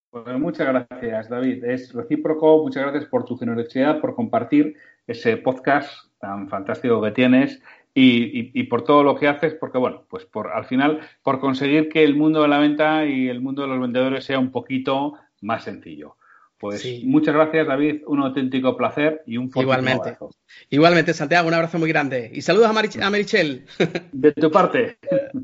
Pues 0.09 0.25
muchas 0.39 0.67
gracias, 0.67 1.29
David. 1.29 1.65
Es 1.65 1.93
recíproco. 1.93 2.63
Muchas 2.63 2.85
gracias 2.85 3.05
por 3.05 3.27
tu 3.27 3.37
generosidad, 3.37 4.01
por 4.01 4.15
compartir 4.15 4.75
ese 5.07 5.37
podcast 5.37 5.91
tan 6.19 6.49
fantástico 6.49 7.03
que 7.03 7.11
tienes 7.11 7.61
y, 7.95 8.63
por 8.65 8.85
todo 8.85 9.03
lo 9.03 9.17
que 9.17 9.29
haces, 9.29 9.55
porque 9.55 9.79
bueno, 9.79 10.05
pues 10.09 10.25
por 10.25 10.49
al 10.49 10.65
final, 10.65 11.01
por 11.23 11.41
conseguir 11.41 11.89
que 11.89 12.05
el 12.05 12.15
mundo 12.17 12.43
de 12.43 12.49
la 12.49 12.59
venta 12.59 13.05
y 13.05 13.29
el 13.29 13.41
mundo 13.41 13.63
de 13.63 13.69
los 13.69 13.81
vendedores 13.81 14.25
sea 14.25 14.39
un 14.39 14.51
poquito 14.51 15.15
más 15.41 15.65
sencillo. 15.65 16.17
Pues 16.59 16.85
muchas 17.05 17.35
gracias, 17.35 17.67
David, 17.67 18.03
un 18.07 18.21
auténtico 18.21 18.77
placer 18.77 19.23
y 19.27 19.39
un 19.39 19.51
fuerte 19.51 19.65
Igualmente. 19.65 20.09
Abrazo. 20.11 20.31
Igualmente, 20.69 21.15
Santiago, 21.15 21.49
un 21.49 21.55
abrazo 21.55 21.79
muy 21.79 21.89
grande. 21.89 22.31
Y 22.35 22.43
saludos 22.43 22.67
a, 22.67 23.07
a 23.07 23.11
Marichel. 23.11 23.65
De 24.13 24.33
tu 24.33 24.51
parte. 24.51 24.99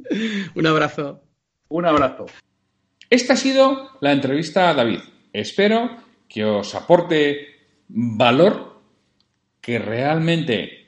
un 0.54 0.66
abrazo. 0.66 1.22
Un 1.68 1.86
abrazo. 1.86 2.26
Esta 3.08 3.32
ha 3.32 3.36
sido 3.36 3.92
la 4.02 4.12
entrevista 4.12 4.68
a 4.68 4.74
David. 4.74 5.00
Espero 5.32 5.96
que 6.28 6.44
os 6.44 6.74
aporte 6.74 7.46
valor, 7.88 8.80
que 9.60 9.78
realmente 9.78 10.85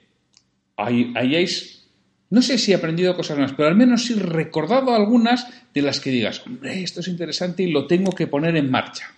hayáis, 0.79 1.89
no 2.31 2.43
sé 2.43 2.59
si 2.59 2.73
aprendido 2.73 3.17
cosas 3.17 3.39
más, 3.39 3.53
pero 3.53 3.69
al 3.69 3.77
menos 3.77 4.05
sí 4.05 4.15
recordado 4.15 4.95
algunas 4.95 5.47
de 5.75 5.83
las 5.83 6.01
que 6.01 6.11
digas, 6.11 6.47
hombre, 6.47 6.83
esto 6.83 7.01
es 7.01 7.09
interesante 7.09 7.63
y 7.63 7.71
lo 7.71 7.87
tengo 7.87 8.13
que 8.13 8.27
poner 8.27 8.57
en 8.57 8.71
marcha. 8.71 9.15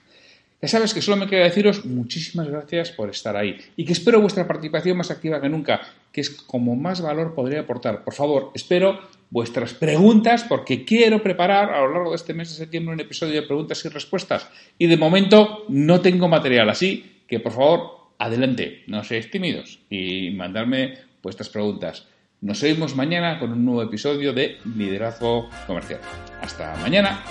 Ya 0.62 0.68
sabes 0.68 0.92
que 0.92 1.00
solo 1.00 1.16
me 1.16 1.26
queda 1.26 1.44
deciros 1.44 1.86
muchísimas 1.86 2.46
gracias 2.48 2.90
por 2.90 3.08
estar 3.08 3.34
ahí 3.34 3.56
y 3.76 3.84
que 3.86 3.94
espero 3.94 4.20
vuestra 4.20 4.46
participación 4.46 4.98
más 4.98 5.10
activa 5.10 5.40
que 5.40 5.48
nunca, 5.48 5.80
que 6.12 6.20
es 6.20 6.30
como 6.30 6.76
más 6.76 7.00
valor 7.00 7.34
podría 7.34 7.60
aportar. 7.60 8.04
Por 8.04 8.12
favor, 8.12 8.50
espero 8.54 9.00
vuestras 9.30 9.72
preguntas 9.72 10.44
porque 10.44 10.84
quiero 10.84 11.22
preparar 11.22 11.72
a 11.72 11.80
lo 11.80 11.92
largo 11.92 12.10
de 12.10 12.16
este 12.16 12.34
mes 12.34 12.50
de 12.50 12.56
septiembre 12.56 12.92
un 12.92 13.00
episodio 13.00 13.40
de 13.40 13.46
preguntas 13.46 13.82
y 13.86 13.88
respuestas 13.88 14.48
y 14.76 14.86
de 14.86 14.98
momento 14.98 15.64
no 15.68 16.02
tengo 16.02 16.28
material, 16.28 16.68
así 16.68 17.22
que 17.26 17.40
por 17.40 17.52
favor, 17.52 18.12
adelante, 18.18 18.82
no 18.86 19.02
seáis 19.02 19.30
tímidos 19.30 19.78
y 19.88 20.30
mandarme 20.32 21.09
vuestras 21.22 21.48
preguntas. 21.48 22.06
Nos 22.40 22.62
vemos 22.62 22.96
mañana 22.96 23.38
con 23.38 23.52
un 23.52 23.64
nuevo 23.64 23.82
episodio 23.82 24.32
de 24.32 24.58
Liderazgo 24.76 25.50
Comercial. 25.66 26.00
Hasta 26.40 26.74
mañana. 26.76 27.22